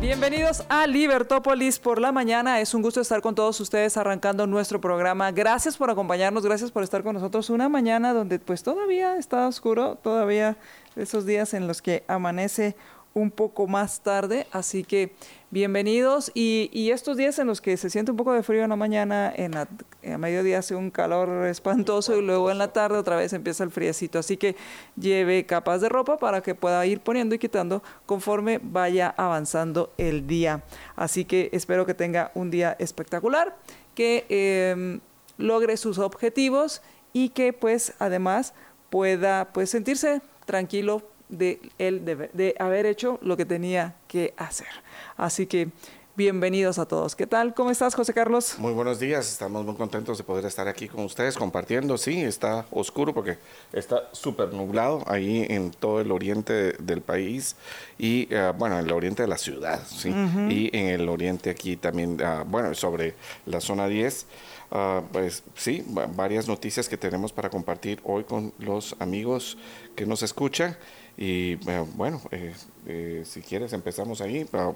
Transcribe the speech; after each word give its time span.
Bienvenidos 0.00 0.64
a 0.70 0.86
Libertópolis 0.86 1.78
por 1.78 2.00
la 2.00 2.10
mañana. 2.10 2.58
Es 2.62 2.72
un 2.72 2.80
gusto 2.80 3.02
estar 3.02 3.20
con 3.20 3.34
todos 3.34 3.60
ustedes 3.60 3.98
arrancando 3.98 4.46
nuestro 4.46 4.80
programa. 4.80 5.30
Gracias 5.30 5.76
por 5.76 5.90
acompañarnos, 5.90 6.42
gracias 6.42 6.70
por 6.70 6.82
estar 6.82 7.02
con 7.02 7.12
nosotros 7.12 7.50
una 7.50 7.68
mañana 7.68 8.14
donde 8.14 8.38
pues 8.38 8.62
todavía 8.62 9.18
está 9.18 9.46
oscuro, 9.46 9.96
todavía 9.96 10.56
esos 10.96 11.26
días 11.26 11.52
en 11.52 11.66
los 11.66 11.82
que 11.82 12.02
amanece 12.08 12.76
un 13.12 13.30
poco 13.30 13.66
más 13.66 14.00
tarde, 14.00 14.46
así 14.52 14.84
que 14.84 15.12
bienvenidos 15.50 16.30
y, 16.34 16.90
estos 16.90 17.16
días 17.16 17.38
en 17.38 17.46
los 17.46 17.60
que 17.60 17.76
se 17.76 17.90
siente 17.90 18.12
un 18.12 18.16
poco 18.16 18.32
de 18.32 18.42
frío 18.42 18.62
en 18.62 18.70
la 18.70 18.76
mañana, 18.76 19.32
en 19.34 19.52
la, 19.52 19.68
a 20.12 20.18
mediodía 20.18 20.58
hace 20.58 20.74
un 20.74 20.90
calor 20.90 21.46
espantoso 21.46 22.16
y 22.16 22.22
luego 22.22 22.50
en 22.50 22.58
la 22.58 22.72
tarde 22.72 22.98
otra 22.98 23.16
vez 23.16 23.32
empieza 23.32 23.64
el 23.64 23.70
friecito, 23.70 24.18
así 24.18 24.36
que 24.36 24.54
lleve 24.96 25.44
capas 25.46 25.80
de 25.80 25.88
ropa 25.88 26.18
para 26.18 26.40
que 26.40 26.54
pueda 26.54 26.84
ir 26.86 27.00
poniendo 27.00 27.34
y 27.34 27.38
quitando 27.38 27.82
conforme 28.06 28.60
vaya 28.62 29.12
avanzando 29.16 29.92
el 29.98 30.26
día. 30.26 30.62
Así 30.94 31.24
que 31.24 31.50
espero 31.52 31.86
que 31.86 31.94
tenga 31.94 32.30
un 32.34 32.50
día 32.50 32.76
espectacular, 32.78 33.56
que 33.94 34.26
em, 34.28 35.00
logre 35.36 35.76
sus 35.76 35.98
objetivos 35.98 36.82
y 37.12 37.30
que 37.30 37.52
pues 37.52 37.94
además 37.98 38.54
pueda 38.88 39.52
pues 39.52 39.70
sentirse 39.70 40.20
tranquilo 40.46 41.02
de 41.30 41.60
él 41.78 42.04
de, 42.04 42.54
haber 42.58 42.86
hecho 42.86 43.18
lo 43.22 43.36
que 43.36 43.44
tenía 43.44 43.94
que 44.08 44.34
hacer. 44.36 44.68
Así 45.16 45.46
que 45.46 45.68
bienvenidos 46.16 46.78
a 46.78 46.86
todos. 46.86 47.16
¿Qué 47.16 47.26
tal? 47.26 47.54
¿Cómo 47.54 47.70
estás, 47.70 47.94
José 47.94 48.12
Carlos? 48.12 48.56
Muy 48.58 48.72
buenos 48.72 48.98
días. 48.98 49.30
Estamos 49.30 49.64
muy 49.64 49.74
contentos 49.76 50.18
de 50.18 50.24
poder 50.24 50.44
estar 50.44 50.68
aquí 50.68 50.88
con 50.88 51.04
ustedes 51.04 51.36
compartiendo. 51.36 51.96
Sí, 51.96 52.20
está 52.20 52.66
oscuro 52.72 53.14
porque 53.14 53.38
está 53.72 54.08
súper 54.12 54.52
nublado 54.52 55.02
ahí 55.06 55.46
en 55.48 55.70
todo 55.70 56.00
el 56.00 56.10
oriente 56.10 56.74
del 56.74 57.00
país 57.00 57.56
y, 57.96 58.26
eh, 58.30 58.52
bueno, 58.58 58.78
en 58.78 58.86
el 58.86 58.92
oriente 58.92 59.22
de 59.22 59.28
la 59.28 59.38
ciudad, 59.38 59.80
sí. 59.86 60.10
Y 60.50 60.76
en 60.76 60.88
el 60.88 61.08
oriente 61.08 61.48
aquí 61.48 61.76
también, 61.76 62.20
ah, 62.22 62.44
bueno, 62.46 62.74
sobre 62.74 63.14
la 63.46 63.60
zona 63.60 63.86
10. 63.86 64.26
Ah, 64.72 65.02
pues 65.10 65.42
sí, 65.56 65.84
varias 66.14 66.46
noticias 66.46 66.88
que 66.88 66.96
tenemos 66.96 67.32
para 67.32 67.50
compartir 67.50 68.00
hoy 68.04 68.22
con 68.24 68.52
los 68.58 68.94
amigos 69.00 69.58
que 69.96 70.06
nos 70.06 70.22
escuchan. 70.22 70.76
Y 71.16 71.58
eh, 71.68 71.84
bueno, 71.94 72.20
eh, 72.30 72.54
eh, 72.86 73.22
si 73.26 73.42
quieres 73.42 73.72
empezamos 73.72 74.20
ahí. 74.20 74.46
Ah, 74.52 74.72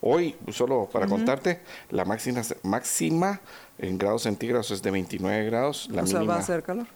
hoy, 0.00 0.36
solo 0.50 0.88
para 0.90 1.06
contarte, 1.06 1.60
la 1.90 2.04
máxima, 2.04 2.42
máxima 2.62 3.40
en 3.78 3.98
grados 3.98 4.22
centígrados 4.22 4.70
es 4.70 4.82
de 4.82 4.90
29 4.90 5.44
grados. 5.46 5.88
La 5.90 6.02
o 6.02 6.06
sea, 6.06 6.22
va 6.22 6.36
a 6.36 6.38
hacer 6.38 6.62
calor. 6.62 6.86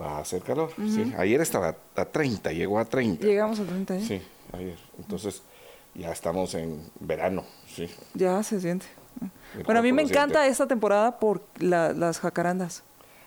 Va 0.00 0.18
a 0.18 0.20
hacer 0.20 0.42
calor, 0.42 0.72
sí. 0.76 1.12
Ayer 1.18 1.40
estaba 1.40 1.76
a 1.96 2.04
30, 2.04 2.52
llegó 2.52 2.78
a 2.78 2.84
30. 2.84 3.26
Llegamos 3.26 3.60
a 3.60 3.64
30, 3.64 3.96
¿eh? 3.96 4.04
Sí, 4.06 4.22
ayer. 4.52 4.78
Entonces, 4.98 5.42
ya 5.94 6.10
estamos 6.12 6.54
en 6.54 6.80
verano, 7.00 7.44
sí. 7.66 7.88
Ya 8.14 8.42
se 8.42 8.60
siente. 8.60 8.86
bueno, 9.64 9.80
a 9.80 9.82
mí 9.82 9.92
me 9.92 10.02
encanta 10.02 10.46
esta 10.46 10.66
temporada 10.66 11.18
por 11.18 11.42
las 11.58 12.18
jacarandas. 12.20 12.84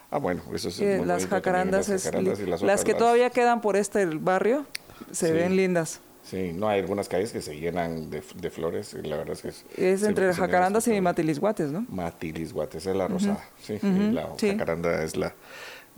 Ah, 0.10 0.20
bueno, 0.20 0.44
eso 0.54 0.70
es 0.70 1.06
las 1.08 1.26
jacarandas, 1.26 1.90
las, 1.90 2.06
es, 2.06 2.62
las, 2.62 2.84
que 2.84 2.94
todavía 2.94 3.32
quedan 3.32 3.62
por 3.62 3.76
este 3.76 4.06
barrio 4.06 4.68
se 5.12 5.32
ven 5.32 5.56
lindas. 5.56 6.00
Sí, 6.24 6.54
no 6.54 6.70
hay 6.70 6.80
algunas 6.80 7.10
calles 7.10 7.34
que 7.34 7.42
se 7.42 7.60
llenan 7.60 8.10
de, 8.10 8.22
flores, 8.22 8.94
la 9.04 9.18
verdad 9.18 9.34
es 9.34 9.42
que 9.42 9.48
es... 9.50 9.66
Es 9.76 10.04
entre 10.04 10.34
jacarandas 10.34 10.88
y 10.88 11.02
matilisguates, 11.02 11.70
¿no? 11.70 11.86
Matilisguates, 11.90 12.86
es 12.86 12.96
la 12.96 13.10
rosada, 13.10 13.44
sí, 13.62 13.78
la 13.82 14.30
jacaranda 14.40 15.04
es 15.04 15.18
la, 15.18 15.36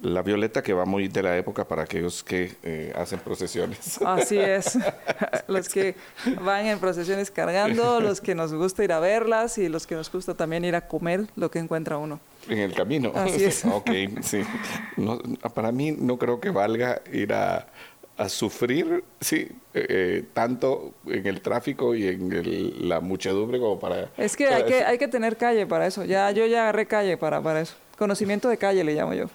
la 0.02 0.22
violeta 0.22 0.62
que 0.62 0.74
va 0.74 0.86
muy 0.86 1.08
de 1.08 1.24
la 1.24 1.38
época 1.38 1.68
para 1.68 1.84
aquellos 1.84 2.24
que 2.24 2.56
eh, 2.64 2.92
hacen 2.96 3.20
procesiones. 3.20 4.00
Así 4.04 4.38
es, 4.38 4.78
los 5.48 5.70
que 5.70 5.96
van 6.42 6.66
en 6.66 6.80
procesiones 6.80 7.32
cargando, 7.32 8.02
los 8.02 8.20
que 8.20 8.36
nos 8.36 8.54
gusta 8.54 8.84
ir 8.84 8.92
a 8.92 9.00
verlas 9.00 9.58
y 9.58 9.70
los 9.70 9.88
que 9.88 9.96
nos 9.96 10.12
gusta 10.12 10.34
también 10.34 10.66
ir 10.66 10.76
a 10.76 10.88
comer 10.88 11.28
lo 11.36 11.50
que 11.50 11.60
encuentra 11.60 11.98
uno. 11.98 12.20
En 12.50 12.60
el 12.60 12.74
camino. 12.74 13.12
Así 13.16 13.44
es. 13.44 13.66
ok, 13.66 13.90
sí. 14.22 14.42
para 15.54 15.72
mí 15.72 15.92
no 15.92 16.18
creo 16.18 16.40
que 16.40 16.50
valga 16.50 17.02
ir 17.12 17.34
a 17.34 17.68
a 18.18 18.30
sufrir, 18.30 19.04
sí, 19.20 19.50
eh, 19.74 19.86
eh, 19.90 20.24
tanto 20.34 20.94
en 21.06 21.26
el 21.28 21.42
tráfico 21.42 21.96
y 21.96 22.08
en 22.08 22.88
la 22.88 23.02
muchedumbre 23.02 23.60
como 23.60 23.80
para... 23.80 24.10
Es 24.18 24.38
que 24.38 24.48
hay, 24.48 24.64
que 24.64 24.84
hay 24.84 24.98
que 24.98 25.08
tener 25.08 25.36
calle 25.36 25.66
para 25.68 25.86
eso. 25.86 26.06
Ya 26.06 26.32
Yo 26.32 26.46
ya 26.46 26.64
agarré 26.64 26.86
calle 26.86 27.18
para, 27.18 27.42
para 27.42 27.62
eso. 27.62 27.76
Conocimiento 27.98 28.48
de 28.48 28.58
calle 28.58 28.84
le 28.84 28.94
llamo 28.94 29.14
yo. 29.14 29.26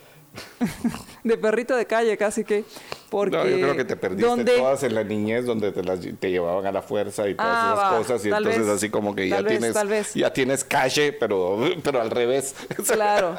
de 1.24 1.36
perrito 1.36 1.76
de 1.76 1.86
calle 1.86 2.16
casi 2.16 2.44
que 2.44 2.64
porque 3.10 3.36
no, 3.36 3.46
yo 3.46 3.56
creo 3.56 3.76
que 3.76 3.84
te 3.84 3.96
perdiste 3.96 4.44
todas 4.44 4.82
en 4.84 4.94
la 4.94 5.02
niñez 5.02 5.44
donde 5.44 5.72
te, 5.72 5.82
las, 5.82 5.98
te 6.00 6.30
llevaban 6.30 6.64
a 6.66 6.72
la 6.72 6.82
fuerza 6.82 7.28
y 7.28 7.34
todas 7.34 7.50
ah, 7.52 7.74
esas 7.74 7.98
cosas 7.98 8.26
y 8.26 8.28
entonces 8.28 8.68
así 8.68 8.90
como 8.90 9.14
que 9.14 9.28
ya 9.28 9.44
tienes 9.44 10.14
ya 10.14 10.32
tienes 10.32 10.62
calle 10.62 11.12
pero 11.12 11.58
pero 11.82 12.00
al 12.00 12.10
revés 12.10 12.54
claro 12.86 13.36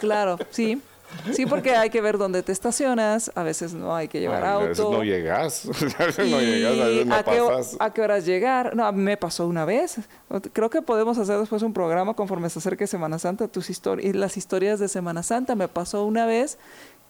claro 0.00 0.36
sí 0.50 0.82
Sí, 1.32 1.46
porque 1.46 1.76
hay 1.76 1.90
que 1.90 2.00
ver 2.00 2.18
dónde 2.18 2.42
te 2.42 2.52
estacionas, 2.52 3.30
a 3.34 3.42
veces 3.42 3.74
no 3.74 3.94
hay 3.94 4.08
que 4.08 4.20
llevar 4.20 4.44
auto. 4.44 4.64
A 4.64 4.68
veces 4.68 4.84
no 4.84 5.04
llegas, 5.04 5.66
a 5.98 6.04
veces 6.04 6.30
no 6.30 6.40
llegas, 6.40 6.78
a 6.78 6.84
veces 6.84 7.06
no 7.06 7.14
¿a 7.14 7.22
pasas. 7.22 7.68
Qué, 7.70 7.76
¿A 7.80 7.92
qué 7.92 8.00
horas 8.00 8.26
llegar? 8.26 8.74
No, 8.74 8.92
me 8.92 9.16
pasó 9.16 9.46
una 9.46 9.64
vez. 9.64 10.00
Creo 10.52 10.70
que 10.70 10.82
podemos 10.82 11.18
hacer 11.18 11.38
después 11.38 11.62
un 11.62 11.72
programa 11.72 12.14
conforme 12.14 12.50
se 12.50 12.58
acerque 12.58 12.86
Semana 12.86 13.18
Santa, 13.18 13.48
tus 13.48 13.70
historias, 13.70 14.14
las 14.16 14.36
historias 14.36 14.80
de 14.80 14.88
Semana 14.88 15.22
Santa. 15.22 15.54
Me 15.54 15.68
pasó 15.68 16.04
una 16.04 16.26
vez 16.26 16.58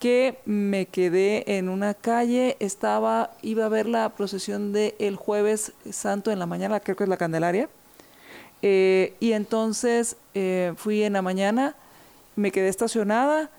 que 0.03 0.41
me 0.47 0.87
quedé 0.87 1.59
en 1.59 1.69
una 1.69 1.95
calle, 1.95 2.57
estaba, 2.59 3.31
iba 3.41 3.67
a 3.67 3.69
ver 3.69 3.87
la 3.87 4.09
procesión 4.09 4.73
del 4.73 4.97
el 4.99 5.15
jueves 5.15 5.75
santo 5.93 6.33
en 6.33 6.41
la 6.41 6.47
mañana, 6.47 6.81
creo 6.81 6.97
que 6.97 7.05
es 7.05 7.09
la 7.09 7.17
Candelaria, 7.17 7.69
eh, 8.63 9.15
y 9.21 9.31
entonces 9.31 10.17
eh, 10.35 10.73
fui 10.77 11.05
en 11.05 11.13
la 11.13 11.23
mañana, 11.23 11.77
me 12.35 12.51
quedé 12.51 12.67
estacionada, 12.67 13.51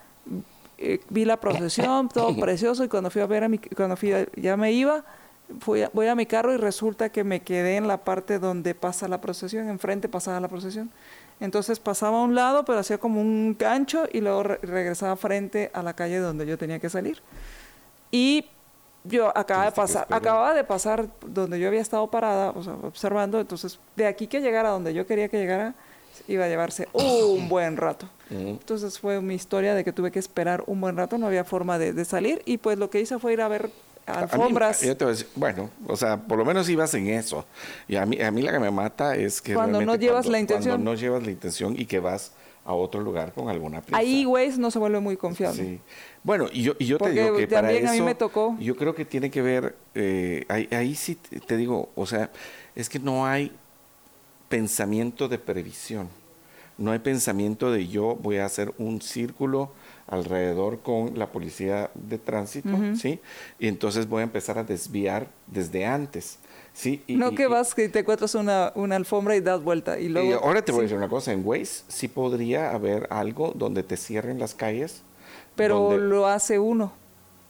eh, 0.78 1.00
vi 1.09 1.25
la 1.25 1.38
procesión, 1.38 2.09
todo 2.09 2.35
precioso, 2.39 2.84
y 2.84 2.88
cuando 2.88 3.09
fui 3.09 3.22
a 3.22 3.25
ver 3.25 3.44
a 3.44 3.50
mi, 3.50 3.57
cuando 3.57 3.95
fui 3.95 4.13
ya 4.35 4.57
me 4.57 4.72
iba, 4.72 5.03
fui 5.59 5.84
voy 5.94 6.07
a 6.07 6.16
mi 6.16 6.25
carro 6.25 6.53
y 6.53 6.57
resulta 6.57 7.09
que 7.09 7.23
me 7.23 7.41
quedé 7.41 7.78
en 7.78 7.88
la 7.88 8.03
parte 8.03 8.39
donde 8.39 8.75
pasa 8.75 9.07
la 9.07 9.22
procesión, 9.22 9.69
enfrente 9.69 10.09
pasaba 10.09 10.39
la 10.39 10.47
procesión. 10.47 10.91
Entonces 11.39 11.79
pasaba 11.79 12.19
a 12.19 12.23
un 12.23 12.35
lado, 12.35 12.63
pero 12.66 12.79
hacía 12.79 12.97
como 12.97 13.19
un 13.19 13.56
gancho 13.57 14.06
y 14.12 14.22
luego 14.22 14.44
regresaba 14.44 15.16
frente 15.16 15.72
a 15.73 15.83
la 15.83 15.94
calle 15.94 16.19
donde 16.19 16.45
yo 16.45 16.57
tenía 16.57 16.79
que 16.79 16.89
salir. 16.89 17.22
Y 18.12 18.45
yo 19.03 19.35
acababa 19.35 19.66
de 19.66 19.72
pasar, 19.72 20.07
acababa 20.09 20.53
de 20.53 20.63
pasar 20.63 21.07
donde 21.25 21.59
yo 21.59 21.67
había 21.67 21.81
estado 21.81 22.09
parada, 22.09 22.51
o 22.51 22.63
sea, 22.63 22.73
observando, 22.75 23.39
entonces 23.39 23.79
de 23.95 24.07
aquí 24.07 24.28
que 24.28 24.39
llegara 24.39 24.69
donde 24.69 24.94
yo 24.94 25.06
quería 25.06 25.28
que 25.28 25.38
llegara, 25.38 25.75
iba 26.28 26.46
a 26.46 26.47
llevarse 26.47 26.88
un 26.94 27.50
buen 27.50 27.78
rato. 27.78 28.07
Entonces 28.29 29.00
fue 29.00 29.22
mi 29.22 29.35
historia 29.35 29.75
de 29.75 29.84
que 29.84 29.94
tuve 29.94 30.12
que 30.12 30.19
esperar 30.19 30.63
un 30.66 30.81
buen 30.81 30.97
rato, 30.97 31.18
no 31.18 31.28
había 31.28 31.44
forma 31.44 31.78
de, 31.78 32.06
salir 32.06 32.41
y 32.46 32.57
pues 32.57 32.78
lo 32.78 32.90
que 32.90 33.00
hice 33.00 33.19
fue 33.19 33.34
ir 33.34 33.41
a 33.41 33.47
ver 33.47 33.69
alfombras. 34.06 34.84
bueno, 35.35 35.69
o 35.88 35.96
sea, 35.96 36.18
por 36.18 36.38
lo 36.38 36.46
menos 36.46 36.68
ibas 36.69 36.94
en 36.96 37.09
eso. 37.09 37.46
Y 37.88 37.96
a 37.96 38.06
mí, 38.06 38.19
a 38.22 38.31
mí 38.31 38.41
la 38.41 38.51
que 38.51 38.59
me 38.59 38.72
mata 38.72 39.16
es 39.16 39.41
que... 39.41 39.53
Cuando 39.53 39.81
no 39.81 39.96
llevas 39.96 40.25
la 40.25 40.40
intención. 40.40 40.75
Cuando 40.75 40.91
no 40.91 40.97
llevas 40.97 41.24
la 41.24 41.31
intención 41.31 41.75
y 41.78 41.85
que 41.85 42.00
vas 42.00 42.34
a 42.66 42.74
otro 42.74 43.01
lugar 43.01 43.34
con 43.34 43.50
alguna 43.50 43.81
prisa. 43.81 43.97
Ahí, 43.97 44.24
güey, 44.24 44.57
no 44.57 44.72
se 44.72 44.80
vuelve 44.80 45.00
muy 45.00 45.18
confiable. 45.18 45.63
Sí. 45.63 45.80
Bueno, 46.24 46.47
y 46.51 46.63
yo, 46.63 46.74
y 46.80 46.85
yo 46.85 46.97
te 46.97 47.12
digo 47.12 47.35
que 47.38 47.47
para 47.47 47.72
eso... 47.72 47.89
a 47.89 47.94
mí 47.94 48.01
me 48.01 48.16
tocó. 48.16 48.56
Yo 48.59 48.75
creo 48.75 48.95
que 48.95 49.06
tiene 49.06 49.30
que 49.30 49.42
ver... 49.42 49.75
Eh, 49.95 50.45
ahí, 50.48 50.68
ahí 50.71 50.95
sí 50.95 51.16
te 51.16 51.56
digo, 51.56 51.89
o 51.95 52.06
sea, 52.06 52.31
es 52.75 52.89
que 52.89 53.00
no 53.00 53.25
hay 53.25 53.51
pensamiento 54.53 55.27
de 55.27 55.39
previsión. 55.39 56.07
No 56.77 56.91
hay 56.91 57.00
pensamiento 57.00 57.71
de 57.71 57.88
yo 57.88 58.15
voy 58.21 58.38
a 58.38 58.45
hacer 58.45 58.71
un 58.77 59.01
círculo 59.01 59.71
alrededor 60.05 60.81
con 60.81 61.17
la 61.17 61.31
policía 61.31 61.89
de 61.95 62.19
tránsito, 62.19 62.69
¿sí? 62.95 63.19
Y 63.57 63.67
entonces 63.67 64.07
voy 64.07 64.19
a 64.21 64.25
empezar 64.25 64.59
a 64.59 64.63
desviar 64.63 65.27
desde 65.47 65.88
antes. 65.88 66.38
¿sí? 66.71 67.01
no 67.07 67.33
que 67.33 67.47
vas 67.47 67.73
que 67.73 67.89
te 67.89 68.00
encuentras 68.00 68.35
una, 68.35 68.71
una, 68.75 68.95
alfombra 68.95 69.35
y 69.35 69.41
das 69.41 69.63
vuelta 69.63 70.00
y 70.00 70.09
luego... 70.09 70.39
ahora 70.44 70.63
te 70.63 70.71
voy 70.71 70.81
a 70.81 70.83
decir 70.83 70.97
una 70.97 71.09
cosa, 71.09 71.31
en 71.31 71.44
Waze 71.44 71.85
sí 71.88 72.07
podría 72.07 72.71
haber 72.71 73.07
algo 73.09 73.53
donde 73.56 73.81
te 73.81 73.97
cierren 73.97 74.38
las 74.38 74.53
calles. 74.53 75.01
Pero 75.56 75.97
lo 75.97 76.27
hace 76.27 76.59
uno. 76.59 76.94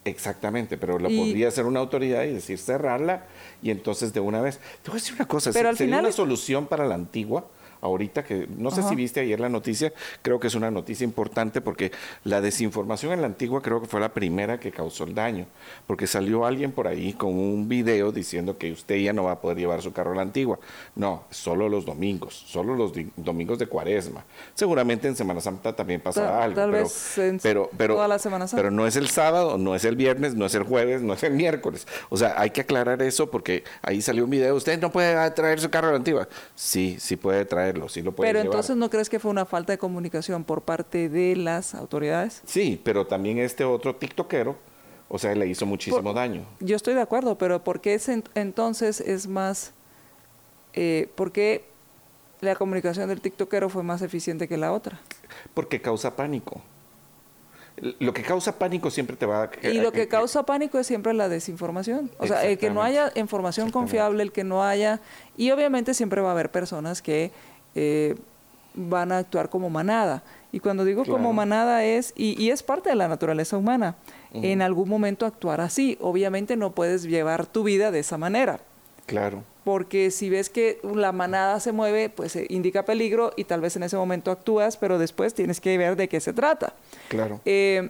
Exactamente, 0.06 0.78
pero 0.78 1.00
lo 1.00 1.10
podría 1.10 1.50
hacer 1.50 1.66
una 1.66 1.82
autoridad 1.82 2.24
y 2.24 2.34
decir 2.34 2.58
cerrarla 2.60 3.26
y 3.64 3.72
entonces 3.72 4.14
de 4.14 4.20
una 4.20 4.42
vez. 4.42 4.60
Te 4.84 4.92
voy 4.92 5.00
a 5.00 5.02
decir 5.02 5.16
una 5.16 5.28
cosa, 5.28 5.52
pero 5.52 5.76
sería 5.76 6.00
una 6.00 6.12
solución 6.12 6.68
para 6.68 6.86
la 6.86 6.96
antigua 6.96 7.46
ahorita 7.84 8.24
que 8.24 8.48
no 8.58 8.72
sé 8.72 8.82
si 8.84 8.96
viste 8.96 9.20
ayer 9.20 9.40
la 9.40 9.50
noticia, 9.50 9.94
creo 10.22 10.40
que 10.40 10.48
es 10.48 10.56
una 10.56 10.72
noticia 10.72 11.04
importante 11.04 11.62
porque 11.62 11.92
la 12.24 12.42
desinformación 12.42 13.12
en 13.12 13.22
la 13.22 13.28
antigua 13.28 13.62
creo 13.62 13.82
que 13.82 13.88
fue 13.88 14.00
la 14.00 14.14
primera 14.14 14.60
que 14.60 14.72
causó 14.72 15.04
el 15.04 15.14
daño, 15.14 15.46
porque 15.86 16.08
salió 16.08 16.46
alguien 16.46 16.72
por 16.72 16.88
ahí 16.88 17.14
con 17.14 17.38
un 17.38 17.68
video 17.68 18.12
diciendo 18.12 18.58
que 18.58 18.72
usted 18.72 18.96
ya 18.98 19.14
no 19.14 19.26
va 19.26 19.34
a 19.34 19.42
poder 19.42 19.58
llevar 19.58 19.82
su 19.82 19.92
carro 19.92 20.14
a 20.14 20.16
la 20.16 20.22
antigua. 20.22 20.60
No, 20.96 21.26
solo 21.30 21.68
los 21.68 21.86
domingos, 21.86 22.34
solo 22.48 22.76
los 22.76 22.94
domingos 23.18 23.60
de 23.60 23.68
cuaresma. 23.68 24.24
Seguramente 24.54 25.08
en 25.08 25.16
Semana 25.16 25.42
Santa 25.42 25.76
también 25.76 26.00
pasará 26.00 26.44
algo, 26.44 26.56
tal 26.56 26.72
pero, 26.72 26.84
vez 26.84 27.18
en 27.18 27.40
pero, 27.40 27.70
pero, 27.78 27.96
toda 27.96 28.08
la 28.08 28.20
Semana 28.20 28.48
Santa. 28.48 28.62
pero 28.62 28.72
no 28.72 28.88
es 28.88 28.96
el 28.96 29.10
sábado, 29.10 29.58
no 29.58 29.76
es 29.76 29.84
el 29.84 29.98
viernes, 29.98 30.36
no 30.36 30.46
es 30.46 30.56
el 30.56 30.64
jueves, 30.64 31.02
no 31.02 31.14
es 31.14 31.24
el 31.24 31.34
miércoles. 31.34 31.86
O 32.10 32.18
sea, 32.18 32.40
hay 32.40 32.52
que 32.52 32.62
aclarar 32.62 33.02
eso 33.02 33.30
porque 33.30 33.66
ahí 33.82 34.02
salió 34.02 34.24
un 34.24 34.30
video, 34.30 34.56
usted 34.56 34.80
no 34.80 34.92
puede 34.92 35.30
traer 35.32 35.60
su 35.60 35.70
carro 35.70 35.90
a 35.90 35.92
la 35.92 35.98
antigua. 35.98 36.30
Sí, 36.56 36.98
sí 37.00 37.18
puede 37.18 37.46
traerlo, 37.74 37.90
sí 37.90 38.02
lo 38.02 38.12
puede 38.14 38.30
Pero 38.30 38.40
llevar. 38.40 38.54
entonces 38.54 38.76
no 38.78 38.90
crees 38.90 39.10
que 39.10 39.20
fue 39.20 39.32
una 39.32 39.46
falta 39.46 39.74
de 39.74 39.78
comunicación 39.78 40.44
por 40.44 40.62
parte 40.62 41.10
de 41.10 41.36
las 41.36 41.76
autoridades? 41.76 42.42
Sí, 42.46 42.80
pero 42.84 43.06
también 43.08 43.38
este 43.40 43.64
otro 43.66 43.96
tiktokero, 43.96 44.56
o 45.10 45.18
sea, 45.20 45.34
le 45.36 45.48
hizo 45.48 45.66
muchísimo 45.66 46.02
Por- 46.04 46.16
daño. 46.16 46.46
Yo 46.60 46.76
estoy 46.76 46.94
de 46.94 47.02
acuerdo, 47.02 47.38
pero 47.38 47.64
¿por 47.64 47.82
qué 47.82 47.96
es 47.96 48.08
en- 48.10 48.24
entonces 48.36 49.00
es 49.02 49.28
más... 49.28 49.74
Eh, 50.74 51.10
¿Por 51.16 51.32
qué 51.32 51.66
la 52.42 52.56
comunicación 52.56 53.08
del 53.10 53.22
tiktokero 53.22 53.70
fue 53.70 53.84
más 53.84 54.02
eficiente 54.02 54.48
que 54.48 54.58
la 54.58 54.72
otra? 54.74 55.00
Porque 55.54 55.82
causa 55.82 56.16
pánico. 56.16 56.62
Lo 58.00 58.14
que 58.14 58.22
causa 58.22 58.58
pánico 58.60 58.90
siempre 58.92 59.16
te 59.16 59.26
va 59.26 59.44
a... 59.44 59.68
Y 59.68 59.80
lo 59.80 59.92
que 59.92 60.08
causa 60.08 60.44
pánico 60.46 60.78
es 60.80 60.86
siempre 60.88 61.14
la 61.14 61.28
desinformación. 61.30 62.12
O 62.20 62.28
sea, 62.28 62.46
el 62.46 62.58
que 62.60 62.70
no 62.70 62.84
haya 62.84 63.12
información 63.16 63.72
confiable, 63.72 64.22
el 64.24 64.32
que 64.32 64.44
no 64.44 64.64
haya... 64.64 65.00
Y 65.38 65.50
obviamente 65.52 65.94
siempre 65.96 66.22
va 66.22 66.30
a 66.30 66.32
haber 66.34 66.52
personas 66.52 67.02
que 67.02 67.32
eh, 67.76 68.16
van 68.74 69.12
a 69.12 69.20
actuar 69.20 69.50
como 69.50 69.70
manada. 69.70 70.24
Y 70.52 70.60
cuando 70.60 70.86
digo 70.86 71.04
como 71.06 71.34
manada 71.34 71.84
es, 71.84 72.14
y, 72.16 72.42
y 72.42 72.52
es 72.52 72.62
parte 72.62 72.90
de 72.90 72.96
la 72.96 73.08
naturaleza 73.08 73.58
humana, 73.58 73.96
en 74.34 74.62
algún 74.62 74.90
momento 74.90 75.26
actuar 75.26 75.62
así. 75.62 75.98
Obviamente 76.02 76.56
no 76.56 76.72
puedes 76.72 77.04
llevar 77.04 77.46
tu 77.46 77.64
vida 77.64 77.92
de 77.92 78.00
esa 78.00 78.18
manera. 78.18 78.60
Claro. 79.06 79.44
Porque 79.64 80.12
si 80.12 80.30
ves 80.30 80.50
que 80.50 80.80
la 80.84 81.12
manada 81.12 81.60
se 81.60 81.72
mueve, 81.72 82.10
pues 82.10 82.36
eh, 82.36 82.46
indica 82.50 82.84
peligro 82.84 83.34
y 83.36 83.46
tal 83.46 83.62
vez 83.62 83.76
en 83.76 83.84
ese 83.84 83.96
momento 83.96 84.32
actúas, 84.32 84.78
pero 84.78 84.98
después 85.00 85.34
tienes 85.34 85.62
que 85.62 85.78
ver 85.78 85.96
de 85.96 86.10
qué 86.10 86.20
se 86.20 86.34
trata. 86.34 86.74
Claro. 87.08 87.40
Eh, 87.46 87.90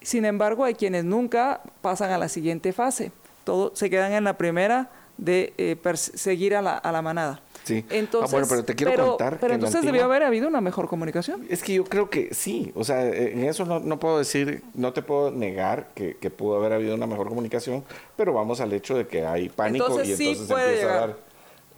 sin 0.00 0.24
embargo, 0.24 0.64
hay 0.64 0.74
quienes 0.74 1.04
nunca 1.04 1.60
pasan 1.82 2.10
a 2.10 2.18
la 2.18 2.28
siguiente 2.28 2.72
fase. 2.72 3.12
Todo, 3.44 3.72
se 3.74 3.90
quedan 3.90 4.12
en 4.12 4.24
la 4.24 4.38
primera 4.38 4.90
de 5.18 5.52
eh, 5.58 5.76
perseguir 5.76 6.56
a 6.56 6.62
la, 6.62 6.78
a 6.78 6.92
la 6.92 7.02
manada. 7.02 7.40
Sí. 7.70 7.84
Ah, 7.88 7.94
Entonces, 7.94 8.30
bueno, 8.32 8.46
pero 8.48 8.64
te 8.64 8.74
quiero 8.74 8.94
contar 9.08 9.34
Pero 9.34 9.40
que 9.40 9.46
en 9.46 9.52
entonces 9.54 9.76
antigua- 9.76 9.92
debió 9.92 10.04
haber 10.06 10.22
habido 10.24 10.48
una 10.48 10.60
mejor 10.60 10.88
comunicación. 10.88 11.44
Es 11.48 11.62
que 11.62 11.74
yo 11.74 11.84
creo 11.84 12.10
que 12.10 12.34
sí, 12.34 12.72
o 12.74 12.84
sea, 12.84 13.06
eh, 13.06 13.32
en 13.32 13.44
eso 13.44 13.64
no, 13.64 13.80
no 13.80 13.98
puedo 13.98 14.18
decir, 14.18 14.62
no 14.74 14.92
te 14.92 15.02
puedo 15.02 15.30
negar 15.30 15.88
que, 15.94 16.16
que 16.16 16.30
pudo 16.30 16.56
haber 16.56 16.72
habido 16.72 16.94
una 16.94 17.06
mejor 17.06 17.28
comunicación, 17.28 17.84
pero 18.16 18.32
vamos 18.32 18.60
al 18.60 18.72
hecho 18.72 18.96
de 18.96 19.06
que 19.06 19.24
hay 19.24 19.48
pánico 19.48 19.86
Entonces 19.86 20.08
y 20.10 20.16
sí 20.16 20.28
entonces 20.30 20.52
puede 20.52 20.64
empieza 20.66 20.86
a 20.88 20.92
llegar. 20.94 21.08
dar... 21.08 21.16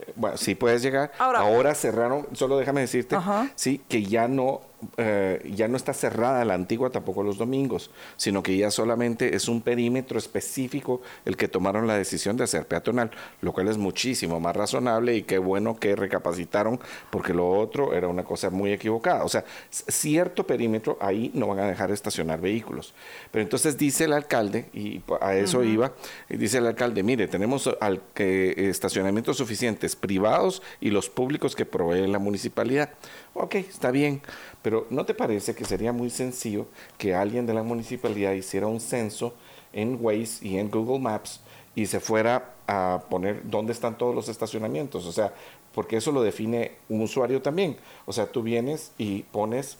eh, 0.07 0.13
Bueno, 0.15 0.37
sí 0.37 0.55
puedes 0.55 0.81
llegar. 0.81 1.11
Ahora- 1.19 1.39
Ahora, 1.39 1.75
cerraron, 1.75 2.27
solo 2.33 2.57
déjame 2.57 2.81
decirte, 2.81 3.15
Ajá. 3.15 3.49
sí, 3.55 3.81
que 3.87 4.03
ya 4.03 4.27
no, 4.27 4.61
eh, 4.97 5.51
ya 5.55 5.67
no 5.67 5.77
está 5.77 5.93
cerrada 5.93 6.45
la 6.45 6.53
antigua 6.53 6.89
tampoco 6.89 7.23
los 7.23 7.37
domingos, 7.37 7.91
sino 8.17 8.43
que 8.43 8.57
ya 8.57 8.71
solamente 8.71 9.35
es 9.35 9.47
un 9.47 9.61
perímetro 9.61 10.17
específico 10.17 11.01
el 11.25 11.37
que 11.37 11.47
tomaron 11.47 11.87
la 11.87 11.97
decisión 11.97 12.37
de 12.37 12.43
hacer 12.43 12.67
peatonal, 12.67 13.11
lo 13.41 13.53
cual 13.53 13.67
es 13.67 13.77
muchísimo 13.77 14.39
más 14.39 14.55
razonable 14.55 15.15
y 15.15 15.23
qué 15.23 15.37
bueno 15.37 15.77
que 15.77 15.95
recapacitaron, 15.95 16.79
porque 17.09 17.33
lo 17.33 17.49
otro 17.49 17.93
era 17.93 18.07
una 18.07 18.23
cosa 18.23 18.49
muy 18.49 18.71
equivocada. 18.71 19.23
O 19.23 19.29
sea, 19.29 19.43
cierto 19.69 20.45
perímetro 20.45 20.97
ahí 21.01 21.31
no 21.33 21.47
van 21.47 21.59
a 21.59 21.67
dejar 21.67 21.91
estacionar 21.91 22.41
vehículos. 22.41 22.93
Pero 23.31 23.43
entonces 23.43 23.77
dice 23.77 24.05
el 24.05 24.13
alcalde, 24.13 24.65
y 24.73 25.01
a 25.21 25.35
eso 25.35 25.63
iba, 25.63 25.93
y 26.29 26.37
dice 26.37 26.59
el 26.59 26.67
alcalde, 26.67 27.03
mire, 27.03 27.27
tenemos 27.27 27.69
al, 27.79 28.01
que, 28.13 28.69
estacionamientos 28.69 29.37
suficientes 29.37 29.95
privados 29.95 30.61
y 30.79 30.89
los 30.89 31.09
públicos 31.09 31.55
que 31.55 31.65
provee 31.65 32.07
la 32.07 32.19
municipalidad. 32.19 32.89
Ok, 33.33 33.55
está 33.55 33.91
bien, 33.91 34.21
pero 34.63 34.87
¿no 34.89 35.05
te 35.05 35.13
parece 35.13 35.53
que 35.53 35.65
sería 35.65 35.91
muy 35.93 36.09
sencillo 36.09 36.65
que 36.97 37.13
alguien 37.13 37.45
de 37.45 37.53
la 37.53 37.61
municipalidad 37.61 38.31
hiciera 38.31 38.65
un 38.65 38.79
censo 38.79 39.35
en 39.73 39.97
Waze 40.01 40.47
y 40.47 40.57
en 40.57 40.71
Google 40.71 40.99
Maps 40.99 41.41
y 41.75 41.85
se 41.85 41.99
fuera 41.99 42.53
a 42.65 43.03
poner 43.09 43.41
dónde 43.43 43.73
están 43.73 43.97
todos 43.97 44.15
los 44.15 44.29
estacionamientos? 44.29 45.05
O 45.05 45.11
sea, 45.11 45.33
porque 45.73 45.97
eso 45.97 46.11
lo 46.11 46.21
define 46.23 46.71
un 46.89 47.01
usuario 47.01 47.41
también. 47.41 47.77
O 48.05 48.13
sea, 48.13 48.25
tú 48.27 48.41
vienes 48.43 48.91
y 48.97 49.23
pones, 49.23 49.77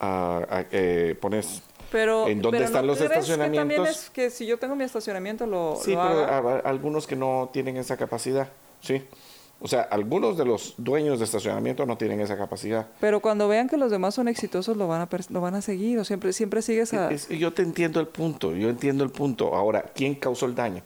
ah, 0.00 0.44
ah, 0.50 0.64
eh, 0.72 1.16
pones 1.20 1.62
Pero, 1.92 2.26
en 2.26 2.40
dónde 2.42 2.58
pero 2.58 2.64
están 2.66 2.82
¿no 2.86 2.92
los 2.92 2.98
crees 2.98 3.10
Que 3.10 3.36
también 3.36 3.52
estacionamientos. 3.52 3.88
es 4.04 4.10
que 4.10 4.30
si 4.30 4.46
yo 4.46 4.58
tengo 4.58 4.74
mi 4.74 4.84
estacionamiento 4.84 5.46
lo, 5.46 5.76
Sí, 5.80 5.92
lo 5.94 6.02
pero 6.02 6.24
haga. 6.24 6.38
a- 6.38 6.56
a- 6.56 6.58
algunos 6.60 7.06
que 7.06 7.14
no 7.14 7.50
tienen 7.52 7.76
esa 7.76 7.96
capacidad, 7.96 8.48
sí. 8.80 9.02
O 9.60 9.68
sea, 9.68 9.82
algunos 9.82 10.36
de 10.36 10.44
los 10.44 10.74
dueños 10.76 11.18
de 11.20 11.24
estacionamiento 11.24 11.86
no 11.86 11.96
tienen 11.96 12.20
esa 12.20 12.36
capacidad. 12.36 12.86
Pero 13.00 13.20
cuando 13.20 13.48
vean 13.48 13.68
que 13.68 13.76
los 13.78 13.90
demás 13.90 14.14
son 14.14 14.28
exitosos, 14.28 14.76
lo 14.76 14.86
van 14.88 15.00
a, 15.00 15.08
lo 15.30 15.40
van 15.40 15.54
a 15.54 15.62
seguir. 15.62 15.98
O 15.98 16.04
siempre, 16.04 16.32
siempre 16.34 16.60
sigues 16.60 16.92
a... 16.92 17.10
Es- 17.10 17.28
yo 17.28 17.52
te 17.52 17.62
entiendo 17.62 17.98
el 18.00 18.08
punto, 18.08 18.54
yo 18.54 18.68
entiendo 18.68 19.04
el 19.04 19.10
punto. 19.10 19.54
Ahora, 19.54 19.82
¿quién 19.94 20.14
causó 20.16 20.44
el 20.46 20.54
daño? 20.54 20.82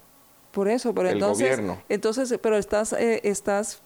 Por 0.52 0.68
eso, 0.68 0.94
pero 0.94 1.08
El 1.08 1.14
entonces... 1.14 1.44
gobierno. 1.48 1.78
Entonces, 1.88 2.38
pero 2.40 2.56
estás, 2.56 2.92
eh, 2.92 3.20
estás 3.24 3.80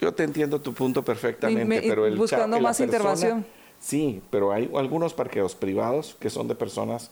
Yo 0.00 0.12
te 0.14 0.22
entiendo 0.24 0.60
tu 0.60 0.72
punto 0.72 1.04
perfectamente, 1.04 1.64
me- 1.64 1.82
pero 1.82 2.06
el 2.06 2.16
buscando 2.16 2.58
más 2.60 2.78
persona- 2.78 2.84
intervención. 3.12 3.46
Sí, 3.80 4.22
pero 4.30 4.52
hay 4.52 4.70
algunos 4.74 5.12
parqueos 5.12 5.54
privados 5.54 6.16
que 6.18 6.30
son 6.30 6.48
de 6.48 6.54
personas 6.54 7.10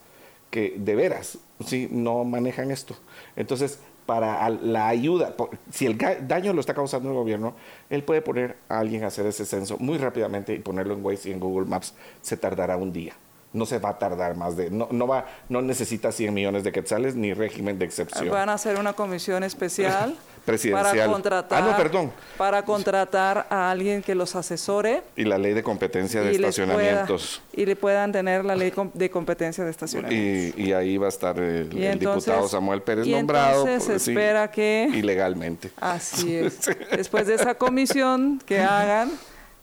que 0.51 0.75
de 0.79 0.95
veras, 0.95 1.39
sí, 1.67 1.89
no 1.91 2.25
manejan 2.25 2.71
esto. 2.71 2.95
Entonces, 3.37 3.79
para 4.07 4.49
la 4.49 4.89
ayuda, 4.89 5.35
si 5.71 5.87
el 5.87 5.97
daño 5.97 6.53
lo 6.53 6.61
está 6.61 6.75
causando 6.75 7.09
el 7.09 7.15
gobierno, 7.15 7.55
él 7.91 8.03
puede 8.03 8.23
poner 8.23 8.57
a 8.69 8.79
alguien 8.79 9.05
a 9.05 9.09
hacer 9.09 9.27
ese 9.27 9.45
censo 9.45 9.79
muy 9.79 9.99
rápidamente 9.99 10.55
y 10.55 10.59
ponerlo 10.59 10.95
en 10.95 11.05
Waze 11.05 11.31
y 11.31 11.33
en 11.33 11.41
Google 11.41 11.69
Maps. 11.69 11.95
Se 12.21 12.37
tardará 12.37 12.77
un 12.77 12.93
día. 12.93 13.15
No 13.53 13.67
se 13.67 13.79
va 13.79 13.91
a 13.91 13.99
tardar 13.99 14.35
más 14.35 14.57
de, 14.57 14.71
no, 14.71 14.89
no 14.91 15.07
va, 15.07 15.27
no 15.51 15.61
necesita 15.61 16.11
100 16.11 16.33
millones 16.33 16.65
de 16.65 16.73
quetzales 16.73 17.15
ni 17.15 17.35
régimen 17.35 17.79
de 17.79 17.85
excepción. 17.85 18.31
Van 18.31 18.49
a 18.49 18.55
hacer 18.55 18.79
una 18.79 18.95
comisión 18.95 19.45
especial 19.45 20.17
Presidencial. 20.45 20.93
para 20.97 21.07
contratar 21.07 21.63
Ah, 21.63 21.67
no, 21.71 21.77
perdón. 21.77 22.13
para 22.37 22.65
contratar 22.65 23.47
a 23.49 23.71
alguien 23.71 24.03
que 24.03 24.15
los 24.15 24.35
asesore 24.35 25.03
Y 25.17 25.25
la 25.25 25.39
ley 25.39 25.53
de 25.55 25.63
competencia 25.63 26.21
de 26.21 26.33
y 26.35 26.39
les 26.39 26.39
pueda, 26.39 26.49
estacionamientos. 26.49 27.41
y 27.53 27.65
le 27.65 27.77
puedan 27.77 28.11
tener 28.11 28.45
la 28.45 28.57
ley 28.57 28.73
de 28.95 29.11
competencia 29.11 29.63
de 29.65 29.71
estacionamientos. 29.71 30.59
Y, 30.59 30.63
y 30.65 30.73
ahí 30.73 30.97
va 30.97 31.07
a 31.07 31.11
estar 31.11 31.39
el, 31.39 31.73
Y 31.73 31.85
el 31.87 31.93
entonces- 31.93 32.25
diputado 32.27 32.49
Samuel 32.49 32.83
Pérez 32.83 33.07
y 33.07 33.13
nombrado. 33.13 33.61
entonces 33.69 33.85
por- 33.93 34.01
se 34.01 34.11
espera 34.11 34.51
que- 34.51 34.89
Ilegalmente. 34.93 35.71
Así 35.81 36.35
es. 36.37 36.59
Después 36.91 37.27
de 37.29 37.35
esa 37.35 37.55
comisión 37.55 38.43
que 38.45 38.59
hagan, 38.61 39.13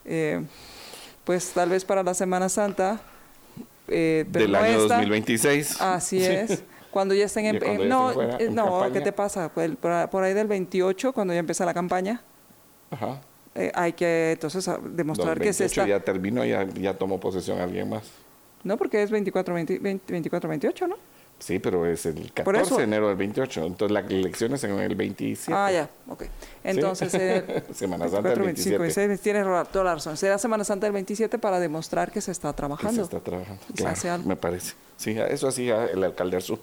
eh, 0.05 0.41
pues 1.25 1.49
tal 1.51 1.69
vez 1.69 1.83
para 1.83 2.03
la 2.03 2.13
Semana 2.13 2.47
Santa, 2.47 3.01
eh, 3.89 4.25
pero 4.31 4.43
Del 4.45 4.51
no 4.53 4.57
año 4.59 4.81
esta. 4.83 4.95
2026. 4.95 5.81
Así 5.81 6.19
Sí. 6.19 6.25
es. 6.25 6.63
Cuando 6.91 7.13
ya 7.13 7.25
estén 7.25 7.45
en... 7.45 7.55
Eh, 7.57 7.59
ya 7.59 7.85
no, 7.85 8.09
estén 8.09 8.29
fuera, 8.29 8.45
en 8.45 8.55
no, 8.55 8.65
campaña. 8.65 8.93
¿qué 8.93 9.01
te 9.01 9.11
pasa? 9.11 9.49
Pues, 9.53 9.75
por, 9.75 10.09
por 10.09 10.23
ahí 10.23 10.33
del 10.33 10.47
28, 10.47 11.13
cuando 11.13 11.33
ya 11.33 11.39
empieza 11.39 11.65
la 11.65 11.73
campaña, 11.73 12.21
Ajá. 12.91 13.21
eh, 13.55 13.71
hay 13.75 13.93
que 13.93 14.31
entonces 14.33 14.69
demostrar 14.91 15.39
que 15.39 15.53
se 15.53 15.65
2028 15.65 15.65
está... 15.65 15.87
ya 15.87 15.99
terminó, 16.03 16.45
ya, 16.45 16.65
ya 16.73 16.97
tomó 16.97 17.19
posesión 17.19 17.59
alguien 17.59 17.89
más. 17.89 18.03
No, 18.63 18.77
porque 18.77 19.01
es 19.01 19.11
24, 19.11 19.53
20 19.53 19.79
20 19.79 20.11
24, 20.13 20.49
28, 20.49 20.87
¿no? 20.87 20.95
Sí, 21.39 21.57
pero 21.59 21.85
es 21.85 22.05
el 22.05 22.15
Por 22.43 22.53
14 22.53 22.61
eso. 22.61 22.77
de 22.77 22.83
enero 22.83 23.07
del 23.07 23.15
28. 23.15 23.63
Entonces 23.65 23.93
la 23.93 24.01
elección 24.01 24.53
es 24.53 24.63
en 24.65 24.77
el 24.77 24.93
27. 24.95 25.53
Ah, 25.57 25.71
ya, 25.71 25.89
ok. 26.09 26.23
Entonces, 26.63 27.13
eh, 27.13 27.63
Semana 27.73 28.09
Santa 28.09 28.29
del 28.29 28.39
25, 28.41 28.79
27. 28.79 29.07
26, 29.07 29.21
tienes 29.21 29.69
toda 29.71 29.85
la 29.85 29.95
razón. 29.95 30.17
Será 30.17 30.37
Semana 30.37 30.63
Santa 30.65 30.85
del 30.87 30.93
27 30.93 31.39
para 31.39 31.59
demostrar 31.59 32.11
que 32.11 32.19
se 32.21 32.31
está 32.31 32.49
Que 32.49 32.53
se 32.53 32.57
trabajando. 32.57 33.01
está 33.03 33.19
trabajando. 33.21 33.61
Se 33.67 33.73
Claro, 33.73 34.13
algo. 34.13 34.27
me 34.27 34.35
parece. 34.35 34.73
Sí, 34.97 35.15
eso 35.17 35.47
hacía 35.47 35.85
el 35.85 36.03
alcalde 36.03 36.35
Arzú. 36.37 36.59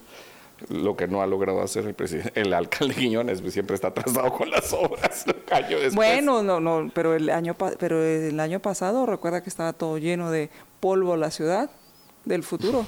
Lo 0.69 0.95
que 0.95 1.07
no 1.07 1.21
ha 1.21 1.27
logrado 1.27 1.61
hacer 1.61 1.85
el 1.85 1.93
presidente, 1.93 2.31
el 2.41 2.53
alcalde 2.53 2.93
Quiñones, 2.95 3.41
pues, 3.41 3.53
siempre 3.53 3.75
está 3.75 3.89
atrasado 3.89 4.31
con 4.31 4.49
las 4.49 4.73
obras. 4.73 5.25
Bueno, 5.93 6.43
no, 6.43 6.59
no, 6.59 6.91
pero 6.93 7.15
el 7.15 7.29
año 7.29 7.55
pero 7.79 8.03
el 8.03 8.39
año 8.39 8.59
pasado 8.59 9.05
recuerda 9.05 9.41
que 9.41 9.49
estaba 9.49 9.71
todo 9.73 9.97
lleno 9.97 10.29
de 10.29 10.49
polvo 10.79 11.15
la 11.15 11.31
ciudad 11.31 11.69
del 12.25 12.43
futuro. 12.43 12.85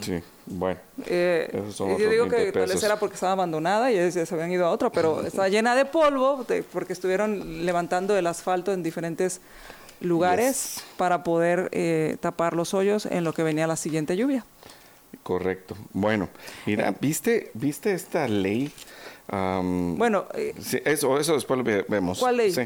Sí, 0.00 0.20
bueno. 0.50 0.80
Eh, 1.06 1.48
Esos 1.52 1.76
son 1.76 1.90
yo 1.98 2.08
digo 2.10 2.24
20 2.26 2.36
que 2.46 2.52
tal 2.52 2.68
vez 2.68 2.82
era 2.82 2.98
porque 2.98 3.14
estaba 3.14 3.32
abandonada 3.32 3.90
y 3.92 3.96
ya 3.96 4.10
se 4.26 4.34
habían 4.34 4.50
ido 4.52 4.66
a 4.66 4.70
otra, 4.70 4.90
pero 4.90 5.22
está 5.26 5.48
llena 5.48 5.74
de 5.74 5.84
polvo 5.84 6.44
de- 6.48 6.62
porque 6.62 6.92
estuvieron 6.92 7.64
levantando 7.66 8.16
el 8.16 8.26
asfalto 8.26 8.72
en 8.72 8.82
diferentes 8.82 9.40
lugares 10.00 10.74
Yes. 10.76 10.84
para 10.96 11.24
poder 11.24 11.68
eh, 11.72 12.16
tapar 12.20 12.54
los 12.54 12.72
hoyos 12.74 13.04
en 13.06 13.24
lo 13.24 13.32
que 13.32 13.42
venía 13.42 13.66
la 13.66 13.76
siguiente 13.76 14.16
lluvia. 14.16 14.44
Correcto. 15.22 15.76
Bueno, 15.92 16.28
mira, 16.66 16.94
¿viste, 17.00 17.50
¿viste 17.54 17.92
esta 17.92 18.28
ley? 18.28 18.70
Bueno, 19.30 20.26
eh, 20.34 20.54
sí, 20.60 20.78
eso, 20.84 21.18
eso 21.18 21.34
después 21.34 21.58
lo 21.58 21.64
ve- 21.64 21.84
vemos. 21.88 22.18
¿Cuál 22.18 22.36
ley? 22.38 22.52
Sí. 22.52 22.62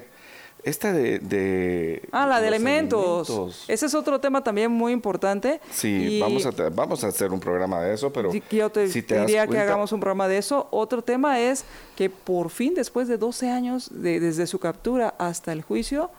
Esta 0.64 0.92
de, 0.92 1.18
de 1.18 2.08
Ah, 2.12 2.26
la 2.26 2.40
de 2.40 2.46
los 2.50 2.54
alimentos. 2.56 3.28
alimentos. 3.30 3.64
Ese 3.68 3.86
es 3.86 3.94
otro 3.94 4.20
tema 4.20 4.44
también 4.44 4.70
muy 4.70 4.92
importante. 4.92 5.60
Sí, 5.72 5.88
Y 5.88 6.20
vamos, 6.20 6.46
a, 6.46 6.50
vamos 6.70 7.02
a 7.02 7.08
hacer 7.08 7.32
un 7.32 7.40
programa 7.40 7.80
de 7.82 7.94
eso, 7.94 8.12
pero 8.12 8.30
Yo 8.50 8.70
te, 8.70 8.88
si 8.88 9.02
te 9.02 9.18
diría 9.20 9.46
que 9.48 9.58
hagamos 9.58 9.90
un 9.92 9.98
programa 10.00 10.28
de 10.28 10.38
eso. 10.38 10.68
Otro 10.70 11.02
tema 11.02 11.40
es 11.40 11.64
que 11.96 12.08
por 12.10 12.50
fin, 12.50 12.74
después 12.74 13.08
de 13.08 13.18
12 13.18 13.50
años, 13.50 13.88
de- 13.92 14.20
desde 14.20 14.46
su 14.46 14.60
captura 14.60 15.14
hasta 15.18 15.52
el 15.52 15.62
juicio, 15.62 16.10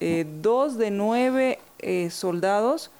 eh, 0.00 0.24
dos 0.40 0.76
de 0.78 0.90
nueve 0.90 1.58
eh, 1.80 2.10
soldados, 2.10 2.90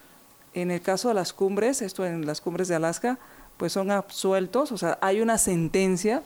en 0.55 0.71
el 0.71 0.81
caso 0.81 1.09
de 1.09 1.15
las 1.15 1.33
cumbres, 1.33 1.83
esto 1.83 2.05
en 2.05 2.27
las 2.27 2.41
cumbres 2.41 2.67
de 2.69 2.75
Alaska, 2.77 3.19
pues 3.57 3.73
son 3.73 3.91
absueltos, 3.93 4.73
o 4.73 4.79
sea, 4.79 4.99
hay 5.01 5.21
una 5.21 5.39
sentencia 5.39 6.23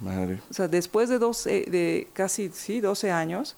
Madre. 0.00 0.40
o 0.50 0.54
sea, 0.54 0.68
después 0.68 1.08
de, 1.08 1.18
12, 1.18 1.66
de 1.68 2.08
casi 2.12 2.50
sí, 2.54 2.80
12 2.80 3.10
años, 3.10 3.56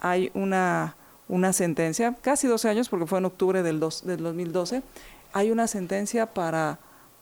hay 0.00 0.30
una, 0.34 0.96
una 1.28 1.52
sentencia, 1.52 2.14
casi 2.22 2.46
12 2.46 2.68
años 2.68 2.88
porque 2.88 3.06
fue 3.06 3.18
en 3.18 3.24
octubre 3.24 3.62
del, 3.62 3.80
dos- 3.80 4.04
del 4.04 4.22
2012, 4.22 4.82
hay 5.32 5.50
una 5.50 5.66
sentencia 5.66 6.26
para, 6.34 6.78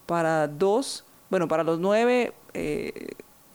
para 0.07 0.47
dos, 0.49 1.05
bueno, 1.31 1.49
para 1.49 1.65
los 1.65 1.79
nueve 1.79 2.33
eh, 2.53 3.13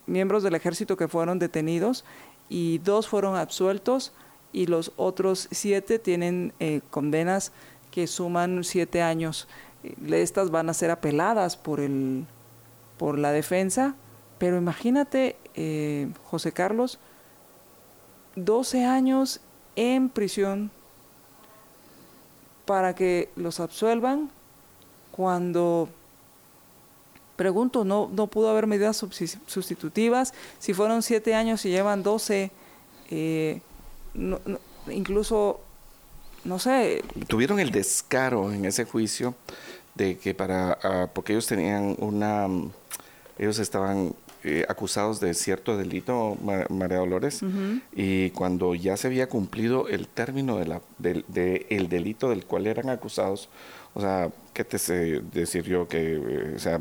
miembros 0.07 0.43
del 0.43 0.55
ejército 0.55 0.97
que 0.97 1.07
fueron 1.07 1.39
detenidos 1.39 2.03
y 2.49 2.79
dos 2.79 3.07
fueron 3.07 3.35
absueltos 3.35 4.11
y 4.51 4.65
los 4.65 4.91
otros 4.97 5.47
siete 5.51 5.99
tienen 5.99 6.53
eh, 6.59 6.81
condenas 6.89 7.51
que 7.91 8.07
suman 8.07 8.63
siete 8.63 9.01
años. 9.03 9.47
Eh, 9.83 9.95
Estas 10.11 10.49
van 10.49 10.69
a 10.69 10.73
ser 10.73 10.89
apeladas 10.91 11.55
por 11.57 11.79
el 11.79 12.25
por 12.97 13.17
la 13.17 13.31
defensa, 13.31 13.95
pero 14.39 14.57
imagínate, 14.57 15.37
eh, 15.55 16.11
José 16.25 16.51
Carlos, 16.51 16.99
12 18.35 18.85
años 18.85 19.39
en 19.75 20.09
prisión 20.09 20.71
para 22.65 22.93
que 22.95 23.29
los 23.35 23.59
absuelvan. 23.59 24.29
Cuando, 25.11 25.89
pregunto, 27.35 27.83
no, 27.83 28.09
no 28.13 28.27
pudo 28.27 28.49
haber 28.49 28.67
medidas 28.67 28.97
sustitutivas, 29.47 30.33
si 30.59 30.73
fueron 30.73 31.01
7 31.03 31.35
años 31.35 31.65
y 31.65 31.69
llevan 31.69 32.03
12, 32.03 32.51
eh, 33.09 33.61
no- 34.13 34.39
incluso, 34.89 35.59
no 36.45 36.57
sé, 36.59 37.03
Tuvieron 37.27 37.59
el 37.59 37.71
descaro 37.71 38.51
en 38.53 38.63
ese 38.65 38.85
juicio 38.85 39.35
de 39.95 40.17
que 40.17 40.33
para, 40.33 40.77
ah, 40.83 41.09
porque 41.13 41.33
ellos 41.33 41.47
tenían 41.47 41.95
una, 41.99 42.47
mm, 42.47 42.71
ellos 43.39 43.59
estaban 43.59 44.13
eh, 44.43 44.65
acusados 44.69 45.19
de 45.19 45.33
cierto 45.33 45.77
delito, 45.77 46.37
Ma- 46.43 46.65
María 46.69 46.97
Dolores, 46.97 47.41
y 47.93 48.29
cuando 48.31 48.75
ya 48.75 48.95
se 48.97 49.07
había 49.07 49.27
cumplido 49.27 49.87
el 49.87 50.07
término 50.07 50.57
de 50.57 50.65
la, 50.67 50.81
del 50.97 51.25
de 51.27 51.65
el 51.69 51.89
delito 51.89 52.29
del 52.29 52.45
cual 52.45 52.67
eran 52.67 52.89
acusados, 52.89 53.49
o 53.93 54.01
sea, 54.01 54.29
¿qué 54.53 54.63
te 54.63 54.77
sé 54.77 55.21
decir 55.33 55.63
yo? 55.63 55.87
Que, 55.87 56.13
eh, 56.13 56.53
o 56.55 56.59
sea, 56.59 56.79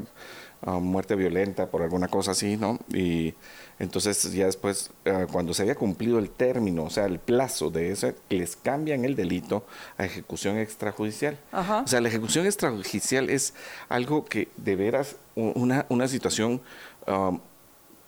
ah, 0.62 0.78
muerte 0.78 1.14
violenta 1.16 1.66
por 1.66 1.82
alguna 1.82 2.08
cosa 2.08 2.32
así, 2.32 2.56
¿no? 2.56 2.78
Y 2.92 3.34
entonces 3.78 4.32
ya 4.32 4.46
después, 4.46 4.90
ah, 5.06 5.26
cuando 5.30 5.54
se 5.54 5.62
había 5.62 5.74
cumplido 5.74 6.18
el 6.18 6.30
término, 6.30 6.84
o 6.84 6.90
sea, 6.90 7.06
el 7.06 7.18
plazo 7.18 7.70
de 7.70 7.92
ese, 7.92 8.14
les 8.28 8.56
cambian 8.56 9.04
el 9.04 9.14
delito 9.16 9.64
a 9.96 10.04
ejecución 10.04 10.58
extrajudicial. 10.58 11.38
Ajá. 11.52 11.82
O 11.82 11.88
sea, 11.88 12.00
la 12.00 12.08
ejecución 12.08 12.44
extrajudicial 12.44 13.30
es 13.30 13.54
algo 13.88 14.24
que 14.24 14.48
de 14.56 14.76
veras, 14.76 15.16
una, 15.34 15.86
una 15.88 16.08
situación 16.08 16.60
um, 17.06 17.40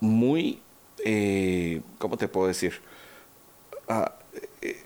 muy, 0.00 0.61
eh, 1.04 1.80
¿cómo 1.99 2.16
te 2.16 2.28
puedo 2.28 2.47
decir? 2.49 2.80
Ah, 3.88 4.14
eh, 4.62 4.83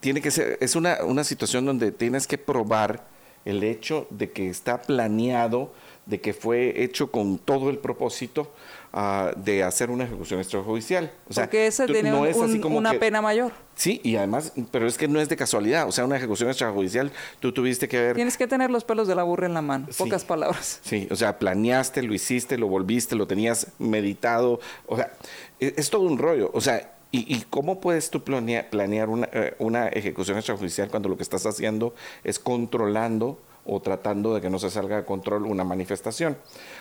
tiene 0.00 0.20
que 0.20 0.30
ser, 0.30 0.58
es 0.60 0.76
una, 0.76 1.04
una 1.04 1.24
situación 1.24 1.66
donde 1.66 1.92
tienes 1.92 2.26
que 2.26 2.38
probar 2.38 3.04
el 3.44 3.62
hecho 3.62 4.06
de 4.10 4.30
que 4.30 4.48
está 4.48 4.82
planeado, 4.82 5.72
de 6.06 6.20
que 6.20 6.32
fue 6.32 6.82
hecho 6.82 7.10
con 7.10 7.38
todo 7.38 7.70
el 7.70 7.78
propósito 7.78 8.52
ah, 8.96 9.32
de 9.36 9.62
hacer 9.64 9.90
una 9.90 10.04
ejecución 10.04 10.38
extrajudicial. 10.40 11.10
O 11.28 11.32
sea, 11.32 11.44
porque 11.44 11.66
ese 11.66 11.86
tú- 11.86 11.92
tiene 11.92 12.10
no 12.12 12.20
un- 12.20 12.26
es 12.28 12.40
así 12.40 12.60
como 12.60 12.78
una 12.78 12.92
que- 12.92 13.00
pena 13.00 13.20
mayor. 13.20 13.52
Sí, 13.74 14.00
y 14.04 14.14
además, 14.14 14.52
pero 14.70 14.86
es 14.86 14.96
que 14.96 15.08
no 15.08 15.20
es 15.20 15.28
de 15.28 15.36
casualidad. 15.36 15.88
O 15.88 15.92
sea, 15.92 16.04
una 16.04 16.16
ejecución 16.16 16.48
extrajudicial, 16.48 17.10
tú 17.40 17.52
tuviste 17.52 17.88
que 17.88 18.00
ver 18.00 18.14
Tienes 18.14 18.36
que 18.36 18.46
tener 18.46 18.70
los 18.70 18.84
pelos 18.84 19.08
de 19.08 19.16
la 19.16 19.24
burra 19.24 19.46
en 19.46 19.54
la 19.54 19.62
mano, 19.62 19.88
Sí. 19.90 19.98
pocas 20.04 20.24
palabras. 20.24 20.78
Sí, 20.84 21.08
o 21.10 21.16
sea, 21.16 21.38
planeaste, 21.40 22.02
lo 22.04 22.14
hiciste, 22.14 22.56
lo 22.56 22.68
volviste, 22.68 23.16
lo 23.16 23.26
tenías 23.26 23.66
meditado. 23.80 24.60
O 24.86 24.96
sea, 24.96 25.12
e, 25.58 25.66
es, 25.66 25.74
es 25.78 25.90
todo 25.90 26.02
un 26.02 26.18
rollo. 26.18 26.50
O 26.54 26.60
sea, 26.60 26.92
¿y, 27.10 27.34
y 27.34 27.42
cómo 27.50 27.80
puedes 27.80 28.10
tú 28.10 28.22
planea- 28.22 28.70
planear 28.70 29.08
una, 29.08 29.28
eh, 29.32 29.54
una 29.58 29.88
ejecución 29.88 30.36
extrajudicial 30.36 30.88
cuando 30.88 31.08
lo 31.08 31.16
que 31.16 31.24
estás 31.24 31.44
haciendo 31.44 31.94
es 32.22 32.38
controlando 32.38 33.40
o 33.66 33.80
tratando 33.80 34.34
de 34.34 34.40
que 34.40 34.50
no 34.50 34.58
se 34.58 34.70
salga 34.70 34.96
de 34.96 35.04
control 35.04 35.46
una 35.46 35.64
manifestación? 35.64 36.36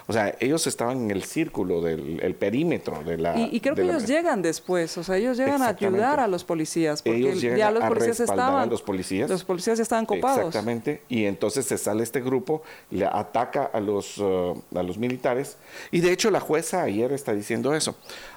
O 0.07 0.13
sea, 0.13 0.35
ellos 0.39 0.67
estaban 0.67 0.97
en 1.03 1.11
el 1.11 1.23
círculo 1.23 1.81
del 1.81 2.19
el 2.21 2.35
perímetro 2.35 3.03
de 3.03 3.17
la... 3.17 3.37
Y, 3.37 3.49
y 3.53 3.59
creo 3.61 3.75
que 3.75 3.83
la- 3.83 3.93
ellos 3.93 4.07
llegan 4.07 4.41
después, 4.41 4.97
o 4.97 5.03
sea, 5.03 5.17
ellos 5.17 5.37
llegan 5.37 5.61
a 5.61 5.69
ayudar 5.69 6.19
a 6.19 6.27
los 6.27 6.43
policías, 6.43 7.01
porque 7.01 7.17
Ellos 7.19 7.41
llegan 7.41 7.57
ya 7.57 7.71
los 7.71 7.83
a 7.83 7.87
policías 7.87 8.19
respaldar 8.19 8.45
a 8.45 8.49
estaban, 8.49 8.69
los 8.69 8.81
policías. 8.81 9.29
los 9.29 9.43
policías 9.43 9.77
ya 9.77 9.83
estaban 9.83 10.05
copados. 10.05 10.39
Exactamente. 10.47 11.01
Y 11.09 11.25
entonces 11.25 11.65
se 11.65 11.77
sale 11.77 12.03
este 12.03 12.21
grupo, 12.21 12.63
le 12.91 13.05
ataca 13.05 13.63
a 13.71 13.79
los, 13.79 14.17
uh, 14.17 14.61
a 14.75 14.83
los 14.83 14.97
militares. 14.97 15.57
Y 15.91 16.01
de 16.01 16.11
hecho 16.11 16.31
la 16.31 16.39
jueza 16.39 16.81
ayer 16.83 17.11
está 17.13 17.33
diciendo 17.33 17.73
eso. 17.73 17.95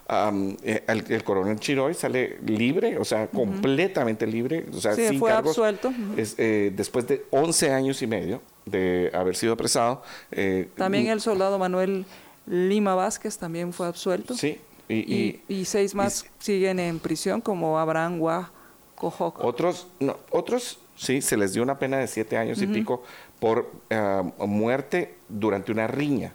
Eh, 0.08 0.84
el, 0.86 1.04
el 1.12 1.24
coronel 1.24 1.58
Chiroy 1.58 1.92
sale 1.94 2.38
libre, 2.46 2.96
o 2.98 3.04
sea, 3.04 3.26
completamente 3.26 4.26
libre, 4.26 4.64
o 4.72 4.80
sea, 4.80 4.94
Sí, 4.94 5.08
sin 5.08 5.18
fue 5.18 5.30
cargos. 5.30 5.50
absuelto. 5.50 5.88
Ujú. 5.88 6.14
Es, 6.20 6.34
eh, 6.38 6.72
después 6.74 7.08
de 7.08 7.24
11 7.30 7.72
años 7.72 8.00
y 8.02 8.06
medio 8.06 8.40
de 8.66 9.10
haber 9.12 9.34
sido 9.34 9.54
apresado. 9.54 10.02
eh, 10.30 10.68
También 10.76 11.08
el 11.08 11.20
soldado 11.20 11.58
Manuel 11.58 12.04
Lima 12.46 12.94
Vázquez 12.94 13.36
también 13.38 13.72
fue 13.72 13.88
absuelto. 13.88 14.34
Sí. 14.34 14.60
Y, 14.88 14.94
Y, 14.94 15.42
y- 15.48 15.54
y 15.60 15.64
seis 15.64 15.94
más 15.96 16.26
siguen 16.38 16.78
en 16.78 17.00
prisión, 17.00 17.40
como 17.40 17.78
Abraham 17.80 18.18
Gua 18.20 18.52
Cojoc. 18.94 19.42
Otros, 19.42 19.88
no, 19.98 20.16
otros 20.30 20.78
sí, 20.94 21.20
se 21.20 21.36
les 21.36 21.52
dio 21.52 21.62
una 21.64 21.80
pena 21.80 21.98
de 21.98 22.06
siete 22.06 22.36
años 22.36 22.62
y 22.62 22.68
pico 22.68 23.02
por 23.40 23.70
ah, 23.90 24.22
muerte 24.38 25.16
durante 25.28 25.72
una 25.72 25.88
riña. 25.88 26.32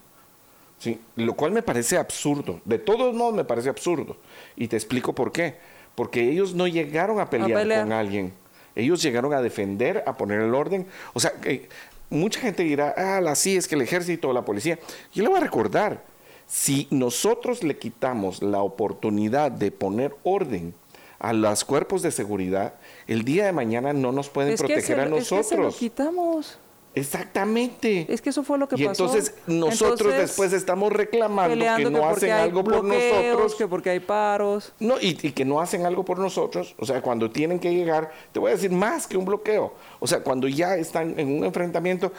Sí, 0.82 1.00
lo 1.16 1.34
cual 1.36 1.52
me 1.52 1.62
parece 1.62 1.96
absurdo. 1.98 2.60
De 2.66 2.80
todos 2.80 3.14
modos 3.14 3.36
me 3.36 3.44
parece 3.46 3.70
absurdo. 3.70 4.18
Y 4.56 4.68
te 4.68 4.76
explico 4.76 5.14
por 5.14 5.32
qué. 5.32 5.56
Porque 5.94 6.28
ellos 6.28 6.56
no 6.56 6.68
llegaron 6.68 7.20
a 7.20 7.30
pelear, 7.30 7.54
pelear. 7.62 7.84
con 7.84 7.92
alguien. 7.94 8.34
Ellos 8.76 9.00
llegaron 9.04 9.32
a 9.34 9.42
defender, 9.44 10.04
a 10.08 10.18
poner 10.18 10.42
el 10.42 10.56
orden. 10.56 10.88
O 11.14 11.20
sea, 11.20 11.34
que 11.34 11.70
mucha 12.10 12.40
gente 12.40 12.64
dirá, 12.64 12.96
ah, 12.98 13.22
la 13.22 13.36
sí, 13.36 13.56
es 13.58 13.68
que 13.68 13.76
el 13.76 13.82
ejército 13.84 14.30
o 14.30 14.34
la 14.34 14.44
policía. 14.44 14.80
Yo 15.14 15.22
le 15.22 15.30
voy 15.30 15.38
a 15.38 15.42
recordar, 15.44 16.04
si 16.48 16.88
nosotros 16.90 17.62
le 17.64 17.78
quitamos 17.78 18.42
la 18.42 18.64
oportunidad 18.64 19.52
de 19.52 19.72
poner 19.72 20.16
orden 20.24 20.74
a 21.20 21.34
los 21.34 21.64
cuerpos 21.64 22.02
de 22.02 22.10
seguridad, 22.12 22.74
el 23.06 23.24
día 23.24 23.46
de 23.46 23.52
mañana 23.52 23.94
no 23.94 24.12
nos 24.12 24.30
pueden 24.30 24.54
es 24.54 24.62
que 24.62 24.66
proteger 24.68 24.96
se, 24.98 25.02
a 25.02 25.06
lo- 25.06 25.18
es 25.18 25.24
que 25.24 25.28
se 25.30 25.36
lo 25.36 25.42
nosotros. 25.42 25.76
quitamos. 25.76 26.58
Exactamente. 26.94 28.06
Es 28.10 28.22
que 28.22 28.32
eso 28.32 28.44
fue 28.44 28.58
lo 28.58 28.68
que 28.68 28.76
y 28.76 28.86
pasó. 28.86 29.06
entonces 29.06 29.34
nosotros 29.48 30.02
Entonces, 30.02 30.22
después 30.22 30.54
estamos 30.54 30.92
reclamando 30.92 31.56
que 31.78 31.90
no 31.90 32.02
porque 32.02 32.16
hacen 32.16 32.32
algo 32.32 32.64
por 32.64 32.84
nosotros. 32.84 33.56
que 33.56 33.68
porque 33.68 33.90
hay 33.92 34.00
paros. 34.00 34.74
No, 34.80 35.00
y, 35.00 35.18
y 35.22 35.32
que 35.32 35.46
no 35.46 35.62
hacen 35.62 35.86
algo 35.86 36.04
por 36.04 36.20
nosotros, 36.20 36.76
o 36.78 36.86
sea, 36.86 37.02
cuando 37.02 37.32
tienen 37.32 37.60
que 37.60 37.74
llegar, 37.74 38.12
te 38.32 38.40
voy 38.40 38.50
a 38.52 38.56
decir 38.56 38.72
más 38.72 39.08
que 39.08 39.18
un 39.18 39.26
bloqueo, 39.26 39.74
o 40.00 40.08
sea, 40.08 40.22
cuando 40.22 40.48
ya 40.48 40.76
están 40.76 41.18
en 41.18 41.38
un 41.38 41.46
enfrentamiento, 41.46 42.12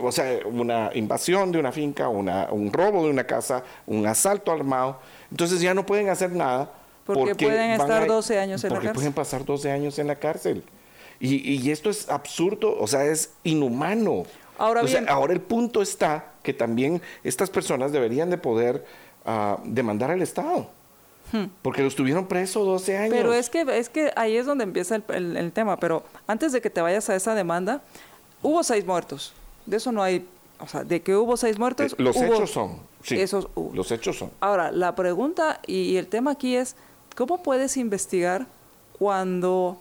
o 0.00 0.12
sea, 0.12 0.38
una 0.44 0.90
invasión 0.94 1.50
de 1.50 1.58
una 1.58 1.72
finca, 1.72 2.08
una, 2.08 2.48
un 2.52 2.72
robo 2.72 3.04
de 3.04 3.10
una 3.10 3.24
casa, 3.24 3.64
un 3.86 4.06
asalto 4.06 4.52
armado, 4.52 5.00
entonces 5.30 5.60
ya 5.60 5.74
no 5.74 5.84
pueden 5.84 6.08
hacer 6.08 6.30
nada. 6.32 6.72
Porque 7.04 7.34
pueden 7.34 7.72
estar 7.72 8.06
12 8.06 8.38
años 8.38 8.62
en 8.62 8.70
la 8.70 8.74
porque 8.76 8.86
cárcel. 8.88 8.94
pueden 8.94 9.12
pasar 9.12 9.44
12 9.44 9.70
años 9.72 9.98
en 9.98 10.06
la 10.06 10.14
cárcel. 10.16 10.62
Y, 11.24 11.36
y 11.54 11.70
esto 11.70 11.88
es 11.88 12.08
absurdo, 12.10 12.76
o 12.78 12.86
sea, 12.88 13.04
es 13.06 13.30
inhumano. 13.44 14.24
Ahora 14.58 14.82
O 14.82 14.88
sea, 14.88 15.00
bien- 15.00 15.08
ahora 15.10 15.32
el 15.32 15.40
punto 15.40 15.80
está 15.80 16.32
que 16.42 16.52
también 16.52 17.00
estas 17.22 17.48
personas 17.48 17.92
deberían 17.92 18.28
de 18.28 18.38
poder 18.38 18.84
ah, 19.24 19.58
demandar 19.64 20.10
al 20.10 20.20
Estado. 20.20 20.68
Porque 21.62 21.82
los 21.82 21.94
tuvieron 21.94 22.26
presos 22.26 22.66
12 22.66 22.98
años. 22.98 23.14
Hmm. 23.14 23.16
Pero 23.16 23.32
es 23.32 23.48
que, 23.48 23.62
es 23.78 23.88
que 23.88 24.12
ahí 24.16 24.36
es 24.36 24.44
donde 24.44 24.64
empieza 24.64 24.96
el, 24.96 25.04
el- 25.08 25.36
el 25.38 25.52
tema. 25.52 25.78
Pero 25.78 26.02
antes 26.26 26.52
de 26.52 26.60
que 26.60 26.68
te 26.68 26.82
vayas 26.82 27.08
a 27.08 27.14
esa 27.16 27.34
demanda, 27.34 27.80
hubo 28.42 28.62
seis 28.62 28.84
muertos. 28.84 29.32
De 29.64 29.78
eso 29.78 29.92
no 29.92 30.02
hay, 30.02 30.26
o 30.60 30.66
sea, 30.68 30.84
de 30.84 31.00
que 31.00 31.16
hubo 31.16 31.36
seis 31.38 31.58
muertos. 31.58 31.92
Eh, 31.92 31.96
los 31.98 32.16
hubo- 32.16 32.34
hechos 32.34 32.50
son. 32.50 32.80
Sí, 33.02 33.18
Esos 33.18 33.48
hubo. 33.54 33.74
Los 33.74 33.90
hechos 33.92 34.18
son. 34.18 34.30
Ahora, 34.40 34.70
la 34.72 34.94
pregunta 34.94 35.60
y, 35.66 35.76
y 35.92 35.96
el 35.96 36.06
tema 36.08 36.32
aquí 36.32 36.54
es, 36.56 36.76
¿cómo 37.16 37.42
puedes 37.42 37.76
investigar 37.78 38.46
cuando 38.98 39.78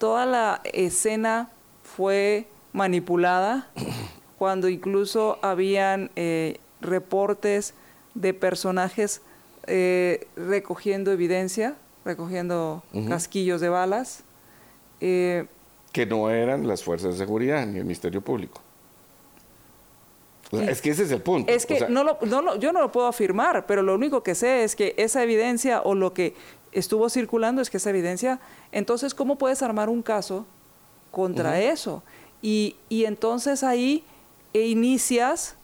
toda 0.00 0.26
la 0.26 0.60
escena 0.64 1.52
fue 1.84 2.48
manipulada, 2.72 3.68
cuando 4.38 4.68
incluso 4.68 5.38
habían 5.42 6.10
eh, 6.16 6.58
reportes 6.80 7.74
de 8.14 8.34
personajes 8.34 9.22
eh, 9.68 10.26
recogiendo 10.34 11.12
evidencia 11.12 11.76
recogiendo 12.04 12.82
casquillos 13.08 13.60
de 13.60 13.68
balas. 13.68 14.22
Eh, 15.00 15.46
que 15.92 16.06
no 16.06 16.30
eran 16.30 16.66
las 16.66 16.82
fuerzas 16.84 17.12
de 17.14 17.18
seguridad 17.18 17.66
ni 17.66 17.78
el 17.78 17.84
Ministerio 17.84 18.20
Público. 18.20 18.60
es 20.52 20.80
que 20.80 20.90
ese 20.90 21.04
es 21.04 21.10
el 21.10 21.22
punto. 21.22 21.52
Es 21.52 21.66
que 21.66 21.88
no, 21.88 22.04
no 22.04 22.56
yo 22.56 22.72
no 22.72 22.80
lo 22.80 22.92
puedo 22.92 23.06
afirmar, 23.06 23.66
pero 23.66 23.82
lo 23.82 23.94
único 23.94 24.22
que 24.22 24.34
sé 24.34 24.64
es 24.64 24.76
que 24.76 24.94
esa 24.96 25.22
evidencia 25.22 25.82
o 25.82 25.94
lo 25.94 26.12
que 26.12 26.34
estuvo 26.72 27.08
circulando 27.08 27.62
es 27.62 27.70
que 27.70 27.78
esa 27.78 27.90
evidencia, 27.90 28.40
entonces, 28.72 29.14
¿cómo 29.14 29.38
puedes 29.38 29.62
armar 29.62 29.88
un 29.88 30.02
caso 30.02 30.46
contra 31.10 31.60
eso? 31.60 32.02
Y, 32.42 32.76
y, 32.88 33.04
entonces 33.04 33.62
ahí 33.62 34.04
e 34.52 34.66
inicias, 34.66 35.56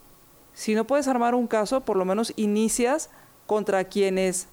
si 0.55 0.75
no 0.75 0.87
puedes 0.87 1.09
armar 1.09 1.35
un 1.35 1.47
caso, 1.47 1.81
por 1.81 1.97
lo 1.97 2.05
menos 2.05 2.33
inicias 2.37 3.11
contra 3.47 3.85
quienes 3.85 4.49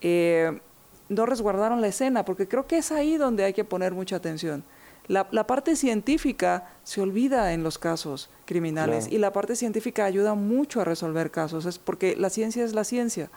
eh, 0.00 0.60
no 1.08 1.26
resguardaron 1.26 1.80
la 1.80 1.88
escena, 1.88 2.24
porque 2.24 2.48
creo 2.48 2.66
que 2.66 2.78
es 2.78 2.90
ahí 2.90 3.16
donde 3.16 3.44
hay 3.44 3.52
que 3.52 3.64
poner 3.64 3.92
mucha 3.92 4.16
atención. 4.16 4.64
La, 5.08 5.46
parte 5.46 5.76
científica 5.76 6.70
se 6.84 7.00
olvida 7.00 7.52
en 7.52 7.64
los 7.64 7.76
casos 7.76 8.30
criminales 8.46 9.08
y 9.10 9.18
la 9.18 9.32
parte 9.32 9.56
científica 9.56 10.04
ayuda 10.04 10.34
mucho 10.34 10.80
a 10.80 10.84
resolver 10.84 11.30
casos, 11.30 11.66
es 11.66 11.78
porque 11.78 12.16
la 12.16 12.30
ciencia 12.30 12.64
es 12.64 12.72
la 12.72 12.84
ciencia. 12.84 13.28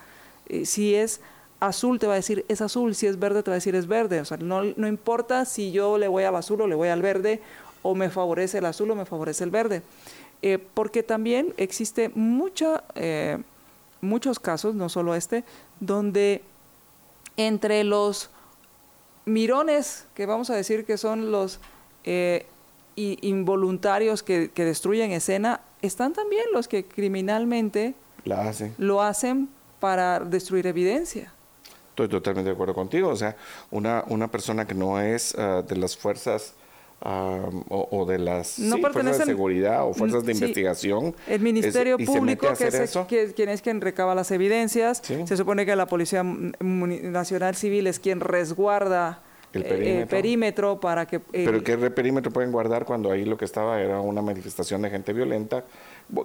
Eh, 0.48 0.66
si 0.66 0.94
es 0.94 1.22
azul 1.60 2.00
te 2.00 2.08
va 2.08 2.14
a 2.14 2.18
decir 2.18 2.46
es 2.48 2.62
azul, 2.62 2.96
si 2.96 3.08
es 3.08 3.20
verde 3.20 3.44
te 3.44 3.52
va 3.52 3.56
a 3.56 3.60
decir 3.60 3.76
es 3.76 3.88
verde. 3.88 4.20
O 4.22 4.26
sea, 4.26 4.38
no, 4.38 4.64
no 4.64 4.88
importa 4.88 5.46
si 5.46 5.72
yo 5.72 5.98
le 5.98 6.08
voy 6.08 6.24
al 6.24 6.36
azul 6.36 6.62
o 6.62 6.68
le 6.68 6.76
voy 6.76 6.90
al 6.90 7.02
verde, 7.02 7.42
o 7.86 7.94
me 7.94 8.10
favorece 8.10 8.58
el 8.58 8.66
azul 8.66 8.90
o 8.90 8.96
me 8.96 9.06
favorece 9.06 9.44
el 9.44 9.52
verde. 9.52 9.84
Eh, 10.42 10.58
porque 10.74 11.04
también 11.04 11.54
existe 11.58 12.10
mucha, 12.10 12.84
eh, 12.96 13.38
muchos 14.02 14.40
casos, 14.40 14.74
no 14.74 14.90
solo 14.90 15.14
este, 15.14 15.44
donde 15.80 16.42
entre 17.38 17.84
los 17.84 18.32
mirones, 19.26 20.08
que 20.16 20.26
vamos 20.26 20.50
a 20.50 20.56
decir 20.56 20.86
que 20.86 20.98
son 20.98 21.32
los 21.32 21.60
eh, 22.06 22.48
involuntarios 22.96 24.24
que, 24.24 24.50
destruyen 24.56 25.12
escena, 25.12 25.62
están 25.84 26.14
también 26.14 26.46
los 26.54 26.68
que 26.68 26.86
criminalmente 26.86 27.94
lo 28.80 29.04
hacen 29.04 29.48
para 29.80 30.20
destruir 30.20 30.66
evidencia. 30.66 31.35
Estoy 31.96 32.10
totalmente 32.10 32.50
de 32.50 32.56
acuerdo 32.56 32.74
contigo. 32.74 33.08
O 33.08 33.16
sea, 33.16 33.38
una, 33.72 34.04
una 34.10 34.30
persona 34.30 34.68
que 34.68 34.75
no 34.75 35.00
es 35.00 35.34
ah, 35.36 35.64
de 35.66 35.78
las 35.78 35.96
fuerzas 35.96 36.54
o, 37.00 38.06
de 38.06 38.20
las 38.20 38.60
fuerzas 38.82 39.20
de 39.20 39.25
seguridad 39.25 39.88
o 39.88 39.94
fuerzas 39.94 40.25
de 40.25 40.34
investigación. 40.34 41.16
El 41.25 41.40
Ministerio 41.40 41.98
Público, 41.98 42.48
que 42.58 42.68
es 43.24 43.34
quien 43.34 43.48
es 43.48 43.62
quien 43.62 43.80
recaba 43.80 44.14
las 44.14 44.30
evidencias. 44.32 45.02
Se 45.25 45.38
supone 45.38 45.66
que 45.66 45.74
la 45.78 45.86
Policía 45.86 46.22
Nacional 46.24 47.56
Civil 47.56 47.88
es 47.88 48.00
quien 48.00 48.20
resguarda 48.20 49.22
el 49.54 49.64
eh, 49.66 50.06
perímetro. 50.10 50.80
para 50.82 51.06
que... 51.06 51.20
Pero 51.20 51.64
¿qué 51.64 51.78
perímetro 51.78 52.32
pueden 52.32 52.52
guardar 52.52 52.86
cuando 52.86 53.12
ahí 53.12 53.24
lo 53.24 53.38
que 53.38 53.46
estaba 53.46 53.82
era 53.82 54.02
una 54.02 54.22
manifestación 54.22 54.82
de 54.82 54.90
gente 54.90 55.14
violenta? 55.14 55.64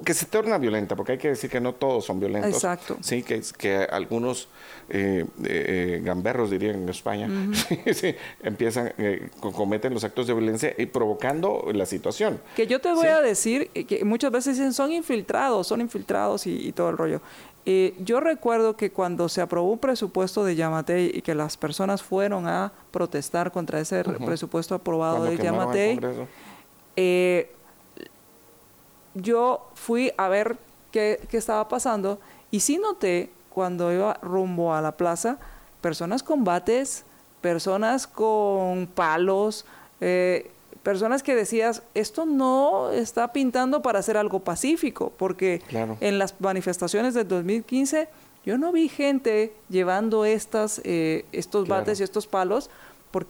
Que 0.05 0.15
se 0.15 0.27
torna 0.27 0.59
violenta, 0.59 0.95
porque 0.95 1.13
hay 1.13 1.19
que 1.19 1.29
decir 1.29 1.49
que 1.49 1.61
no 1.61 1.75
todos 1.75 2.05
son 2.05 2.21
violentos. 2.21 2.53
Exacto. 2.53 2.99
Sí, 3.01 3.23
que, 3.23 3.41
que 3.57 3.77
algunos 3.77 4.49
eh, 4.91 5.25
eh, 5.45 6.01
gamberros, 6.05 6.51
dirían 6.51 6.83
en 6.83 6.89
España, 6.89 7.29
empiezan, 8.43 8.93
eh, 8.99 9.31
cometen 9.41 9.95
los 9.95 10.05
actos 10.05 10.27
de 10.27 10.35
violencia 10.35 10.75
y 10.77 10.87
provocando 10.87 11.71
la 11.73 11.87
situación. 11.87 12.41
Que 12.57 12.67
yo 12.67 12.81
te 12.81 12.93
voy 12.93 13.07
a 13.07 13.21
decir 13.21 13.69
que 13.71 14.05
muchas 14.05 14.31
veces 14.31 14.57
dicen 14.59 14.73
son 14.75 14.93
infiltrados, 14.93 15.67
son 15.67 15.81
infiltrados 15.81 16.47
y, 16.47 16.73
todo 16.73 16.91
el 16.91 16.99
rollo. 16.99 17.21
yo 17.65 18.21
recuerdo 18.21 18.77
que 18.77 18.91
cuando 18.91 19.29
se 19.29 19.41
aprobó 19.41 19.73
un 19.73 19.79
presupuesto 19.79 20.45
de 20.45 20.57
Yamatei 20.57 21.11
y 21.15 21.23
que 21.23 21.35
las 21.35 21.57
personas 21.57 22.03
fueron 22.03 22.47
a 22.47 22.73
protestar 22.91 23.51
contra 23.51 23.81
ese 23.81 24.05
presupuesto 24.05 24.75
aprobado 24.75 25.25
de 25.25 25.37
Yamatei, 25.39 25.99
eh, 26.97 27.51
yo 29.15 29.69
fui 29.75 30.13
a 30.17 30.29
ver 30.29 30.57
qué, 30.93 31.21
estaba 31.33 31.69
pasando 31.69 32.21
y 32.51 32.61
sí 32.61 32.79
noté 32.79 33.31
cuando 33.51 33.93
iba 33.93 34.19
rumbo 34.23 34.75
a 34.75 34.81
la 34.81 34.93
plaza 34.93 35.39
personas 35.81 36.23
con 36.23 36.45
bates, 36.45 37.05
personas 37.41 38.07
con 38.07 38.87
palos, 38.87 39.65
eh, 40.01 40.51
personas 40.83 41.23
que 41.23 41.35
decías, 41.35 41.83
esto 41.95 42.27
no 42.27 42.91
está 42.91 43.33
pintando 43.33 43.83
para 43.83 43.99
hacer 43.99 44.17
algo 44.17 44.41
pacífico, 44.41 45.13
porque 45.17 45.63
en 46.01 46.19
las 46.19 46.41
manifestaciones 46.41 47.15
del 47.15 47.29
2015 47.29 48.09
yo 48.45 48.57
no 48.57 48.73
vi 48.73 48.89
gente 48.89 49.53
llevando 49.69 50.25
estas, 50.25 50.81
eh, 50.85 51.25
estos 51.33 51.69
bates 51.69 52.01
y 52.01 52.03
estos 52.03 52.27
palos, 52.27 52.71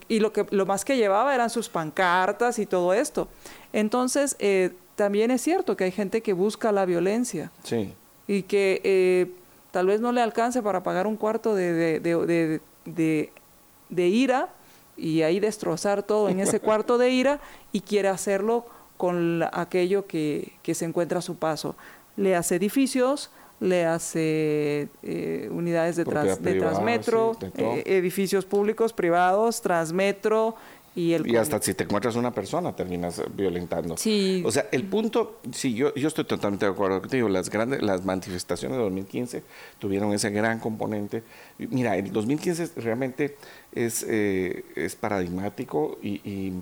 y 0.08 0.20
lo, 0.20 0.32
que, 0.32 0.46
lo 0.50 0.66
más 0.66 0.84
que 0.84 0.96
llevaba 0.96 1.34
eran 1.34 1.50
sus 1.50 1.68
pancartas 1.68 2.58
y 2.58 2.66
todo 2.66 2.92
esto. 2.92 3.28
Entonces, 3.72 4.36
eh, 4.38 4.72
también 5.00 5.30
es 5.30 5.40
cierto 5.40 5.78
que 5.78 5.84
hay 5.84 5.92
gente 5.92 6.20
que 6.20 6.34
busca 6.34 6.72
la 6.72 6.84
violencia. 6.84 7.50
Sí. 7.62 7.94
Y 8.26 8.42
que 8.42 8.82
eh, 8.84 9.32
tal 9.70 9.86
vez 9.86 10.02
no 10.02 10.12
le 10.12 10.20
alcance 10.20 10.60
para 10.62 10.82
pagar 10.82 11.06
un 11.06 11.16
cuarto 11.16 11.54
de, 11.54 12.00
de, 12.00 12.60
de, 12.84 14.08
ira 14.08 14.50
y 14.98 15.22
ahí 15.22 15.40
destrozar 15.40 16.02
todo 16.02 16.28
en 16.28 16.38
ese 16.38 16.60
cuarto 16.66 16.98
de 16.98 17.08
ira 17.08 17.40
y 17.72 17.80
quiere 17.80 18.08
hacerlo 18.08 18.66
con 18.98 19.42
aquello 19.54 20.06
que, 20.06 20.52
que, 20.62 20.74
se 20.74 20.84
encuentra 20.84 21.20
a 21.20 21.22
su 21.22 21.36
paso. 21.36 21.76
Le 22.18 22.36
hace 22.36 22.56
edificios, 22.56 23.30
le 23.58 23.86
hace 23.86 24.88
eh, 25.02 25.48
unidades 25.50 25.96
de, 25.96 26.04
de 26.04 26.54
Transmetro, 26.60 27.38
eh, 27.56 27.84
edificios 27.86 28.44
públicos, 28.44 28.92
privados, 28.92 29.62
Transmetro, 29.62 30.56
y, 30.94 31.36
hasta 31.36 31.60
si 31.62 31.74
te 31.74 31.84
encuentras 31.84 32.16
una 32.16 32.32
persona 32.32 32.74
terminas 32.74 33.22
violentando. 33.34 33.96
Sí. 33.96 34.42
O 34.44 34.50
sea, 34.50 34.66
el 34.72 34.84
punto, 34.84 35.40
sí, 35.52 35.74
yo, 35.74 35.94
yo 35.94 36.08
estoy 36.08 36.24
totalmente 36.24 36.66
de 36.66 36.72
acuerdo 36.72 37.00
contigo. 37.00 37.28
Las 37.28 37.48
grandes, 37.50 37.82
las 37.82 38.04
manifestaciones 38.04 38.76
de 38.76 38.84
2015 38.84 39.42
tuvieron 39.78 40.12
ese 40.12 40.30
gran 40.30 40.58
componente. 40.58 41.22
Mira, 41.58 41.96
el 41.96 42.12
2015 42.12 42.70
realmente 42.76 43.36
es, 43.72 44.04
eh, 44.08 44.64
es 44.74 44.96
paradigmático 44.96 45.98
y 46.02 46.52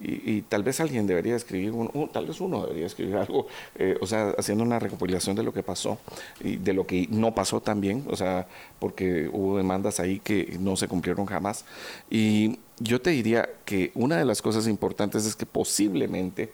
y, 0.00 0.42
tal 0.42 0.62
vez 0.62 0.80
alguien 0.80 1.06
debería 1.06 1.34
escribir, 1.34 1.72
tal 2.12 2.26
vez 2.26 2.40
uno 2.40 2.62
debería 2.62 2.86
escribir 2.86 3.16
algo, 3.16 3.46
eh, 3.74 3.96
o 4.00 4.06
sea, 4.06 4.30
haciendo 4.38 4.62
una 4.62 4.78
recopilación 4.78 5.34
de 5.34 5.42
lo 5.42 5.52
que 5.52 5.62
pasó 5.62 5.98
y 6.40 6.56
de 6.56 6.72
lo 6.72 6.86
que 6.86 7.08
no 7.10 7.34
pasó 7.34 7.60
también, 7.60 8.04
o 8.08 8.16
sea, 8.16 8.46
porque 8.78 9.28
hubo 9.32 9.56
demandas 9.56 9.98
ahí 9.98 10.20
que 10.20 10.56
no 10.60 10.76
se 10.76 10.86
cumplieron 10.86 11.26
jamás. 11.26 11.64
Y 12.10 12.60
yo 12.80 13.00
te 13.00 13.10
diría 13.10 13.48
que 13.64 13.92
una 13.94 14.16
de 14.16 14.24
las 14.24 14.42
cosas 14.42 14.66
importantes 14.66 15.26
es 15.26 15.36
que 15.36 15.46
posiblemente 15.46 16.52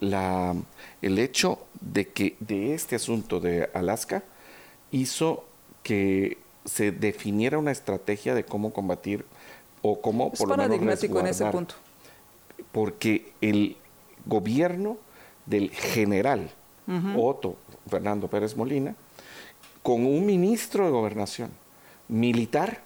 la, 0.00 0.54
el 1.02 1.18
hecho 1.18 1.66
de 1.80 2.08
que 2.08 2.36
de 2.40 2.74
este 2.74 2.96
asunto 2.96 3.40
de 3.40 3.70
Alaska 3.74 4.24
hizo 4.90 5.44
que 5.82 6.38
se 6.64 6.92
definiera 6.92 7.58
una 7.58 7.72
estrategia 7.72 8.34
de 8.34 8.44
cómo 8.44 8.72
combatir 8.72 9.24
o 9.82 10.00
cómo 10.00 10.32
por 10.32 10.48
lo 10.48 10.56
menos 10.56 11.02
en 11.02 11.26
ese 11.26 11.46
punto. 11.46 11.74
Porque 12.72 13.32
el 13.40 13.76
gobierno 14.24 14.96
del 15.46 15.70
general 15.70 16.50
Otto 17.16 17.56
Fernando 17.88 18.28
Pérez 18.28 18.56
Molina, 18.56 18.94
con 19.82 20.06
un 20.06 20.26
ministro 20.26 20.84
de 20.84 20.90
gobernación 20.90 21.50
militar, 22.08 22.82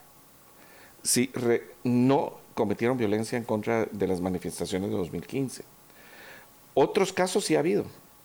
sí, 1.03 1.31
no 1.83 2.38
cometieron 2.59 2.99
violencia 2.99 3.39
en 3.39 3.45
contra 3.45 3.87
de 3.89 4.09
las 4.09 4.21
manifestaciones 4.21 4.91
de 4.91 4.97
2015. 4.97 5.63
Otros 6.75 7.13
casos 7.13 7.45
sí 7.45 7.55
ha 7.55 7.61
habido, 7.61 7.85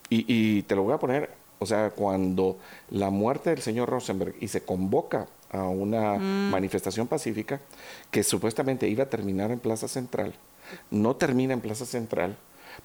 y, 0.10 0.64
te 0.64 0.76
lo 0.76 0.82
voy 0.82 0.94
a 0.94 0.98
poner, 0.98 1.30
o 1.60 1.68
sea, 1.68 1.92
cuando 1.92 2.58
la 2.90 3.12
muerte 3.12 3.52
del 3.52 3.62
señor 3.62 3.90
Rosenberg 3.90 4.34
y 4.42 4.48
se 4.48 4.62
convoca 4.62 5.28
a 5.52 5.66
una 5.66 6.16
mm. 6.16 6.50
manifestación 6.50 7.08
pacífica 7.08 7.62
que 8.10 8.24
supuestamente 8.24 8.88
iba 8.88 9.04
a 9.04 9.10
terminar 9.10 9.52
en 9.52 9.60
Plaza 9.60 9.88
Central, 9.88 10.34
no 10.90 11.16
termina 11.16 11.54
en 11.54 11.62
Plaza 11.62 11.86
Central 11.86 12.36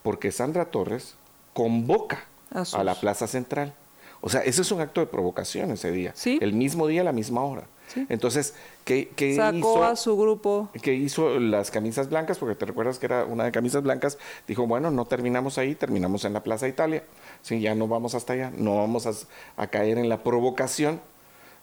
porque 0.03 0.33
Sandra 0.33 0.67
Torres 0.67 1.15
convoca 1.55 2.25
a, 2.51 2.85
la 2.85 2.95
Plaza 2.95 3.27
Central. 3.27 3.75
O 4.21 4.29
sea, 4.29 4.43
ese 4.43 4.61
es 4.61 4.71
un 4.71 4.83
acto 4.83 5.01
de 5.01 5.07
provocación 5.07 5.71
ese 5.71 5.91
día. 5.93 6.13
El 6.41 6.53
mismo 6.53 6.87
día, 6.87 7.01
a 7.01 7.05
la 7.05 7.13
misma 7.13 7.43
hora. 7.43 7.67
Entonces, 8.09 8.55
¿qué, 8.85 9.09
Sacó 9.37 9.57
hizo? 9.57 9.85
a 9.85 9.97
su 9.97 10.17
grupo. 10.17 10.69
¿Qué 10.83 10.95
hizo 10.95 11.39
las 11.39 11.71
camisas 11.71 12.09
blancas? 12.09 12.39
Porque 12.39 12.55
te 12.55 12.67
recuerdas 12.67 12.99
que 12.99 13.07
era 13.07 13.25
una 13.25 13.45
de 13.45 13.53
camisas 13.53 13.83
blancas. 13.83 14.19
Dijo, 14.47 14.67
bueno, 14.67 14.91
no 14.91 15.05
terminamos 15.05 15.59
ahí, 15.59 15.75
terminamos 15.75 16.25
en 16.25 16.33
la 16.33 16.43
Plaza 16.43 16.69
Italia. 16.69 17.05
Sí, 17.43 17.61
ya 17.61 17.75
no 17.75 17.89
vamos 17.89 18.15
hasta 18.15 18.33
allá. 18.33 18.53
No 18.57 18.77
vamos 18.77 19.07
a, 19.07 19.67
caer 19.69 19.99
en 19.99 20.09
la 20.09 20.23
provocación 20.23 21.01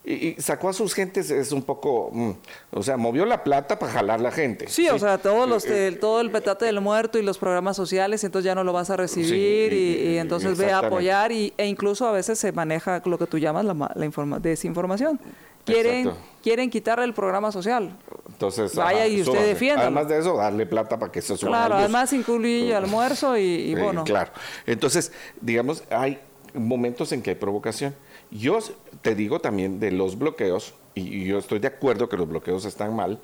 y, 0.06 0.36
sacó 0.40 0.70
a 0.70 0.74
sus 0.74 0.94
gentes, 0.94 1.32
es 1.32 1.52
un 1.52 1.64
poco, 1.64 2.12
mm, 2.14 2.32
o 2.74 2.84
sea, 2.84 2.96
movió 2.96 3.26
la 3.26 3.44
plata 3.44 3.80
para 3.80 3.92
jalar 3.92 4.22
la 4.22 4.32
gente. 4.32 4.68
Sí, 4.68 4.88
o 4.88 5.00
sea, 5.00 5.18
todos 5.18 5.50
los, 5.50 5.66
eh, 5.66 5.88
eh, 5.88 5.92
todo 5.94 6.22
el 6.22 6.30
petate 6.30 6.66
del 6.66 6.80
muerto 6.80 7.18
y 7.18 7.24
los 7.24 7.40
programas 7.40 7.76
sociales, 7.76 8.24
entonces 8.24 8.46
ya 8.46 8.54
no 8.54 8.64
lo 8.64 8.72
vas 8.72 8.92
a 8.92 8.98
recibir 8.98 9.74
y, 9.74 10.18
entonces 10.20 10.58
ve 10.58 10.72
a 10.72 10.80
apoyar 10.80 11.32
y, 11.32 11.54
e 11.58 11.66
incluso 11.66 12.08
a 12.08 12.12
veces 12.12 12.38
se 12.38 12.52
maneja 12.52 13.02
lo 13.04 13.18
que 13.18 13.26
tú 13.26 13.40
llamas 13.40 13.66
la, 13.66 13.74
la 13.74 14.40
desinformación. 14.40 15.20
Quieren, 15.66 16.12
quieren 16.44 16.70
quitarle 16.70 17.06
el 17.06 17.14
programa 17.14 17.52
social. 17.52 17.98
Entonces, 18.30 18.76
vaya 18.76 19.08
y 19.08 19.22
usted 19.22 19.46
defienda. 19.46 19.84
Además 19.84 20.08
de 20.08 20.20
eso, 20.20 20.38
darle 20.38 20.66
plata 20.66 21.00
para 21.00 21.12
que 21.12 21.22
se 21.22 21.36
suba. 21.36 21.50
Claro, 21.50 21.76
además 21.76 22.14
incluye 22.14 22.74
almuerzo 22.76 23.38
y, 23.38 23.74
bueno. 23.76 24.04
Claro. 24.04 24.32
Entonces, 24.66 25.12
digamos, 25.42 25.84
hay 25.90 26.20
momentos 26.54 27.12
en 27.12 27.22
que 27.22 27.32
hay 27.32 27.36
provocación. 27.36 27.96
Yo 28.32 28.60
te 29.02 29.16
digo 29.16 29.40
también 29.40 29.80
de 29.80 29.92
los 29.92 30.18
bloqueos, 30.18 30.74
y 30.94 31.26
yo 31.26 31.40
estoy 31.40 31.60
de 31.60 31.68
acuerdo 31.68 32.10
que 32.10 32.18
los 32.18 32.28
bloqueos 32.28 32.66
están 32.66 32.96
mal, 32.96 33.20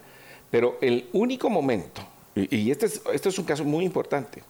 pero 0.49 0.77
el 0.82 1.10
único 1.13 1.49
momento, 1.49 2.01
y 2.36 2.71
este 2.71 2.86
es, 2.86 3.01
este 3.13 3.30
es 3.30 3.39
un 3.39 3.45
caso 3.45 3.63
muy 3.63 3.86
importante, 3.86 4.43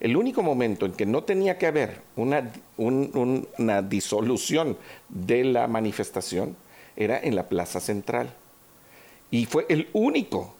el 0.00 0.16
único 0.16 0.42
momento 0.42 0.86
en 0.86 0.92
que 0.92 1.06
no 1.06 1.24
tenía 1.24 1.58
que 1.58 1.66
haber 1.66 2.00
una, 2.16 2.52
una 2.76 3.82
disolución 3.82 4.76
de 5.08 5.44
la 5.44 5.66
manifestación 5.68 6.56
era 6.96 7.18
en 7.18 7.36
la 7.36 7.48
Plaza 7.48 7.80
Central. 7.80 8.34
Y 9.30 9.46
fue 9.46 9.66
el 9.68 9.88
único 9.92 10.54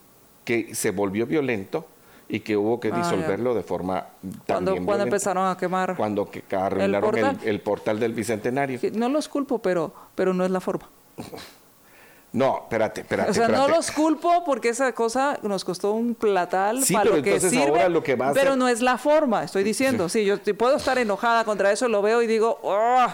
que 0.45 0.75
se 0.75 0.91
volvió 0.91 1.27
violento 1.27 1.87
y 2.29 2.41
que 2.41 2.57
hubo 2.57 2.81
que 2.81 2.89
ah, 2.93 2.97
disolverlo 2.97 3.55
de 3.55 3.63
forma 3.63 4.07
también 4.47 4.85
cuando 4.85 5.05
empezaron 5.05 5.47
a 5.47 5.57
quemar 5.57 5.95
cuando 5.95 6.31
que 6.31 6.43
arruinaron 6.57 6.95
el 6.95 7.23
portal, 7.23 7.49
el, 7.49 7.61
portal 7.61 8.01
del 8.01 8.15
bicentenario 8.15 8.81
no 8.95 9.11
los 9.11 9.29
culpo 9.29 9.59
pero 9.59 9.93
pero 10.15 10.33
no 10.33 10.43
es 10.43 10.51
la 10.51 10.61
forma 10.61 10.89
no, 12.33 12.63
espérate, 12.63 13.03
espérate. 13.03 13.31
O 13.31 13.35
sea, 13.35 13.49
no 13.49 13.69
los 13.69 13.93
culpo 13.93 14.43
porque 14.45 14.71
esa 14.71 14.93
cosa 14.93 15.39
nos 15.43 15.65
costó 15.65 15.93
un 15.93 16.15
platal 16.15 16.81
para 16.93 17.05
lo 17.05 17.23
que 17.23 17.39
sirve, 17.39 17.89
lo 17.89 18.03
que 18.03 18.17
va 18.17 18.31
a 18.31 18.33
pero 18.33 18.57
no 18.57 18.69
es 18.69 18.81
la 18.81 18.99
forma, 18.99 19.45
estoy 19.45 19.63
diciendo. 19.63 20.09
Sí, 20.09 20.25
yo 20.25 20.39
puedo 20.57 20.77
estar 20.77 20.99
enojada 20.99 21.45
contra 21.45 21.71
eso, 21.71 21.89
lo 21.89 22.03
veo 22.03 22.23
y 22.23 22.27
digo, 22.27 22.59
oh, 22.63 23.07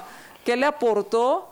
¿qué 0.44 0.56
le 0.56 0.64
aportó 0.64 1.49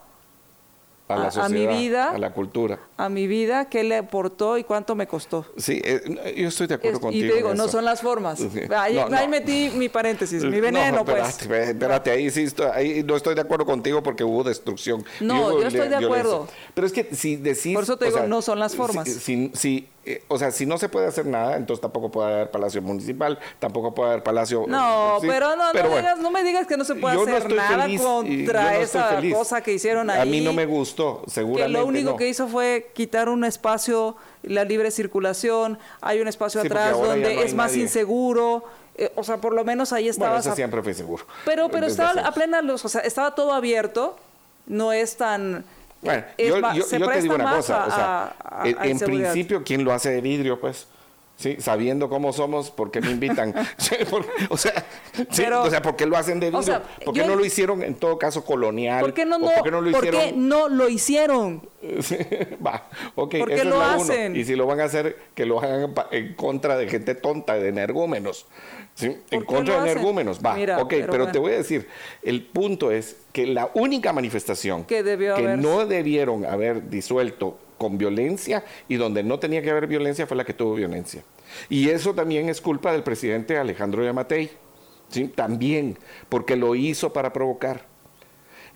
a 1.09 1.17
la 1.17 1.31
sociedad, 1.31 1.71
a 1.71 1.75
mi 1.75 1.79
vida, 1.79 2.09
a 2.11 2.17
la 2.17 2.31
cultura. 2.31 2.79
A 2.99 3.07
mi 3.07 3.27
vida, 3.27 3.69
qué 3.69 3.85
le 3.85 3.95
aportó 3.95 4.57
y 4.57 4.65
cuánto 4.65 4.93
me 4.93 5.07
costó. 5.07 5.45
Sí, 5.55 5.81
eh, 5.85 6.35
yo 6.35 6.49
estoy 6.49 6.67
de 6.67 6.73
acuerdo 6.73 6.99
contigo. 6.99 7.27
Y 7.27 7.29
te 7.29 7.35
digo, 7.37 7.53
no 7.53 7.69
son 7.69 7.85
las 7.85 8.01
formas. 8.01 8.41
Ahí, 8.75 8.99
metí 9.29 9.71
mi 9.73 9.87
paréntesis, 9.87 10.43
mi 10.43 10.59
veneno, 10.59 11.05
pues. 11.05 11.41
Espérate, 11.49 12.11
ahí 12.11 12.29
sí 12.29 12.43
estoy, 12.43 12.67
ahí 12.73 13.03
no 13.03 13.15
estoy 13.15 13.35
de 13.35 13.41
acuerdo 13.41 13.65
contigo 13.65 14.03
porque 14.03 14.25
hubo 14.25 14.43
destrucción. 14.43 15.05
No, 15.21 15.61
yo 15.61 15.67
estoy 15.67 15.87
de 15.87 15.95
acuerdo. 15.95 16.49
Pero 16.73 16.85
es 16.85 16.91
que 16.91 17.15
si 17.15 17.37
decís... 17.37 17.73
Por 17.73 17.83
eso 17.83 17.95
te 17.95 18.07
digo, 18.07 18.27
no 18.27 18.41
son 18.41 18.59
las 18.59 18.75
formas. 18.75 19.07
Si, 19.07 19.49
si, 19.53 19.87
eh, 20.05 20.23
o 20.27 20.39
sea, 20.39 20.49
si 20.49 20.65
no 20.65 20.77
se 20.77 20.89
puede 20.89 21.07
hacer 21.07 21.25
nada, 21.25 21.55
entonces 21.55 21.81
tampoco 21.81 22.09
puede 22.09 22.33
haber 22.33 22.51
palacio 22.51 22.81
municipal, 22.81 23.37
tampoco 23.59 23.93
puede 23.93 24.09
haber 24.09 24.23
palacio. 24.23 24.65
No, 24.67 25.19
pero 25.21 25.55
no, 25.55 25.71
no, 25.71 25.83
digas, 25.83 26.19
no, 26.19 26.31
me 26.31 26.43
digas 26.43 26.65
que 26.65 26.77
no 26.77 26.83
se 26.83 26.95
puede 26.95 27.15
hacer 27.21 27.53
nada 27.53 27.87
contra 27.97 28.79
esa 28.79 29.21
cosa 29.31 29.61
que 29.61 29.73
hicieron 29.73 30.09
ahí. 30.09 30.19
A 30.19 30.25
mí 30.25 30.41
no 30.41 30.51
me 30.51 30.65
gustó, 30.65 31.21
seguramente. 31.27 31.77
Que 31.77 31.79
lo 31.79 31.85
único 31.85 32.15
que 32.15 32.27
hizo 32.27 32.47
fue 32.47 32.88
quitar 32.93 33.29
un 33.29 33.43
espacio, 33.43 34.15
la 34.43 34.63
libre 34.63 34.91
circulación, 34.91 35.77
hay 36.01 36.19
un 36.19 36.27
espacio 36.27 36.61
atrás 36.61 36.91
donde 36.93 37.43
es 37.43 37.53
más 37.53 37.75
inseguro. 37.75 38.63
Eh, 38.95 39.11
o 39.15 39.23
sea, 39.23 39.37
por 39.37 39.53
lo 39.53 39.63
menos 39.63 39.93
ahí 39.93 40.09
estaba. 40.09 40.31
Bueno, 40.31 40.41
eso 40.41 40.55
siempre 40.55 40.83
fue 40.83 40.93
seguro. 40.93 41.25
Pero, 41.45 41.69
pero 41.69 41.87
estaba 41.87 42.21
a 42.21 42.31
plena 42.33 42.61
luz, 42.61 42.83
o 42.83 42.89
sea, 42.89 43.01
estaba 43.01 43.33
todo 43.33 43.53
abierto, 43.53 44.17
no 44.67 44.91
es 44.91 45.15
tan 45.15 45.63
bueno, 46.01 46.23
yo, 46.37 46.85
te 46.85 47.21
digo 47.21 47.35
una 47.35 47.55
cosa, 47.55 47.85
o 47.85 47.91
sea, 47.91 48.35
en, 48.63 48.99
principio, 48.99 49.63
¿quién 49.63 49.83
lo 49.83 49.91
hace 49.91 50.11
de 50.11 50.21
vidrio, 50.21 50.59
pues? 50.59 50.87
Sí, 51.39 51.55
sabiendo 51.59 52.09
cómo 52.09 52.33
somos, 52.33 52.69
¿por 52.69 52.91
qué 52.91 52.99
me 52.99 53.11
invitan? 53.11 53.55
o, 54.49 54.57
sea, 54.57 54.85
o 55.31 55.69
sea, 55.69 55.81
¿por 55.81 55.95
qué 55.95 56.05
lo 56.05 56.17
hacen 56.17 56.37
de 56.37 56.51
vidrio? 56.51 56.81
¿Por 57.05 57.13
qué 57.13 57.25
no 57.25 57.37
lo 57.37 57.45
hicieron 57.45 57.81
en 57.81 57.95
todo 57.95 58.19
caso 58.19 58.43
colonial? 58.43 58.99
¿Por 58.99 59.13
qué 59.13 59.25
no, 59.25 59.39
no, 59.39 59.47
¿por 59.47 59.71
lo 59.71 59.89
hicieron? 59.89 60.19
¿por 60.21 60.29
qué 60.29 60.33
no 60.35 60.67
lo 60.67 60.89
hicieron? 60.89 61.69
Va, 62.65 62.89
ok, 63.15 63.37
¿Por 63.37 63.47
qué 63.47 63.63
lo 63.63 63.81
hacen? 63.81 64.35
Y 64.35 64.43
si 64.43 64.57
lo 64.57 64.65
van 64.65 64.81
a 64.81 64.83
hacer, 64.83 65.15
que 65.33 65.45
lo 65.45 65.61
hagan 65.61 65.93
en 66.11 66.33
contra 66.33 66.75
de 66.75 66.89
gente 66.89 67.15
tonta, 67.15 67.53
de 67.53 67.69
energúmenos. 67.69 68.45
¿sí? 68.95 69.15
En 69.31 69.45
contra 69.45 69.81
de 69.81 69.91
energúmenos. 69.91 70.41
Va, 70.45 70.57
ok, 70.81 70.93
pero, 71.09 71.31
te 71.31 71.39
voy 71.39 71.53
a 71.53 71.57
decir, 71.57 71.87
el 72.21 72.43
punto 72.43 72.91
es 72.91 73.15
que 73.31 73.47
la 73.47 73.71
única 73.75 74.11
manifestación 74.11 74.83
que, 74.83 75.01
no 75.57 75.85
debieron 75.85 76.43
haber 76.43 76.89
disuelto 76.89 77.57
con 77.79 77.97
violencia 77.97 78.63
y 78.87 78.97
donde 78.97 79.23
no 79.23 79.39
tenía 79.39 79.63
que 79.63 79.71
haber 79.71 79.87
violencia 79.87 80.27
fue 80.27 80.37
la 80.37 80.45
que 80.45 80.53
tuvo 80.53 80.75
violencia. 80.75 81.23
Y 81.67 81.89
eso 81.89 82.13
también 82.13 82.47
es 82.47 82.61
culpa 82.61 82.91
del 82.91 83.01
presidente 83.01 83.57
Alejandro 83.57 84.03
Yamatei, 84.03 84.51
también, 85.35 85.97
porque 86.29 86.55
lo 86.55 86.75
hizo 86.75 87.11
para 87.11 87.33
provocar. 87.33 87.87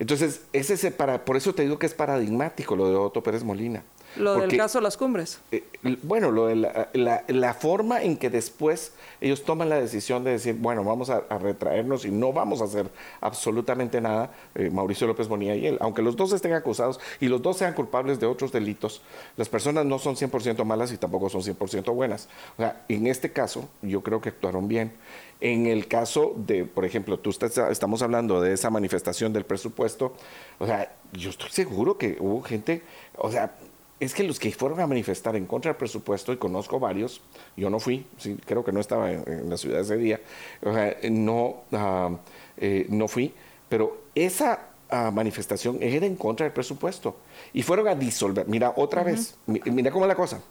Entonces, 0.00 0.42
ese 0.52 0.90
para, 0.90 1.24
por 1.24 1.36
eso 1.36 1.54
te 1.54 1.62
digo 1.62 1.78
que 1.78 1.86
es 1.86 1.94
paradigmático 1.94 2.74
lo 2.74 2.88
de 2.88 2.96
Otto 2.96 3.22
Pérez 3.22 3.44
Molina. 3.44 3.84
Lo 4.16 4.36
del 4.36 4.56
caso 4.56 4.78
de 4.78 4.82
las 4.82 4.96
cumbres. 4.96 5.40
Eh, 5.50 5.64
bueno, 6.02 6.30
lo 6.30 6.46
de 6.46 6.56
la, 6.56 7.54
forma 7.54 8.02
en 8.02 8.16
que 8.16 8.30
después 8.30 8.92
ellos 9.20 9.44
toman 9.44 9.68
la 9.68 9.80
decisión 9.80 10.24
de 10.24 10.32
decir, 10.32 10.56
bueno, 10.58 10.84
vamos 10.84 11.10
a, 11.10 11.20
retraernos 11.38 12.04
y 12.04 12.10
no 12.10 12.32
vamos 12.32 12.60
a 12.60 12.64
hacer 12.64 12.90
absolutamente 13.20 14.00
nada, 14.00 14.30
eh, 14.54 14.70
Mauricio 14.70 15.06
López 15.06 15.28
Bonilla 15.28 15.54
y 15.54 15.66
él, 15.66 15.78
aunque 15.80 16.02
los 16.02 16.16
dos 16.16 16.32
estén 16.32 16.52
acusados 16.52 17.00
y 17.20 17.28
los 17.28 17.42
dos 17.42 17.56
sean 17.56 17.74
culpables 17.74 18.20
de 18.20 18.26
otros 18.26 18.52
delitos, 18.52 19.02
las 19.36 19.48
personas 19.48 19.84
no 19.84 19.98
son 19.98 20.16
100% 20.16 20.64
malas 20.64 20.92
y 20.92 20.96
tampoco 20.96 21.28
son 21.28 21.42
100% 21.42 21.94
buenas. 21.94 22.28
O 22.56 22.62
sea, 22.62 22.84
en 22.88 23.06
este 23.06 23.32
caso, 23.32 23.68
yo 23.82 24.02
creo 24.02 24.20
que 24.20 24.30
actuaron 24.30 24.68
bien. 24.68 24.92
En 25.40 25.66
el 25.66 25.88
caso 25.88 26.32
de, 26.36 26.64
por 26.64 26.84
ejemplo, 26.84 27.18
tú 27.18 27.30
estás, 27.30 27.58
estamos 27.58 28.02
hablando 28.02 28.40
de 28.40 28.52
esa 28.52 28.70
manifestación 28.70 29.32
del 29.32 29.44
presupuesto, 29.44 30.14
o 30.58 30.66
sea, 30.66 30.94
yo 31.12 31.30
estoy 31.30 31.50
seguro 31.50 31.98
que 31.98 32.16
hubo 32.20 32.42
gente, 32.42 32.82
o 33.16 33.30
sea, 33.30 33.54
es 34.00 34.14
que 34.14 34.24
los 34.24 34.38
que 34.38 34.50
fueron 34.52 34.80
a 34.80 34.86
manifestar 34.86 35.36
en 35.36 35.46
contra 35.46 35.70
del 35.70 35.76
presupuesto, 35.76 36.32
y 36.32 36.36
conozco 36.36 36.80
varios, 36.80 37.20
yo 37.56 37.70
no 37.70 37.78
fui, 37.78 38.06
sí, 38.18 38.36
creo 38.44 38.64
que 38.64 38.72
no 38.72 38.80
estaba 38.80 39.10
en, 39.12 39.48
la 39.48 39.56
ciudad 39.56 39.80
ese 39.80 39.96
día, 39.96 40.20
o 40.62 40.72
sea, 40.72 40.96
no, 41.10 41.62
ah, 41.72 42.10
eh, 42.56 42.86
no 42.88 43.08
fui, 43.08 43.32
pero 43.68 44.04
esa 44.14 44.68
ah, 44.90 45.10
manifestación 45.12 45.78
era 45.80 46.06
en 46.06 46.16
contra 46.16 46.44
del 46.44 46.52
presupuesto 46.52 47.16
y 47.52 47.62
fueron 47.62 47.88
a 47.88 47.94
disolver. 47.94 48.46
Mira, 48.48 48.72
otra 48.76 49.02
vez, 49.02 49.36
mira 49.46 49.90
cómo 49.90 50.04
es 50.04 50.08
la 50.08 50.14
cosa, 50.16 50.42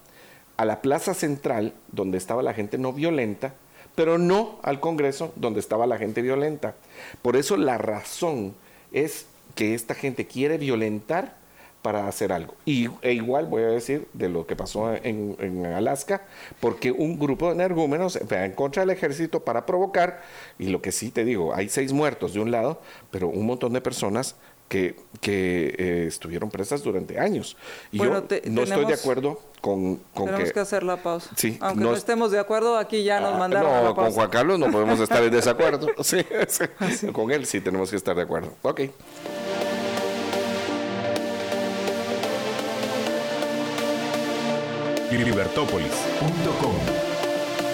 a 0.58 0.66
la 0.66 0.82
plaza 0.82 1.14
central, 1.14 1.74
donde 1.92 2.18
estaba 2.18 2.44
la 2.44 2.54
gente 2.54 2.78
no 2.78 2.94
violenta, 2.94 3.56
pero 3.96 4.18
no 4.18 4.60
al 4.64 4.80
Congreso, 4.80 5.34
donde 5.36 5.60
estaba 5.60 5.86
la 5.86 5.98
gente 5.98 6.22
violenta. 6.22 6.76
Por 7.22 7.36
eso 7.36 7.58
la 7.58 7.78
razón 7.78 8.56
es 8.92 9.28
que 9.56 9.76
esta 9.76 9.94
gente 9.94 10.26
quiere 10.26 10.58
violentar 10.58 11.43
para 11.84 12.08
hacer 12.08 12.32
algo. 12.32 12.56
Y, 12.66 12.90
e 13.04 13.14
igual 13.14 13.46
voy 13.46 13.62
a 13.62 13.68
decir 13.68 14.08
de 14.14 14.30
lo 14.30 14.48
que 14.48 14.56
pasó 14.56 14.92
en, 14.96 15.36
en 15.40 15.66
Alaska, 15.68 16.24
porque 16.60 16.92
un 16.92 17.20
grupo 17.20 17.48
de 17.48 17.54
energúmenos 17.54 18.16
en 18.16 18.52
contra 18.54 18.82
del 18.82 18.90
ejército 18.90 19.42
para 19.42 19.68
provocar, 19.68 20.24
y 20.58 20.70
lo 20.70 20.82
que 20.82 20.92
sí 20.92 21.12
te 21.12 21.26
digo, 21.26 21.54
hay 21.54 21.70
seis 21.70 21.94
muertos 21.94 22.34
de 22.34 22.40
un 22.40 22.50
lado, 22.50 22.82
pero 23.12 23.28
un 23.28 23.46
montón 23.46 23.74
de 23.74 23.82
personas 23.82 24.36
que, 24.74 24.96
que 25.22 25.76
eh, 25.78 26.06
estuvieron 26.08 26.50
presas 26.50 26.82
durante 26.82 27.20
años. 27.20 27.56
Y 27.92 28.00
yo 28.00 28.06
no 28.06 28.64
estoy 28.64 28.86
de 28.86 28.94
acuerdo 28.94 29.40
con, 29.62 29.98
con 30.14 30.26
tenemos 30.26 30.52
que, 30.52 30.60
hacer 30.60 30.84
la 30.84 30.98
pausa. 30.98 31.30
Sí, 31.36 31.58
Aunque 31.62 31.84
no, 31.84 31.94
estemos 31.94 32.32
de 32.32 32.40
acuerdo, 32.40 32.78
aquí 32.78 33.04
ya 33.04 33.20
nos 33.20 33.36
ah, 33.36 33.38
mandaron 33.38 33.84
No, 33.84 33.94
con 33.94 34.12
Juan 34.12 34.30
Carlos 34.30 34.58
no 34.58 34.72
podemos 34.72 35.00
estar 35.00 35.24
en 35.24 35.32
desacuerdo. 35.32 35.88
sí, 36.04 36.26
sí. 36.48 37.08
Con 37.08 37.30
él 37.32 37.46
sí 37.46 37.62
tenemos 37.62 37.90
que 37.92 37.98
estar 37.98 38.16
de 38.16 38.24
acuerdo. 38.24 38.54
Ok. 38.64 38.82
libertópolis.com. 45.18 46.76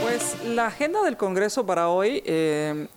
Pues 0.01 0.35
la 0.45 0.67
agenda 0.67 1.01
del 1.03 1.17
Congreso 1.17 1.65
para 1.65 1.89
hoy 1.89 2.21
eh, 2.25 2.87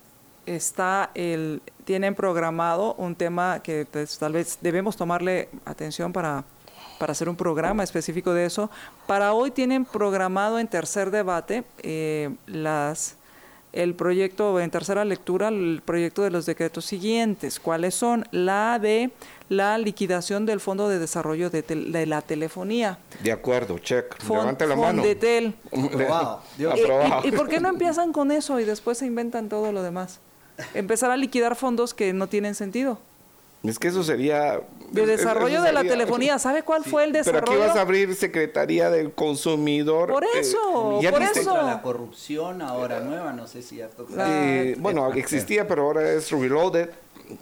está 0.47 1.11
el 1.15 1.63
tienen 1.85 2.15
programado 2.15 2.95
un 2.95 3.15
tema 3.15 3.61
que 3.63 3.87
pues, 3.91 4.19
tal 4.19 4.35
vez 4.35 4.59
debemos 4.61 4.97
tomarle 4.97 5.49
atención 5.65 6.13
para 6.13 6.45
para 7.03 7.11
hacer 7.11 7.29
un 7.29 7.35
programa 7.35 7.83
específico 7.83 8.33
de 8.33 8.45
eso. 8.45 8.71
Para 9.09 9.33
hoy 9.33 9.51
tienen 9.51 9.85
programado 9.85 10.61
en 10.61 10.69
tercer 10.69 11.11
debate 11.11 11.65
eh, 11.83 12.33
las 12.47 13.17
el 13.73 13.95
proyecto 13.95 14.61
en 14.61 14.71
tercera 14.71 15.05
lectura, 15.05 15.49
el 15.49 15.83
proyecto 15.85 16.23
de 16.23 16.31
los 16.31 16.47
decretos 16.47 16.85
siguientes. 16.85 17.59
¿Cuáles 17.59 17.95
son? 17.95 18.27
La 18.31 18.79
de 18.79 19.11
la 19.49 19.79
liquidación 19.79 20.47
del 20.47 20.61
Fondo 20.61 20.89
de 20.89 20.99
Desarrollo 20.99 21.51
de, 21.51 22.07
la 22.07 22.23
Telefonía. 22.23 22.99
De 23.23 23.33
acuerdo, 23.33 23.79
check. 23.79 24.23
Levante 24.29 24.67
la 24.67 24.77
mano. 24.77 25.03
Fondetel. 25.03 25.55
¿Y, 25.73 27.29
¿Y 27.29 27.33
por 27.33 27.49
qué 27.49 27.61
no 27.61 27.69
empiezan 27.69 28.13
con 28.13 28.31
eso 28.31 28.61
y 28.61 28.65
después 28.65 28.99
se 28.99 29.07
inventan 29.07 29.49
todo 29.49 29.73
lo 29.73 29.83
demás? 29.83 30.21
Empezar 30.75 31.11
a 31.11 31.17
liquidar 31.17 31.57
fondos 31.57 31.95
que 31.95 32.13
no 32.13 32.29
tienen 32.29 32.55
sentido. 32.55 32.99
Es 33.65 33.79
que 33.79 33.89
eso 33.89 34.03
sería... 34.03 34.61
De 34.91 35.03
es- 35.03 35.07
desarrollo 35.09 35.63
de 35.63 35.73
la 35.73 35.83
telefonía. 35.83 36.39
¿Sabe 36.39 36.63
cuál 36.65 36.85
fue 36.85 37.05
el 37.05 37.13
Pero 37.13 37.25
desarrollo? 37.25 37.61
aquí 37.63 37.69
vas 37.69 37.77
a 37.77 37.81
abrir 37.83 38.15
Secretaría 38.15 38.91
del 38.91 39.13
Consumidor. 39.13 40.11
Por 40.11 40.25
eh, 40.25 40.29
eso, 40.41 41.01
ya 41.01 41.11
por 41.13 41.23
eso. 41.23 41.63
La 41.63 41.81
corrupción 41.81 42.61
ahora 42.61 43.01
nueva, 43.01 43.33
no 43.33 43.47
sé 43.47 43.63
si 43.63 43.77
ya 43.77 43.89
toca. 43.89 44.13
Eh, 44.29 44.77
bueno, 44.79 45.13
existía, 45.15 45.67
pero 45.69 45.85
ahora 45.85 46.11
es 46.13 46.31
Reloaded. 46.31 46.91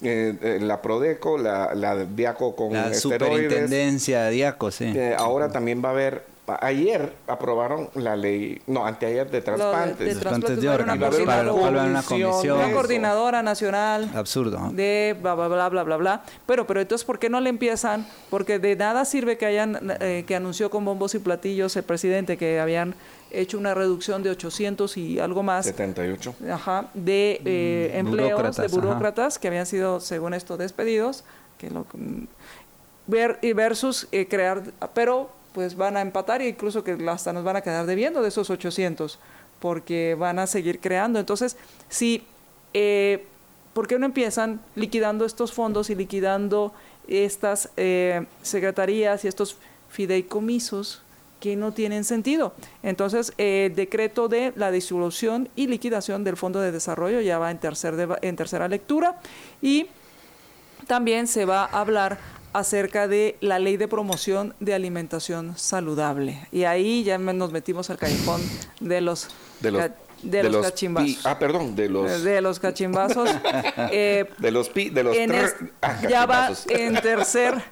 eh, 0.03 0.37
eh, 0.43 0.59
la 0.61 0.81
Prodeco, 0.83 1.39
la, 1.39 1.75
la 1.75 1.97
Diaco 2.05 2.55
con 2.55 2.73
La 2.75 2.91
esteroides. 2.91 3.01
superintendencia 3.49 4.23
de 4.25 4.31
Diaco, 4.31 4.71
sí. 4.71 4.85
Eh, 4.95 5.15
ahora 5.19 5.51
también 5.51 5.83
va 5.85 5.89
a 5.89 5.93
haber. 5.93 6.25
Ayer 6.61 7.13
aprobaron 7.29 7.91
la 7.95 8.17
ley, 8.17 8.61
no, 8.67 8.85
anteayer 8.85 9.27
de 9.31 9.37
de 9.39 9.43
trasplantes. 9.43 9.97
trasplantes 10.19 10.21
Trasplantes 10.21 10.61
de 10.61 10.69
a 10.69 10.73
haber 10.73 10.83
una 10.85 10.93
órganos, 10.95 11.21
para 11.27 11.43
lo 11.45 11.53
coordinadora- 11.55 11.61
cual 11.61 11.75
va 11.77 11.79
a 11.79 11.83
haber 11.83 11.91
una 11.93 12.03
comisión. 12.03 12.31
comisión. 12.33 12.59
una 12.59 12.73
coordinadora 12.73 13.43
nacional 13.43 14.11
Absurdo. 14.15 14.59
¿no? 14.59 14.73
de 14.73 15.17
bla 15.21 15.35
bla 15.35 15.47
bla 15.49 15.69
bla 15.69 15.83
bla 15.85 15.97
bla 15.97 16.23
pero 16.47 16.67
pero 16.67 16.81
entonces 16.81 17.05
por 17.05 17.19
qué 17.21 17.31
no 17.31 17.41
le 17.41 17.51
empiezan 17.51 18.05
porque 18.31 18.59
de 18.59 18.75
nada 18.75 19.05
sirve 19.05 19.39
que 19.39 19.47
hayan 19.47 19.97
eh, 20.01 20.25
que 20.27 20.35
anunció 20.35 20.71
con 20.71 20.85
bombos 20.85 21.15
y 21.15 21.21
platillos 21.21 21.77
el 21.77 21.85
presidente 21.85 22.37
que 22.37 22.59
habían 22.59 22.95
hecho 23.31 23.57
una 23.57 23.75
reducción 23.75 24.25
de 24.25 24.31
800 24.31 24.97
y 24.97 25.21
algo 25.21 25.45
más 25.45 25.67
78. 25.67 26.35
ajá, 26.53 26.87
de 26.95 27.41
eh, 27.45 27.93
empleos 27.95 28.57
de 28.57 28.67
burócratas, 28.67 29.35
ajá. 29.35 29.41
que 29.41 29.49
habían 29.49 29.67
sido 29.67 30.01
según 30.01 30.35
esto 30.35 30.57
despedidos 30.57 31.23
que 31.59 31.71
lo 31.71 31.87
mm, 31.95 32.25
ver 33.07 33.39
y 33.43 33.53
versus 33.53 34.09
eh, 34.11 34.27
crear 34.27 34.63
pero 34.95 35.31
pues 35.53 35.77
van 35.77 35.97
a 35.97 36.01
empatar 36.01 36.43
e 36.43 36.49
incluso 36.49 36.85
que 36.85 36.97
hasta 37.09 37.33
nos 37.33 37.45
van 37.45 37.57
a 37.57 37.61
quedar 37.61 37.87
debiendo 37.87 38.23
de 38.23 38.29
esos 38.29 38.51
800 38.51 39.19
porque 39.59 40.15
van 40.19 40.39
a 40.39 40.47
seguir 40.47 40.81
creando 40.81 41.19
entonces 41.19 41.57
si 41.89 42.25
eh, 42.73 43.25
¿por 43.73 43.87
qué 43.87 43.99
no 43.99 44.07
empiezan 44.07 44.61
liquidando 44.75 45.25
estos 45.25 45.53
fondos 45.53 45.91
y 45.91 45.95
liquidando 45.95 46.73
estas 47.09 47.71
eh, 47.77 48.27
secretarías 48.43 49.25
y 49.25 49.29
estos 49.29 49.57
fideicomisos 49.89 51.03
que 51.41 51.57
no 51.57 51.73
tienen 51.73 52.05
sentido? 52.05 52.53
Entonces, 52.83 53.33
eh, 53.39 53.67
el 53.71 53.77
decreto 53.77 54.29
de 54.29 54.53
la 54.57 54.71
disolución 54.71 55.49
y 55.57 55.67
liquidación 55.67 56.25
del 56.25 56.37
Fondo 56.37 56.61
de 56.61 56.73
Desarrollo 56.73 57.21
ya 57.21 57.39
va 57.39 57.51
en, 57.51 57.59
tercer 57.59 57.95
en 58.23 58.37
tercera 58.37 58.69
lectura 58.69 59.21
y 59.63 59.87
también 60.87 61.27
se 61.27 61.45
va 61.45 61.65
a 61.65 61.81
hablar 61.81 62.19
acerca 62.53 63.07
de 63.09 63.37
la 63.41 63.59
ley 63.59 63.77
de 63.77 63.89
promoción 63.89 64.55
de 64.61 64.75
alimentación 64.75 65.57
saludable. 65.57 66.47
Y 66.53 66.65
ahí 66.65 67.05
ya 67.05 67.19
me- 67.19 67.33
nos 67.33 67.53
metimos 67.53 67.91
al 67.91 67.99
callejón 67.99 68.41
de 68.81 69.01
los, 69.01 69.29
De 69.61 69.71
los, 69.71 69.83
de 70.23 70.43
los, 70.45 70.67
cachimbazos. 70.67 71.09
pi- 71.15 71.19
ah, 71.25 71.39
perdón, 71.39 71.75
de 71.77 71.89
los. 71.89 72.23
de 72.23 72.41
los 72.41 72.59
cachimbazos. 72.61 73.31
Eh, 73.93 74.29
de 74.39 74.51
los 74.51 74.69
pi, 74.69 74.91
de 74.91 75.03
los 75.05 75.17
en 75.17 75.31
tr- 75.31 75.45
es- 75.45 75.55
ah, 75.83 76.01
ya 76.09 76.27
va 76.27 76.51
en 76.69 76.95
tercer 77.01 77.63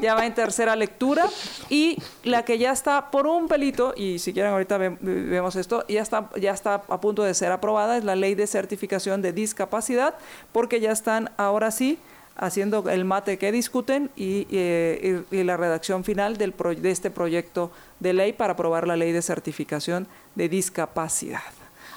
ya 0.00 0.14
va 0.14 0.24
en 0.26 0.34
tercera 0.34 0.76
lectura 0.76 1.26
y 1.68 1.98
la 2.22 2.44
que 2.44 2.56
ya 2.58 2.72
está 2.72 3.10
por 3.10 3.26
un 3.26 3.48
pelito 3.48 3.92
y 3.96 4.18
si 4.20 4.32
quieren 4.32 4.52
ahorita 4.52 4.78
ve- 4.78 4.96
vemos 5.00 5.56
esto 5.56 5.84
ya 5.88 6.00
está 6.02 6.30
ya 6.40 6.52
está 6.52 6.74
a 6.88 7.00
punto 7.00 7.22
de 7.24 7.34
ser 7.34 7.50
aprobada 7.52 7.96
es 7.98 8.04
la 8.04 8.14
ley 8.16 8.34
de 8.34 8.46
certificación 8.46 9.20
de 9.22 9.32
discapacidad 9.32 10.14
porque 10.52 10.80
ya 10.80 10.92
están 10.92 11.30
ahora 11.36 11.70
sí 11.70 11.98
haciendo 12.38 12.88
el 12.88 13.04
mate 13.04 13.36
que 13.36 13.52
discuten 13.52 14.10
y, 14.16 14.46
eh, 14.50 15.22
y- 15.30 15.36
y 15.36 15.44
la 15.44 15.56
redacción 15.56 16.04
final 16.04 16.36
del 16.38 16.52
pro- 16.52 16.74
de 16.74 16.90
este 16.90 17.10
proyecto 17.10 17.70
de 18.00 18.12
ley 18.12 18.32
para 18.32 18.52
aprobar 18.54 18.86
la 18.86 18.96
ley 18.96 19.12
de 19.12 19.20
certificación 19.22 20.06
de 20.36 20.48
discapacidad. 20.48 21.42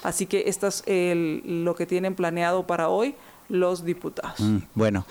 Así 0.02 0.26
que 0.26 0.44
esto 0.48 0.66
es 0.66 0.82
el- 0.86 1.64
lo 1.64 1.74
que 1.76 1.86
tienen 1.86 2.14
planeado 2.14 2.66
para 2.66 2.88
hoy 2.88 3.14
los 3.48 3.84
diputados. 3.84 4.40
Mm, 4.40 4.58
bueno, 4.74 5.06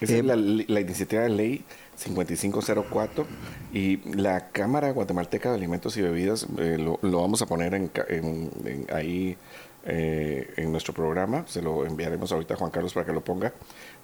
Esa 0.00 0.14
eh, 0.14 0.18
es 0.20 0.24
la, 0.24 0.36
la 0.36 0.80
iniciativa 0.80 1.22
de 1.22 1.30
ley 1.30 1.64
5504 1.96 3.26
y 3.72 3.98
la 4.16 4.48
Cámara 4.50 4.90
Guatemalteca 4.92 5.50
de 5.50 5.56
Alimentos 5.56 5.96
y 5.96 6.02
Bebidas 6.02 6.46
eh, 6.58 6.76
lo, 6.78 6.98
lo 7.02 7.20
vamos 7.20 7.42
a 7.42 7.46
poner 7.46 7.74
en, 7.74 7.88
ca- 7.88 8.06
en- 8.08 8.50
en 8.64 8.86
ahí 8.94 9.36
eh, 9.84 10.52
en 10.58 10.70
nuestro 10.72 10.92
programa, 10.92 11.44
se 11.48 11.62
lo 11.62 11.86
enviaremos 11.86 12.30
ahorita 12.32 12.52
a 12.52 12.56
Juan 12.58 12.70
Carlos 12.70 12.92
para 12.92 13.06
que 13.06 13.12
lo 13.14 13.22
ponga. 13.24 13.54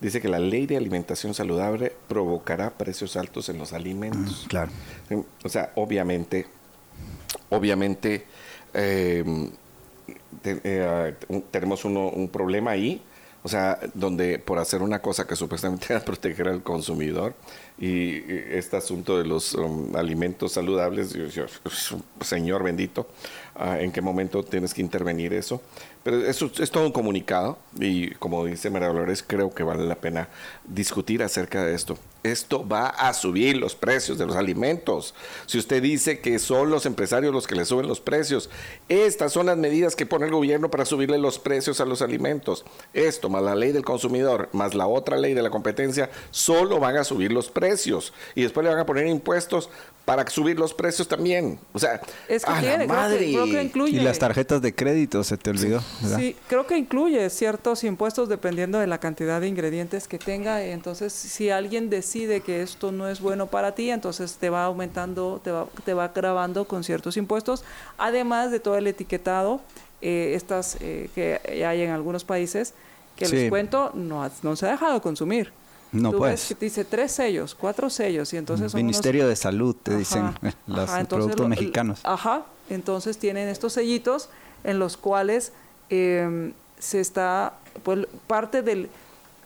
Dice 0.00 0.20
que 0.20 0.28
la 0.28 0.38
ley 0.38 0.66
de 0.66 0.76
alimentación 0.76 1.32
saludable 1.34 1.92
provocará 2.08 2.70
precios 2.70 3.16
altos 3.16 3.48
en 3.48 3.58
los 3.58 3.72
alimentos. 3.72 4.44
claro. 4.48 4.70
O 5.44 5.48
sea, 5.48 5.72
obviamente, 5.74 6.46
obviamente 7.50 8.26
eh, 8.74 9.24
te- 10.42 10.60
eh, 10.64 11.14
un- 11.28 11.42
tenemos 11.42 11.84
uno- 11.84 12.08
un 12.10 12.28
problema 12.28 12.72
ahí, 12.72 13.00
o 13.42 13.48
sea, 13.48 13.78
donde 13.94 14.38
por 14.38 14.58
hacer 14.58 14.82
una 14.82 15.00
cosa 15.00 15.26
que 15.26 15.34
supuestamente 15.36 15.86
va 15.94 16.00
a 16.00 16.04
proteger 16.04 16.48
al 16.48 16.62
consumidor 16.62 17.34
y 17.78 18.16
este 18.50 18.76
asunto 18.76 19.16
de 19.18 19.24
los 19.24 19.54
um, 19.54 19.94
alimentos 19.96 20.52
saludables, 20.52 21.12
yo- 21.14 21.26
yo- 21.28 21.46
señor 22.20 22.62
bendito, 22.64 23.06
ah, 23.54 23.80
¿en 23.80 23.92
qué 23.92 24.00
momento 24.02 24.42
tienes 24.42 24.74
que 24.74 24.82
intervenir 24.82 25.32
eso? 25.32 25.62
Pero 26.06 26.24
eso 26.24 26.48
es 26.60 26.70
todo 26.70 26.86
un 26.86 26.92
comunicado 26.92 27.58
y 27.80 28.10
como 28.12 28.44
dice 28.44 28.70
María 28.70 28.86
Dolores, 28.86 29.24
creo 29.26 29.52
que 29.52 29.64
vale 29.64 29.84
la 29.84 29.96
pena 29.96 30.28
discutir 30.64 31.20
acerca 31.20 31.64
de 31.64 31.74
esto. 31.74 31.98
Esto 32.22 32.66
va 32.66 32.86
a 32.86 33.12
subir 33.12 33.56
los 33.56 33.74
precios 33.74 34.16
de 34.16 34.24
los 34.24 34.36
alimentos. 34.36 35.16
Si 35.46 35.58
usted 35.58 35.82
dice 35.82 36.20
que 36.20 36.38
son 36.38 36.70
los 36.70 36.86
empresarios 36.86 37.34
los 37.34 37.48
que 37.48 37.56
le 37.56 37.64
suben 37.64 37.88
los 37.88 37.98
precios, 37.98 38.50
estas 38.88 39.32
son 39.32 39.46
las 39.46 39.56
medidas 39.56 39.96
que 39.96 40.06
pone 40.06 40.26
el 40.26 40.32
gobierno 40.32 40.70
para 40.70 40.84
subirle 40.84 41.18
los 41.18 41.40
precios 41.40 41.80
a 41.80 41.84
los 41.84 42.02
alimentos. 42.02 42.64
Esto, 42.94 43.28
más 43.28 43.42
la 43.42 43.56
ley 43.56 43.72
del 43.72 43.84
consumidor, 43.84 44.48
más 44.52 44.74
la 44.74 44.86
otra 44.86 45.16
ley 45.16 45.34
de 45.34 45.42
la 45.42 45.50
competencia, 45.50 46.08
solo 46.30 46.78
van 46.78 46.96
a 46.98 47.04
subir 47.04 47.32
los 47.32 47.50
precios. 47.50 48.12
Y 48.36 48.42
después 48.42 48.62
le 48.62 48.70
van 48.70 48.78
a 48.78 48.86
poner 48.86 49.08
impuestos 49.08 49.70
para 50.06 50.24
subir 50.30 50.58
los 50.58 50.72
precios 50.72 51.06
también. 51.08 51.58
O 51.74 51.78
sea, 51.80 52.00
Es 52.28 52.44
que 52.44 52.50
¡a 52.50 52.54
la 52.54 52.60
tiene, 52.60 52.76
creo 52.76 52.86
que- 52.86 52.94
madre! 52.94 53.18
creo 53.32 53.44
que 53.44 53.62
incluye. 53.62 53.96
Y 53.98 54.00
las 54.00 54.18
tarjetas 54.20 54.62
de 54.62 54.72
crédito, 54.74 55.22
se 55.24 55.36
te 55.36 55.50
olvidó. 55.50 55.82
¿verdad? 56.00 56.18
Sí, 56.18 56.36
creo 56.48 56.64
que 56.66 56.78
incluye 56.78 57.28
ciertos 57.28 57.82
impuestos 57.84 58.28
dependiendo 58.28 58.78
de 58.78 58.86
la 58.86 58.98
cantidad 59.00 59.40
de 59.40 59.48
ingredientes 59.48 60.06
que 60.06 60.18
tenga. 60.18 60.62
Entonces, 60.62 61.12
si 61.12 61.50
alguien 61.50 61.90
decide 61.90 62.40
que 62.40 62.62
esto 62.62 62.92
no 62.92 63.08
es 63.08 63.20
bueno 63.20 63.48
para 63.48 63.74
ti, 63.74 63.90
entonces 63.90 64.36
te 64.36 64.48
va 64.48 64.64
aumentando, 64.64 65.40
te 65.42 65.50
va, 65.50 65.66
te 65.84 65.92
va 65.92 66.08
grabando 66.14 66.66
con 66.68 66.84
ciertos 66.84 67.16
impuestos, 67.16 67.64
además 67.98 68.52
de 68.52 68.60
todo 68.60 68.76
el 68.78 68.86
etiquetado, 68.86 69.60
eh, 70.02 70.34
estas 70.36 70.76
eh, 70.80 71.10
que 71.16 71.64
hay 71.66 71.82
en 71.82 71.90
algunos 71.90 72.24
países, 72.24 72.74
que 73.16 73.26
Sí. 73.26 73.34
les 73.34 73.48
cuento, 73.50 73.90
no, 73.94 74.30
se 74.54 74.66
ha 74.66 74.70
dejado 74.70 74.94
de 74.94 75.00
consumir. 75.00 75.52
No, 76.02 76.10
Tú 76.12 76.18
pues. 76.18 76.48
ves 76.50 76.58
dice 76.60 76.84
tres 76.84 77.12
sellos, 77.12 77.54
cuatro 77.54 77.90
sellos, 77.90 78.32
y 78.32 78.36
entonces 78.36 78.72
son 78.72 78.80
unos- 78.80 78.92
Ministerio 78.92 79.26
de 79.28 79.36
Salud, 79.36 79.74
te 79.82 79.96
dicen 79.96 80.30
los 80.66 80.90
ajá, 80.90 81.04
productos 81.04 81.40
lo- 81.40 81.48
mexicanos. 81.48 82.00
Ajá, 82.04 82.44
entonces 82.70 83.18
tienen 83.18 83.48
estos 83.48 83.72
sellitos 83.74 84.28
en 84.64 84.78
los 84.78 84.96
cuales 84.96 85.52
eh, 85.90 86.52
se 86.78 87.00
está, 87.00 87.54
pues 87.82 88.06
parte 88.26 88.62
del, 88.62 88.88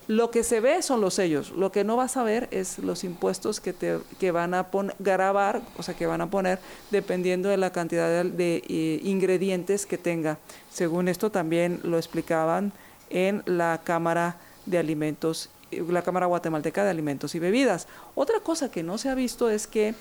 lo 0.08 0.30
que 0.32 0.42
se 0.42 0.60
ve 0.60 0.82
son 0.82 1.00
los 1.00 1.14
sellos, 1.14 1.50
lo 1.52 1.70
que 1.70 1.84
no 1.84 1.96
vas 1.96 2.16
a 2.16 2.22
ver 2.24 2.48
es 2.50 2.78
los 2.80 3.04
impuestos 3.04 3.60
que 3.60 3.72
te 3.72 3.98
que 4.18 4.32
van 4.32 4.54
a 4.54 4.64
pon- 4.70 4.92
grabar, 4.98 5.60
o 5.76 5.82
sea, 5.84 5.94
que 5.94 6.06
van 6.06 6.20
a 6.20 6.28
poner 6.30 6.58
dependiendo 6.90 7.48
de 7.48 7.56
la 7.58 7.70
cantidad 7.70 8.08
de, 8.08 8.30
de, 8.30 8.56
eh, 8.68 9.00
ingredientes 9.04 9.86
que 9.86 9.98
tenga. 9.98 10.38
Según 10.72 11.06
esto 11.08 11.30
también 11.30 11.78
lo 11.84 11.96
explicaban 11.96 12.72
en 13.10 13.42
la 13.46 13.80
Cámara 13.84 14.36
de 14.66 14.78
Alimentos, 14.78 15.48
la 15.70 16.02
Cámara 16.02 16.26
Guatemalteca 16.26 16.85
de 16.85 16.90
Alimentos 16.90 17.35
y 17.35 17.38
Bebidas. 17.38 17.87
Otra 18.14 18.40
cosa 18.40 18.70
que 18.70 18.83
no 18.83 18.98
se 18.98 19.09
ha 19.09 19.14
visto 19.14 19.50
es 19.50 19.66
que 19.66 19.94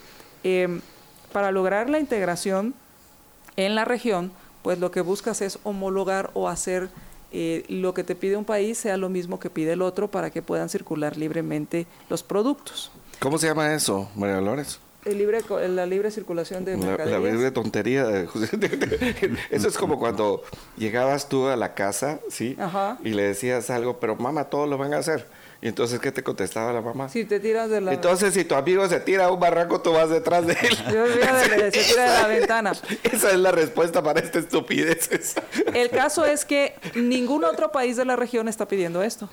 eh, 0.44 0.80
para 1.32 1.52
lograr 1.52 1.90
la 1.90 2.00
integración 2.00 2.74
en 3.56 3.76
la 3.76 3.86
región, 3.86 4.32
pues 4.64 4.80
lo 4.80 4.92
que 4.92 5.02
buscas 5.02 5.42
es 5.42 5.60
homologar 5.64 6.32
o 6.34 6.48
hacer 6.50 6.90
eh, 7.32 7.64
lo 7.70 7.94
que 7.94 8.04
te 8.04 8.16
pide 8.16 8.36
un 8.38 8.46
país 8.46 8.78
sea 8.78 8.98
lo 8.98 9.10
mismo 9.10 9.40
que 9.40 9.50
pide 9.50 9.74
el 9.74 9.82
otro 9.84 10.10
para 10.10 10.32
que 10.32 10.42
puedan 10.42 10.70
circular 10.70 11.18
libremente 11.18 11.86
los 12.10 12.24
productos. 12.24 12.92
¿Cómo 13.20 13.38
se 13.38 13.48
llama 13.48 13.74
eso, 13.76 14.10
María 14.16 14.36
Dolores? 14.38 14.80
El 15.06 15.18
libre, 15.18 15.40
la 15.70 15.86
libre 15.86 16.12
circulación 16.12 16.66
de 16.66 16.76
La, 16.76 16.80
la 16.84 16.88
mercaderías. 16.88 17.22
breve 17.22 17.52
tontería. 17.52 18.04
de- 18.06 18.28
Eso 19.50 19.68
es 19.68 19.78
como 19.78 19.98
cuando 19.98 20.44
llegabas 20.78 21.30
tú 21.30 21.48
a 21.48 21.56
la 21.56 21.74
casa, 21.74 22.20
¿sí? 22.30 22.58
Ajá. 22.60 22.98
Y 23.04 23.12
le 23.12 23.24
decías 23.24 23.70
algo, 23.70 24.00
pero 24.00 24.16
mamá, 24.18 24.46
todo 24.46 24.68
lo 24.68 24.78
van 24.78 24.94
a 24.94 24.98
hacer. 24.98 25.28
Y 25.62 25.68
entonces, 25.68 26.00
¿qué 26.00 26.12
te 26.14 26.24
contestaba 26.24 26.72
la 26.72 26.80
mamá? 26.82 27.10
Si 27.10 27.26
te 27.26 27.38
tiras 27.40 27.70
de 27.70 27.82
la... 27.82 27.94
Entonces, 27.94 28.34
si 28.34 28.46
tu 28.46 28.56
amigo 28.56 28.88
se 28.88 29.00
tira 29.02 29.26
a 29.26 29.32
un 29.32 29.42
barranco, 29.42 29.82
tú 29.82 29.92
vas 29.92 30.10
detrás 30.10 30.48
de 30.48 30.54
él. 30.54 30.78
Yo 30.94 31.04
de- 31.04 31.72
se 31.72 31.84
tira 31.84 32.04
de 32.14 32.22
la 32.22 32.28
ventana. 32.28 32.72
Esa 33.04 33.32
es 33.32 33.38
la 33.40 33.52
respuesta 33.52 34.02
para 34.02 34.22
esta 34.22 34.40
estupidez. 34.40 35.10
El 35.74 35.90
caso 35.90 36.24
es 36.26 36.46
que 36.46 36.76
ningún 36.96 37.44
otro 37.44 37.74
país 37.74 37.98
de 37.98 38.06
la 38.06 38.16
región 38.16 38.48
está 38.48 38.68
pidiendo 38.70 39.04
esto. 39.04 39.28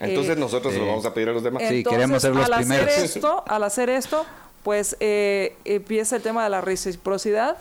Entonces, 0.00 0.36
Eh, 0.36 0.40
nosotros 0.40 0.72
se 0.72 0.78
lo 0.78 0.86
eh, 0.86 0.88
vamos 0.88 1.04
a 1.04 1.12
pedir 1.12 1.28
a 1.28 1.32
los 1.32 1.42
demás. 1.42 1.62
Sí, 1.68 1.84
queremos 1.84 2.22
ser 2.22 2.34
los 2.34 2.46
al 2.48 2.60
primeros. 2.60 2.88
Hacer 2.88 3.04
esto, 3.04 3.44
al 3.46 3.64
hacer 3.64 3.90
esto, 3.90 4.24
pues 4.62 4.96
eh, 5.00 5.56
empieza 5.66 6.16
el 6.16 6.22
tema 6.22 6.42
de 6.44 6.50
la 6.50 6.62
reciprocidad 6.62 7.58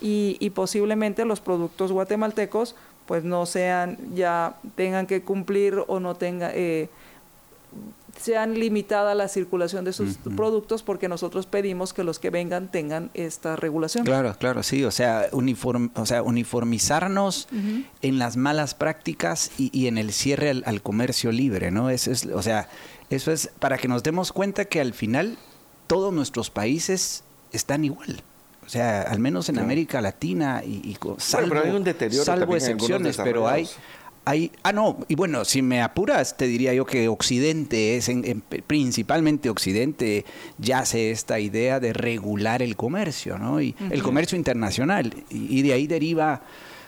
y, 0.00 0.36
y 0.38 0.50
posiblemente 0.50 1.24
los 1.24 1.40
productos 1.40 1.90
guatemaltecos 1.90 2.76
pues 3.06 3.24
no 3.24 3.44
sean 3.44 3.98
ya 4.14 4.54
tengan 4.76 5.06
que 5.08 5.22
cumplir 5.22 5.82
o 5.88 5.98
no 5.98 6.14
tenga 6.14 6.52
eh, 6.54 6.88
sean 8.20 8.58
limitada 8.58 9.14
la 9.14 9.28
circulación 9.28 9.84
de 9.84 9.92
sus 9.92 10.18
productos 10.36 10.82
porque 10.82 11.08
nosotros 11.08 11.46
pedimos 11.46 11.92
que 11.92 12.04
los 12.04 12.18
que 12.18 12.30
vengan 12.30 12.70
tengan 12.70 13.10
esta 13.14 13.56
regulación. 13.56 14.04
Claro, 14.04 14.34
claro, 14.38 14.62
sí, 14.62 14.84
o 14.84 14.90
sea, 14.90 15.26
uniform, 15.32 15.90
o 15.94 16.06
sea 16.06 16.22
uniformizarnos 16.22 17.48
en 18.02 18.18
las 18.18 18.36
malas 18.36 18.74
prácticas 18.74 19.50
y, 19.58 19.86
en 19.86 19.98
el 19.98 20.12
cierre 20.12 20.50
al, 20.50 20.82
comercio 20.82 21.32
libre, 21.32 21.70
¿no? 21.70 21.90
Eso 21.90 22.10
es, 22.10 22.26
o 22.26 22.42
sea, 22.42 22.68
eso 23.08 23.32
es 23.32 23.50
para 23.58 23.78
que 23.78 23.88
nos 23.88 24.02
demos 24.02 24.32
cuenta 24.32 24.64
que 24.66 24.80
al 24.80 24.92
final 24.92 25.36
todos 25.86 26.12
nuestros 26.12 26.50
países 26.50 27.24
están 27.52 27.84
igual. 27.84 28.22
O 28.64 28.68
sea, 28.68 29.02
al 29.02 29.18
menos 29.18 29.48
en 29.48 29.58
América 29.58 30.00
Latina 30.00 30.62
y, 30.64 30.96
salvo, 31.18 31.56
salvo 32.10 32.54
excepciones, 32.54 33.16
pero 33.16 33.48
hay, 33.48 33.68
ah, 34.24 34.72
no, 34.72 34.98
y 35.08 35.14
bueno, 35.14 35.44
si 35.44 35.62
me 35.62 35.82
apuras, 35.82 36.36
te 36.36 36.46
diría 36.46 36.74
yo 36.74 36.84
que 36.86 37.08
Occidente 37.08 37.96
es, 37.96 38.08
en, 38.08 38.42
principalmente 38.66 39.50
Occidente, 39.50 40.24
yace 40.58 41.10
esta 41.10 41.40
idea 41.40 41.80
de 41.80 41.92
regular 41.92 42.62
el 42.62 42.76
comercio, 42.76 43.38
¿no? 43.38 43.60
Y 43.60 43.74
el 43.90 44.02
comercio 44.02 44.36
internacional, 44.36 45.12
y, 45.30 45.62
de 45.62 45.72
ahí 45.72 45.86
deriva 45.86 46.42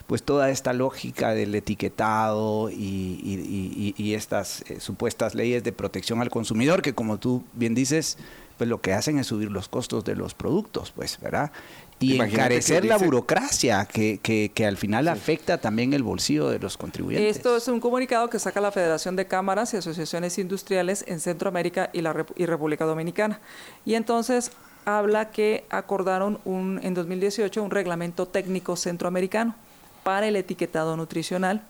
pues 0.07 0.25
toda 0.25 0.51
esta 0.51 0.73
lógica 0.73 1.33
del 1.33 1.55
etiquetado 1.55 2.71
y, 2.71 4.12
estas 4.14 4.62
eh, 4.68 4.79
supuestas 4.79 5.35
leyes 5.35 5.64
de 5.64 5.73
protección 5.73 6.21
al 6.21 6.29
consumidor 6.29 6.83
que 6.83 6.92
como 6.92 7.18
tú 7.18 7.45
bien 7.55 7.75
dices, 7.75 8.18
pues 8.62 8.68
lo 8.68 8.81
que 8.81 8.92
hacen 8.92 9.18
es 9.18 9.27
subir 9.27 9.51
los 9.51 9.68
costos 9.68 10.05
de 10.05 10.14
los 10.14 10.35
productos, 10.35 10.92
pues, 10.92 11.18
¿verdad? 11.20 11.51
y 11.98 12.20
encarecer 12.20 12.85
la 12.85 12.96
burocracia 12.96 13.85
que, 13.87 14.20
que, 14.22 14.66
al 14.66 14.77
final 14.77 15.09
afecta 15.09 15.59
también 15.59 15.92
el 15.94 16.05
bolsillo 16.05 16.48
de 16.48 16.61
los 16.61 16.77
contribuyentes. 16.77 17.38
Esto 17.38 17.57
es 17.57 17.66
un 17.66 17.81
comunicado 17.81 18.31
que 18.31 18.38
saca 18.38 18.61
la 18.61 18.70
Federación 18.70 19.16
de 19.16 19.27
Cámaras 19.27 19.75
y 19.75 19.79
Asociaciones 19.79 20.38
Industriales 20.38 21.05
en 21.09 21.18
Centroamérica 21.18 21.90
y 21.92 22.03
la 22.03 22.25
y 22.37 22.46
República 22.46 22.85
Dominicana. 22.85 23.40
Y 23.85 23.94
entonces 23.94 24.53
habla 24.85 25.33
que 25.33 25.64
acordaron 25.68 26.38
un, 26.44 26.79
en 26.85 26.94
2018 26.94 27.64
un 27.64 27.72
reglamento 27.72 28.27
técnico 28.27 28.77
centroamericano 28.77 29.57
para 30.05 30.29
el 30.29 30.37
etiquetado 30.37 30.96
nutricional. 30.96 31.64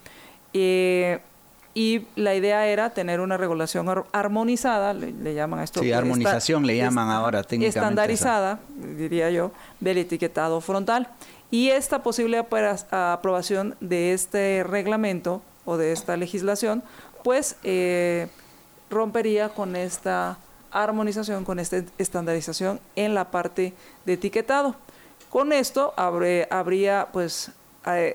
Eh, 0.52 1.20
y 1.74 2.06
la 2.16 2.34
idea 2.34 2.66
era 2.66 2.90
tener 2.90 3.20
una 3.20 3.36
regulación 3.36 3.88
armonizada, 4.12 4.92
le, 4.92 5.34
llaman 5.34 5.60
a 5.60 5.64
esto. 5.64 5.80
Sí, 5.80 5.92
armonización 5.92 6.66
le 6.66 6.76
llaman 6.76 7.08
ahora 7.08 7.42
técnicamente. 7.42 7.78
Estandarizada, 7.78 8.58
diría 8.98 9.30
yo, 9.30 9.52
del 9.80 9.98
etiquetado 9.98 10.60
frontal. 10.60 11.08
Y 11.50 11.70
esta 11.70 12.02
posible 12.02 12.44
aprobación 12.90 13.76
de 13.80 14.12
este 14.12 14.64
reglamento 14.64 15.42
o 15.64 15.76
de 15.76 15.92
esta 15.92 16.16
legislación, 16.16 16.82
pues 17.24 17.56
eh, 17.62 18.28
rompería 18.90 19.48
con 19.48 19.76
esta 19.76 20.38
armonización, 20.70 21.44
con 21.44 21.58
esta 21.58 21.82
estandarización 21.98 22.80
en 22.96 23.14
la 23.14 23.30
parte 23.30 23.74
de 24.04 24.12
etiquetado. 24.14 24.76
Con 25.30 25.52
esto 25.52 25.94
habría 25.96 27.08
pues 27.12 27.50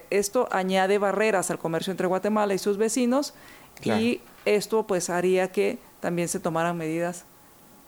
esto 0.09 0.47
añade 0.51 0.97
barreras 0.97 1.51
al 1.51 1.59
comercio 1.59 1.91
entre 1.91 2.07
Guatemala 2.07 2.53
y 2.53 2.57
sus 2.57 2.77
vecinos 2.77 3.33
y 3.83 4.21
esto 4.45 4.87
pues 4.87 5.09
haría 5.09 5.51
que 5.51 5.77
también 5.99 6.27
se 6.27 6.39
tomaran 6.39 6.77
medidas 6.77 7.25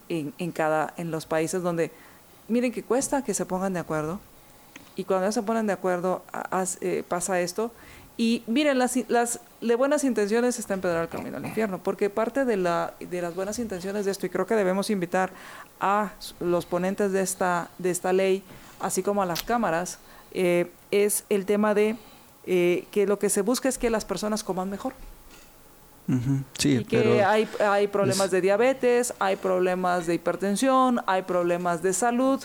en, 0.09 0.33
en, 0.37 0.51
cada 0.51 0.93
en 0.97 1.11
los 1.11 1.25
países 1.25 1.61
donde 1.61 1.91
miren 2.49 2.71
que 2.71 2.83
cuesta 2.83 3.23
que 3.23 3.33
se 3.33 3.45
pongan 3.45 3.73
de 3.73 3.79
acuerdo. 3.79 4.19
Y 4.95 5.05
cuando 5.05 5.27
ya 5.27 5.31
se 5.31 5.43
ponen 5.43 5.67
de 5.67 5.73
acuerdo 5.73 6.23
eh, 6.81 7.03
pasa 7.07 7.39
esto. 7.39 7.71
Y 8.17 8.43
miren 8.47 8.77
las, 8.79 8.97
las 9.07 9.39
de 9.61 9.75
buenas 9.75 10.03
intenciones 10.03 10.59
está 10.59 10.73
empedrar 10.73 11.03
el 11.03 11.09
camino 11.09 11.37
al 11.37 11.45
infierno 11.45 11.79
porque 11.81 12.09
parte 12.09 12.43
de 12.43 12.57
la 12.57 12.93
de 12.99 13.21
las 13.21 13.33
buenas 13.33 13.59
intenciones 13.59 14.03
de 14.03 14.11
esto 14.11 14.25
y 14.25 14.29
creo 14.29 14.45
que 14.45 14.55
debemos 14.55 14.89
invitar 14.89 15.31
a 15.79 16.11
los 16.41 16.65
ponentes 16.65 17.13
de 17.13 17.21
esta 17.21 17.69
de 17.77 17.91
esta 17.91 18.11
ley 18.11 18.43
así 18.81 19.03
como 19.03 19.21
a 19.21 19.25
las 19.25 19.41
cámaras 19.41 19.99
eh, 20.33 20.71
es 20.91 21.25
el 21.29 21.45
tema 21.45 21.73
de 21.73 21.95
eh, 22.45 22.85
que 22.91 23.05
lo 23.05 23.19
que 23.19 23.29
se 23.29 23.41
busca 23.41 23.69
es 23.69 23.77
que 23.77 23.89
las 23.89 24.05
personas 24.05 24.43
coman 24.43 24.69
mejor. 24.69 24.93
Sí, 26.57 26.77
y 26.77 26.85
que 26.85 27.23
hay, 27.23 27.47
hay 27.59 27.87
problemas 27.87 28.31
de 28.31 28.41
diabetes, 28.41 29.13
hay 29.19 29.35
problemas 29.35 30.07
de 30.07 30.15
hipertensión, 30.15 31.01
hay 31.05 31.21
problemas 31.21 31.83
de 31.83 31.93
salud 31.93 32.43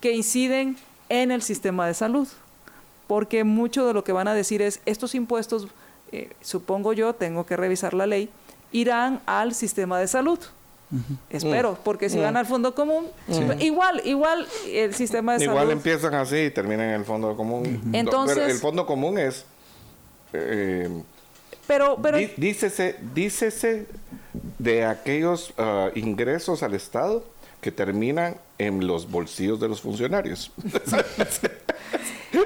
que 0.00 0.12
inciden 0.12 0.76
en 1.08 1.32
el 1.32 1.42
sistema 1.42 1.88
de 1.88 1.94
salud. 1.94 2.28
Porque 3.08 3.42
mucho 3.42 3.84
de 3.84 3.94
lo 3.94 4.04
que 4.04 4.12
van 4.12 4.28
a 4.28 4.34
decir 4.34 4.62
es, 4.62 4.80
estos 4.86 5.16
impuestos, 5.16 5.66
eh, 6.12 6.30
supongo 6.40 6.92
yo, 6.92 7.12
tengo 7.12 7.44
que 7.46 7.56
revisar 7.56 7.94
la 7.94 8.06
ley, 8.06 8.30
irán 8.70 9.20
al 9.26 9.54
sistema 9.54 9.98
de 9.98 10.06
salud. 10.06 10.38
Espero, 11.28 11.78
porque 11.84 12.08
si 12.08 12.18
van 12.18 12.36
al 12.36 12.46
fondo 12.46 12.74
común, 12.74 13.06
igual, 13.60 14.02
igual 14.04 14.46
el 14.66 14.94
sistema 14.94 15.36
de 15.36 15.44
igual 15.44 15.58
salud. 15.58 15.70
Igual 15.70 15.76
empiezan 15.76 16.14
así 16.14 16.36
y 16.36 16.50
terminan 16.50 16.88
en 16.88 16.94
el 17.00 17.04
fondo 17.04 17.36
común. 17.36 17.80
Entonces, 17.92 18.36
pero 18.36 18.50
el 18.50 18.58
fondo 18.58 18.86
común 18.86 19.18
es. 19.18 19.44
Eh, 20.32 20.88
pero, 21.66 21.98
pero 22.02 22.18
dícese, 22.36 22.96
dícese 23.14 23.86
de 24.58 24.84
aquellos 24.84 25.52
ah, 25.56 25.90
ingresos 25.94 26.62
al 26.62 26.74
Estado 26.74 27.24
que 27.60 27.70
terminan 27.70 28.36
en 28.58 28.86
los 28.86 29.10
bolsillos 29.10 29.60
de 29.60 29.68
los 29.68 29.80
funcionarios. 29.80 30.50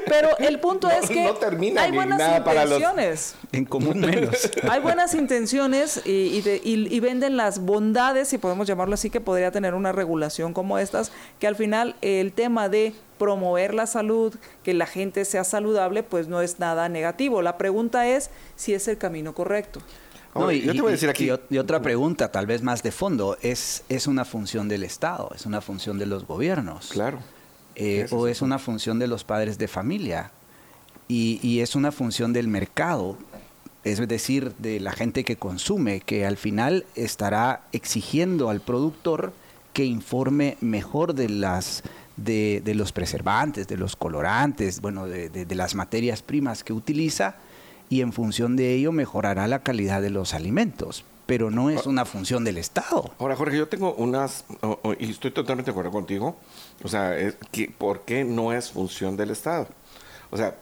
Pero 0.07 0.37
el 0.39 0.61
punto 0.61 0.91
es 1.03 1.09
que 1.09 1.33
hay 1.79 1.93
buenas 1.93 2.39
intenciones. 2.39 3.35
En 3.53 3.65
común 3.65 4.01
menos. 4.01 4.51
hay 4.71 4.81
buenas 4.81 5.15
intenciones 5.15 6.01
y, 6.05 6.43
y, 6.65 7.01
venden 7.01 7.37
las 7.37 7.61
bondades, 7.61 8.29
si 8.29 8.39
podemos 8.39 8.67
llamarlo 8.67 8.95
así, 8.95 9.11
que 9.11 9.21
podría 9.21 9.51
tener 9.51 9.75
una 9.75 9.93
regulación 9.93 10.55
como 10.55 10.79
estas, 10.79 11.13
que 11.39 11.47
al 11.47 11.57
final 11.57 11.97
el 12.01 12.33
tema 12.33 12.69
de 12.69 12.95
promover 13.19 13.75
la 13.75 13.87
salud, 13.87 14.35
que 14.63 14.75
la 14.75 14.87
gente 14.87 15.25
sea 15.25 15.45
saludable, 15.45 16.03
pues 16.03 16.29
no 16.29 16.41
es 16.41 16.59
nada 16.59 16.89
negativo. 16.89 17.43
La 17.43 17.59
pregunta 17.59 18.09
es 18.09 18.31
si 18.57 18.75
es 18.75 18.89
el 18.89 18.99
camino 18.99 19.35
correcto. 19.35 19.81
No, 20.35 20.51
y, 20.51 20.63
yo 20.63 20.73
te 20.73 20.81
voy 20.81 20.89
a 20.89 20.93
decir 20.93 21.09
aquí. 21.09 21.31
Y, 21.51 21.59
otra 21.59 21.81
pregunta, 21.81 22.33
tal 22.33 22.47
vez 22.47 22.63
más 22.63 22.83
de 22.83 22.91
fondo, 22.91 23.37
es, 23.41 23.85
es 23.89 24.07
una 24.07 24.25
función 24.25 24.69
del 24.69 24.83
Estado, 24.83 25.31
es 25.35 25.47
una 25.47 25.61
función 25.61 25.99
de 25.99 26.07
los 26.07 26.27
gobiernos. 26.27 26.89
Claro. 26.89 27.21
Eh, 27.77 28.07
o 28.11 28.27
es 28.29 28.43
una 28.43 28.59
función 28.59 28.99
de 28.99 29.07
los 29.07 29.25
padres 29.25 29.59
de 29.59 29.69
familia. 29.69 30.31
Y, 31.07 31.61
es 31.61 31.75
una 31.77 31.93
función 31.93 32.33
del 32.33 32.49
mercado, 32.49 33.19
es 33.85 34.07
decir, 34.09 34.55
de 34.59 34.81
la 34.81 34.93
gente 34.93 35.23
que 35.23 35.37
consume, 35.37 36.01
que 36.01 36.25
al 36.25 36.37
final 36.37 36.87
estará 36.95 37.63
exigiendo 37.73 38.49
al 38.49 38.61
productor 38.61 39.33
que 39.75 39.85
informe 39.85 40.57
mejor 40.61 41.15
de 41.15 41.29
las 41.29 41.83
de, 42.17 42.63
los 42.75 42.93
preservantes, 42.93 43.69
de 43.69 43.77
los 43.77 43.97
colorantes, 43.97 44.81
bueno, 44.81 45.07
de, 45.07 45.29
de, 45.29 45.55
las 45.55 45.75
materias 45.75 46.23
primas 46.23 46.65
que 46.65 46.73
utiliza 46.73 47.37
y 47.91 48.01
en 48.01 48.13
función 48.13 48.57
de 48.57 48.75
ello 48.75 48.93
mejorará 48.93 49.47
la 49.47 49.63
calidad 49.63 50.01
de 50.01 50.11
los 50.11 50.33
alimentos. 50.33 51.05
Pero 51.27 51.51
no 51.51 51.71
es 51.71 51.87
una 51.87 52.05
función 52.05 52.45
del 52.45 52.59
Estado. 52.59 53.11
Ahora, 53.19 53.35
Jorge, 53.35 53.57
yo 53.57 53.67
tengo 53.67 53.95
unas, 53.95 54.45
y 54.99 55.11
estoy 55.11 55.31
totalmente 55.31 55.71
de 55.71 55.73
acuerdo 55.73 55.91
contigo, 55.91 56.37
o 56.83 56.89
sea, 56.89 57.17
¿por 57.79 58.01
qué 58.01 58.25
no 58.25 58.53
es 58.53 58.71
función 58.71 59.17
del 59.17 59.31
Estado? 59.31 59.69
O 60.31 60.37
sea, 60.37 60.57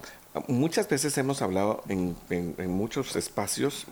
muchas 0.48 0.88
veces 0.88 1.16
hemos 1.18 1.42
hablado 1.42 1.82
en, 1.88 2.16
muchos 2.68 3.16
espacios, 3.16 3.86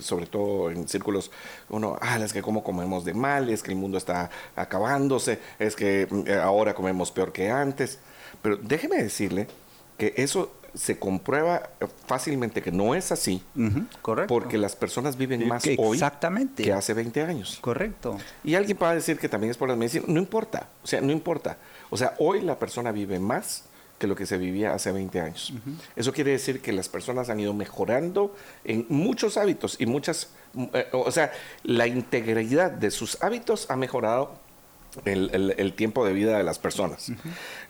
sobre 0.00 0.26
todo 0.26 0.70
en 0.70 0.88
círculos, 0.88 1.30
uno, 1.68 1.98
ah, 2.00 2.18
es 2.18 2.32
que 2.32 2.42
cómo 2.42 2.64
comemos 2.64 3.04
de 3.04 3.14
mal, 3.14 3.50
es 3.50 3.62
que 3.62 3.70
el 3.70 3.76
mundo 3.76 3.98
está 3.98 4.30
acabándose, 4.56 5.38
es 5.58 5.76
que 5.76 6.08
eh, 6.26 6.34
ahora 6.34 6.74
comemos 6.74 7.10
peor 7.10 7.32
que 7.32 7.50
antes, 7.50 7.98
pero 8.42 8.56
déjeme 8.56 9.02
decirle 9.02 9.46
que 9.98 10.14
eso 10.16 10.52
se 10.74 10.98
comprueba 10.98 11.70
fácilmente 12.06 12.60
que 12.62 12.72
no 12.72 12.94
es 12.94 13.12
así. 13.12 13.42
correcto. 14.02 14.34
Porque 14.34 14.58
las 14.58 14.76
personas 14.76 15.16
viven 15.16 15.46
más 15.48 15.64
hoy 15.78 16.00
que 16.56 16.72
hace 16.72 16.94
20 16.94 17.22
años. 17.22 17.58
Correcto. 17.60 18.18
Y 18.42 18.54
alguien 18.54 18.78
va 18.82 18.90
a 18.90 18.94
decir 18.94 19.18
que 19.18 19.28
también 19.28 19.50
es 19.50 19.56
por 19.56 19.68
la 19.68 19.76
medicina. 19.76 20.04
No 20.08 20.18
importa. 20.18 20.68
O 20.82 20.86
sea, 20.86 21.00
no 21.00 21.12
importa. 21.12 21.58
O 21.90 21.96
sea, 21.96 22.14
hoy 22.18 22.40
la 22.40 22.58
persona 22.58 22.92
vive 22.92 23.18
más 23.18 23.64
que 23.98 24.06
lo 24.08 24.16
que 24.16 24.26
se 24.26 24.36
vivía 24.36 24.74
hace 24.74 24.90
20 24.90 25.20
años. 25.20 25.52
Eso 25.94 26.12
quiere 26.12 26.32
decir 26.32 26.60
que 26.60 26.72
las 26.72 26.88
personas 26.88 27.30
han 27.30 27.38
ido 27.38 27.54
mejorando 27.54 28.34
en 28.64 28.86
muchos 28.88 29.36
hábitos 29.36 29.76
y 29.80 29.86
muchas, 29.86 30.30
eh, 30.72 30.88
o 30.92 31.10
sea, 31.12 31.32
la 31.62 31.86
integridad 31.86 32.72
de 32.72 32.90
sus 32.90 33.22
hábitos 33.22 33.70
ha 33.70 33.76
mejorado 33.76 34.34
el, 35.04 35.72
tiempo 35.74 36.04
de 36.04 36.12
vida 36.12 36.36
de 36.36 36.42
las 36.42 36.58
personas. 36.58 37.12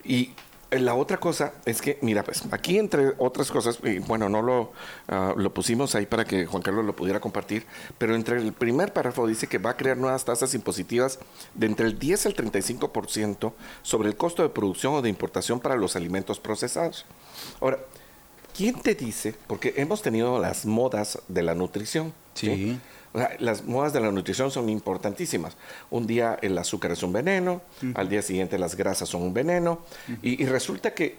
Y 0.03 0.33
la 0.81 0.95
otra 0.95 1.19
cosa 1.19 1.55
es 1.65 1.81
que, 1.83 1.99
mira, 2.03 2.23
pues 2.25 2.43
aquí 2.51 2.79
entre 2.79 3.13
otras 3.19 3.51
cosas, 3.51 3.79
y 3.83 3.99
bueno, 3.99 4.29
no 4.29 4.43
lo, 4.43 4.73
ah, 5.09 5.35
lo 5.37 5.53
pusimos 5.53 5.95
ahí 5.95 6.07
para 6.07 6.25
que 6.25 6.47
Juan 6.47 6.63
Carlos 6.63 6.85
lo 6.85 6.97
pudiera 6.97 7.21
compartir, 7.21 7.67
pero 7.99 8.15
entre 8.15 8.39
el 8.39 8.53
primer 8.53 8.93
párrafo 8.93 9.27
dice 9.27 9.47
que 9.47 9.59
va 9.59 9.71
a 9.71 9.77
crear 9.77 9.97
nuevas 9.97 10.25
tasas 10.25 10.55
impositivas 10.55 11.19
de 11.55 11.67
entre 11.67 11.87
el 11.87 11.99
10 11.99 12.27
al 12.27 12.37
35% 12.37 13.53
sobre 13.83 14.09
el 14.09 14.17
costo 14.17 14.43
de 14.43 14.49
producción 14.49 14.95
o 14.95 15.03
de 15.03 15.09
importación 15.09 15.61
para 15.61 15.77
los 15.77 15.97
alimentos 15.97 16.41
procesados. 16.41 17.05
Ahora, 17.61 17.79
¿quién 18.57 18.81
te 18.81 18.95
dice? 18.95 19.35
Porque 19.47 19.75
hemos 19.77 20.03
tenido 20.03 20.39
las 20.39 20.67
modas 20.67 21.19
de 21.29 21.43
la 21.43 21.55
nutrición. 21.55 22.15
Sí. 22.35 22.79
O 23.15 23.19
sea, 23.19 23.37
las 23.39 23.65
modas 23.65 23.93
de 23.93 24.01
la 24.01 24.11
nutrición 24.11 24.51
son 24.51 24.69
importantísimas. 24.69 25.57
Un 25.91 26.07
día 26.07 26.39
el 26.43 26.59
azúcar 26.59 26.91
es 26.91 27.03
un 27.03 27.13
veneno, 27.13 27.63
al 27.95 28.09
día 28.09 28.23
siguiente 28.23 28.59
las 28.59 28.77
grasas 28.77 29.09
son 29.09 29.23
un 29.23 29.33
veneno, 29.33 29.81
y, 30.23 30.45
resulta 30.45 30.93
que 30.93 31.17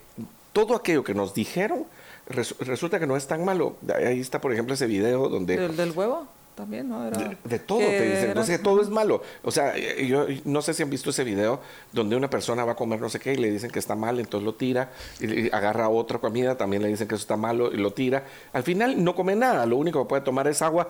todo 0.54 0.76
aquello 0.76 1.04
que 1.04 1.14
nos 1.14 1.34
dijeron 1.34 1.86
resulta 2.28 3.00
que 3.00 3.08
no 3.08 3.16
es 3.16 3.28
tan 3.28 3.44
malo. 3.46 3.78
Ahí 3.96 4.20
está, 4.20 4.42
por 4.42 4.52
ejemplo, 4.52 4.74
ese 4.74 4.88
video 4.88 5.30
donde... 5.30 5.56
¿El 5.56 5.78
del 5.78 5.92
huevo? 5.92 6.28
también, 6.56 6.90
¿no? 6.90 7.06
Era 7.06 7.38
de, 7.44 7.60
todo 7.60 7.80
te 7.80 8.10
dicen. 8.10 8.30
Entonces, 8.30 8.64
todo 8.64 8.82
es 8.82 8.90
malo. 8.90 9.22
O 9.44 9.52
sea, 9.52 9.78
yo 9.78 10.26
no 10.46 10.62
sé 10.62 10.74
si 10.74 10.82
han 10.82 10.90
visto 10.90 11.10
ese 11.10 11.24
video 11.24 11.60
donde 11.92 12.16
una 12.16 12.30
persona 12.30 12.66
va 12.66 12.72
a 12.72 12.76
comer 12.76 13.00
no 13.00 13.10
sé 13.10 13.20
qué 13.20 13.34
y 13.34 13.38
le 13.38 13.52
dicen 13.52 13.70
que 13.70 13.80
está 13.80 13.96
mal, 13.96 14.20
entonces 14.20 14.46
lo 14.46 14.56
tira, 14.56 14.92
y, 15.20 15.54
agarra 15.54 15.90
otra 15.90 16.20
comida, 16.20 16.58
también 16.58 16.82
le 16.82 16.88
dicen 16.88 17.08
que 17.08 17.16
eso 17.16 17.24
está 17.24 17.38
malo 17.38 17.72
y 17.72 17.78
lo 17.78 17.92
tira. 17.92 18.24
Al 18.54 18.64
final 18.64 19.04
no 19.04 19.16
come 19.16 19.36
nada, 19.36 19.66
lo 19.66 19.78
único 19.78 20.02
que 20.02 20.10
puede 20.10 20.22
tomar 20.24 20.48
es 20.48 20.62
agua. 20.62 20.90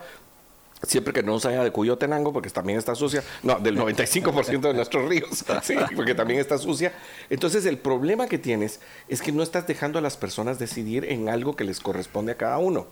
Siempre 0.86 1.14
que 1.14 1.24
no 1.24 1.40
salga 1.40 1.64
de 1.64 1.72
Cuyotenango, 1.72 2.34
porque 2.34 2.50
también 2.50 2.78
está 2.78 2.96
sucia. 2.96 3.24
No, 3.44 3.60
del 3.60 3.78
95% 3.78 4.60
de 4.62 4.74
nuestros 4.74 5.08
ríos, 5.08 5.44
sí, 5.64 5.76
porque 5.96 6.16
también 6.16 6.40
está 6.40 6.58
sucia. 6.58 6.94
Entonces, 7.30 7.66
el 7.66 7.78
problema 7.78 8.28
que 8.28 8.38
tienes 8.38 8.80
es 9.08 9.22
que 9.22 9.32
no 9.32 9.44
estás 9.44 9.68
dejando 9.68 10.00
a 10.00 10.02
las 10.02 10.18
personas 10.18 10.60
decidir 10.60 11.06
en 11.06 11.30
algo 11.30 11.56
que 11.56 11.64
les 11.64 11.80
corresponde 11.80 12.34
a 12.34 12.38
cada 12.38 12.58
uno. 12.58 12.88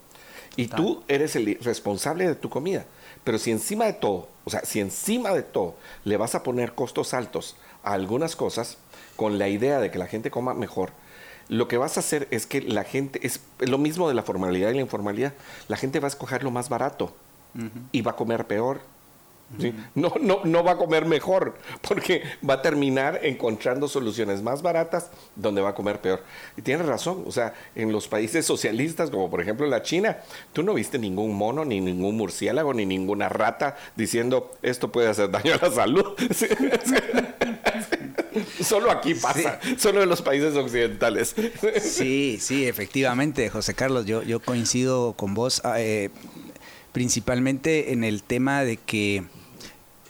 Y 0.56 0.68
tú 0.68 1.04
eres 1.08 1.36
el 1.36 1.58
responsable 1.62 2.28
de 2.28 2.36
tu 2.36 2.50
comida. 2.50 2.86
Pero 3.24 3.38
si 3.38 3.52
encima 3.52 3.86
de 3.86 3.94
todo, 3.94 4.28
o 4.44 4.50
sea, 4.50 4.64
si 4.66 4.80
encima 4.80 5.34
de 5.34 5.42
todo 5.42 5.76
le 6.04 6.18
vas 6.18 6.36
a 6.36 6.44
poner 6.44 6.74
costos 6.74 7.14
altos 7.14 7.56
a 7.84 7.94
algunas 7.94 8.36
cosas 8.36 8.78
con 9.16 9.40
la 9.40 9.48
idea 9.48 9.80
de 9.80 9.90
que 9.90 9.98
la 9.98 10.08
gente 10.08 10.30
coma 10.30 10.54
mejor, 10.54 10.92
lo 11.50 11.68
que 11.68 11.78
vas 11.78 11.98
a 11.98 12.02
hacer 12.02 12.28
es 12.32 12.46
que 12.46 12.62
la 12.62 12.84
gente, 12.84 13.26
es 13.26 13.42
lo 13.60 13.78
mismo 13.78 14.08
de 14.08 14.14
la 14.14 14.24
formalidad 14.24 14.70
y 14.72 14.76
la 14.76 14.82
informalidad, 14.82 15.34
la 15.68 15.78
gente 15.78 16.00
va 16.00 16.08
a 16.08 16.10
escoger 16.10 16.44
lo 16.44 16.52
más 16.52 16.70
barato 16.70 17.14
y 17.92 18.02
va 18.02 18.12
a 18.12 18.16
comer 18.16 18.46
peor 18.46 18.94
no, 19.96 20.14
no, 20.20 20.42
no 20.44 20.64
va 20.64 20.72
a 20.72 20.78
comer 20.78 21.06
mejor, 21.06 21.56
porque 21.88 22.24
va 22.48 22.56
a 22.56 22.62
terminar 22.62 23.20
encontrando 23.24 23.88
soluciones 23.88 24.42
más 24.42 24.62
baratas 24.62 25.10
donde 25.36 25.62
va 25.62 25.70
a 25.70 25.76
comer 25.76 26.02
peor. 26.02 26.24
Y 26.58 26.62
tienes 26.62 26.86
razón, 26.88 27.24
o 27.28 27.32
sea, 27.32 27.54
en 27.76 27.92
los 27.92 28.08
países 28.08 28.46
socialistas, 28.46 29.10
como 29.10 29.30
por 29.30 29.42
ejemplo 29.42 29.68
la 29.68 29.84
China, 29.84 30.18
tú 30.54 30.64
no 30.64 30.74
viste 30.74 30.98
ningún 30.98 31.36
mono, 31.36 31.66
ni 31.66 31.80
ningún 31.82 32.18
murciélago, 32.18 32.74
ni 32.74 32.86
ninguna 32.86 33.30
rata 33.30 33.78
diciendo 33.96 34.52
esto 34.62 34.92
puede 34.92 35.10
hacer 35.10 35.30
daño 35.30 35.54
a 35.54 35.66
la 35.66 35.72
salud. 35.72 36.06
Solo 38.64 38.92
aquí 38.92 39.14
pasa, 39.14 39.60
solo 39.78 40.02
en 40.04 40.10
los 40.10 40.22
países 40.22 40.56
occidentales. 40.56 41.36
Sí, 41.82 42.38
sí, 42.40 42.68
efectivamente, 42.68 43.50
José 43.50 43.74
Carlos, 43.74 44.06
yo, 44.06 44.24
yo 44.24 44.40
coincido 44.40 45.14
con 45.14 45.34
vos, 45.34 45.62
ah, 45.64 45.80
eh, 45.80 46.10
principalmente 46.94 47.92
en 47.92 48.06
el 48.06 48.24
tema 48.24 48.64
de 48.64 48.78
que 48.78 49.26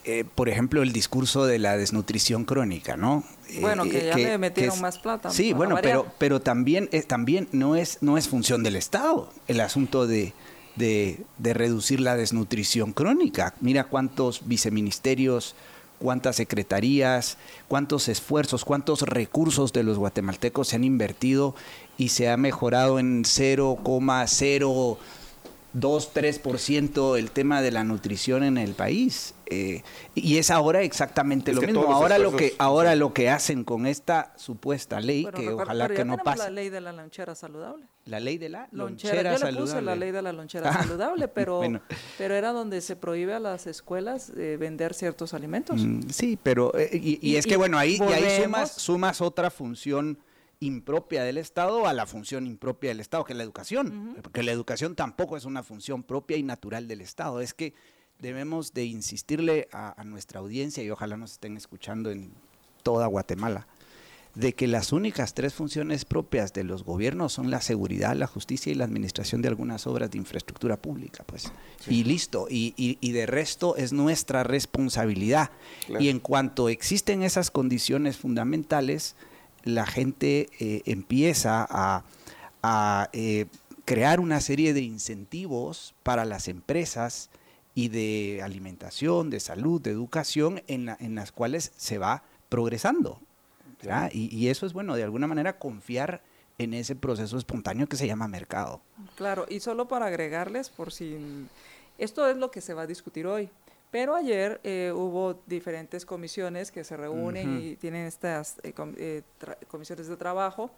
eh, 0.06 0.26
por 0.36 0.50
ejemplo, 0.50 0.84
el 0.84 0.92
discurso 0.92 1.46
de 1.46 1.60
la 1.60 1.78
desnutrición 1.78 2.44
crónica, 2.44 2.98
¿no? 2.98 3.24
Bueno, 3.62 3.84
que 3.86 4.00
eh, 4.00 4.08
ya 4.10 4.18
le 4.18 4.38
metieron 4.38 4.82
más 4.82 5.00
plata. 5.00 5.30
Sí, 5.30 5.54
bueno, 5.54 5.78
pero, 5.82 6.08
pero 6.18 6.42
también, 6.42 6.90
eh, 6.92 7.04
también 7.04 7.48
no, 7.54 7.78
es, 7.78 8.00
no 8.02 8.18
es 8.18 8.28
función 8.28 8.64
del 8.64 8.76
Estado 8.76 9.32
el 9.48 9.62
asunto 9.62 10.06
de, 10.06 10.34
de, 10.76 11.26
reducir 11.54 12.02
la 12.02 12.18
desnutrición 12.18 12.92
crónica. 12.92 13.54
Mira 13.62 13.86
cuántos 13.86 14.46
viceministerios, 14.46 15.56
cuántas 16.00 16.36
secretarías, 16.36 17.38
cuántos 17.70 18.10
esfuerzos, 18.10 18.66
cuántos 18.66 19.04
recursos 19.04 19.72
de 19.72 19.84
los 19.84 19.98
guatemaltecos 19.98 20.68
se 20.68 20.76
han 20.76 20.84
invertido 20.84 21.56
y 21.98 22.10
se 22.10 22.30
ha 22.30 22.36
mejorado 22.36 23.00
en 23.00 23.24
0,0 23.24 24.98
2-3% 25.74 27.18
el 27.18 27.32
tema 27.32 27.62
de 27.62 27.72
la 27.72 27.84
nutrición 27.84 28.44
en 28.44 28.58
el 28.58 28.74
país. 28.74 29.34
Eh, 29.48 29.84
y 30.16 30.38
es 30.38 30.50
ahora 30.52 30.82
exactamente 30.82 31.54
lo 31.54 31.62
mismo. 31.62 31.94
Ahora 31.94 32.18
lo 32.18 32.36
que 32.36 32.56
ahora 32.58 32.96
lo 32.96 33.14
que 33.14 33.30
hacen 33.30 33.64
con 33.64 33.86
esta 33.86 34.34
supuesta 34.38 35.00
ley, 35.00 35.28
que 35.36 35.50
ojalá 35.50 35.90
que 35.90 36.06
no 36.06 36.18
pase. 36.18 36.44
La 36.44 36.50
ley 36.50 36.70
de 36.70 36.82
la 36.82 36.94
lonchera 36.94 37.36
saludable. 37.36 37.86
La 38.06 38.20
ley 38.20 38.38
de 38.38 38.50
la 38.50 38.68
lonchera, 38.72 39.38
saludable. 39.38 39.40
Yo 39.40 39.52
le 39.52 39.62
puse 39.62 39.82
la 39.82 39.96
ley 39.96 40.12
de 40.12 40.22
la 40.22 40.34
lonchera 40.34 40.70
ah, 40.74 40.84
saludable, 40.84 41.28
pero, 41.28 41.62
pero 42.18 42.36
era 42.36 42.52
donde 42.52 42.82
se 42.82 42.96
prohíbe 42.96 43.34
a 43.34 43.40
las 43.40 43.68
escuelas 43.68 44.32
eh, 44.36 44.58
vender 44.60 44.94
ciertos 44.94 45.34
alimentos. 45.34 45.82
Mm, 45.82 46.10
sí, 46.10 46.38
pero 46.42 46.76
eh, 46.78 46.90
y, 46.94 47.36
es 47.36 47.46
que 47.46 47.58
bueno, 47.58 47.78
ahí, 47.78 47.98
y 48.00 48.14
ahí 48.14 48.44
sumas, 48.44 48.72
sumas 48.72 49.22
otra 49.22 49.50
función 49.50 50.18
impropia 50.66 51.24
del 51.24 51.38
Estado 51.38 51.88
a 51.88 51.93
la 51.93 52.05
función 52.05 52.47
impropia 52.47 52.89
del 52.89 52.99
Estado, 52.99 53.24
que 53.24 53.34
es 53.34 53.38
la 53.38 53.43
educación, 53.43 54.18
porque 54.22 54.43
la 54.43 54.51
educación 54.51 54.95
tampoco 54.95 55.38
es 55.38 55.45
una 55.45 55.64
función 55.64 56.03
propia 56.03 56.38
y 56.38 56.43
natural 56.43 56.88
del 56.88 57.01
Estado. 57.01 57.41
Es 57.41 57.53
que 57.53 57.74
debemos 58.20 58.74
de 58.74 58.86
insistirle 58.86 59.68
a, 59.72 60.01
nuestra 60.05 60.39
audiencia, 60.39 60.84
y 60.84 60.89
ojalá 60.89 61.18
nos 61.18 61.34
estén 61.34 61.57
escuchando 61.57 62.11
en 62.11 62.32
toda 62.82 63.07
Guatemala, 63.07 63.68
de 64.36 64.53
que 64.53 64.68
las 64.68 64.91
únicas 64.91 65.36
tres 65.36 65.53
funciones 65.53 66.05
propias 66.05 66.53
de 66.53 66.64
los 66.64 66.84
gobiernos 66.84 67.34
son 67.34 67.51
la 67.51 67.61
seguridad, 67.61 68.16
la 68.16 68.26
justicia 68.26 68.72
y 68.72 68.76
la 68.76 68.86
administración 68.86 69.41
de 69.41 69.49
algunas 69.49 69.86
obras 69.86 70.09
de 70.09 70.18
infraestructura 70.18 70.78
pública, 70.78 71.24
pues. 71.26 71.51
Y 71.88 72.03
listo, 72.03 72.47
y, 72.49 73.11
de 73.11 73.26
resto 73.26 73.76
es 73.76 73.93
nuestra 73.93 74.43
responsabilidad. 74.43 75.51
Y 75.99 76.09
en 76.09 76.20
cuanto 76.20 76.70
existen 76.70 77.22
esas 77.22 77.51
condiciones 77.51 78.18
fundamentales, 78.18 79.16
la 79.64 79.86
gente 79.86 80.49
eh, 80.59 80.82
empieza 80.86 81.66
a, 81.70 83.09
eh, 83.14 83.45
crear 83.86 84.20
una 84.20 84.39
serie 84.39 84.74
de 84.74 84.82
incentivos 84.82 85.93
para 86.03 86.26
las 86.26 86.47
empresas 86.47 87.30
y 87.76 87.89
de 87.89 88.41
alimentación, 88.43 89.30
de 89.30 89.39
salud, 89.39 89.82
de 89.82 89.91
educación, 89.91 90.61
en, 90.68 91.16
las 91.16 91.32
cuales 91.32 91.74
se 91.76 91.97
va 91.97 92.24
progresando. 92.49 93.20
Y, 94.14 94.34
y, 94.34 94.47
eso 94.47 94.66
es 94.66 94.72
bueno, 94.72 94.95
de 94.95 95.03
alguna 95.03 95.28
manera 95.28 95.59
confiar 95.59 96.22
en 96.57 96.74
ese 96.74 96.95
proceso 96.95 97.38
espontáneo 97.38 97.88
que 97.88 97.97
se 97.97 98.07
llama 98.07 98.30
mercado. 98.30 98.82
Claro, 99.16 99.45
y 99.49 99.59
solo 99.59 99.89
para 99.89 100.05
agregarles, 100.05 100.70
por 100.70 100.93
si 100.93 101.18
esto 101.97 102.28
es 102.28 102.38
lo 102.38 102.51
que 102.51 102.61
se 102.61 102.74
va 102.74 102.84
a 102.84 102.88
discutir 102.88 103.28
hoy. 103.28 103.49
Pero 103.94 104.16
ayer 104.16 104.60
eh, 104.64 104.91
hubo 104.91 105.36
diferentes 105.46 106.04
comisiones 106.04 106.72
que 106.72 106.84
se 106.84 106.98
reúnen 106.98 107.62
y 107.62 107.76
tienen 107.76 108.08
estas 108.08 108.58
eh, 108.64 108.74
eh, 108.98 109.22
comisiones 109.68 110.08
de 110.08 110.18
trabajo. 110.18 110.72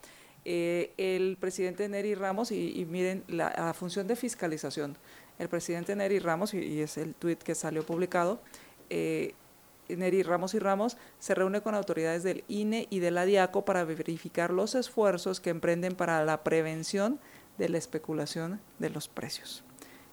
el 0.43 1.37
presidente 1.39 1.87
Neri 1.87 2.13
Ramos, 2.13 2.51
y, 2.51 2.85
miren 2.89 3.23
la, 3.29 3.73
función 3.73 4.05
de 4.05 4.17
fiscalización, 4.17 4.97
el 5.39 5.47
presidente 5.47 5.95
Neri 5.95 6.19
Ramos, 6.19 6.53
y, 6.53 6.81
es 6.81 6.97
el 6.97 7.15
tuit 7.15 7.41
que 7.41 7.55
salió 7.55 7.85
publicado, 7.85 8.41
Neri 8.89 10.21
Ramos 10.21 10.53
y 10.53 10.59
Ramos 10.59 10.97
se 11.17 11.35
reúne 11.35 11.61
con 11.61 11.73
autoridades 11.73 12.21
del 12.23 12.43
INE 12.49 12.85
y 12.89 12.99
de 12.99 13.11
la 13.11 13.23
DIACO 13.23 13.63
para 13.63 13.85
verificar 13.85 14.51
los 14.51 14.75
esfuerzos 14.75 15.39
que 15.39 15.51
emprenden 15.51 15.95
para 15.95 16.25
la 16.25 16.43
prevención 16.43 17.21
de 17.57 17.69
la 17.69 17.77
especulación 17.77 18.59
de 18.79 18.89
los 18.89 19.07
precios, 19.07 19.63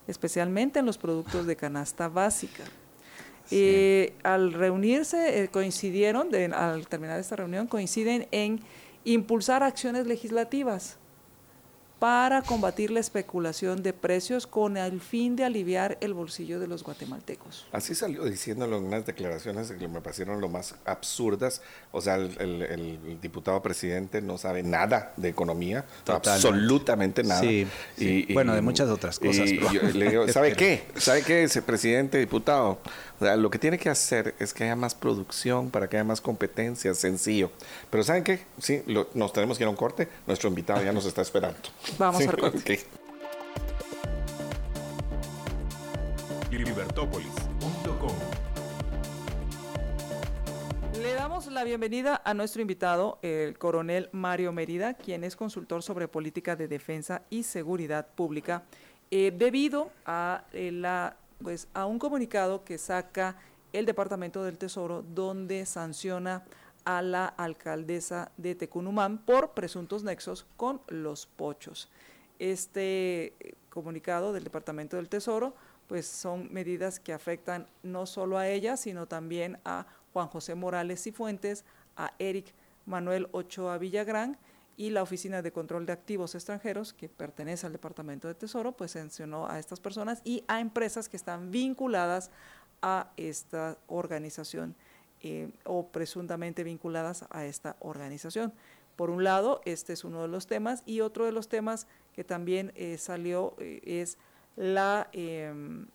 especialmente 0.07 0.78
en 0.78 0.86
los 0.86 0.98
productos 0.98 1.48
de 1.48 1.57
canasta 1.57 2.07
básica. 2.07 2.62
Y 3.53 4.12
al 4.22 4.53
reunirse, 4.53 5.42
eh, 5.42 5.48
coincidieron, 5.48 6.34
al 6.55 6.86
terminar 6.88 7.20
esta 7.20 7.36
reunión, 7.36 7.66
coinciden 7.66 8.26
en 8.30 8.61
impulsar 9.05 9.62
acciones 9.62 10.07
legislativas 10.07 10.96
para 12.03 12.42
combatir 12.42 12.90
la 12.90 12.98
especulación 12.98 13.84
de 13.84 13.92
precios 13.92 14.48
con 14.48 14.76
el 14.76 15.00
fin 15.00 15.36
de 15.36 15.44
aliviar 15.44 15.98
el 16.00 16.14
bolsillo 16.14 16.59
de 16.59 16.66
los 16.66 16.82
guatemaltecos. 16.82 17.64
Así 17.70 17.94
salió 17.94 18.24
diciéndolo 18.24 18.78
en 18.78 18.86
unas 18.86 19.07
declaraciones 19.07 19.70
que 19.70 19.86
me 19.86 20.00
parecieron 20.00 20.40
lo 20.40 20.48
más 20.48 20.74
absurdas. 20.84 21.62
O 21.92 22.00
sea, 22.00 22.16
el, 22.16 23.18
diputado 23.22 23.62
presidente 23.62 24.20
no 24.20 24.36
sabe 24.36 24.64
nada 24.64 25.12
de 25.16 25.28
economía, 25.28 25.84
absolutamente 26.09 27.22
nada. 27.22 27.44
Y, 27.44 28.32
bueno, 28.34 28.53
de 28.53 28.62
muchas 28.62 28.88
otras 28.88 29.20
cosas. 29.20 29.48
¿sabe 30.32 30.55
qué? 30.55 30.82
¿Sabe 30.96 31.22
qué, 31.22 31.44
ese 31.44 31.62
presidente, 31.62 32.18
diputado? 32.18 32.80
Lo 33.36 33.50
que 33.50 33.58
tiene 33.58 33.78
que 33.78 33.88
hacer 33.88 34.34
es 34.38 34.52
que 34.52 34.64
haya 34.64 34.76
más 34.76 34.94
producción 34.94 35.70
para 35.70 35.88
que 35.88 35.96
haya 35.96 36.04
más 36.04 36.20
competencia, 36.20 36.92
sencillo. 36.94 37.50
Pero 37.90 38.02
¿saben 38.02 38.24
qué? 38.24 38.40
Sí, 38.58 38.82
nos 39.14 39.32
tenemos 39.32 39.58
que 39.58 39.64
ir 39.64 39.68
a 39.68 39.70
un 39.70 39.76
corte. 39.76 40.08
Nuestro 40.26 40.48
invitado 40.48 40.82
ya 40.82 40.92
nos 40.92 41.06
está 41.06 41.22
esperando. 41.22 41.58
Vamos 41.98 42.26
al 42.26 42.36
corte. 42.36 42.80
Le 51.00 51.14
damos 51.14 51.46
la 51.46 51.64
bienvenida 51.64 52.20
a 52.24 52.34
nuestro 52.34 52.60
invitado, 52.60 53.18
el 53.22 53.56
coronel 53.56 54.08
Mario 54.12 54.52
Mérida, 54.52 54.94
quien 54.94 55.24
es 55.24 55.34
consultor 55.36 55.82
sobre 55.82 56.08
política 56.08 56.54
de 56.54 56.68
defensa 56.68 57.22
y 57.30 57.44
seguridad 57.44 58.06
pública, 58.14 58.64
eh, 59.10 59.32
debido 59.36 59.90
a 60.06 60.44
eh, 60.52 60.70
la 60.72 61.16
pues 61.43 61.68
a 61.74 61.86
un 61.86 61.99
comunicado 61.99 62.64
que 62.64 62.78
saca 62.78 63.36
el 63.72 63.86
Departamento 63.86 64.45
del 64.45 64.59
Tesoro 64.59 65.03
donde 65.03 65.66
sanciona 65.66 66.45
a 66.84 67.03
la 67.03 67.26
alcaldesa 67.26 68.32
de 68.36 68.55
Tecunumán 68.55 69.18
por 69.18 69.53
presuntos 69.53 70.03
nexos 70.03 70.47
con 70.57 70.80
los 70.88 71.26
pochos. 71.26 71.88
Este 72.38 73.34
eh, 73.40 73.55
comunicado 73.70 74.32
del 74.32 74.45
Departamento 74.45 74.97
del 74.97 75.09
Tesoro 75.09 75.55
pues 75.86 76.07
son 76.07 76.53
medidas 76.53 76.99
que 77.01 77.12
afectan 77.12 77.66
no 77.82 78.07
solo 78.07 78.38
a 78.38 78.49
ella, 78.49 78.76
sino 78.76 79.07
también 79.07 79.59
a 79.64 79.86
Juan 80.12 80.28
José 80.28 80.55
Morales 80.55 81.07
y 81.07 81.12
Fuentes, 81.12 81.64
a 81.97 82.12
Eric 82.18 82.55
Manuel 82.86 83.28
Ochoa 83.32 83.78
Villagrán 83.78 84.38
y 84.76 84.90
la 84.90 85.02
Oficina 85.02 85.42
de 85.42 85.52
Control 85.52 85.86
de 85.86 85.92
Activos 85.92 86.34
Extranjeros, 86.34 86.92
que 86.92 87.08
pertenece 87.08 87.66
al 87.66 87.72
Departamento 87.72 88.28
de 88.28 88.34
Tesoro, 88.34 88.72
pues 88.72 88.92
sancionó 88.92 89.48
a 89.48 89.58
estas 89.58 89.80
personas 89.80 90.20
y 90.24 90.44
a 90.48 90.60
empresas 90.60 91.08
que 91.08 91.16
están 91.16 91.50
vinculadas 91.50 92.30
a 92.80 93.12
esta 93.16 93.78
organización 93.86 94.74
eh, 95.20 95.50
o 95.64 95.86
presuntamente 95.86 96.64
vinculadas 96.64 97.24
a 97.30 97.44
esta 97.44 97.76
organización. 97.80 98.52
Por 98.96 99.08
un 99.08 99.24
lado, 99.24 99.60
este 99.64 99.92
es 99.92 100.04
uno 100.04 100.22
de 100.22 100.28
los 100.28 100.46
temas 100.46 100.82
y 100.84 101.00
otro 101.00 101.24
de 101.24 101.32
los 101.32 101.48
temas 101.48 101.86
que 102.12 102.24
también 102.24 102.72
eh, 102.74 102.98
salió 102.98 103.54
eh, 103.58 103.80
es 103.84 104.18
la, 104.56 105.08
em, 105.12 105.86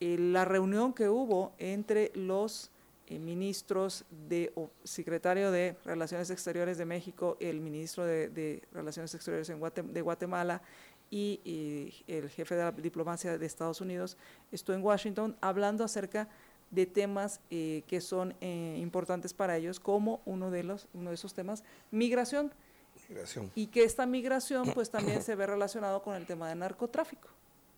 la 0.00 0.44
reunión 0.44 0.94
que 0.94 1.08
hubo 1.08 1.52
entre 1.58 2.10
los 2.14 2.70
ministros 3.10 4.04
de, 4.28 4.52
o 4.56 4.70
secretario 4.84 5.50
de 5.50 5.76
Relaciones 5.84 6.30
Exteriores 6.30 6.78
de 6.78 6.84
México, 6.84 7.36
el 7.40 7.60
ministro 7.60 8.04
de, 8.04 8.62
Relaciones 8.72 9.14
Exteriores 9.14 9.46
de 9.48 10.02
Guatemala 10.02 10.62
y, 11.10 12.04
el 12.06 12.28
jefe 12.30 12.54
de 12.54 12.64
la 12.64 12.72
diplomacia 12.72 13.38
de 13.38 13.46
Estados 13.46 13.80
Unidos, 13.80 14.16
estuvo 14.50 14.76
en 14.76 14.82
Washington 14.82 15.36
hablando 15.40 15.84
acerca 15.84 16.28
de 16.70 16.86
temas 16.86 17.40
eh, 17.50 17.84
que 17.86 18.00
son 18.00 18.34
eh, 18.40 18.76
importantes 18.80 19.32
para 19.32 19.56
ellos, 19.56 19.78
como 19.78 20.20
uno 20.24 20.50
de, 20.50 20.64
los, 20.64 20.88
uno 20.94 21.10
de 21.10 21.14
esos 21.14 21.32
temas, 21.32 21.62
migración. 21.90 22.52
migración. 23.08 23.52
Y 23.54 23.68
que 23.68 23.84
esta 23.84 24.04
migración 24.04 24.72
pues 24.74 24.90
también 24.90 25.22
se 25.22 25.34
ve 25.36 25.46
relacionado 25.46 26.02
con 26.02 26.16
el 26.16 26.26
tema 26.26 26.48
de 26.48 26.56
narcotráfico. 26.56 27.28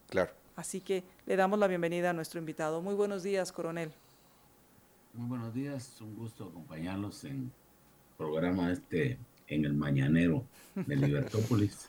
Claro. 0.08 0.32
Así 0.56 0.80
que 0.80 1.04
le 1.26 1.36
damos 1.36 1.58
la 1.58 1.66
bienvenida 1.66 2.10
a 2.10 2.12
nuestro 2.14 2.40
invitado. 2.40 2.80
Muy 2.80 2.94
buenos 2.94 3.22
días, 3.22 3.52
coronel. 3.52 3.92
Muy 5.18 5.30
buenos 5.30 5.52
días, 5.52 6.00
un 6.00 6.14
gusto 6.14 6.44
acompañarlos 6.44 7.24
en 7.24 7.50
programa 8.16 8.70
este 8.70 9.18
en 9.48 9.64
el 9.64 9.74
Mañanero 9.74 10.44
de 10.76 10.94
Libertópolis. 10.94 11.88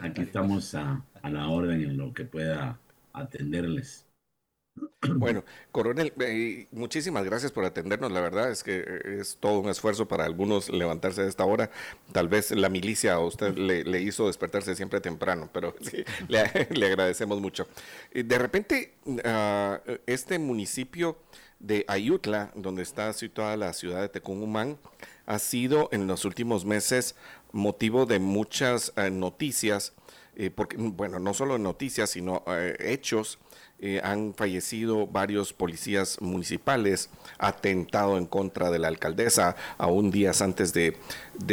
Aquí 0.00 0.22
estamos 0.22 0.74
a, 0.74 1.04
a 1.20 1.28
la 1.28 1.48
orden 1.48 1.82
en 1.82 1.98
lo 1.98 2.14
que 2.14 2.24
pueda 2.24 2.80
atenderles. 3.12 4.06
Bueno, 5.02 5.44
coronel, 5.70 6.14
eh, 6.20 6.66
muchísimas 6.70 7.24
gracias 7.24 7.52
por 7.52 7.66
atendernos. 7.66 8.10
La 8.10 8.22
verdad 8.22 8.50
es 8.50 8.62
que 8.62 8.78
eh, 8.78 9.18
es 9.20 9.36
todo 9.38 9.58
un 9.58 9.68
esfuerzo 9.68 10.08
para 10.08 10.24
algunos 10.24 10.70
levantarse 10.70 11.20
a 11.20 11.26
esta 11.26 11.44
hora. 11.44 11.70
Tal 12.12 12.28
vez 12.28 12.52
la 12.52 12.70
milicia 12.70 13.14
a 13.14 13.18
usted 13.18 13.54
le, 13.54 14.00
hizo 14.00 14.28
despertarse 14.28 14.74
siempre 14.74 15.02
temprano, 15.02 15.50
pero 15.52 15.74
sí, 15.82 16.04
le, 16.28 16.86
agradecemos 16.86 17.38
mucho. 17.38 17.68
De 18.14 18.38
repente, 18.38 18.94
ah, 19.24 19.82
este 20.06 20.38
municipio 20.38 21.18
de 21.62 21.86
Ayutla, 21.88 22.52
donde 22.54 22.82
está 22.82 23.12
situada 23.14 23.56
la 23.56 23.72
ciudad 23.72 24.02
de 24.02 24.10
Tecumumán, 24.10 24.76
ha 25.24 25.38
sido 25.38 25.88
en 25.92 26.06
los 26.06 26.26
últimos 26.26 26.66
meses 26.66 27.14
motivo 27.52 28.04
de 28.04 28.18
muchas 28.18 28.92
eh, 28.96 29.10
noticias, 29.10 29.94
porque, 30.54 30.76
bueno, 30.78 31.18
no 31.18 31.34
solo 31.34 31.58
noticias, 31.58 32.10
sino 32.10 32.42
hechos 32.78 33.38
eh, 33.84 34.00
han 34.04 34.32
fallecido 34.32 35.08
varios 35.08 35.52
policías 35.52 36.20
municipales, 36.20 37.10
atentado 37.36 38.16
en 38.16 38.26
contra 38.26 38.70
de 38.70 38.78
la 38.78 38.86
alcaldesa 38.86 39.56
aún 39.76 40.12
días 40.12 40.40
antes 40.40 40.72
de, 40.72 40.96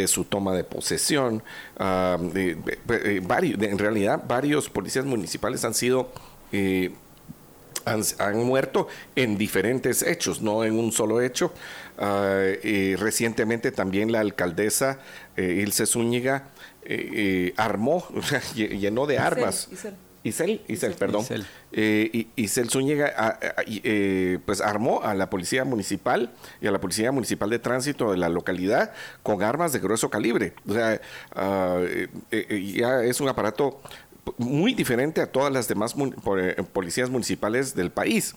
su 0.06 0.26
toma 0.26 0.54
de 0.54 0.64
posesión. 0.64 1.42
Ah, 1.76 2.20
eh, 2.36 2.56
en 2.88 3.80
realidad, 3.80 4.24
varios 4.28 4.70
policías 4.70 5.06
municipales 5.06 5.66
han 5.66 5.74
sido... 5.74 6.12
Eh, 7.90 8.16
han, 8.20 8.38
muerto 8.46 8.88
en 9.16 9.38
diferentes 9.38 10.04
hechos, 10.04 10.42
no 10.42 10.64
en 10.64 10.78
un 10.78 10.92
solo 10.92 11.22
hecho. 11.22 11.54
Ah, 11.98 12.44
recientemente 12.98 13.72
también 13.72 14.12
la 14.12 14.22
alcaldesa 14.22 15.00
Ilse 15.36 15.86
Zúñiga 15.86 16.48
armó, 17.58 18.08
llenó 18.56 19.06
de 19.06 19.18
armas. 19.18 19.68
Isel, 20.24 20.62
Isel, 20.68 20.96
perdón. 20.96 21.22
Isel, 21.22 21.46
eh, 21.72 22.28
Isel 22.36 22.70
Zúñiga 22.70 23.40
eh, 23.66 24.40
pues 24.46 24.60
armó 24.60 25.02
a 25.04 25.14
la 25.14 25.30
policía 25.30 25.64
municipal 25.64 26.32
y 26.60 26.68
a 26.68 26.72
la 26.72 26.82
policía 26.82 27.12
municipal 27.12 27.50
de 27.50 27.60
tránsito 27.60 28.12
de 28.12 28.18
la 28.18 28.28
localidad 28.28 28.92
con 29.24 29.44
armas 29.44 29.72
de 29.72 29.80
grueso 29.80 30.10
calibre. 30.10 30.54
O 30.68 30.74
sea, 30.74 31.00
ah, 31.34 31.80
eh, 32.32 32.74
ya 32.76 33.04
es 33.04 33.22
un 33.22 33.30
aparato 33.30 33.82
muy 34.38 34.74
diferente 34.74 35.22
a 35.22 35.32
todas 35.32 35.52
las 35.52 35.68
demás 35.68 35.96
policías 36.74 37.10
municipales 37.10 37.76
del 37.76 37.92
país. 37.92 38.36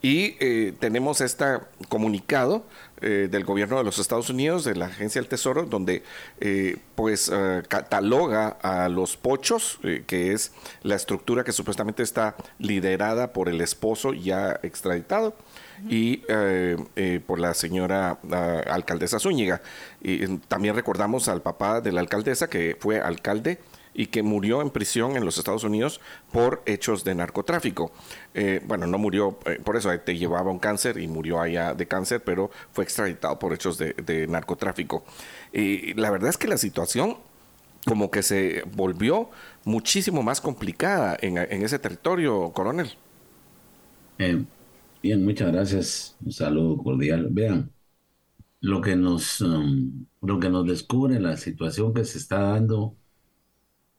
Y 0.00 0.32
tenemos 0.80 1.20
este 1.20 1.44
comunicado 1.88 2.64
eh, 3.04 3.26
del 3.28 3.42
gobierno 3.42 3.76
de 3.78 3.82
los 3.82 3.98
Estados 3.98 4.30
Unidos, 4.30 4.62
de 4.62 4.76
la 4.76 4.86
Agencia 4.86 5.20
del 5.20 5.28
Tesoro, 5.28 5.64
donde 5.64 6.04
eh, 6.38 6.76
pues 6.94 7.28
eh, 7.34 7.64
cataloga 7.66 8.56
a 8.62 8.88
los 8.88 9.16
pochos, 9.16 9.80
que 10.06 10.32
es 10.32 10.52
la 10.84 10.94
estructura 10.94 11.42
que 11.42 11.50
supuestamente 11.50 12.04
está 12.04 12.36
liderada 12.60 13.32
por 13.32 13.48
el 13.48 13.60
esposo 13.60 14.14
ya 14.14 14.60
extraditado 14.62 15.34
y 15.88 16.18
por 17.26 17.40
la 17.40 17.54
señora 17.54 18.20
alcaldesa 18.70 19.18
Zúñiga. 19.18 19.62
Y 20.00 20.24
también 20.46 20.76
recordamos 20.76 21.26
al 21.26 21.42
papá 21.42 21.80
de 21.80 21.90
la 21.90 22.00
alcaldesa, 22.00 22.48
que 22.48 22.76
fue 22.78 23.00
alcalde 23.00 23.58
y 23.94 24.06
que 24.06 24.22
murió 24.22 24.62
en 24.62 24.70
prisión 24.70 25.16
en 25.16 25.24
los 25.24 25.38
Estados 25.38 25.64
Unidos 25.64 26.00
por 26.32 26.62
hechos 26.66 27.04
de 27.04 27.14
narcotráfico. 27.14 27.92
Eh, 28.34 28.62
bueno, 28.66 28.86
no 28.86 28.98
murió, 28.98 29.38
eh, 29.46 29.60
por 29.62 29.76
eso 29.76 29.90
te 30.00 30.16
llevaba 30.16 30.50
un 30.50 30.58
cáncer 30.58 30.98
y 30.98 31.08
murió 31.08 31.40
allá 31.40 31.74
de 31.74 31.86
cáncer, 31.86 32.22
pero 32.24 32.50
fue 32.72 32.84
extraditado 32.84 33.38
por 33.38 33.52
hechos 33.52 33.78
de, 33.78 34.26
narcotráfico. 34.28 35.04
Y 35.52 35.94
la 35.94 36.10
verdad 36.10 36.30
es 36.30 36.38
que 36.38 36.48
la 36.48 36.58
situación 36.58 37.16
como 37.84 38.10
que 38.12 38.22
se 38.22 38.62
volvió 38.76 39.28
muchísimo 39.64 40.22
más 40.22 40.40
complicada 40.40 41.16
en, 41.20 41.36
ese 41.36 41.80
territorio, 41.80 42.52
coronel. 42.52 42.92
Eh, 44.18 44.44
bien, 45.02 45.24
muchas 45.24 45.50
gracias. 45.50 46.16
Un 46.24 46.32
saludo 46.32 46.76
cordial. 46.78 47.26
Vean, 47.30 47.72
lo 48.60 48.80
que 48.80 48.94
nos, 48.94 49.40
um, 49.40 50.06
lo 50.20 50.38
que 50.38 50.48
nos 50.48 50.64
descubre 50.64 51.18
la 51.18 51.36
situación 51.36 51.92
que 51.92 52.04
se 52.04 52.18
está 52.18 52.38
dando 52.38 52.96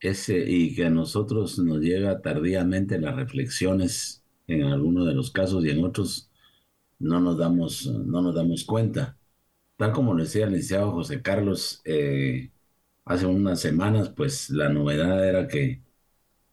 ese, 0.04 0.44
y 0.50 0.76
que 0.76 0.86
a 0.86 0.90
nosotros 0.90 1.60
nos 1.60 1.80
llega 1.82 2.22
tardíamente 2.22 3.00
las 3.00 3.16
reflexiones 3.16 4.24
en 4.48 4.64
algunos 4.64 5.08
de 5.08 5.14
los 5.14 5.32
casos 5.32 5.66
y 5.66 5.70
en 5.72 5.84
otros 5.86 6.30
no 7.00 7.20
nos 7.22 7.38
damos, 7.38 7.88
no 7.88 8.22
nos 8.22 8.36
damos 8.36 8.66
cuenta. 8.66 9.18
Tal 9.78 9.94
como 9.94 10.16
decía 10.16 10.46
el 10.46 10.52
licenciado 10.54 10.92
José 10.92 11.22
Carlos, 11.22 11.82
eh, 11.86 12.52
hace 13.06 13.26
unas 13.28 13.62
semanas, 13.62 14.10
pues 14.10 14.50
la 14.50 14.70
novedad 14.70 15.28
era 15.28 15.48
que 15.48 15.82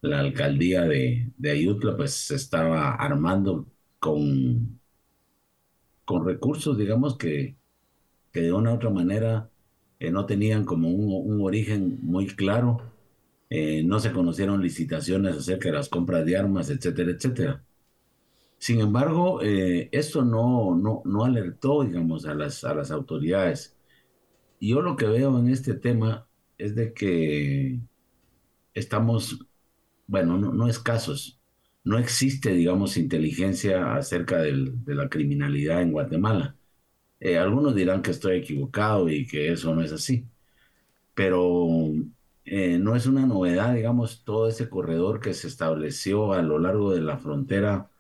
la 0.03 0.20
alcaldía 0.20 0.82
de, 0.84 1.32
Ayutla 1.51 1.96
pues 1.96 2.12
se 2.14 2.36
estaba 2.36 2.94
armando 2.94 3.66
con, 3.98 4.80
con 6.05 6.26
recursos, 6.26 6.78
digamos, 6.78 7.16
que, 7.18 7.57
que 8.32 8.42
de 8.42 8.53
una 8.53 8.72
u 8.72 8.76
otra 8.76 8.90
manera 8.90 9.51
eh, 10.01 10.11
no 10.11 10.26
tenían 10.26 10.64
como 10.64 10.88
un 10.90 11.40
origen 11.42 12.01
muy 12.03 12.26
claro 12.28 12.90
eh, 13.51 13.82
no 13.84 14.01
se 14.01 14.12
conocieron 14.12 14.62
licitaciones 14.62 15.36
acerca 15.36 15.70
de 15.70 15.76
las 15.76 15.88
compras 15.90 16.24
de 16.26 16.36
armas, 16.38 16.70
etcétera, 16.70 17.12
etcétera. 17.12 17.64
Sin 18.59 18.80
embargo, 18.80 19.42
eh, 19.42 19.88
esto 19.92 20.24
no, 20.24 20.76
no, 20.76 21.03
no, 21.05 21.24
alertó, 21.24 21.82
digamos, 21.84 22.26
a 22.26 22.34
las, 22.34 22.62
a 22.64 22.74
las 22.74 22.90
autoridades. 22.90 23.76
Yo 24.61 24.82
lo 24.82 24.96
que 24.96 25.07
veo 25.07 25.38
en 25.38 25.48
este 25.51 25.74
tema 25.74 26.28
es 26.59 26.74
de 26.76 26.92
que 26.94 27.80
estamos, 28.74 29.46
bueno, 30.07 30.38
no, 30.38 30.53
no 30.53 30.68
escasos. 30.68 31.40
No 31.84 31.98
existe, 31.98 32.53
digamos, 32.53 32.96
inteligencia 32.96 33.94
acerca 33.96 34.38
de 34.42 34.94
la 34.94 35.09
criminalidad 35.09 35.82
en 35.82 35.92
Guatemala. 35.92 36.57
Eh, 37.20 37.38
algunos 37.38 37.74
dirán 37.74 38.03
que 38.03 38.12
estoy 38.12 38.38
equivocado 38.38 39.09
y 39.11 39.26
que 39.26 39.53
eso 39.53 39.74
no 39.74 39.82
es 39.82 39.92
así. 39.92 40.26
Pero 41.14 41.92
eh, 42.51 42.78
no 42.78 42.96
es 42.96 43.07
una 43.07 43.26
novedad, 43.26 43.74
digamos, 43.74 44.24
todo 44.24 44.48
ese 44.48 44.68
corredor 44.70 45.20
que 45.20 45.34
se 45.34 45.48
estableció 45.48 46.32
a 46.34 46.42
lo 46.42 46.59
largo 46.59 46.92
de 46.92 47.01
la 47.03 47.18
frontera 47.18 47.90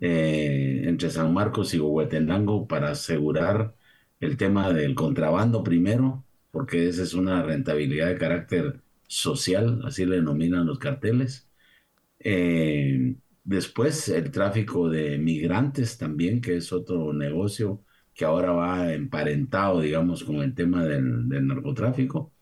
eh, 0.00 0.82
entre 0.86 1.10
San 1.10 1.34
Marcos 1.34 1.74
y 1.74 1.80
Huehuetenango 1.80 2.66
para 2.68 2.90
asegurar 2.92 3.76
el 4.20 4.36
tema 4.38 4.72
del 4.72 4.94
contrabando 4.94 5.62
primero, 5.64 6.24
porque 6.52 6.88
esa 6.88 7.02
es 7.04 7.14
una 7.14 7.42
rentabilidad 7.42 8.08
de 8.08 8.18
carácter 8.18 8.82
social, 9.08 9.82
así 9.84 10.06
le 10.06 10.16
denominan 10.16 10.66
los 10.66 10.78
carteles. 10.78 11.50
Eh, 12.20 13.16
después 13.44 14.08
el 14.08 14.30
tráfico 14.30 14.88
de 14.90 15.18
migrantes 15.18 15.98
también, 15.98 16.40
que 16.40 16.56
es 16.58 16.72
otro 16.72 17.12
negocio 17.12 17.84
que 18.14 18.24
ahora 18.24 18.52
va 18.52 18.92
emparentado, 18.94 19.80
digamos, 19.80 20.24
con 20.24 20.36
el 20.36 20.54
tema 20.54 20.84
del, 20.84 21.28
del 21.28 21.46
narcotráfico. 21.46 22.32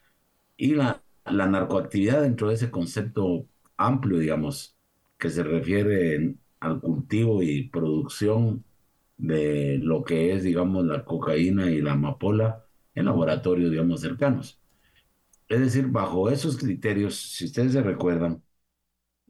Y 0.56 0.74
la, 0.74 1.02
la 1.30 1.46
narcoactividad 1.46 2.22
dentro 2.22 2.48
de 2.48 2.54
ese 2.54 2.70
concepto 2.70 3.46
amplio, 3.76 4.18
digamos, 4.18 4.76
que 5.18 5.30
se 5.30 5.42
refiere 5.42 6.36
al 6.60 6.80
cultivo 6.80 7.42
y 7.42 7.68
producción 7.68 8.64
de 9.16 9.78
lo 9.82 10.04
que 10.04 10.32
es, 10.34 10.42
digamos, 10.44 10.84
la 10.86 11.04
cocaína 11.04 11.70
y 11.70 11.80
la 11.80 11.92
amapola 11.92 12.64
en 12.94 13.06
laboratorios, 13.06 13.70
digamos, 13.70 14.00
cercanos. 14.00 14.60
Es 15.48 15.60
decir, 15.60 15.86
bajo 15.88 16.30
esos 16.30 16.58
criterios, 16.58 17.16
si 17.16 17.46
ustedes 17.46 17.72
se 17.72 17.82
recuerdan, 17.82 18.42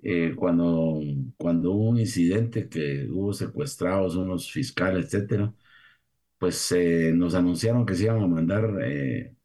eh, 0.02 0.34
cuando, 0.36 1.00
cuando 1.36 1.72
hubo 1.72 1.90
un 1.90 1.98
incidente 2.00 2.68
que 2.68 3.08
hubo 3.10 3.32
secuestrados 3.32 4.16
unos 4.16 4.50
fiscales, 4.50 5.06
etcétera, 5.06 5.54
pues 6.38 6.72
eh, 6.72 7.12
nos 7.14 7.34
anunciaron 7.34 7.86
que 7.86 7.94
se 7.94 8.04
iban 8.04 8.22
a 8.22 8.28
mandar 8.28 8.70
eh, 8.82 9.36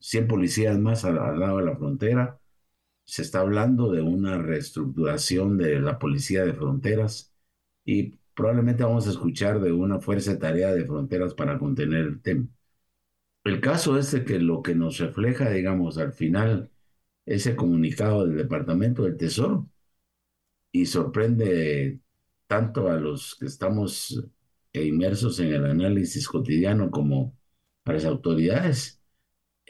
100 0.00 0.28
policías 0.28 0.78
más 0.78 1.04
al, 1.04 1.16
lado 1.40 1.58
de 1.58 1.66
la 1.66 1.76
frontera. 1.76 2.40
Se 3.04 3.22
está 3.22 3.40
hablando 3.40 3.92
de 3.92 4.02
una 4.02 4.38
reestructuración 4.38 5.58
de 5.58 5.80
la 5.80 5.98
policía 5.98 6.44
de 6.44 6.54
fronteras 6.54 7.34
y 7.84 8.18
probablemente 8.34 8.84
vamos 8.84 9.06
a 9.08 9.10
escuchar 9.10 9.60
de 9.60 9.72
una 9.72 10.00
fuerza 10.00 10.32
de 10.32 10.38
tarea 10.38 10.72
de 10.74 10.86
fronteras 10.86 11.34
para 11.34 11.58
contener 11.58 12.06
el 12.06 12.22
tema. 12.22 12.48
El 13.44 13.60
caso 13.60 13.98
es 13.98 14.12
de 14.12 14.24
que 14.24 14.38
lo 14.38 14.62
que 14.62 14.74
nos 14.74 14.98
refleja, 14.98 15.50
digamos, 15.50 15.98
al 15.98 16.12
final, 16.12 16.70
ese 17.26 17.56
comunicado 17.56 18.26
del 18.26 18.36
Departamento 18.36 19.04
del 19.04 19.16
Tesoro 19.16 19.68
y 20.72 20.86
sorprende 20.86 22.00
tanto 22.46 22.90
a 22.90 22.96
los 22.96 23.36
que 23.36 23.46
estamos 23.46 24.24
inmersos 24.72 25.40
en 25.40 25.52
el 25.52 25.66
análisis 25.66 26.28
cotidiano 26.28 26.90
como 26.90 27.36
a 27.84 27.92
las 27.92 28.04
autoridades, 28.04 28.99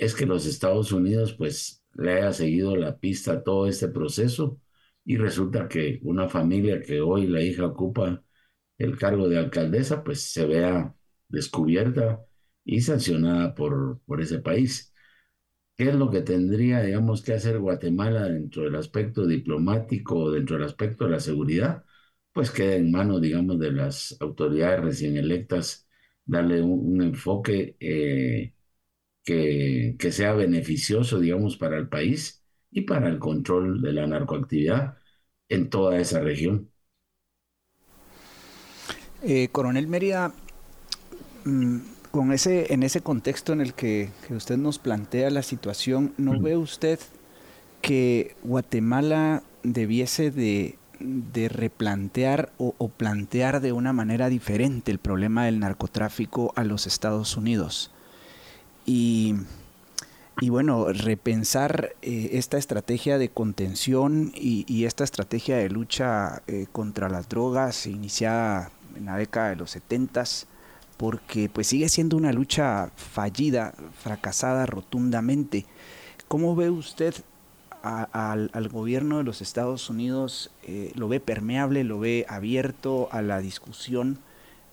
es 0.00 0.14
que 0.14 0.26
los 0.26 0.46
Estados 0.46 0.92
Unidos 0.92 1.34
pues 1.34 1.84
le 1.94 2.14
haya 2.14 2.32
seguido 2.32 2.76
la 2.76 2.98
pista 2.98 3.44
todo 3.44 3.66
este 3.68 3.88
proceso 3.88 4.60
y 5.04 5.16
resulta 5.18 5.68
que 5.68 6.00
una 6.04 6.28
familia 6.28 6.80
que 6.82 7.00
hoy 7.02 7.26
la 7.26 7.42
hija 7.42 7.66
ocupa 7.66 8.24
el 8.78 8.98
cargo 8.98 9.28
de 9.28 9.38
alcaldesa 9.38 10.02
pues 10.04 10.22
se 10.22 10.46
vea 10.46 10.94
descubierta 11.28 12.24
y 12.64 12.80
sancionada 12.82 13.54
por, 13.54 14.00
por 14.06 14.20
ese 14.22 14.40
país. 14.40 14.94
¿Qué 15.76 15.90
es 15.90 15.94
lo 15.96 16.10
que 16.10 16.22
tendría, 16.22 16.82
digamos, 16.82 17.22
que 17.22 17.34
hacer 17.34 17.58
Guatemala 17.58 18.24
dentro 18.28 18.64
del 18.64 18.76
aspecto 18.76 19.26
diplomático, 19.26 20.30
dentro 20.32 20.56
del 20.56 20.66
aspecto 20.66 21.06
de 21.06 21.10
la 21.12 21.20
seguridad? 21.20 21.84
Pues 22.32 22.50
queda 22.50 22.76
en 22.76 22.90
manos, 22.92 23.20
digamos, 23.22 23.58
de 23.58 23.72
las 23.72 24.16
autoridades 24.20 24.80
recién 24.80 25.16
electas 25.16 25.88
darle 26.24 26.62
un, 26.62 27.02
enfoque 27.02 27.76
eh, 27.80 28.54
que, 29.24 29.96
que 29.98 30.12
sea 30.12 30.32
beneficioso, 30.32 31.20
digamos, 31.20 31.56
para 31.56 31.78
el 31.78 31.88
país 31.88 32.44
y 32.70 32.82
para 32.82 33.08
el 33.08 33.18
control 33.18 33.82
de 33.82 33.92
la 33.92 34.06
narcoactividad 34.06 34.96
en 35.48 35.70
toda 35.70 35.98
esa 35.98 36.20
región. 36.20 36.70
Eh, 39.22 39.48
Coronel 39.52 39.86
Mérida, 39.86 40.32
mm, 41.44 41.78
con 42.10 42.32
ese, 42.32 42.72
en 42.72 42.82
ese 42.82 43.02
contexto 43.02 43.52
en 43.52 43.60
el 43.60 43.74
que, 43.74 44.08
usted 44.30 44.56
nos 44.56 44.78
plantea 44.78 45.30
la 45.30 45.42
situación, 45.42 46.14
¿no 46.16 46.40
ve 46.40 46.56
usted 46.56 46.98
que 47.82 48.34
Guatemala 48.42 49.42
debiese 49.62 50.30
de, 50.30 50.76
replantear 51.48 52.52
o, 52.58 52.88
plantear 52.88 53.60
de 53.60 53.72
una 53.72 53.92
manera 53.92 54.28
diferente 54.28 54.90
el 54.90 54.98
problema 54.98 55.44
del 55.44 55.60
narcotráfico 55.60 56.52
a 56.56 56.64
los 56.64 56.86
Estados 56.86 57.36
Unidos? 57.36 57.90
Y, 58.92 60.48
bueno, 60.48 60.92
repensar 60.92 61.94
eh, 62.02 62.30
esta 62.32 62.58
estrategia 62.58 63.18
de 63.18 63.28
contención 63.28 64.32
y, 64.34 64.84
esta 64.84 65.04
estrategia 65.04 65.58
de 65.58 65.70
lucha 65.70 66.42
eh, 66.48 66.66
contra 66.72 67.08
las 67.08 67.28
drogas 67.28 67.86
iniciada 67.86 68.72
en 68.96 69.04
la 69.04 69.16
década 69.16 69.50
de 69.50 69.56
los 69.56 69.70
70 69.70 70.24
porque 70.96 71.48
pues 71.48 71.68
sigue 71.68 71.88
siendo 71.88 72.16
una 72.16 72.32
lucha 72.32 72.90
fallida, 72.96 73.74
fracasada 74.02 74.66
rotundamente. 74.66 75.66
¿Cómo 76.26 76.56
ve 76.56 76.68
usted 76.68 77.14
al, 77.82 78.68
gobierno 78.72 79.18
de 79.18 79.24
los 79.24 79.40
Estados 79.40 79.88
Unidos? 79.88 80.50
Eh, 80.64 80.90
¿Lo 80.96 81.08
ve 81.08 81.20
permeable, 81.20 81.84
lo 81.84 82.00
ve 82.00 82.26
abierto 82.28 83.08
a 83.12 83.22
la 83.22 83.38
discusión 83.38 84.18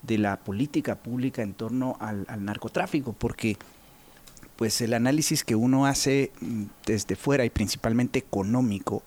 de 0.02 0.18
la 0.18 0.40
política 0.40 0.96
pública 0.96 1.42
en 1.42 1.54
torno 1.54 1.96
al, 2.00 2.26
al 2.28 2.44
narcotráfico? 2.44 3.14
Porque 3.14 3.56
pues 4.58 4.80
el 4.80 4.92
análisis 4.92 5.44
que 5.44 5.54
uno 5.54 5.86
hace 5.86 6.32
mm, 6.40 6.64
desde 6.84 7.14
fuera 7.14 7.44
y 7.44 7.50
principalmente 7.50 8.18
económico, 8.18 9.04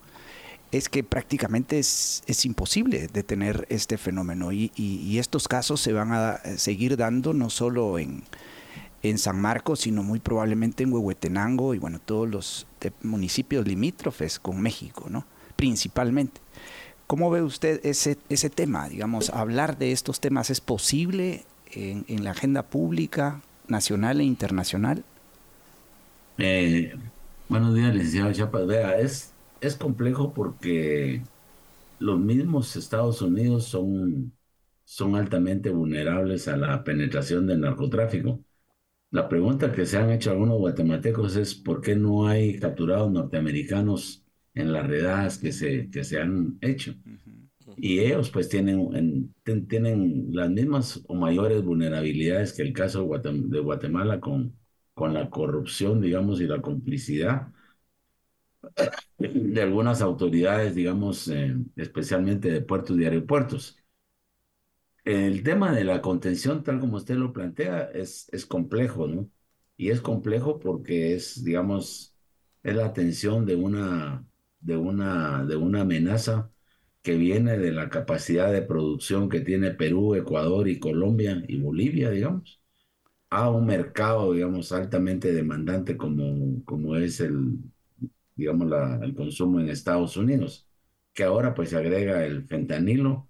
es 0.72 0.88
que 0.88 1.04
prácticamente 1.04 1.78
es, 1.78 2.24
imposible 2.46 3.10
detener 3.12 3.68
este 3.70 3.98
fenómeno 3.98 4.54
y, 4.54 4.72
estos 5.20 5.50
casos 5.50 5.82
se 5.82 5.92
van 5.92 6.14
a 6.14 6.38
seguir 6.56 6.96
dando 6.96 7.34
no 7.34 7.50
solo 7.50 8.00
en, 8.00 8.24
San 9.18 9.42
Marcos, 9.42 9.82
sino 9.82 10.04
muy 10.04 10.20
probablemente 10.20 10.84
en 10.84 10.94
Huehuetenango 10.94 11.74
y 11.74 11.80
bueno, 11.80 12.00
todos 12.00 12.30
los 12.30 12.68
municipios 13.02 13.68
limítrofes 13.68 14.40
con 14.40 14.62
México, 14.62 15.08
¿no? 15.10 15.26
Principalmente. 15.58 16.40
¿Cómo 17.08 17.30
ve 17.30 17.42
usted 17.42 17.84
ese, 17.84 18.18
ese 18.30 18.50
tema? 18.50 18.88
Digamos, 18.88 19.32
hablar 19.32 19.78
de 19.78 19.92
estos 19.92 20.22
temas 20.22 20.50
es 20.50 20.62
posible 20.62 21.46
en, 21.74 22.24
la 22.24 22.32
agenda 22.32 22.64
pública 22.64 23.42
nacional 23.68 24.22
e 24.22 24.24
internacional? 24.24 25.04
Eh, 26.38 26.94
buenos 27.48 27.76
días, 27.76 27.94
licenciado 27.94 28.34
Chapas. 28.34 28.66
Vea, 28.68 29.00
es 29.00 29.38
es 29.60 29.76
complejo 29.76 30.34
porque 30.34 31.30
los 32.00 32.20
mismos 32.20 32.76
Estados 32.76 33.22
Unidos 33.22 33.66
son, 33.66 34.38
son 34.86 35.16
altamente 35.16 35.70
vulnerables 35.72 36.48
a 36.48 36.58
la 36.58 36.84
penetración 36.84 37.48
del 37.48 37.62
narcotráfico. 37.62 38.44
La 39.12 39.30
pregunta 39.30 39.72
que 39.74 39.86
se 39.86 39.98
han 39.98 40.12
hecho 40.12 40.32
algunos 40.32 40.60
guatemaltecos 40.60 41.36
es 41.38 41.56
por 41.56 41.82
qué 41.82 41.96
no 41.96 42.28
hay 42.28 42.60
capturados 42.60 43.12
norteamericanos 43.12 44.26
en 44.56 44.74
las 44.74 44.88
redadas 44.88 45.38
que 45.40 45.52
se, 45.54 45.90
que 45.92 46.04
se 46.04 46.20
han 46.22 46.58
hecho. 46.62 46.96
Y 47.78 48.00
ellos 48.00 48.30
pues 48.32 48.50
tienen, 48.50 49.34
tienen 49.68 50.28
las 50.36 50.50
mismas 50.50 51.04
o 51.08 51.16
mayores 51.16 51.64
vulnerabilidades 51.64 52.54
que 52.54 52.64
el 52.64 52.74
caso 52.74 53.08
de 53.20 53.60
Guatemala 53.60 54.20
con, 54.20 54.56
con 55.02 55.14
la 55.16 55.30
corrupción, 55.32 56.00
digamos, 56.02 56.40
y 56.42 56.46
la 56.48 56.62
complicidad 56.62 57.48
de 59.18 59.62
algunas 59.62 60.02
autoridades, 60.02 60.76
digamos, 60.76 61.28
eh, 61.30 61.56
especialmente 61.76 62.52
de 62.52 62.62
puertos 62.62 62.98
y 63.00 63.04
aeropuertos. 63.06 63.78
El 65.04 65.44
tema 65.44 65.72
de 65.74 65.84
la 65.84 66.02
contención, 66.02 66.64
tal 66.64 66.80
como 66.80 66.98
usted 66.98 67.16
lo 67.16 67.34
plantea, 67.34 67.86
es, 67.94 68.30
es 68.32 68.46
complejo, 68.46 69.08
¿no? 69.08 69.30
Y 69.78 69.90
es 69.90 70.00
complejo 70.02 70.60
porque 70.60 71.16
es, 71.16 71.44
digamos, 71.44 72.16
es 72.64 72.76
la 72.76 72.86
atención 72.86 73.46
de 73.46 73.56
una, 73.56 74.26
de 74.60 74.78
una, 74.78 75.44
de 75.46 75.56
una 75.56 75.82
amenaza 75.82 76.52
que 77.02 77.16
viene 77.18 77.58
de 77.58 77.72
la 77.72 77.90
capacidad 77.90 78.52
de 78.52 78.62
producción 78.62 79.28
que 79.30 79.42
tiene 79.42 79.72
Perú, 79.72 80.14
Ecuador 80.16 80.68
y 80.68 80.80
Colombia 80.80 81.44
y 81.48 81.60
Bolivia, 81.60 82.12
digamos, 82.12 82.61
a 83.32 83.50
un 83.52 83.68
mercado, 83.68 84.34
digamos, 84.34 84.74
altamente 84.74 85.34
demandante 85.34 85.98
como, 85.98 86.64
como 86.66 86.98
es 86.98 87.22
el, 87.22 87.60
digamos, 88.36 88.68
la, 88.70 89.00
el 89.04 89.16
consumo 89.16 89.60
en 89.60 89.70
Estados 89.70 90.18
Unidos, 90.18 90.70
que 91.14 91.24
ahora 91.24 91.54
pues 91.54 91.70
se 91.70 91.78
agrega 91.78 92.26
el 92.26 92.46
fentanilo, 92.48 93.30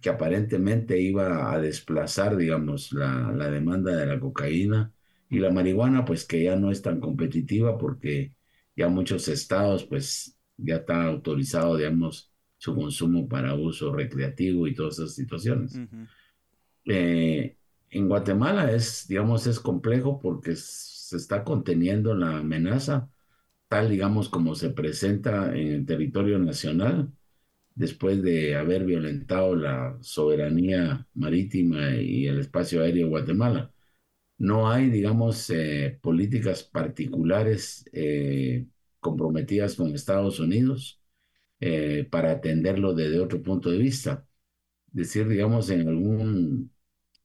que 0.00 0.10
aparentemente 0.10 1.00
iba 1.00 1.52
a 1.52 1.60
desplazar, 1.60 2.36
digamos, 2.36 2.92
la, 2.92 3.32
la 3.32 3.50
demanda 3.50 3.94
de 3.96 4.06
la 4.06 4.20
cocaína 4.20 4.92
y 5.28 5.38
la 5.40 5.50
marihuana, 5.50 6.04
pues 6.04 6.26
que 6.26 6.42
ya 6.44 6.56
no 6.56 6.70
es 6.72 6.82
tan 6.82 7.00
competitiva 7.00 7.78
porque 7.78 8.34
ya 8.76 8.88
muchos 8.88 9.28
estados, 9.28 9.84
pues 9.86 10.38
ya 10.56 10.76
está 10.76 11.04
autorizado, 11.06 11.76
digamos, 11.76 12.32
su 12.58 12.74
consumo 12.76 13.28
para 13.28 13.54
uso 13.54 13.92
recreativo 13.94 14.66
y 14.66 14.74
todas 14.74 14.98
esas 14.98 15.14
situaciones. 15.14 15.82
Eh, 16.84 17.56
en 17.90 18.08
Guatemala 18.08 18.72
es, 18.72 19.06
digamos, 19.08 19.46
es 19.46 19.60
complejo 19.60 20.20
porque 20.20 20.54
se 20.56 21.16
está 21.16 21.44
conteniendo 21.44 22.14
la 22.14 22.38
amenaza 22.38 23.10
tal, 23.68 23.90
digamos, 23.90 24.28
como 24.28 24.54
se 24.56 24.70
presenta 24.70 25.56
en 25.56 25.68
el 25.72 25.86
territorio 25.86 26.38
nacional, 26.38 27.12
después 27.74 28.22
de 28.22 28.56
haber 28.56 28.84
violentado 28.84 29.56
la 29.56 29.98
soberanía 30.02 31.06
marítima 31.14 31.96
y 31.96 32.26
el 32.26 32.40
espacio 32.40 32.82
aéreo 32.82 33.06
de 33.06 33.10
Guatemala. 33.10 33.72
No 34.38 34.70
hay, 34.70 34.90
digamos, 34.90 35.50
eh, 35.50 35.98
políticas 36.02 36.64
particulares 36.64 37.84
eh, 37.92 38.66
comprometidas 39.00 39.74
con 39.76 39.94
Estados 39.94 40.40
Unidos 40.40 41.00
eh, 41.60 42.06
para 42.10 42.32
atenderlo 42.32 42.94
desde 42.94 43.20
otro 43.20 43.42
punto 43.42 43.70
de 43.70 43.78
vista. 43.78 44.26
Decir, 44.92 45.28
digamos, 45.28 45.70
en 45.70 45.88
algún 45.88 46.72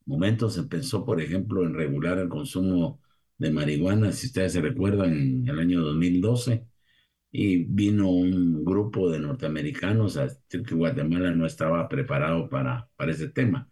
momento 0.05 0.49
se 0.49 0.63
pensó, 0.63 1.05
por 1.05 1.21
ejemplo, 1.21 1.63
en 1.63 1.73
regular 1.73 2.17
el 2.19 2.29
consumo 2.29 3.01
de 3.37 3.51
marihuana, 3.51 4.11
si 4.11 4.27
ustedes 4.27 4.53
se 4.53 4.61
recuerdan, 4.61 5.13
en 5.13 5.47
el 5.49 5.59
año 5.59 5.81
2012, 5.81 6.65
y 7.31 7.65
vino 7.65 8.09
un 8.09 8.63
grupo 8.65 9.09
de 9.11 9.19
norteamericanos 9.19 10.17
a 10.17 10.25
decir 10.25 10.63
que 10.63 10.75
Guatemala 10.75 11.31
no 11.31 11.45
estaba 11.45 11.87
preparado 11.89 12.49
para, 12.49 12.89
para 12.95 13.11
ese 13.11 13.29
tema. 13.29 13.69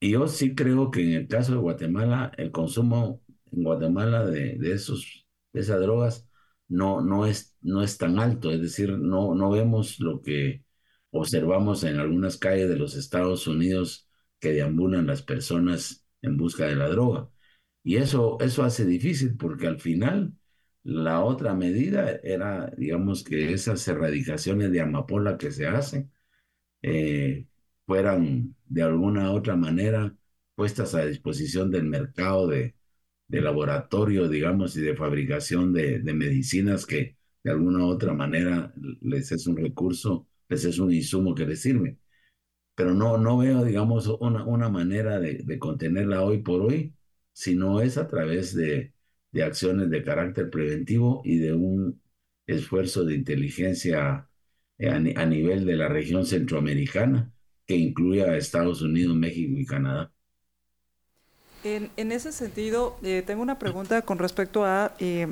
Y 0.00 0.10
yo 0.12 0.28
sí 0.28 0.54
creo 0.54 0.90
que 0.90 1.02
en 1.02 1.12
el 1.22 1.28
caso 1.28 1.52
de 1.52 1.58
Guatemala, 1.58 2.32
el 2.38 2.50
consumo 2.52 3.22
en 3.52 3.64
Guatemala 3.64 4.24
de, 4.26 4.56
de, 4.58 4.72
esos, 4.72 5.26
de 5.52 5.60
esas 5.60 5.80
drogas 5.80 6.28
no, 6.68 7.00
no, 7.02 7.26
es, 7.26 7.56
no 7.60 7.82
es 7.82 7.98
tan 7.98 8.18
alto, 8.18 8.50
es 8.50 8.60
decir, 8.62 8.98
no, 8.98 9.34
no 9.34 9.50
vemos 9.50 10.00
lo 10.00 10.22
que 10.22 10.64
observamos 11.10 11.84
en 11.84 11.98
algunas 11.98 12.38
calles 12.38 12.68
de 12.68 12.76
los 12.76 12.96
Estados 12.96 13.46
Unidos 13.46 14.09
que 14.40 14.52
deambulan 14.52 15.06
las 15.06 15.22
personas 15.22 16.06
en 16.22 16.36
busca 16.36 16.66
de 16.66 16.76
la 16.76 16.88
droga. 16.88 17.30
Y 17.82 17.96
eso, 17.96 18.38
eso 18.40 18.62
hace 18.64 18.84
difícil 18.86 19.36
porque 19.36 19.66
al 19.66 19.80
final 19.80 20.34
la 20.82 21.22
otra 21.24 21.54
medida 21.54 22.12
era, 22.22 22.68
digamos, 22.76 23.24
que 23.24 23.52
esas 23.52 23.86
erradicaciones 23.88 24.72
de 24.72 24.80
amapola 24.80 25.38
que 25.38 25.52
se 25.52 25.66
hacen 25.66 26.12
eh, 26.82 27.46
fueran 27.86 28.56
de 28.66 28.82
alguna 28.82 29.32
otra 29.32 29.56
manera 29.56 30.16
puestas 30.54 30.94
a 30.94 31.04
disposición 31.06 31.70
del 31.70 31.84
mercado 31.86 32.46
de, 32.48 32.76
de 33.28 33.40
laboratorio, 33.42 34.28
digamos, 34.28 34.76
y 34.76 34.82
de 34.82 34.96
fabricación 34.96 35.72
de, 35.72 36.00
de, 36.00 36.14
medicinas 36.14 36.86
que 36.86 37.18
de 37.44 37.50
alguna 37.52 37.86
otra 37.86 38.14
manera 38.14 38.74
les 39.02 39.32
es 39.32 39.46
un 39.46 39.56
recurso, 39.56 40.28
les 40.48 40.64
es 40.64 40.78
un 40.78 40.92
insumo 40.92 41.34
que 41.34 41.46
les 41.46 41.62
sirve. 41.62 41.98
Pero 42.74 42.94
no, 42.94 43.18
no 43.18 43.38
veo, 43.38 43.64
digamos, 43.64 44.06
una, 44.20 44.44
una 44.44 44.68
manera 44.68 45.18
de, 45.20 45.42
de 45.44 45.58
contenerla 45.58 46.22
hoy 46.22 46.38
por 46.42 46.62
hoy, 46.62 46.94
sino 47.32 47.80
es 47.80 47.98
a 47.98 48.08
través 48.08 48.54
de, 48.54 48.94
de 49.32 49.42
acciones 49.44 49.90
de 49.90 50.02
carácter 50.04 50.50
preventivo 50.50 51.22
y 51.24 51.38
de 51.38 51.52
un 51.54 52.00
esfuerzo 52.46 53.04
de 53.04 53.14
inteligencia 53.14 54.08
a, 54.08 54.30
a 54.80 55.26
nivel 55.26 55.66
de 55.66 55.76
la 55.76 55.88
región 55.88 56.24
centroamericana 56.26 57.32
que 57.66 57.76
incluya 57.76 58.26
a 58.26 58.36
Estados 58.36 58.82
Unidos, 58.82 59.16
México 59.16 59.54
y 59.58 59.66
Canadá. 59.66 60.12
En, 61.62 61.90
en 61.96 62.10
ese 62.12 62.32
sentido, 62.32 62.96
eh, 63.02 63.22
tengo 63.26 63.42
una 63.42 63.58
pregunta 63.58 64.00
con 64.02 64.18
respecto 64.18 64.64
a, 64.64 64.92
eh, 64.98 65.28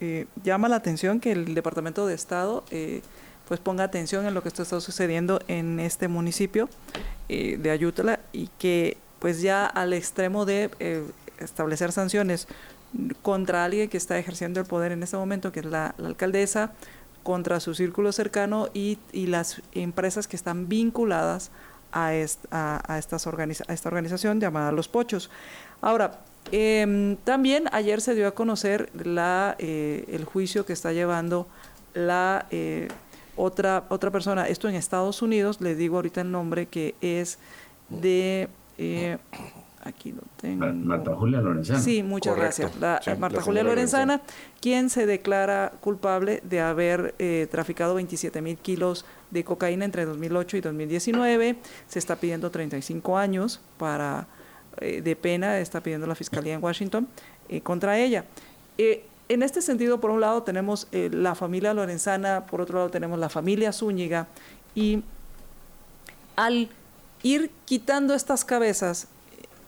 eh, 0.00 0.26
llama 0.42 0.68
la 0.68 0.76
atención 0.76 1.20
que 1.20 1.32
el 1.32 1.54
Departamento 1.54 2.06
de 2.06 2.14
Estado 2.14 2.64
eh, 2.70 3.02
pues 3.48 3.58
ponga 3.58 3.82
atención 3.82 4.26
en 4.26 4.34
lo 4.34 4.42
que 4.42 4.48
está 4.50 4.64
sucediendo 4.64 5.40
en 5.48 5.80
este 5.80 6.06
municipio 6.06 6.68
de 7.28 7.70
Ayutla 7.70 8.20
y 8.32 8.48
que 8.58 8.96
pues 9.18 9.42
ya 9.42 9.66
al 9.66 9.92
extremo 9.92 10.44
de 10.44 10.70
establecer 11.40 11.92
sanciones 11.92 12.46
contra 13.22 13.64
alguien 13.64 13.88
que 13.88 13.96
está 13.96 14.18
ejerciendo 14.18 14.60
el 14.60 14.66
poder 14.66 14.92
en 14.92 15.02
este 15.02 15.16
momento, 15.16 15.52
que 15.52 15.60
es 15.60 15.66
la, 15.66 15.94
alcaldesa, 15.98 16.72
contra 17.22 17.60
su 17.60 17.74
círculo 17.74 18.12
cercano 18.12 18.68
y, 18.72 18.98
las 19.12 19.60
empresas 19.72 20.26
que 20.28 20.36
están 20.36 20.68
vinculadas 20.68 21.50
a, 21.92 22.08
a, 22.08 22.98
estas 22.98 23.26
a 23.26 23.72
esta 23.72 23.88
organización 23.88 24.40
llamada 24.40 24.72
Los 24.72 24.88
Pochos. 24.88 25.30
Ahora, 25.80 26.20
eh, 26.52 27.16
también 27.24 27.64
ayer 27.72 28.00
se 28.00 28.14
dio 28.14 28.26
a 28.26 28.30
conocer 28.30 28.90
la, 29.04 29.56
eh, 29.58 30.06
el 30.08 30.24
juicio 30.24 30.64
que 30.64 30.72
está 30.72 30.92
llevando 30.92 31.46
la 31.92 32.46
eh, 32.50 32.88
otra, 33.38 33.84
otra 33.88 34.10
persona, 34.10 34.48
esto 34.48 34.68
en 34.68 34.74
Estados 34.74 35.22
Unidos, 35.22 35.60
les 35.60 35.78
digo 35.78 35.96
ahorita 35.96 36.20
el 36.20 36.30
nombre, 36.30 36.66
que 36.66 36.94
es 37.00 37.38
de 37.88 38.48
eh, 38.76 39.16
aquí 39.88 40.12
lo 40.12 40.22
tengo. 40.40 40.66
Marta 40.72 41.14
Julia 41.14 41.40
Lorenzana. 41.40 41.80
Sí, 41.80 42.02
muchas 42.02 42.36
gracias. 42.36 42.76
La, 42.78 43.00
sí, 43.02 43.10
Marta 43.18 43.38
la 43.38 43.42
Julia 43.42 43.62
Lorenzana, 43.62 44.16
Lorenzana, 44.16 44.58
quien 44.60 44.90
se 44.90 45.06
declara 45.06 45.72
culpable 45.80 46.42
de 46.44 46.60
haber 46.60 47.14
eh, 47.18 47.46
traficado 47.50 47.94
27 47.94 48.40
mil 48.42 48.58
kilos 48.58 49.04
de 49.30 49.44
cocaína 49.44 49.84
entre 49.84 50.04
2008 50.04 50.56
y 50.56 50.60
2019. 50.60 51.56
Se 51.88 51.98
está 51.98 52.16
pidiendo 52.16 52.50
35 52.50 53.18
años 53.18 53.60
para 53.78 54.26
eh, 54.80 55.02
de 55.02 55.16
pena, 55.16 55.58
está 55.58 55.80
pidiendo 55.82 56.06
la 56.06 56.14
Fiscalía 56.14 56.54
en 56.54 56.62
Washington 56.62 57.08
eh, 57.48 57.60
contra 57.60 57.98
ella. 57.98 58.24
Eh, 59.28 59.34
en 59.34 59.42
este 59.42 59.62
sentido, 59.62 60.00
por 60.00 60.10
un 60.10 60.20
lado 60.20 60.42
tenemos 60.42 60.88
la 60.92 61.34
familia 61.34 61.74
Lorenzana, 61.74 62.46
por 62.46 62.60
otro 62.60 62.78
lado 62.78 62.90
tenemos 62.90 63.18
la 63.18 63.28
familia 63.28 63.72
Zúñiga, 63.72 64.26
y 64.74 65.02
al 66.36 66.70
ir 67.22 67.50
quitando 67.64 68.14
estas 68.14 68.44
cabezas, 68.44 69.08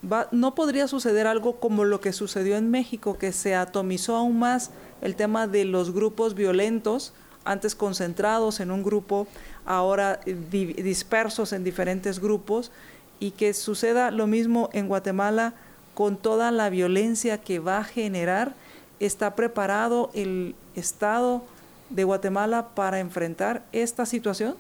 Va, 0.03 0.29
no 0.31 0.55
podría 0.55 0.89
suceder 0.89 1.27
algo 1.27 1.61
como 1.61 1.85
lo 1.85 2.01
que 2.01 2.15
sucedió 2.15 2.57
en 2.57 2.71
México, 2.71 3.19
que 3.19 3.33
se 3.33 3.55
atomizó 3.55 4.17
aún 4.17 4.39
más 4.39 4.71
el 5.03 5.15
tema 5.15 5.47
de 5.47 5.67
los 5.67 5.93
grupos 5.93 6.35
violentos, 6.35 7.13
antes 7.45 7.75
concentrados 7.75 8.61
en 8.61 8.71
un 8.71 8.83
grupo, 8.83 9.27
ahora 9.67 10.21
di 10.25 10.73
dispersos 10.73 11.53
en 11.53 11.65
diferentes 11.65 12.19
grupos, 12.19 12.71
y 13.19 13.33
que 13.33 13.53
suceda 13.53 14.11
lo 14.11 14.27
mismo 14.27 14.71
en 14.73 14.89
Guatemala 14.89 15.53
con 15.93 16.17
toda 16.17 16.51
la 16.51 16.71
violencia 16.71 17.39
que 17.39 17.59
va 17.59 17.79
a 17.79 17.85
generar. 17.85 18.55
¿Está 19.01 19.35
preparado 19.35 20.11
el 20.15 20.55
Estado 20.75 21.43
de 21.89 22.05
Guatemala 22.05 22.75
para 22.75 23.01
enfrentar 23.01 23.67
esta 23.73 24.05
situación? 24.05 24.57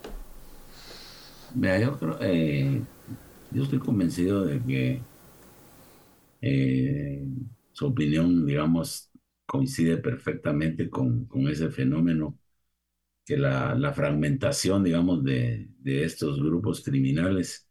Eh, 2.22 2.82
yo 3.50 3.62
estoy 3.62 3.78
convencido 3.80 4.46
de 4.46 4.62
que 4.62 5.02
eh, 6.40 7.22
su 7.72 7.86
opinión, 7.86 8.46
digamos, 8.46 9.10
coincide 9.46 9.98
perfectamente 9.98 10.88
con, 10.88 11.28
ese 11.48 11.70
fenómeno, 11.70 12.38
que 13.26 13.36
la, 13.36 13.74
la 13.74 13.92
fragmentación, 13.92 14.84
digamos, 14.84 15.24
de, 15.24 15.68
de, 15.80 16.04
estos 16.04 16.40
grupos 16.42 16.82
criminales 16.82 17.68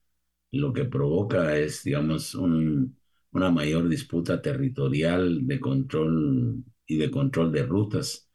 lo 0.52 0.74
que 0.74 0.86
provoca 0.86 1.58
es, 1.58 1.84
digamos, 1.84 2.36
un, 2.36 2.99
una 3.32 3.52
mayor 3.52 3.90
disputa 3.90 4.42
territorial 4.42 5.48
de 5.48 5.60
control 5.60 6.64
y 6.88 6.98
de 6.98 7.12
control 7.12 7.52
de 7.52 7.64
rutas 7.66 8.30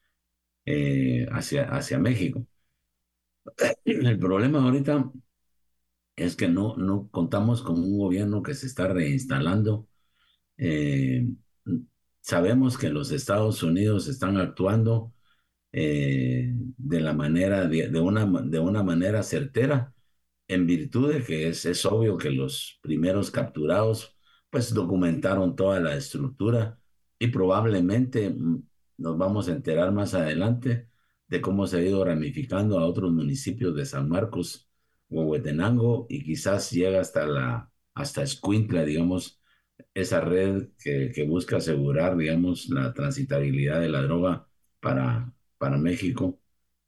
eh, 0.67 1.27
hacia, 1.33 1.65
hacia 1.71 1.99
México. 1.99 2.47
El 3.85 4.19
problema 4.19 4.63
ahorita 4.63 5.11
es 6.17 6.37
que 6.37 6.49
no, 6.49 6.77
no 6.77 7.09
contamos 7.11 7.63
con 7.63 7.79
un 7.79 7.99
gobierno 7.99 8.43
que 8.43 8.55
se 8.55 8.67
está 8.67 8.89
reinstalando 8.89 9.89
eh, 10.59 11.27
sabemos 12.21 12.79
que 12.79 12.91
los 12.91 13.11
Estados 13.13 13.63
Unidos 13.63 14.09
están 14.09 14.39
actuando 14.39 15.15
eh, 15.73 16.51
de 16.55 17.01
la 17.01 17.15
manera, 17.15 17.67
de, 17.69 17.89
de, 17.91 18.01
una, 18.01 18.27
de 18.45 18.61
una 18.61 18.83
manera 18.83 19.23
certera, 19.23 19.95
en 20.49 20.67
virtud 20.67 21.13
de 21.15 21.25
que 21.25 21.49
es, 21.49 21.67
es 21.67 21.85
obvio 21.87 22.19
que 22.19 22.31
los 22.31 22.79
primeros 22.83 23.31
capturados 23.31 24.17
pues 24.55 24.73
documentaron 24.73 25.57
toda 25.57 25.81
la 25.81 25.97
estructura 25.97 26.79
y 27.19 27.27
probablemente 27.27 28.31
mm, 28.31 28.63
nos 28.99 29.19
vamos 29.19 29.49
a 29.49 29.53
enterar 29.53 29.91
más 29.91 30.15
adelante 30.15 30.89
de 31.27 31.41
cómo 31.41 31.67
se 31.67 31.79
ha 31.79 31.83
ido 31.83 32.05
ramificando 32.05 32.79
a 32.79 32.87
otros 32.87 33.13
municipios 33.13 33.75
de 33.75 33.85
San 33.85 34.09
Marcos, 34.09 34.71
Huehuetenango 35.09 36.07
y 36.09 36.23
quizás 36.23 36.71
llega 36.71 37.01
hasta 37.01 37.27
la 37.27 37.69
hasta 37.95 38.23
Escuintla, 38.23 38.85
digamos, 38.85 39.41
esa 39.93 40.21
red 40.21 40.69
que, 40.79 41.11
que, 41.13 41.25
busca 41.25 41.57
asegurar, 41.57 42.17
digamos, 42.17 42.69
la 42.69 42.95
transitabilidad 42.95 43.81
de 43.81 43.89
la 43.89 44.03
droga 44.03 44.47
para, 44.79 45.35
para 45.59 45.79
México, 45.79 46.41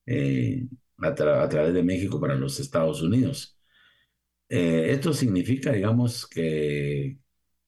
eh, 0.06 0.68
a, 0.98 1.14
tra 1.16 1.42
a, 1.42 1.48
través 1.48 1.74
de 1.74 1.82
México 1.82 2.20
para 2.20 2.36
los 2.36 2.60
Estados 2.60 3.02
Unidos. 3.02 3.58
Eh, 4.48 4.92
esto 4.92 5.12
significa, 5.12 5.72
digamos, 5.72 6.26
que, 6.28 7.18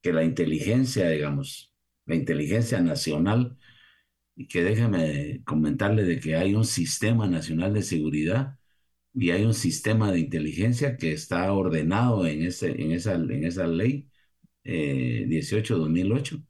que 0.08 0.14
la 0.14 0.24
inteligencia, 0.24 1.10
digamos, 1.10 1.74
la 2.06 2.14
inteligencia 2.14 2.80
nacional, 2.80 3.58
y 4.36 4.48
que 4.48 4.62
déjeme 4.64 5.42
comentarle 5.44 6.04
de 6.04 6.20
que 6.20 6.36
hay 6.36 6.54
un 6.54 6.64
sistema 6.64 7.28
nacional 7.28 7.74
de 7.74 7.82
seguridad 7.82 8.58
y 9.14 9.30
hay 9.32 9.44
un 9.44 9.54
sistema 9.54 10.12
de 10.12 10.20
inteligencia 10.20 10.96
que 10.96 11.12
está 11.12 11.52
ordenado 11.52 12.26
en, 12.26 12.42
ese, 12.44 12.70
en, 12.82 12.92
esa, 12.92 13.14
en 13.14 13.44
esa 13.44 13.66
ley 13.66 14.08
eh, 14.64 15.26
18-2008, 15.28 16.44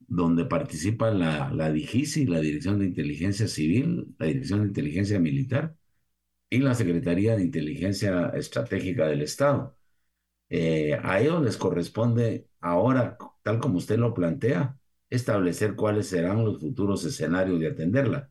donde 0.00 0.46
participa 0.46 1.10
la, 1.12 1.52
la 1.52 1.70
DIGISI, 1.72 2.26
la 2.26 2.40
Dirección 2.40 2.78
de 2.80 2.86
Inteligencia 2.86 3.48
Civil, 3.48 4.14
la 4.18 4.26
Dirección 4.26 4.62
de 4.62 4.68
Inteligencia 4.68 5.20
Militar 5.20 5.76
y 6.50 6.58
la 6.60 6.74
Secretaría 6.74 7.36
de 7.36 7.42
Inteligencia 7.44 8.30
Estratégica 8.34 9.06
del 9.08 9.22
Estado. 9.22 9.76
Eh, 10.50 10.98
a 11.02 11.20
ellos 11.20 11.42
les 11.44 11.56
corresponde 11.56 12.49
ahora, 12.60 13.16
tal 13.42 13.58
como 13.60 13.78
usted 13.78 13.98
lo 13.98 14.14
plantea, 14.14 14.78
establecer 15.10 15.76
cuáles 15.76 16.08
serán 16.08 16.44
los 16.44 16.60
futuros 16.60 17.04
escenarios 17.04 17.60
de 17.60 17.68
atenderla. 17.68 18.30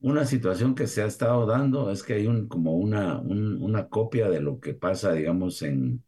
Una 0.00 0.24
situación 0.26 0.74
que 0.74 0.86
se 0.86 1.02
ha 1.02 1.06
estado 1.06 1.46
dando 1.46 1.90
es 1.90 2.02
que 2.02 2.14
hay 2.14 2.26
un, 2.26 2.48
como 2.48 2.74
una, 2.76 3.18
un, 3.20 3.62
una 3.62 3.88
copia 3.88 4.28
de 4.30 4.40
lo 4.40 4.60
que 4.60 4.74
pasa, 4.74 5.12
digamos, 5.12 5.62
en, 5.62 6.04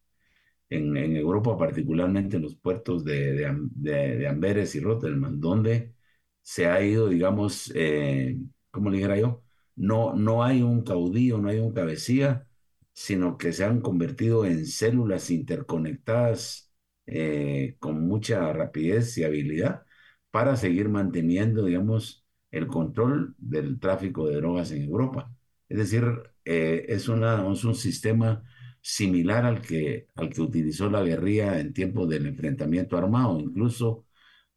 en, 0.70 0.96
Europa, 1.16 1.56
particularmente 1.58 2.36
en 2.36 2.42
los 2.42 2.56
puertos 2.56 3.04
de, 3.04 3.32
de, 3.74 4.28
Amberes 4.28 4.74
y 4.74 4.80
Rotterdam, 4.80 5.40
donde 5.40 5.94
se 6.42 6.66
ha 6.66 6.82
ido, 6.82 7.08
digamos, 7.08 7.72
eh, 7.74 8.38
¿cómo 8.70 8.90
le 8.90 8.96
dijera 8.98 9.18
yo? 9.18 9.42
no, 9.76 10.14
no 10.14 10.44
hay 10.44 10.62
un 10.62 10.82
caudillo, 10.84 11.38
no 11.38 11.48
hay 11.48 11.58
un 11.58 11.72
cabecilla, 11.72 12.46
sino 12.92 13.38
que 13.38 13.52
se 13.52 13.64
han 13.64 13.80
convertido 13.80 14.44
en 14.44 14.66
células 14.66 15.30
interconectadas 15.30 16.71
eh, 17.14 17.76
con 17.78 18.06
mucha 18.06 18.52
rapidez 18.52 19.18
y 19.18 19.24
habilidad 19.24 19.84
para 20.30 20.56
seguir 20.56 20.88
manteniendo, 20.88 21.66
digamos, 21.66 22.24
el 22.50 22.66
control 22.66 23.34
del 23.38 23.78
tráfico 23.80 24.28
de 24.28 24.36
drogas 24.36 24.72
en 24.72 24.82
Europa. 24.84 25.30
Es 25.68 25.78
decir, 25.78 26.04
eh, 26.44 26.86
es, 26.88 27.08
un 27.08 27.74
sistema 27.74 28.42
similar 28.80 29.44
al 29.44 29.60
que, 29.62 30.08
al 30.14 30.30
que 30.30 30.40
utilizó 30.42 30.90
la 30.90 31.02
guerrilla 31.02 31.60
en 31.60 31.72
tiempos 31.72 32.08
del 32.08 32.26
enfrentamiento 32.26 32.96
armado. 32.96 33.38
Incluso 33.40 34.06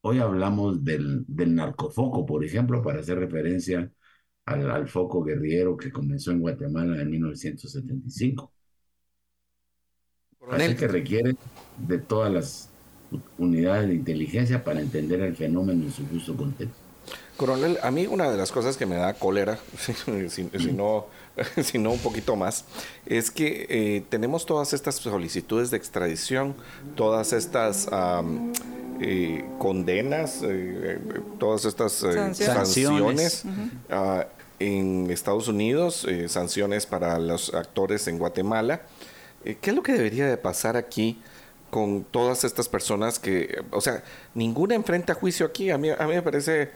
hoy 0.02 0.20
hablamos 0.20 0.84
del, 0.84 1.26
del 1.28 1.56
narcofoco, 1.56 2.26
por 2.26 2.46
ejemplo, 2.46 2.82
para 2.82 3.00
hacer 3.02 3.20
referencia 3.20 3.92
al, 4.46 4.88
foco 4.88 5.24
guerrillero 5.24 5.78
que 5.78 5.92
comenzó 5.92 6.32
en 6.32 6.40
Guatemala 6.42 7.02
en 7.02 7.10
1975. 7.12 8.55
Así 10.52 10.76
que 10.76 10.88
requiere 10.88 11.36
de 11.78 11.98
todas 11.98 12.32
las 12.32 12.70
unidades 13.38 13.88
de 13.88 13.96
inteligencia 13.96 14.64
para 14.64 14.82
entender 14.82 15.22
el 15.22 15.36
fenómeno 15.36 15.84
en 15.84 15.92
su 15.92 16.06
justo 16.08 16.36
contexto. 16.36 16.86
Coronel, 17.38 17.78
a 17.84 17.92
mí 17.92 18.08
una 18.08 18.30
de 18.32 18.38
las 18.38 18.52
cosas 18.52 18.78
que 18.78 18.86
me 18.86 18.96
da 18.96 19.14
cólera, 19.14 19.60
si, 20.30 21.78
no, 21.78 21.92
un 21.92 22.00
poquito 22.00 22.36
más, 22.36 22.66
es 23.06 23.30
que 23.30 23.68
eh, 23.70 24.04
tenemos 24.10 24.46
todas 24.46 24.74
estas 24.74 24.96
solicitudes 24.96 25.70
de 25.70 25.78
extradición, 25.78 26.56
todas 26.96 27.34
estas 27.34 27.90
eh, 29.02 29.46
condenas, 29.60 30.42
eh, 30.44 31.00
todas 31.38 31.66
estas 31.66 32.06
sanciones, 32.34 33.44
ah, 33.90 34.28
en 34.58 35.12
Estados 35.12 35.50
Unidos, 35.50 36.08
sanciones 36.28 36.86
para 36.86 37.20
los 37.20 37.54
actores 37.54 38.08
en 38.08 38.18
Guatemala. 38.18 38.84
¿Qué 39.46 39.70
es 39.70 39.76
lo 39.76 39.84
que 39.84 39.94
debería 39.94 40.28
de 40.28 40.38
pasar 40.38 40.76
aquí? 40.76 41.22
Con 41.70 42.04
todas 42.06 42.44
estas 42.44 42.70
personas 42.70 43.20
que, 43.20 43.64
o 43.72 43.82
sea, 43.82 44.04
ninguna 44.34 44.76
enfrenta 44.76 45.14
juicio 45.14 45.46
aquí. 45.46 45.72
A 45.72 45.78
mí, 45.78 45.90
a 45.90 46.08
mí 46.08 46.14
me 46.14 46.22
parece 46.22 46.72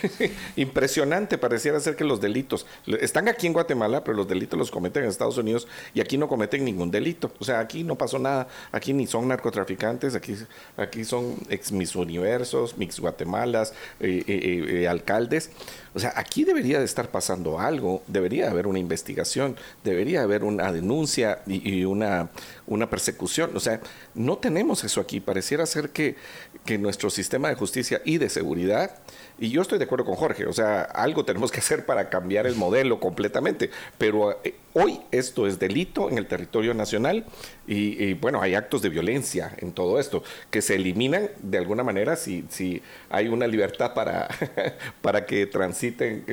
impresionante, 0.56 1.38
pareciera 1.38 1.78
ser 1.80 1.96
que 1.96 2.04
los 2.04 2.20
delitos 2.20 2.66
están 3.00 3.28
aquí 3.28 3.46
en 3.46 3.52
Guatemala, 3.52 4.02
pero 4.02 4.16
los 4.16 4.28
delitos 4.28 4.58
los 4.58 4.70
cometen 4.70 5.04
en 5.04 5.10
Estados 5.10 5.38
Unidos 5.38 5.68
y 5.94 6.00
aquí 6.00 6.18
no 6.18 6.28
cometen 6.28 6.64
ningún 6.64 6.90
delito. 6.90 7.32
O 7.38 7.44
sea, 7.44 7.60
aquí 7.60 7.84
no 7.84 7.96
pasó 7.96 8.18
nada, 8.18 8.48
aquí 8.72 8.92
ni 8.92 9.06
son 9.06 9.28
narcotraficantes, 9.28 10.14
aquí, 10.14 10.36
aquí 10.76 11.04
son 11.04 11.36
ex 11.48 11.70
mis 11.72 11.94
universos, 11.94 12.76
mix 12.76 12.98
guatemalas, 12.98 13.72
eh, 14.00 14.24
eh, 14.26 14.64
eh, 14.68 14.88
alcaldes. 14.88 15.50
O 15.94 15.98
sea, 15.98 16.12
aquí 16.16 16.44
debería 16.44 16.78
de 16.78 16.84
estar 16.84 17.10
pasando 17.10 17.58
algo, 17.58 18.02
debería 18.06 18.50
haber 18.50 18.66
una 18.66 18.78
investigación, 18.78 19.56
debería 19.82 20.22
haber 20.22 20.44
una 20.44 20.72
denuncia 20.72 21.42
y, 21.46 21.84
una, 21.84 22.30
una 22.70 22.88
persecución. 22.88 23.54
O 23.54 23.60
sea, 23.60 23.80
no 24.14 24.38
tenemos 24.38 24.82
eso 24.84 25.02
aquí. 25.02 25.20
Pareciera 25.20 25.66
ser 25.66 25.90
que, 25.90 26.16
que 26.64 26.78
nuestro 26.78 27.10
sistema 27.10 27.50
de 27.50 27.56
justicia 27.56 28.00
y 28.06 28.16
de 28.16 28.30
seguridad 28.30 29.02
y 29.40 29.48
yo 29.48 29.62
estoy 29.62 29.78
de 29.78 29.84
acuerdo 29.84 30.04
con 30.04 30.16
Jorge, 30.16 30.44
o 30.44 30.52
sea, 30.52 30.82
algo 30.82 31.24
tenemos 31.24 31.50
que 31.50 31.60
hacer 31.60 31.86
para 31.86 32.10
cambiar 32.10 32.46
el 32.46 32.56
modelo 32.56 33.00
completamente, 33.00 33.70
pero 33.96 34.38
eh, 34.44 34.54
hoy 34.74 35.00
esto 35.12 35.46
es 35.46 35.58
delito 35.58 36.10
en 36.10 36.18
el 36.18 36.26
territorio 36.26 36.74
nacional 36.74 37.24
y, 37.66 38.12
bueno, 38.14 38.42
hay 38.42 38.54
actos 38.54 38.82
de 38.82 38.90
violencia 38.90 39.54
en 39.58 39.72
todo 39.72 39.98
esto 39.98 40.22
que 40.50 40.60
se 40.60 40.74
eliminan 40.74 41.30
de 41.40 41.56
alguna 41.56 41.82
manera 41.82 42.16
si, 42.16 42.44
si 42.50 42.82
hay 43.08 43.28
una 43.28 43.46
libertad 43.46 43.94
para, 43.94 44.28
para 45.00 45.24
que 45.24 45.46
transiten 45.46 46.24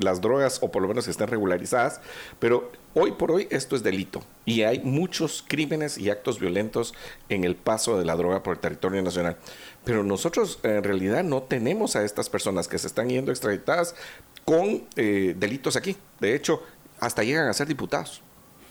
las 0.00 0.22
drogas 0.22 0.60
o 0.62 0.70
por 0.70 0.80
lo 0.80 0.88
menos 0.88 1.08
estén 1.08 1.28
regularizadas, 1.28 2.00
pero 2.38 2.72
Hoy 2.96 3.10
por 3.12 3.32
hoy 3.32 3.48
esto 3.50 3.74
es 3.74 3.82
delito 3.82 4.22
y 4.44 4.62
hay 4.62 4.78
muchos 4.78 5.44
crímenes 5.46 5.98
y 5.98 6.10
actos 6.10 6.38
violentos 6.38 6.94
en 7.28 7.42
el 7.42 7.56
paso 7.56 7.98
de 7.98 8.04
la 8.04 8.14
droga 8.14 8.44
por 8.44 8.54
el 8.54 8.60
territorio 8.60 9.02
nacional. 9.02 9.36
Pero 9.84 10.04
nosotros 10.04 10.60
en 10.62 10.84
realidad 10.84 11.24
no 11.24 11.42
tenemos 11.42 11.96
a 11.96 12.04
estas 12.04 12.30
personas 12.30 12.68
que 12.68 12.78
se 12.78 12.86
están 12.86 13.08
yendo 13.08 13.32
extraditadas 13.32 13.96
con 14.44 14.84
eh, 14.94 15.34
delitos 15.36 15.74
aquí. 15.74 15.96
De 16.20 16.36
hecho, 16.36 16.62
hasta 17.00 17.24
llegan 17.24 17.48
a 17.48 17.52
ser 17.52 17.66
diputados. 17.66 18.22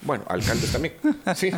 Bueno, 0.02 0.24
alcaldes 0.28 0.72
también. 0.72 0.96
Sí. 1.36 1.52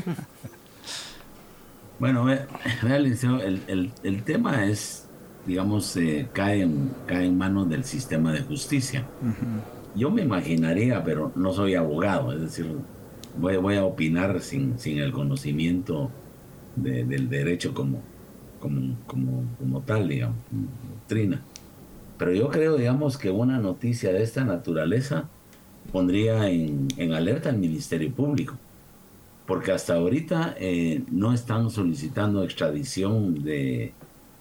Bueno, 2.00 2.26
vea, 2.26 2.48
el, 2.84 3.92
el, 4.04 4.24
tema 4.24 4.66
es, 4.66 5.06
digamos, 5.46 5.96
eh, 5.96 6.28
cae, 6.34 6.64
en, 6.64 6.94
cae 7.06 7.26
en 7.26 7.38
manos 7.38 7.70
del 7.70 7.86
sistema 7.86 8.34
de 8.34 8.42
justicia. 8.42 9.06
Yo 9.96 10.12
me 10.12 10.24
imaginaría, 10.24 11.04
pero 11.04 11.32
no 11.36 11.54
soy 11.54 11.76
abogado, 11.76 12.34
es 12.34 12.42
decir, 12.42 12.86
voy, 13.34 13.58
voy 13.58 13.78
a 13.78 13.86
opinar 13.86 14.42
sin, 14.42 14.78
sin 14.78 15.00
el 15.00 15.14
conocimiento 15.14 16.20
del 16.76 17.30
derecho 17.30 17.74
como, 17.74 18.12
como, 18.60 19.04
como, 19.06 19.56
como 19.58 19.86
tal, 19.86 20.10
digamos, 20.10 20.46
doctrina. 20.52 21.50
Pero 22.18 22.34
yo 22.34 22.50
creo, 22.50 22.78
digamos, 22.78 23.18
que 23.18 23.32
una 23.32 23.60
noticia 23.60 24.14
de 24.14 24.24
esta 24.24 24.46
naturaleza 24.46 25.34
pondría 25.92 26.50
en, 26.50 26.94
en 26.98 27.14
alerta 27.14 27.50
al 27.50 27.60
Ministerio 27.60 28.14
Público, 28.16 28.62
porque 29.46 29.72
hasta 29.72 29.96
ahorita 29.96 30.56
eh, 30.60 31.06
no 31.12 31.34
están 31.34 31.70
solicitando 31.70 32.44
extradición 32.44 33.44
de, 33.44 33.98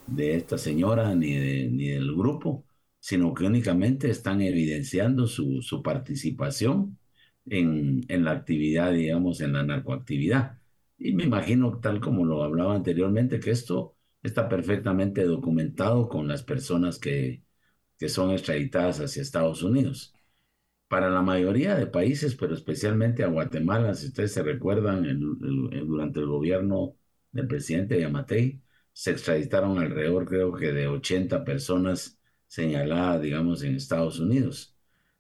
de 0.07 0.37
esta 0.37 0.59
señora 0.59 1.15
ni, 1.15 1.35
de, 1.35 1.71
ni 1.71 1.89
del 1.91 2.15
grupo, 2.15 2.67
sino 3.05 3.35
que 3.35 3.45
únicamente 3.45 4.09
están 4.11 4.41
evidenciando 4.41 5.27
su, 5.27 5.61
su 5.61 5.83
participación 5.83 6.99
en, 7.45 8.03
en, 8.09 8.25
la 8.25 8.31
actividad, 8.33 8.95
digamos, 8.95 9.43
en 9.43 9.53
la 9.53 9.63
narcoactividad. 9.63 10.59
Y 10.97 11.13
me 11.13 11.25
imagino, 11.25 11.81
tal 11.81 12.01
como 12.01 12.25
lo 12.25 12.43
hablaba 12.43 12.75
anteriormente, 12.75 13.41
que 13.41 13.51
esto 13.51 13.95
está 14.23 14.49
perfectamente 14.49 15.25
documentado 15.25 16.09
con 16.09 16.29
las 16.29 16.43
personas 16.45 16.99
que, 16.99 17.45
que 17.99 18.09
son 18.09 18.31
extraditadas 18.31 19.01
hacia 19.01 19.21
Estados 19.21 19.63
Unidos. 19.63 20.15
Para 20.89 21.11
la 21.11 21.21
mayoría 21.21 21.75
de 21.77 21.87
países, 21.87 22.35
pero 22.37 22.55
especialmente 22.55 23.23
a 23.23 23.29
Guatemala, 23.29 23.95
si 23.95 24.07
ustedes 24.09 24.33
se 24.33 24.43
recuerdan, 24.43 25.03
durante 25.87 26.21
el 26.21 26.27
gobierno 26.27 26.97
del 27.33 27.49
presidente 27.49 28.01
Yamatei, 28.01 28.63
se 28.95 29.11
extraditaron 29.11 29.79
alrededor, 29.79 30.25
creo 30.27 30.55
que 30.55 30.73
de 30.73 30.89
80 30.89 31.45
personas 31.45 32.19
señaladas, 32.55 33.23
digamos, 33.23 33.63
en 33.63 33.77
Estados 33.77 34.21
Unidos. 34.21 34.77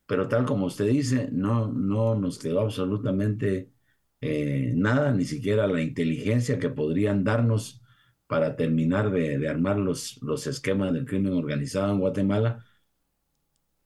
Pero 0.07 0.28
tal 0.28 0.45
como 0.47 0.66
usted 0.66 0.87
dice, 0.89 1.28
no, 1.32 1.68
no 1.72 2.14
nos 2.16 2.39
quedó 2.39 2.61
absolutamente 2.61 3.72
eh, 4.20 4.72
nada, 4.74 5.12
ni 5.12 5.24
siquiera 5.24 5.66
la 5.66 5.82
inteligencia 5.82 6.59
que 6.59 6.70
podrían 6.70 7.24
darnos 7.24 7.82
para 8.26 8.57
terminar 8.57 9.11
de, 9.11 9.49
armar 9.49 9.78
los, 9.78 10.20
los 10.22 10.47
esquemas 10.47 10.93
del 10.93 11.07
crimen 11.07 11.35
organizado 11.35 11.93
en 11.93 12.01
Guatemala. 12.01 12.64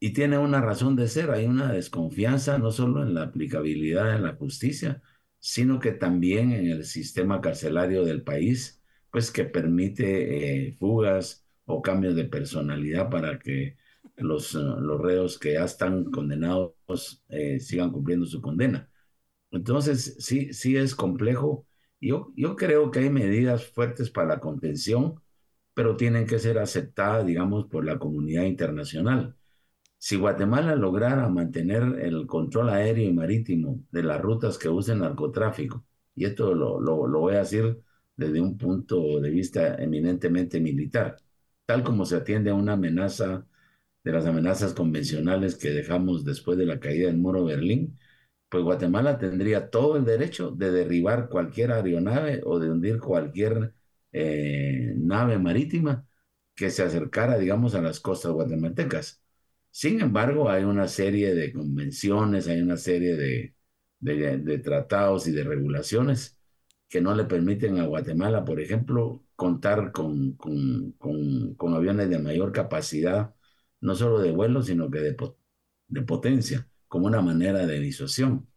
Y 0.01 0.13
tiene 0.13 0.39
una 0.39 0.61
razón 0.61 0.95
de 0.97 1.09
ser, 1.09 1.31
hay 1.31 1.47
una 1.47 1.73
desconfianza 1.73 2.59
no 2.59 2.71
solo 2.71 3.03
en 3.03 3.15
la 3.15 3.23
aplicabilidad 3.23 4.13
de 4.13 4.21
la 4.21 4.37
justicia, 4.37 5.03
sino 5.41 5.81
que 5.81 5.93
también 5.93 6.53
en 6.53 6.67
el 6.71 6.85
sistema 6.85 7.41
carcelario 7.41 8.05
del 8.05 8.23
país, 8.23 8.83
pues 9.11 9.31
que 9.31 9.45
permite 9.45 10.69
eh, 10.69 10.77
fugas 10.79 11.48
o 11.69 11.83
cambios 11.83 12.17
de 12.17 12.25
personalidad 12.25 13.11
para 13.11 13.39
que 13.39 13.77
los, 14.17 14.55
eh, 14.55 14.59
los 14.59 15.01
reos 15.01 15.39
que 15.39 15.55
ya 15.55 15.65
están 15.65 16.05
condenados 16.11 16.75
eh, 17.29 17.61
sigan 17.61 17.93
cumpliendo 17.93 18.27
su 18.27 18.41
condena. 18.43 18.91
Entonces, 19.51 20.17
sí, 20.21 20.53
sí 20.53 20.77
es 20.77 20.95
complejo 20.95 21.67
yo, 22.01 22.33
yo 22.37 22.57
creo 22.57 22.91
que 22.91 23.01
hay 23.01 23.11
medidas 23.11 23.67
fuertes 23.67 24.11
para 24.11 24.29
la 24.29 24.41
contención, 24.41 25.21
pero 25.75 25.97
tienen 25.97 26.27
que 26.27 26.39
ser 26.39 26.59
aceptadas, 26.59 27.27
digamos, 27.27 27.67
por 27.67 27.85
la 27.85 27.99
comunidad 27.99 28.45
internacional. 28.45 29.37
Si 29.99 30.17
Guatemala 30.17 30.77
lograra 30.77 31.29
mantener 31.29 31.83
el 32.01 32.27
control 32.27 32.71
aéreo 32.71 33.05
y 33.11 33.13
marítimo 33.13 33.85
de 33.91 34.03
las 34.05 34.21
rutas 34.21 34.59
que 34.59 34.69
usa 34.69 34.95
el 34.95 35.01
narcotráfico, 35.01 35.85
y 36.15 36.25
esto 36.27 36.55
lo, 36.55 36.81
lo, 36.81 37.07
lo 37.07 37.21
voy 37.21 37.35
a 37.37 37.41
decir 37.41 37.79
desde 38.17 38.41
un 38.41 38.59
punto 38.59 39.21
de 39.21 39.31
vista 39.31 39.77
eminentemente 39.77 40.61
militar, 40.61 41.17
tal 41.69 41.85
como 41.85 42.07
se 42.07 42.17
atiende 42.17 42.51
a 42.51 42.55
una 42.55 42.75
amenaza 42.75 43.47
de 44.05 44.13
las 44.13 44.27
amenazas 44.27 44.75
convencionales 44.75 45.57
que 45.57 45.71
dejamos 45.71 46.25
después 46.25 46.59
de 46.59 46.67
la 46.67 46.81
caída 46.81 47.09
del 47.09 47.19
muro 47.19 47.45
de 47.47 47.57
Berlín, 47.57 47.99
pues 48.49 48.65
Guatemala 48.65 49.19
tendría 49.19 49.71
todo 49.71 49.97
el 49.99 50.05
derecho 50.07 50.51
de 50.53 50.71
derribar 50.73 51.29
cualquier 51.29 51.73
aeronave 51.73 52.43
o 52.45 52.59
de 52.61 52.71
hundir 52.71 53.01
cualquier 53.01 53.75
eh, 54.13 54.95
nave 54.97 55.39
marítima 55.39 56.07
que 56.55 56.71
se 56.71 56.83
acercara, 56.85 57.39
digamos, 57.39 57.75
a 57.75 57.83
las 57.83 58.01
costas 58.01 58.33
guatemaltecas. 58.33 59.23
Sin 59.71 60.01
embargo, 60.01 60.51
hay 60.51 60.65
una 60.65 60.89
serie 60.89 61.35
de 61.35 61.53
convenciones, 61.53 62.49
hay 62.49 62.63
una 62.63 62.79
serie 62.79 63.17
de, 63.17 63.55
de, 64.01 64.59
tratados 64.61 65.27
y 65.29 65.33
de 65.33 65.45
regulaciones 65.45 66.39
que 66.89 67.01
no 67.03 67.15
le 67.15 67.25
permiten 67.27 67.79
a 67.79 67.87
Guatemala, 67.87 68.45
por 68.45 68.61
ejemplo, 68.61 69.23
contar 69.39 69.93
con, 69.93 70.33
con, 70.35 70.93
con, 71.57 71.75
aviones 71.75 72.11
de 72.11 72.19
mayor 72.19 72.53
capacidad, 72.53 73.35
no 73.81 73.95
solo 73.95 74.19
de 74.21 74.33
vuelo, 74.33 74.63
sino 74.63 74.91
que 74.91 74.99
de, 75.01 75.17
de 75.89 76.03
potencia 76.03 76.69
como 76.89 77.07
una 77.07 77.23
manera 77.23 77.67
de 77.67 77.79
disuasión. 77.81 78.49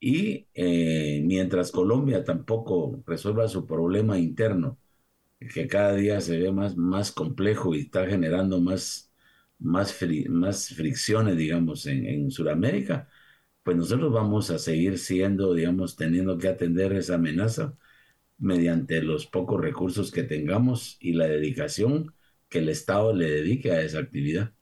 Y 0.00 0.48
eh, 0.54 1.22
mientras 1.24 1.72
Colombia 1.72 2.24
tampoco 2.24 3.02
resuelva 3.06 3.48
su 3.48 3.66
problema 3.66 4.18
interno, 4.18 4.78
que 5.40 5.66
cada 5.68 5.94
día 5.94 6.20
se 6.20 6.38
ve 6.38 6.52
más, 6.52 6.76
más 6.76 7.12
complejo 7.12 7.74
y 7.74 7.80
está 7.82 8.06
generando 8.06 8.60
más, 8.60 9.12
más, 9.58 9.96
más 10.28 10.68
fricciones, 10.70 11.36
digamos, 11.36 11.86
en, 11.86 12.06
en 12.06 12.30
Sudamérica, 12.30 13.08
pues 13.64 13.76
nosotros 13.76 14.12
vamos 14.12 14.50
a 14.50 14.58
seguir 14.58 14.98
siendo, 14.98 15.54
digamos, 15.54 15.96
teniendo 15.96 16.38
que 16.38 16.48
atender 16.48 16.92
esa 16.94 17.16
amenaza 17.16 17.76
mediante 18.38 19.02
los 19.02 19.26
pocos 19.26 19.60
recursos 19.60 20.10
que 20.10 20.22
tengamos 20.22 20.96
y 21.00 21.12
la 21.12 21.26
dedicación 21.26 22.14
que 22.48 22.58
el 22.58 22.68
Estado 22.68 23.12
le 23.12 23.30
dedique 23.30 23.72
a 23.72 23.80
esa 23.80 23.98
actividad. 23.98 24.52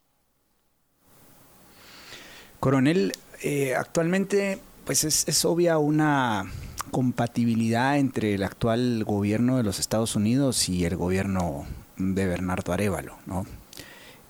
Coronel, 2.61 3.12
eh, 3.43 3.75
actualmente 3.75 4.59
pues 4.85 5.05
es, 5.05 5.45
obvia 5.45 5.79
una 5.79 6.51
compatibilidad 6.91 7.99
entre 7.99 8.35
el 8.35 8.43
actual 8.43 9.05
gobierno 9.05 9.57
de 9.57 9.62
los 9.62 9.79
Estados 9.79 10.16
Unidos 10.16 10.68
y 10.68 10.85
el 10.85 10.97
gobierno 10.97 11.66
de 11.97 12.27
Bernardo 12.27 12.73
Arevalo, 12.73 13.18
¿no? 13.27 13.47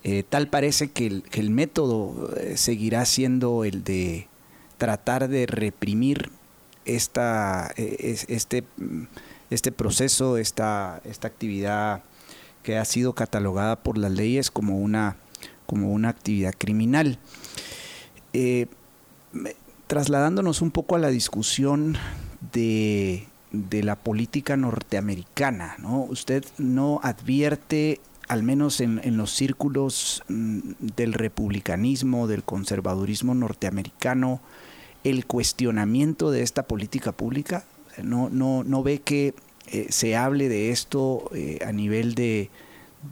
Eh, 0.04 0.24
tal 0.28 0.48
parece 0.48 0.90
que 0.90 1.22
el, 1.32 1.50
método 1.50 2.34
eh, 2.36 2.56
seguirá 2.56 3.04
siendo 3.04 3.64
el 3.64 3.84
de 3.84 4.26
tratar 4.78 5.28
de 5.28 5.46
reprimir 5.46 6.30
esta, 6.84 7.72
este, 7.76 8.64
este 9.54 9.72
proceso, 9.72 10.36
esta, 10.36 11.00
esta 11.04 11.28
actividad 11.28 12.02
que 12.62 12.78
ha 12.78 12.84
sido 12.84 13.14
catalogada 13.14 13.76
por 13.76 13.98
las 13.98 14.12
leyes 14.12 14.50
como 14.50 14.78
una, 14.78 15.16
como 15.66 15.92
una 15.92 16.08
actividad 16.08 16.54
criminal. 16.56 17.18
Eh, 18.32 18.66
trasladándonos 19.86 20.62
un 20.62 20.70
poco 20.70 20.96
a 20.96 20.98
la 20.98 21.08
discusión 21.08 21.98
de, 22.52 23.26
la 23.50 23.96
política 23.96 24.56
norteamericana, 24.56 25.76
¿no? 25.78 26.04
Usted 26.04 26.44
no 26.56 27.00
advierte, 27.02 28.00
al 28.28 28.42
menos 28.42 28.80
en, 28.80 29.16
los 29.18 29.34
círculos 29.34 30.22
mm, 30.28 30.60
del 30.96 31.12
republicanismo, 31.12 32.26
del 32.26 32.42
conservadurismo 32.42 33.34
norteamericano, 33.34 34.40
el 35.04 35.26
cuestionamiento 35.26 36.30
de 36.30 36.42
esta 36.42 36.62
política 36.62 37.12
pública. 37.12 37.64
No, 38.02 38.30
no, 38.30 38.64
no 38.64 38.82
ve 38.82 39.00
que 39.00 39.34
eh, 39.66 39.86
se 39.90 40.16
hable 40.16 40.48
de 40.48 40.70
esto 40.70 41.30
eh, 41.34 41.58
a 41.66 41.72
nivel 41.72 42.14
de, 42.14 42.50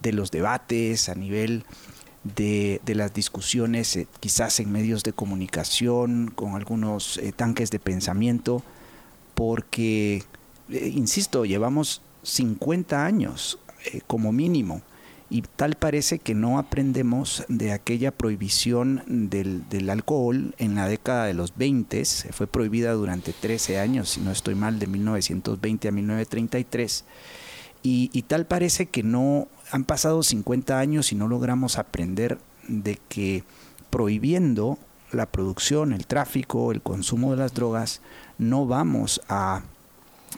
de 0.01 0.13
los 0.13 0.31
debates, 0.31 1.09
a 1.09 1.15
nivel 1.15 1.63
de, 2.23 2.81
las 2.85 3.13
discusiones, 3.13 3.95
eh, 3.95 4.07
quizás 4.19 4.59
en 4.59 4.71
medios 4.71 5.03
de 5.03 5.13
comunicación, 5.13 6.31
con 6.35 6.55
algunos 6.55 7.19
tanques 7.35 7.71
de 7.71 7.79
pensamiento, 7.79 8.63
porque, 9.33 10.23
insisto, 10.69 11.45
llevamos 11.45 12.01
50 12.23 13.05
años 13.05 13.57
como 14.05 14.31
mínimo 14.31 14.81
y 15.31 15.43
tal 15.43 15.75
parece 15.75 16.19
que 16.19 16.35
no 16.35 16.59
aprendemos 16.59 17.45
de 17.47 17.71
aquella 17.71 18.11
prohibición 18.11 19.01
del, 19.07 19.89
alcohol 19.89 20.53
en 20.57 20.75
la 20.75 20.89
década 20.89 21.23
de 21.23 21.33
los 21.33 21.55
20, 21.55 22.03
se 22.03 22.33
fue 22.33 22.47
prohibida 22.47 22.91
durante 22.91 23.31
13 23.31 23.79
años, 23.79 24.09
si 24.09 24.19
no 24.19 24.31
estoy 24.31 24.55
mal, 24.55 24.77
de 24.77 24.87
1920 24.87 25.87
a 25.87 25.91
1933, 25.93 27.05
y, 27.81 28.09
y 28.11 28.23
tal 28.23 28.45
parece 28.45 28.87
que 28.87 29.03
no 29.03 29.47
han 29.71 29.85
pasado 29.85 30.21
50 30.21 30.77
años 30.77 31.13
y 31.13 31.15
no 31.15 31.29
logramos 31.29 31.77
aprender 31.77 32.37
de 32.67 32.99
que 33.07 33.45
prohibiendo 33.89 34.79
la 35.13 35.31
producción, 35.31 35.93
el 35.93 36.07
tráfico, 36.07 36.73
el 36.73 36.81
consumo 36.81 37.31
de 37.31 37.37
las 37.37 37.53
drogas, 37.53 38.01
no 38.37 38.65
vamos 38.65 39.21
a, 39.29 39.63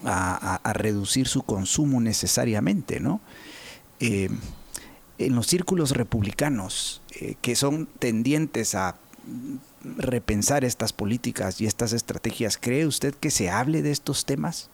a, 0.05 0.73
reducir 0.73 1.27
su 1.27 1.41
consumo 1.41 1.99
necesariamente, 1.99 2.99
¿no? 2.99 3.21
Eh, 3.99 4.29
en 5.17 5.35
los 5.35 5.47
círculos 5.47 5.91
republicanos, 5.91 7.01
eh, 7.19 7.35
que 7.41 7.55
son 7.55 7.87
tendientes 7.99 8.75
a 8.75 8.95
repensar 9.83 10.63
estas 10.63 10.93
políticas 10.93 11.61
y 11.61 11.65
estas 11.65 11.93
estrategias, 11.93 12.57
¿cree 12.57 12.85
usted 12.85 13.13
que 13.13 13.31
se 13.31 13.49
hable 13.49 13.81
de 13.81 13.91
estos 13.91 14.25
temas? 14.25 14.69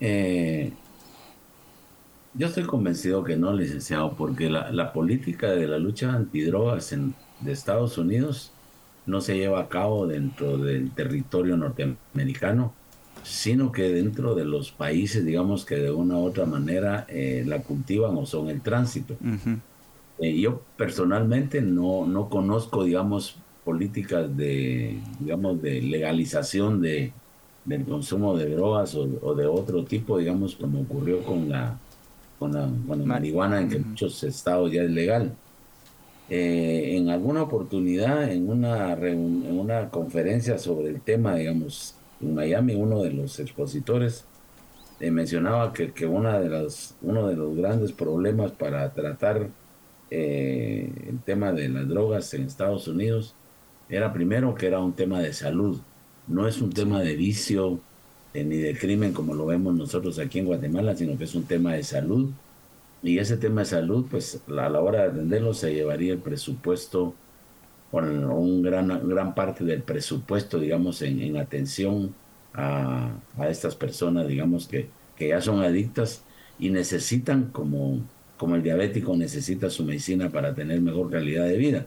Eh, 0.00 0.72
yo 2.34 2.48
estoy 2.48 2.64
convencido 2.64 3.22
que 3.22 3.36
no, 3.36 3.52
licenciado, 3.52 4.14
porque 4.16 4.50
la, 4.50 4.92
política 4.92 5.50
de 5.50 5.68
la 5.68 5.78
lucha 5.78 6.12
antidrogas 6.12 6.92
en, 6.92 7.14
de 7.40 7.52
Estados 7.52 7.96
Unidos 7.96 8.52
no 9.06 9.20
se 9.20 9.36
lleva 9.36 9.60
a 9.60 9.68
cabo 9.68 10.06
dentro 10.06 10.58
del 10.58 10.90
territorio 10.90 11.56
norteamericano, 11.56 12.74
sino 13.24 13.72
que 13.72 13.90
dentro 13.90 14.34
de 14.34 14.44
los 14.44 14.70
países, 14.70 15.24
digamos, 15.24 15.64
que 15.64 15.76
de 15.76 15.90
una 15.90 16.16
u 16.16 16.24
otra 16.24 16.46
manera 16.46 17.06
eh, 17.08 17.42
la 17.46 17.62
cultivan 17.62 18.16
o 18.16 18.26
son 18.26 18.48
el 18.48 18.60
tránsito. 18.60 19.16
Eh, 20.18 20.40
yo 20.40 20.62
personalmente 20.76 21.60
no, 21.60 22.06
no 22.06 22.28
conozco, 22.28 22.84
digamos, 22.84 23.36
políticas 23.64 24.36
de, 24.36 24.98
digamos, 25.18 25.60
de 25.60 25.82
legalización 25.82 26.80
de, 26.80 27.12
del 27.64 27.84
consumo 27.84 28.36
de 28.36 28.54
drogas 28.54 28.94
o, 28.94 29.08
o 29.22 29.34
de 29.34 29.46
otro 29.46 29.84
tipo, 29.84 30.18
digamos, 30.18 30.54
como 30.54 30.82
ocurrió 30.82 31.22
con 31.24 31.48
la 31.48 31.78
con 32.38 32.52
la, 32.52 32.66
marihuana 33.04 33.60
en 33.60 33.68
que 33.68 33.78
muchos 33.78 34.22
estados 34.24 34.70
ya 34.72 34.82
es 34.82 34.90
legal. 34.90 35.34
Eh, 36.30 36.96
en 36.96 37.10
alguna 37.10 37.42
oportunidad, 37.42 38.30
en 38.30 38.48
una, 38.48 38.94
en 38.94 39.58
una 39.58 39.90
conferencia 39.90 40.58
sobre 40.58 40.88
el 40.88 41.00
tema, 41.00 41.34
digamos, 41.36 41.94
en 42.20 42.34
Miami, 42.34 42.74
uno 42.74 43.02
de 43.02 43.12
los 43.12 43.38
expositores 43.40 44.24
eh, 45.00 45.10
mencionaba 45.10 45.72
que, 45.72 45.92
que 45.92 46.06
una 46.06 46.38
de 46.38 46.48
las, 46.48 46.96
uno 47.02 47.28
de 47.28 47.36
los 47.36 47.56
grandes 47.56 47.92
problemas 47.92 48.52
para 48.52 48.92
tratar 48.92 49.48
eh, 50.10 50.90
el 51.08 51.18
tema 51.20 51.52
de 51.52 51.68
las 51.68 51.88
drogas 51.88 52.32
en 52.34 52.42
Estados 52.44 52.86
Unidos 52.88 53.34
era 53.88 54.12
primero 54.12 54.54
que 54.54 54.66
era 54.66 54.80
un 54.80 54.92
tema 54.92 55.20
de 55.20 55.32
salud, 55.32 55.80
no 56.26 56.46
es 56.46 56.60
un 56.62 56.70
tema 56.72 57.00
de 57.02 57.16
vicio, 57.16 57.80
eh, 58.32 58.44
ni 58.44 58.56
de 58.58 58.76
crimen 58.76 59.12
como 59.12 59.34
lo 59.34 59.46
vemos 59.46 59.74
nosotros 59.74 60.18
aquí 60.18 60.38
en 60.38 60.46
Guatemala, 60.46 60.96
sino 60.96 61.18
que 61.18 61.24
es 61.24 61.34
un 61.34 61.44
tema 61.44 61.74
de 61.74 61.82
salud. 61.82 62.30
Y 63.02 63.18
ese 63.18 63.36
tema 63.36 63.60
de 63.62 63.66
salud, 63.66 64.06
pues 64.10 64.40
a 64.48 64.68
la 64.68 64.80
hora 64.80 65.02
de 65.02 65.08
atenderlo 65.10 65.52
se 65.52 65.74
llevaría 65.74 66.14
el 66.14 66.20
presupuesto, 66.20 67.14
con 67.94 68.24
un 68.24 68.60
gran, 68.60 69.08
gran 69.08 69.36
parte 69.36 69.62
del 69.62 69.84
presupuesto, 69.84 70.58
digamos, 70.58 71.00
en, 71.02 71.36
atención 71.36 72.12
a, 72.52 73.12
estas 73.48 73.76
personas, 73.76 74.26
digamos, 74.26 74.66
que, 74.66 74.88
que 75.16 75.28
ya 75.28 75.40
son 75.40 75.62
adictas 75.62 76.24
y 76.58 76.70
necesitan, 76.70 77.50
como, 77.52 78.00
como 78.36 78.56
el 78.56 78.64
diabético 78.64 79.16
necesita 79.16 79.70
su 79.70 79.84
medicina 79.84 80.28
para 80.28 80.56
tener 80.56 80.80
mejor 80.80 81.08
calidad 81.08 81.46
de 81.46 81.56
vida. 81.56 81.86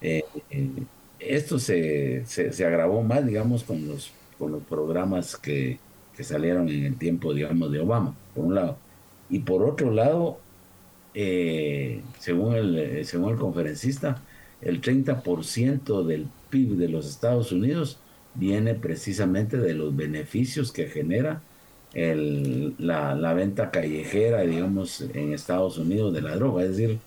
Eh, 0.00 0.22
eh, 0.50 0.70
esto 1.18 1.58
se, 1.58 2.24
se, 2.26 2.52
se, 2.52 2.64
agravó 2.64 3.02
más, 3.02 3.26
digamos, 3.26 3.64
con 3.64 3.88
los 3.88 4.12
con 4.38 4.52
los 4.52 4.62
programas 4.62 5.36
que, 5.36 5.80
que 6.16 6.22
salieron 6.22 6.68
en 6.68 6.84
el 6.84 6.96
tiempo, 6.96 7.34
digamos, 7.34 7.72
de 7.72 7.80
Obama, 7.80 8.14
por 8.36 8.44
un 8.44 8.54
lado. 8.54 8.78
Y 9.28 9.40
por 9.40 9.64
otro 9.64 9.90
lado, 9.90 10.38
eh, 11.12 12.02
según, 12.20 12.54
el, 12.54 13.04
según 13.04 13.32
el 13.32 13.36
conferencista, 13.36 14.22
el 14.60 14.80
30% 14.80 16.04
del 16.04 16.26
PIB 16.50 16.76
de 16.76 16.88
los 16.88 17.06
Estados 17.06 17.52
Unidos 17.52 17.98
viene 18.34 18.74
precisamente 18.74 19.58
de 19.58 19.74
los 19.74 19.94
beneficios 19.94 20.72
que 20.72 20.86
genera 20.86 21.42
el, 21.92 22.74
la, 22.78 23.14
la, 23.14 23.34
venta 23.34 23.70
callejera, 23.70 24.42
digamos, 24.42 25.00
en 25.00 25.32
Estados 25.32 25.78
Unidos 25.78 26.12
de 26.12 26.22
la 26.22 26.34
droga. 26.34 26.64
Es 26.64 26.70
decir, 26.70 26.98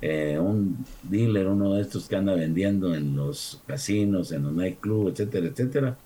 eh, 0.00 0.38
un 0.38 0.84
dealer, 1.02 1.46
uno 1.46 1.74
de 1.74 1.82
estos 1.82 2.08
que 2.08 2.16
anda 2.16 2.34
vendiendo 2.34 2.94
en 2.94 3.14
los 3.14 3.62
casinos, 3.66 4.32
en 4.32 4.42
los 4.42 4.52
nightclubs, 4.52 5.12
etcétera, 5.12 5.46
etcétera, 5.46 5.96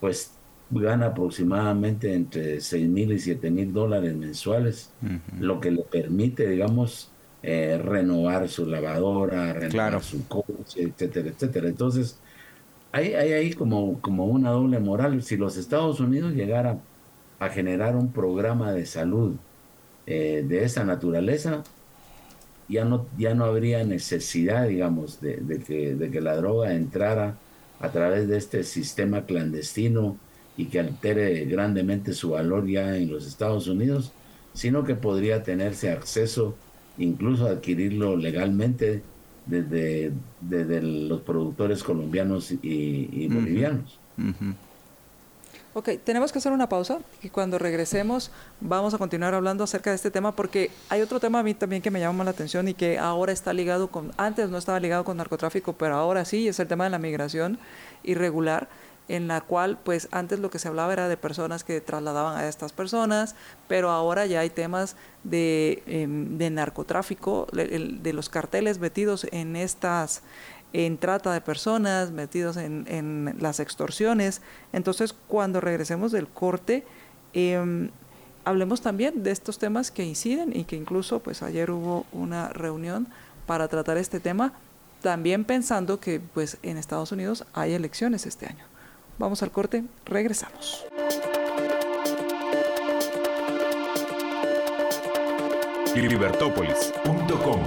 pues 0.00 0.32
gana 0.70 1.06
aproximadamente 1.06 2.12
entre 2.14 2.60
6 2.60 2.88
mil 2.88 3.12
y 3.12 3.18
7 3.18 3.50
mil 3.50 3.72
dólares 3.72 4.14
mensuales, 4.14 4.90
lo 5.38 5.60
que 5.60 5.70
le 5.70 5.82
permite, 5.82 6.48
digamos, 6.48 7.10
eh, 7.42 7.78
renovar 7.82 8.48
su 8.48 8.66
lavadora, 8.66 9.52
renovar 9.52 10.02
su 10.02 10.26
coche, 10.26 10.82
etcétera, 10.82 11.30
etcétera. 11.30 11.68
Entonces, 11.68 12.18
hay, 12.92 13.14
hay 13.14 13.32
ahí 13.32 13.52
como, 13.52 14.00
como 14.00 14.26
una 14.26 14.50
doble 14.50 14.80
moral. 14.80 15.22
Si 15.22 15.36
los 15.36 15.56
Estados 15.56 16.00
Unidos 16.00 16.34
llegaran 16.34 16.80
a 17.38 17.48
generar 17.48 17.96
un 17.96 18.12
programa 18.12 18.72
de 18.72 18.86
salud 18.86 19.36
eh, 20.06 20.44
de 20.46 20.64
esa 20.64 20.84
naturaleza, 20.84 21.62
ya 22.68 22.84
no, 22.84 23.06
ya 23.16 23.34
no 23.34 23.44
habría 23.44 23.84
necesidad, 23.84 24.66
digamos, 24.68 25.20
de, 25.20 25.62
que, 25.66 25.94
de 25.94 26.10
que 26.10 26.20
la 26.20 26.36
droga 26.36 26.74
entrara 26.74 27.38
a 27.80 27.90
través 27.90 28.28
de 28.28 28.36
este 28.36 28.64
sistema 28.64 29.24
clandestino 29.24 30.16
y 30.56 30.66
que 30.66 30.80
altere 30.80 31.44
grandemente 31.44 32.12
su 32.12 32.30
valor 32.30 32.66
ya 32.66 32.96
en 32.96 33.10
los 33.10 33.26
Estados 33.26 33.68
Unidos, 33.68 34.12
sino 34.52 34.84
que 34.84 34.96
podría 34.96 35.42
tenerse 35.44 35.90
acceso 35.90 36.56
incluso 36.98 37.46
adquirirlo 37.46 38.16
legalmente 38.16 39.02
desde, 39.46 40.12
desde 40.40 40.82
los 40.82 41.22
productores 41.22 41.82
colombianos 41.82 42.52
y, 42.62 43.28
bolivianos. 43.28 43.98
Ok, 45.74 45.90
tenemos 46.02 46.32
que 46.32 46.38
hacer 46.38 46.50
una 46.50 46.68
pausa 46.68 46.98
y 47.22 47.28
cuando 47.28 47.58
regresemos 47.58 48.32
vamos 48.60 48.94
a 48.94 48.98
continuar 48.98 49.34
hablando 49.34 49.62
acerca 49.62 49.90
de 49.90 49.96
este 49.96 50.10
tema 50.10 50.32
porque 50.32 50.70
hay 50.88 51.02
otro 51.02 51.20
tema 51.20 51.38
a 51.38 51.42
mí 51.42 51.54
también 51.54 51.82
que 51.82 51.90
me 51.90 52.00
llama 52.00 52.24
la 52.24 52.30
atención 52.30 52.66
y 52.66 52.74
que 52.74 52.98
ahora 52.98 53.32
está 53.32 53.52
ligado 53.52 53.88
con, 53.88 54.10
antes 54.16 54.50
no 54.50 54.58
estaba 54.58 54.80
ligado 54.80 55.04
con 55.04 55.18
narcotráfico, 55.18 55.74
pero 55.74 55.94
ahora 55.94 56.24
sí, 56.24 56.48
es 56.48 56.58
el 56.58 56.66
tema 56.66 56.84
de 56.84 56.90
la 56.90 56.98
migración 56.98 57.58
irregular 58.02 58.68
en 59.08 59.26
la 59.26 59.40
cual 59.40 59.78
pues 59.82 60.08
antes 60.10 60.38
lo 60.38 60.50
que 60.50 60.58
se 60.58 60.68
hablaba 60.68 60.92
era 60.92 61.08
de 61.08 61.16
personas 61.16 61.64
que 61.64 61.80
trasladaban 61.80 62.36
a 62.36 62.48
estas 62.48 62.72
personas, 62.72 63.34
pero 63.66 63.90
ahora 63.90 64.26
ya 64.26 64.40
hay 64.40 64.50
temas 64.50 64.96
de, 65.24 65.82
em, 65.86 66.54
narcotráfico, 66.54 67.46
de, 67.52 68.12
los 68.12 68.28
carteles 68.28 68.78
metidos 68.78 69.26
en 69.32 69.56
estas, 69.56 70.22
en 70.72 70.98
trata 70.98 71.32
de 71.32 71.40
personas, 71.40 72.10
metidos 72.10 72.56
en, 72.58 72.84
en 72.88 73.36
las 73.40 73.60
extorsiones. 73.60 74.42
Entonces 74.72 75.14
cuando 75.26 75.60
regresemos 75.60 76.12
del 76.12 76.28
corte, 76.28 76.84
em, 77.32 77.90
hablemos 78.44 78.82
también 78.82 79.22
de 79.22 79.30
estos 79.30 79.58
temas 79.58 79.90
que 79.90 80.04
inciden 80.04 80.54
y 80.54 80.64
que 80.64 80.76
incluso 80.76 81.20
pues 81.20 81.42
ayer 81.42 81.70
hubo 81.70 82.04
una 82.12 82.50
reunión 82.50 83.08
para 83.46 83.68
tratar 83.68 83.96
este 83.96 84.20
tema, 84.20 84.52
también 85.00 85.44
pensando 85.44 86.00
que 86.00 86.20
pues 86.20 86.58
en 86.62 86.76
Estados 86.76 87.12
Unidos 87.12 87.46
hay 87.54 87.72
elecciones 87.72 88.26
este 88.26 88.46
año. 88.46 88.64
Vamos 89.18 89.42
al 89.42 89.50
corte, 89.50 89.84
regresamos. 90.04 90.86
Libertópolis.com 95.94 97.60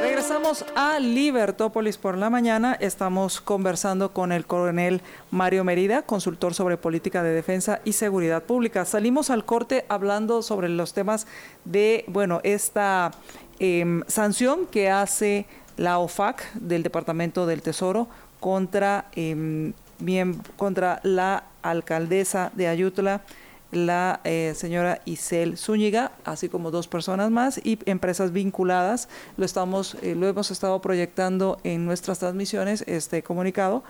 Regresamos 0.00 0.64
a 0.74 0.98
Libertópolis 0.98 1.96
por 1.96 2.16
la 2.18 2.30
mañana. 2.30 2.74
Estamos 2.74 3.40
conversando 3.40 4.12
con 4.12 4.32
el 4.32 4.44
coronel 4.46 5.02
Mario 5.30 5.62
Merida, 5.62 6.02
consultor 6.02 6.54
sobre 6.54 6.76
política 6.76 7.22
de 7.22 7.32
defensa 7.32 7.80
y 7.84 7.92
seguridad 7.92 8.42
pública. 8.42 8.84
Salimos 8.84 9.30
al 9.30 9.44
corte 9.44 9.84
hablando 9.88 10.42
sobre 10.42 10.68
los 10.68 10.94
temas 10.94 11.26
de, 11.64 12.04
bueno, 12.08 12.40
esta 12.42 13.12
em, 13.60 14.02
sanción 14.08 14.66
que 14.66 14.90
hace 14.90 15.46
la 15.76 15.98
OFAC 15.98 16.52
del 16.54 16.82
Departamento 16.82 17.46
del 17.46 17.62
Tesoro 17.62 18.08
contra 18.40 19.06
eh, 19.14 19.72
bien 20.00 20.40
contra 20.56 21.00
la 21.02 21.44
alcaldesa 21.62 22.50
de 22.54 22.68
Ayutla, 22.68 23.22
la 23.72 24.20
eh, 24.24 24.52
señora 24.56 25.00
Isel 25.04 25.56
Zúñiga, 25.56 26.12
así 26.24 26.48
como 26.48 26.70
dos 26.70 26.88
personas 26.88 27.30
más 27.30 27.60
y 27.64 27.78
empresas 27.86 28.32
vinculadas. 28.32 29.08
Lo 29.36 29.44
estamos, 29.44 29.96
eh, 30.02 30.14
lo 30.14 30.26
hemos 30.28 30.50
estado 30.50 30.80
proyectando 30.80 31.58
en 31.62 31.86
nuestras 31.86 32.18
transmisiones, 32.18 32.84
este 32.86 33.22
comunicado, 33.22 33.84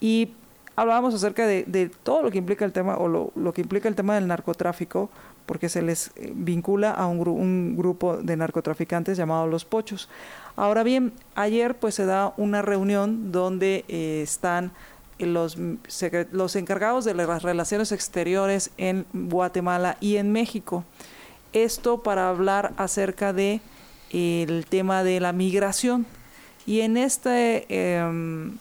y 0.00 0.32
hablábamos 0.76 1.14
acerca 1.14 1.46
de, 1.46 1.90
todo 2.02 2.22
lo 2.22 2.30
que 2.30 2.38
implica 2.38 2.64
el 2.64 2.72
tema, 2.72 2.96
o 2.96 3.08
lo, 3.08 3.52
que 3.52 3.62
implica 3.62 3.88
el 3.88 3.94
tema 3.94 4.14
del 4.16 4.26
narcotráfico, 4.26 5.10
porque 5.46 5.68
se 5.68 5.82
les 5.82 6.08
eh, 6.16 6.32
vincula 6.34 6.90
a 6.90 7.06
un, 7.06 7.26
un 7.26 7.76
grupo 7.76 8.18
de 8.18 8.36
narcotraficantes 8.36 9.16
llamado 9.16 9.46
Los 9.46 9.64
Pochos. 9.64 10.08
Ahora 10.56 10.82
bien, 10.82 11.12
ayer 11.34 11.74
pues 11.74 11.94
se 11.94 12.04
da 12.04 12.34
una 12.36 12.60
reunión 12.60 13.32
donde 13.32 13.84
están 13.88 14.72
los, 15.18 15.56
los 16.32 16.56
encargados 16.56 17.04
de 17.04 17.14
las 17.14 17.42
relaciones 17.42 17.92
exteriores 17.92 18.70
en 18.76 19.06
Guatemala 19.12 19.96
y 20.00 20.16
en 20.16 20.32
México. 20.32 20.84
Esto 21.52 22.02
para 22.02 22.28
hablar 22.28 22.72
acerca 22.76 23.32
de 23.32 23.60
el 24.12 24.66
tema 24.68 25.04
de 25.04 25.20
la 25.20 25.32
migración. 25.32 26.06
Y 26.66 26.80
en 26.80 26.96
esta 26.96 27.32
em, 27.36 28.56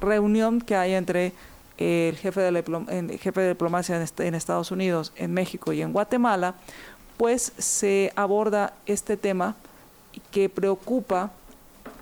reunión 0.00 0.60
que 0.60 0.76
hay 0.76 0.94
entre 0.94 1.32
el 1.78 2.16
jefe 2.16 2.40
de, 2.40 2.48
el 2.48 3.18
jefe 3.18 3.40
de 3.40 3.48
diplomacia 3.50 4.02
en, 4.18 4.34
Estados 4.34 4.70
Unidos, 4.70 5.12
en 5.16 5.32
México 5.32 5.72
y 5.72 5.82
en 5.82 5.92
Guatemala, 5.92 6.54
pues 7.16 7.52
se 7.58 8.12
aborda 8.16 8.74
este 8.86 9.16
tema 9.16 9.56
que 10.30 10.48
preocupa 10.48 11.30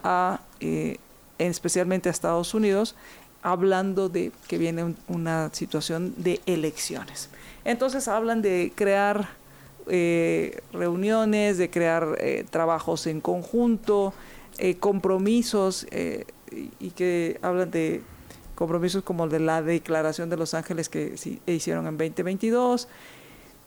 a, 0.02 0.40
eh, 0.60 0.98
especialmente 1.38 2.08
a 2.08 2.12
Estados 2.12 2.54
Unidos 2.54 2.94
hablando 3.44 4.08
de 4.08 4.32
que 4.48 4.56
viene 4.56 4.94
una 5.06 5.50
situación 5.52 6.14
de 6.16 6.40
elecciones. 6.46 7.28
Entonces 7.64 8.08
hablan 8.08 8.40
de 8.40 8.72
crear 8.74 9.28
eh, 9.86 10.62
reuniones, 10.72 11.58
de 11.58 11.68
crear 11.68 12.16
eh, 12.18 12.46
trabajos 12.48 13.06
en 13.06 13.20
conjunto, 13.20 14.14
eh, 14.58 14.76
compromisos, 14.76 15.86
y 16.78 16.90
que 16.90 17.38
hablan 17.42 17.70
de 17.70 18.00
compromisos 18.54 19.02
como 19.02 19.24
el 19.24 19.30
de 19.30 19.40
la 19.40 19.60
Declaración 19.60 20.30
de 20.30 20.36
Los 20.38 20.54
Ángeles 20.54 20.88
que 20.88 21.18
se 21.18 21.40
hicieron 21.46 21.86
en 21.86 21.98
2022, 21.98 22.88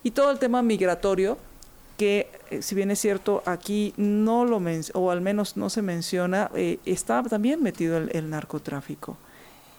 y 0.04 0.12
todo 0.12 0.32
el 0.32 0.40
tema 0.40 0.64
migratorio, 0.64 1.38
que 1.98 2.30
si 2.62 2.74
bien 2.74 2.90
es 2.90 3.00
cierto 3.00 3.44
aquí 3.46 3.94
no 3.98 4.46
lo 4.46 4.62
o 4.94 5.12
al 5.12 5.22
menos 5.22 5.58
no 5.58 5.70
se 5.70 5.82
menciona, 5.82 6.50
está 6.86 7.22
también 7.24 7.62
metido 7.62 7.98
el 7.98 8.30
narcotráfico. 8.30 9.18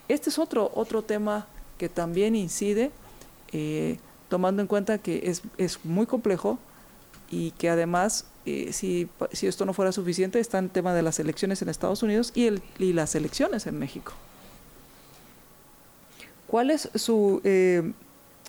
Este 0.08 0.30
es 0.30 0.38
otro, 0.38 0.70
otro 0.74 1.02
tema 1.02 1.46
que 1.76 1.88
también 1.88 2.34
incide, 2.34 2.90
eh, 3.52 3.98
tomando 4.28 4.62
en 4.62 4.68
cuenta 4.68 4.98
que 4.98 5.22
es, 5.24 5.42
es, 5.58 5.84
muy 5.84 6.06
complejo 6.06 6.58
y 7.30 7.52
que 7.52 7.68
además, 7.68 8.26
eh, 8.46 8.72
si, 8.72 9.08
si, 9.32 9.46
esto 9.46 9.64
no 9.66 9.74
fuera 9.74 9.92
suficiente, 9.92 10.40
está 10.40 10.58
el 10.58 10.70
tema 10.70 10.94
de 10.94 11.02
las 11.02 11.18
elecciones 11.18 11.62
en 11.62 11.68
Estados 11.68 12.02
Unidos 12.02 12.32
y, 12.34 12.46
el, 12.46 12.62
y 12.78 12.92
las 12.94 13.14
elecciones 13.14 13.66
en 13.66 13.78
México. 13.78 14.12
¿Cuál 16.46 16.70
es 16.70 16.90
su, 16.94 17.42
eh, 17.44 17.92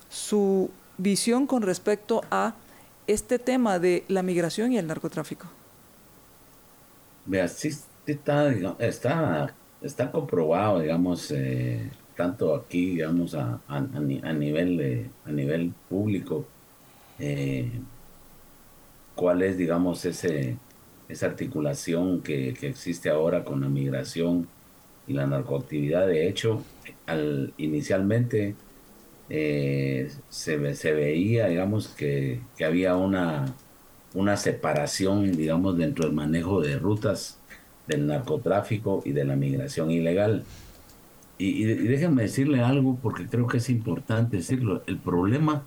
su 0.09 0.71
visión 0.97 1.45
con 1.45 1.61
respecto 1.61 2.23
a 2.31 2.55
este 3.07 3.39
tema 3.39 3.79
de 3.79 4.05
la 4.07 4.23
migración 4.23 4.71
y 4.71 4.77
el 4.77 4.87
narcotráfico? 4.87 5.47
Vea, 7.25 7.47
sí 7.47 7.71
está, 8.05 8.49
está 8.79 9.53
está 9.81 10.11
comprobado, 10.11 10.79
digamos, 10.79 11.31
eh, 11.31 11.89
tanto 12.15 12.55
aquí, 12.55 12.91
digamos, 12.91 13.35
a, 13.35 13.61
a, 13.67 13.79
nivel, 13.79 15.09
a 15.25 15.31
nivel 15.31 15.73
público, 15.87 16.45
eh, 17.19 17.71
cuál 19.15 19.41
es, 19.41 19.57
digamos, 19.57 20.05
ese, 20.05 20.57
esa 21.07 21.25
articulación 21.27 22.21
que, 22.21 22.53
que, 22.53 22.67
existe 22.67 23.09
ahora 23.09 23.43
con 23.43 23.61
la 23.61 23.69
migración 23.69 24.47
y 25.07 25.13
la 25.13 25.27
narcoactividad. 25.27 26.07
De 26.07 26.27
hecho, 26.27 26.63
al, 27.05 27.53
inicialmente 27.57 28.55
eh, 29.29 30.11
se, 30.29 30.75
se, 30.75 30.93
veía, 30.93 31.47
digamos, 31.47 31.89
que, 31.89 32.41
que 32.57 32.65
había 32.65 32.95
una, 32.95 33.55
una 34.13 34.37
separación, 34.37 35.31
digamos, 35.31 35.77
dentro 35.77 36.05
del 36.05 36.13
manejo 36.13 36.61
de 36.61 36.77
rutas 36.77 37.38
del 37.89 38.07
narcotráfico 38.07 39.01
y 39.03 39.11
de 39.11 39.25
la 39.25 39.35
migración 39.35 39.91
ilegal. 39.91 40.43
Y, 41.37 41.63
déjenme 41.63 42.23
decirle 42.23 42.61
algo 42.61 42.97
porque 43.01 43.25
creo 43.25 43.47
que 43.47 43.57
es 43.57 43.69
importante 43.69 44.37
decirlo. 44.37 44.83
El 44.87 44.97
problema 44.97 45.63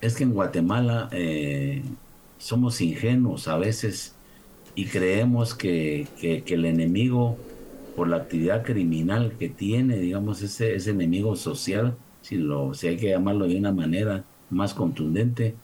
es 0.00 0.14
que 0.16 0.24
en 0.24 0.32
Guatemala 0.32 1.08
eh, 1.12 1.82
somos 2.38 2.80
ingenuos 2.80 3.48
a 3.48 3.58
veces 3.58 4.14
y 4.74 4.86
creemos 4.86 5.54
que, 5.54 6.06
que, 6.20 6.44
el 6.54 6.64
enemigo 6.64 7.36
por 7.96 8.08
la 8.08 8.18
actividad 8.18 8.62
criminal 8.64 9.32
que 9.38 9.48
tiene, 9.48 9.98
digamos, 9.98 10.40
ese, 10.42 10.76
ese 10.76 10.90
enemigo 10.90 11.34
social, 11.34 11.96
si, 12.22 12.36
lo, 12.36 12.74
si 12.74 12.86
hay 12.86 12.96
que 12.96 13.10
llamarlo 13.10 13.48
de 13.48 13.56
una 13.56 13.72
manera 13.72 14.24
más 14.50 14.74
contundente, 14.74 15.56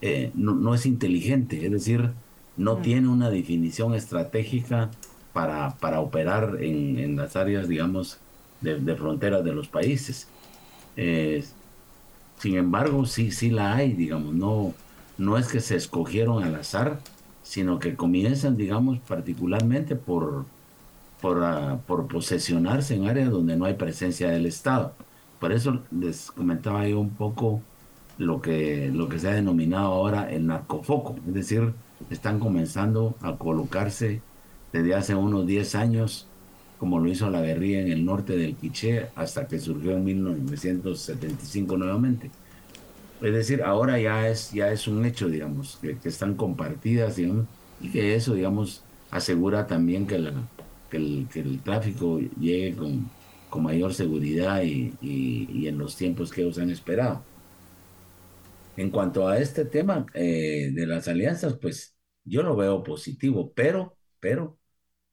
eh, 0.00 0.30
no, 0.34 0.54
no, 0.54 0.74
es 0.74 0.86
inteligente, 0.86 1.64
es 1.64 1.72
decir, 1.72 2.10
no 2.56 2.76
mm. 2.76 2.82
tiene 2.82 3.08
una 3.08 3.30
definición 3.30 3.94
estratégica 3.94 4.90
para, 5.34 5.76
para 5.76 6.00
operar 6.00 6.56
en, 6.60 6.98
en, 6.98 7.16
las 7.16 7.36
áreas, 7.36 7.68
digamos, 7.68 8.18
de, 8.62 8.80
de 8.80 8.96
fronteras 8.96 9.44
de 9.44 9.52
los 9.52 9.68
países. 9.68 10.28
Sin 12.38 12.56
embargo, 12.56 13.06
sí, 13.06 13.30
sí 13.30 13.50
la 13.50 13.74
hay, 13.74 13.92
digamos, 13.92 14.34
no, 14.34 14.74
no 15.18 15.38
es 15.38 15.48
que 15.48 15.60
se 15.60 15.76
escogieron 15.76 16.42
al 16.42 16.54
azar, 16.56 17.00
sino 17.42 17.78
que 17.78 17.94
comienzan, 17.94 18.56
digamos, 18.56 18.98
particularmente 19.00 19.96
por, 19.96 20.44
por, 21.20 21.38
uh, 21.38 21.78
por 21.86 22.06
posesionarse 22.06 22.96
en 22.96 23.08
áreas 23.08 23.30
donde 23.30 23.56
no 23.56 23.64
hay 23.64 23.74
presencia 23.74 24.30
del 24.30 24.46
Estado. 24.46 24.94
Por 25.40 25.52
eso 25.52 25.82
les 25.90 26.30
comentaba 26.30 26.86
yo 26.86 27.00
un 27.00 27.10
poco 27.10 27.62
lo 28.18 28.40
que, 28.40 28.90
lo 28.92 29.08
que 29.08 29.18
se 29.18 29.28
ha 29.28 29.32
denominado 29.32 29.86
ahora 29.86 30.30
el 30.30 30.46
narcofoco, 30.46 31.16
es 31.26 31.34
decir, 31.34 31.72
están 32.10 32.38
comenzando 32.38 33.14
a 33.22 33.36
colocarse 33.36 34.20
desde 34.74 34.94
hace 34.96 35.14
unos 35.14 35.46
10 35.46 35.76
años, 35.76 36.26
como 36.80 36.98
lo 36.98 37.08
hizo 37.08 37.30
la 37.30 37.40
guerrilla 37.42 37.80
en 37.80 37.92
el 37.92 38.04
norte 38.04 38.36
del 38.36 38.56
Quiché, 38.56 39.06
hasta 39.14 39.46
que 39.46 39.60
surgió 39.60 39.92
en 39.92 40.02
1975 40.04 41.76
nuevamente. 41.76 42.28
Es 43.22 43.32
decir, 43.32 43.62
ahora 43.62 44.00
ya 44.00 44.28
es, 44.28 44.50
ya 44.50 44.72
es 44.72 44.88
un 44.88 45.04
hecho, 45.04 45.28
digamos, 45.28 45.78
que, 45.80 45.96
están 46.02 46.34
compartidas, 46.34 47.14
digamos, 47.14 47.46
y 47.80 47.88
que 47.90 48.16
eso, 48.16 48.34
digamos, 48.34 48.82
asegura 49.12 49.68
también 49.68 50.08
que 50.08 50.18
la, 50.18 50.32
que 50.90 50.96
el, 50.96 51.28
que 51.32 51.40
el 51.40 51.60
tráfico 51.60 52.18
llegue 52.40 52.74
con, 52.74 53.08
con 53.50 53.62
mayor 53.62 53.94
seguridad 53.94 54.62
y, 54.64 54.92
y, 55.00 55.68
en 55.68 55.78
los 55.78 55.94
tiempos 55.96 56.32
que 56.32 56.42
ellos 56.42 56.58
han 56.58 56.70
esperado. 56.70 57.22
En 58.76 58.90
cuanto 58.90 59.28
a 59.28 59.38
este 59.38 59.64
tema 59.64 60.04
eh, 60.14 60.70
de 60.72 60.86
las 60.86 61.06
alianzas, 61.06 61.56
pues 61.62 61.94
yo 62.24 62.42
lo 62.42 62.56
veo 62.56 62.82
positivo, 62.82 63.52
pero, 63.54 63.96
pero 64.18 64.58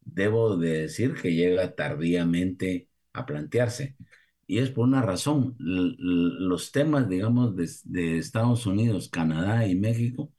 debo 0.02 0.58
de 0.58 0.82
decir 0.84 1.16
que 1.16 1.34
llega 1.34 1.76
tardíamente 1.76 2.90
a 3.14 3.26
plantearse. 3.26 3.96
Y 4.48 4.60
es 4.60 4.70
por 4.72 4.86
una 4.88 5.02
razón. 5.02 5.56
los 5.60 6.72
temas, 6.72 7.08
digamos, 7.10 7.56
de, 7.56 8.18
Estados 8.18 8.66
Unidos, 8.66 9.10
Canadá 9.10 9.68
y 9.68 9.76
México 9.76 10.34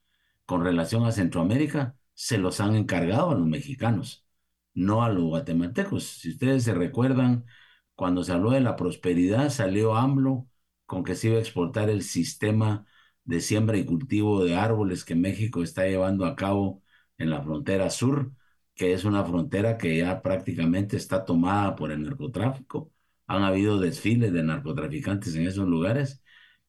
con 0.46 0.64
relación 0.64 1.04
a 1.06 1.12
Centroamérica 1.12 1.96
se 2.14 2.38
los 2.38 2.60
han 2.60 2.76
encargado 2.76 3.30
a 3.30 3.34
los 3.34 3.46
mexicanos, 3.46 4.26
no 4.74 5.02
a 5.04 5.08
los 5.10 5.24
guatemaltecos. 5.24 6.04
Si 6.04 6.30
ustedes 6.30 6.64
se 6.64 6.74
recuerdan, 6.74 7.46
cuando 7.94 8.24
se 8.24 8.32
habló 8.32 8.50
de 8.50 8.60
la 8.60 8.76
prosperidad, 8.76 9.50
salió 9.50 9.94
AMLO 9.96 10.48
con 10.86 11.04
que 11.04 11.14
se 11.14 11.28
iba 11.28 11.38
a 11.38 11.40
exportar 11.40 11.88
el 11.90 12.02
sistema 12.02 12.86
de 13.24 13.40
siembra 13.40 13.76
y 13.78 13.84
cultivo 13.86 14.44
de 14.44 14.56
árboles 14.56 15.04
que 15.04 15.14
México 15.14 15.62
está 15.62 15.86
llevando 15.86 16.26
a 16.26 16.36
cabo 16.36 16.82
en 17.18 17.30
la 17.30 17.42
frontera 17.42 17.90
sur, 17.90 18.32
que 18.74 18.92
es 18.92 19.04
una 19.04 19.24
frontera 19.24 19.78
que 19.78 19.98
ya 19.98 20.22
prácticamente 20.22 20.96
está 20.96 21.24
tomada 21.24 21.76
por 21.76 21.92
el 21.92 22.02
narcotráfico. 22.02 22.92
Han 23.26 23.42
habido 23.44 23.80
desfiles 23.80 24.32
de 24.32 24.42
narcotraficantes 24.42 25.34
en 25.36 25.46
esos 25.46 25.68
lugares 25.68 26.22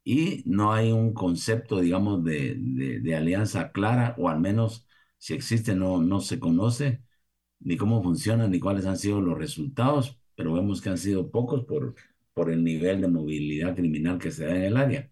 y 0.03 0.43
no 0.45 0.73
hay 0.73 0.91
un 0.91 1.13
concepto, 1.13 1.79
digamos, 1.79 2.23
de, 2.23 2.55
de, 2.57 3.15
alianza 3.15 3.71
clara, 3.71 4.15
o 4.17 4.29
al 4.29 4.39
menos 4.39 4.87
si 5.17 5.33
existe 5.33 5.75
no, 5.75 6.01
no 6.01 6.19
se 6.21 6.39
conoce 6.39 7.03
ni 7.59 7.77
cómo 7.77 8.03
funciona 8.03 8.47
ni 8.47 8.59
cuáles 8.59 8.85
han 8.85 8.97
sido 8.97 9.21
los 9.21 9.37
resultados, 9.37 10.19
pero 10.35 10.53
vemos 10.53 10.81
que 10.81 10.89
han 10.89 10.97
sido 10.97 11.31
pocos 11.31 11.65
por, 11.65 11.95
por 12.33 12.51
el 12.51 12.63
nivel 12.63 13.01
de 13.01 13.07
movilidad 13.07 13.75
criminal 13.75 14.19
que 14.19 14.31
se 14.31 14.45
da 14.45 14.55
en 14.55 14.63
el 14.63 14.77
área. 14.77 15.11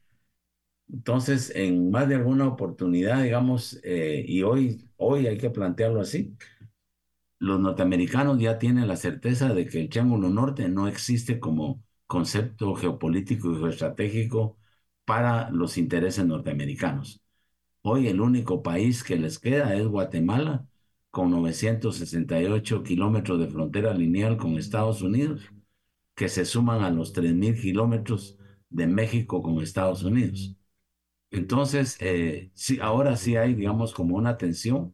Entonces, 0.91 1.51
en 1.55 1.89
más 1.89 2.07
de 2.09 2.15
alguna 2.15 2.47
oportunidad, 2.47 3.23
digamos, 3.23 3.79
eh, 3.83 4.23
y 4.27 4.43
hoy, 4.43 4.89
hoy 4.97 5.27
hay 5.27 5.37
que 5.37 5.49
plantearlo 5.49 6.01
así, 6.01 6.35
los 7.41 7.59
norteamericanos 7.59 8.39
ya 8.39 8.59
tienen 8.59 8.87
la 8.87 8.95
certeza 8.97 9.51
de 9.53 9.65
que 9.65 9.81
el 9.81 9.89
Triángulo 9.89 10.29
Norte 10.29 10.69
no 10.69 10.87
existe 10.87 11.39
como 11.39 11.83
concepto 12.05 12.75
geopolítico 12.75 13.51
y 13.51 13.55
geoestratégico 13.57 14.59
para 15.05 15.49
los 15.49 15.79
intereses 15.79 16.23
norteamericanos. 16.25 17.19
Hoy 17.81 18.07
el 18.07 18.21
único 18.21 18.61
país 18.61 19.03
que 19.03 19.17
les 19.17 19.39
queda 19.39 19.75
es 19.75 19.87
Guatemala, 19.87 20.67
con 21.09 21.31
968 21.31 22.83
kilómetros 22.83 23.39
de 23.39 23.47
frontera 23.47 23.93
lineal 23.95 24.37
con 24.37 24.57
Estados 24.57 25.01
Unidos, 25.01 25.41
que 26.15 26.29
se 26.29 26.45
suman 26.45 26.83
a 26.83 26.91
los 26.91 27.11
3.000 27.11 27.59
kilómetros 27.59 28.37
de 28.69 28.85
México 28.85 29.41
con 29.41 29.61
Estados 29.61 30.03
Unidos. 30.03 30.55
Entonces, 31.31 31.97
eh, 32.01 32.51
ahora 32.81 33.17
sí 33.17 33.35
hay, 33.35 33.55
digamos, 33.55 33.93
como 33.93 34.15
una 34.15 34.37
tensión, 34.37 34.93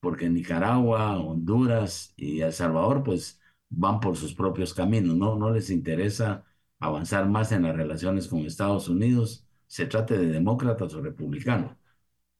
porque 0.00 0.28
Nicaragua, 0.30 1.18
Honduras 1.18 2.12
y 2.16 2.40
El 2.40 2.52
Salvador, 2.52 3.02
pues 3.02 3.40
van 3.70 4.00
por 4.00 4.16
sus 4.16 4.34
propios 4.34 4.74
caminos, 4.74 5.16
¿no? 5.16 5.36
No 5.36 5.50
les 5.52 5.70
interesa 5.70 6.44
avanzar 6.78 7.28
más 7.28 7.52
en 7.52 7.62
las 7.64 7.76
relaciones 7.76 8.28
con 8.28 8.40
Estados 8.40 8.88
Unidos, 8.88 9.46
se 9.66 9.86
trate 9.86 10.16
de 10.18 10.28
demócratas 10.28 10.94
o 10.94 11.02
republicanos. 11.02 11.76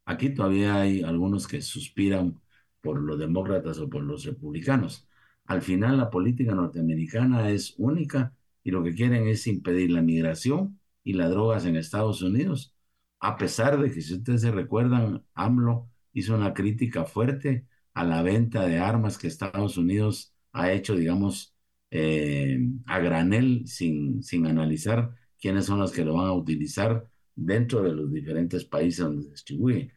Aquí 0.05 0.30
todavía 0.35 0.80
hay 0.80 1.02
algunos 1.02 1.47
que 1.47 1.60
suspiran 1.62 2.40
por 2.80 3.01
los 3.01 3.18
demócratas 3.18 3.78
o 3.78 3.89
por 3.89 4.02
los 4.02 4.24
republicanos. 4.24 5.06
Al 5.44 5.62
final 5.62 5.98
la 5.98 6.10
política 6.10 6.55
norteamericana 6.55 7.51
es 7.51 7.74
única 7.78 8.35
y 8.64 8.70
lo 8.70 8.82
que 8.82 8.94
quieren 8.94 9.26
es 9.28 9.47
impedir 9.47 9.90
la 9.90 10.02
migración 10.02 10.80
y 11.05 11.14
las 11.14 11.30
drogas 11.30 11.64
en 11.66 11.76
Estados 11.76 12.22
Unidos, 12.22 12.74
a 13.20 13.36
pesar 13.36 13.78
de 13.80 13.90
que 13.90 14.01
si 14.02 14.14
ustedes 14.14 14.43
se 14.43 14.51
recuerdan, 14.52 15.24
AMLO 15.35 15.89
hizo 16.12 16.35
una 16.35 16.55
crítica 16.55 17.05
fuerte 17.05 17.66
a 17.94 18.05
la 18.05 18.22
venta 18.22 18.66
de 18.66 18.78
armas 18.78 19.18
que 19.18 19.26
Estados 19.28 19.76
Unidos 19.76 20.35
ha 20.52 20.72
hecho, 20.72 20.94
digamos, 20.97 21.55
eh, 21.90 22.59
a 22.86 22.98
granel 23.01 23.66
sin, 23.66 24.22
sin 24.22 24.47
analizar 24.47 25.14
quiénes 25.40 25.66
son 25.66 25.80
los 25.80 25.93
que 25.93 26.05
lo 26.05 26.14
van 26.14 26.26
a 26.26 26.32
utilizar 26.32 27.09
dentro 27.35 27.82
de 27.82 27.93
los 27.93 28.12
diferentes 28.12 28.64
países 28.64 29.05
donde 29.05 29.22
se 29.24 29.30
distribuye. 29.30 29.93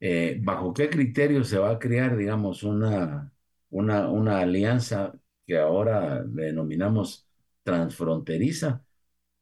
Eh, 0.00 0.38
¿Bajo 0.42 0.74
qué 0.74 0.90
criterio 0.90 1.44
se 1.44 1.58
va 1.58 1.70
a 1.72 1.78
crear, 1.78 2.16
digamos, 2.16 2.62
una, 2.62 3.32
una, 3.70 4.08
una 4.10 4.40
alianza 4.40 5.14
que 5.46 5.58
ahora 5.58 6.22
denominamos 6.24 7.26
transfronteriza? 7.62 8.84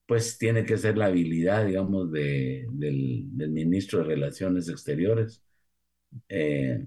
Pues 0.07 0.39
tiene 0.39 0.65
que 0.67 0.77
ser 0.79 0.99
la 0.99 1.07
habilidad, 1.07 1.67
digamos, 1.67 2.13
de, 2.13 2.67
del, 2.73 3.25
del 3.37 3.51
ministro 3.51 4.01
de 4.01 4.05
Relaciones 4.07 4.69
Exteriores 4.69 5.43
eh, 6.29 6.87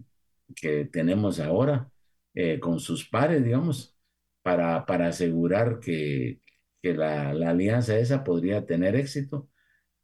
que 0.56 0.86
tenemos 0.86 1.40
ahora 1.40 1.91
eh, 2.34 2.60
con 2.60 2.80
sus 2.80 3.08
pares, 3.10 3.44
digamos, 3.44 3.98
para, 4.44 4.86
para 4.86 5.08
asegurar 5.10 5.80
que, 5.80 6.41
que 6.82 6.94
la, 6.94 7.34
la 7.34 7.52
alianza 7.52 7.98
esa 7.99 8.24
podría 8.24 8.66
tener 8.66 8.95
éxito 8.95 9.49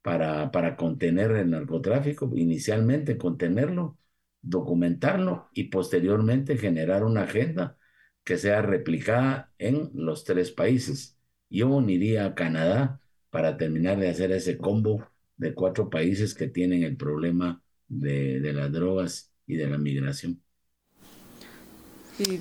para, 0.03 0.51
para 0.51 0.77
contener 0.77 1.31
el 1.33 1.51
narcotráfico, 1.51 2.31
inicialmente 2.35 3.17
contenerlo, 3.17 3.99
documentarlo 4.41 5.49
y 5.53 5.65
posteriormente 5.65 6.57
generar 6.57 7.03
una 7.05 7.23
agenda 7.23 7.77
que 8.23 8.37
sea 8.37 8.61
replicada 8.61 9.53
en 9.57 9.91
los 9.95 10.25
tres 10.25 10.51
países. 10.51 11.17
Yo 11.49 11.69
uniría 11.69 12.25
a 12.25 12.35
Canadá 12.35 13.01
para 13.31 13.57
terminar 13.57 13.99
de 13.99 14.09
hacer 14.09 14.31
ese 14.31 14.57
combo 14.57 15.07
de 15.37 15.53
cuatro 15.55 15.89
países 15.89 16.35
que 16.35 16.47
tienen 16.47 16.83
el 16.83 16.97
problema 16.97 17.62
de, 17.99 18.39
de 18.39 18.53
las 18.53 18.71
drogas 18.71 19.31
y 19.47 19.55
de 19.55 19.67
la 19.67 19.77
migración. 19.77 20.41
Y 22.19 22.39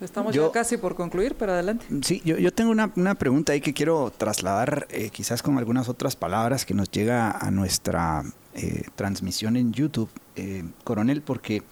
Estamos 0.00 0.34
ya 0.34 0.50
casi 0.50 0.78
por 0.78 0.94
concluir, 0.94 1.34
pero 1.38 1.52
adelante. 1.52 1.84
Sí, 2.02 2.22
yo, 2.24 2.38
yo 2.38 2.52
tengo 2.52 2.70
una, 2.70 2.90
una, 2.96 3.14
pregunta 3.16 3.52
ahí 3.52 3.60
que 3.60 3.74
quiero 3.74 4.10
trasladar 4.16 4.86
eh, 4.90 5.10
quizás 5.10 5.42
con 5.42 5.58
algunas 5.58 5.88
otras 5.88 6.16
palabras 6.16 6.64
que 6.64 6.72
nos 6.72 6.90
llega 6.90 7.30
a 7.30 7.50
nuestra 7.50 8.24
eh, 8.54 8.84
transmisión 8.94 9.56
en 9.56 9.72
YouTube, 9.72 10.08
eh, 10.36 10.64
coronel, 10.84 11.20
porque 11.22 11.62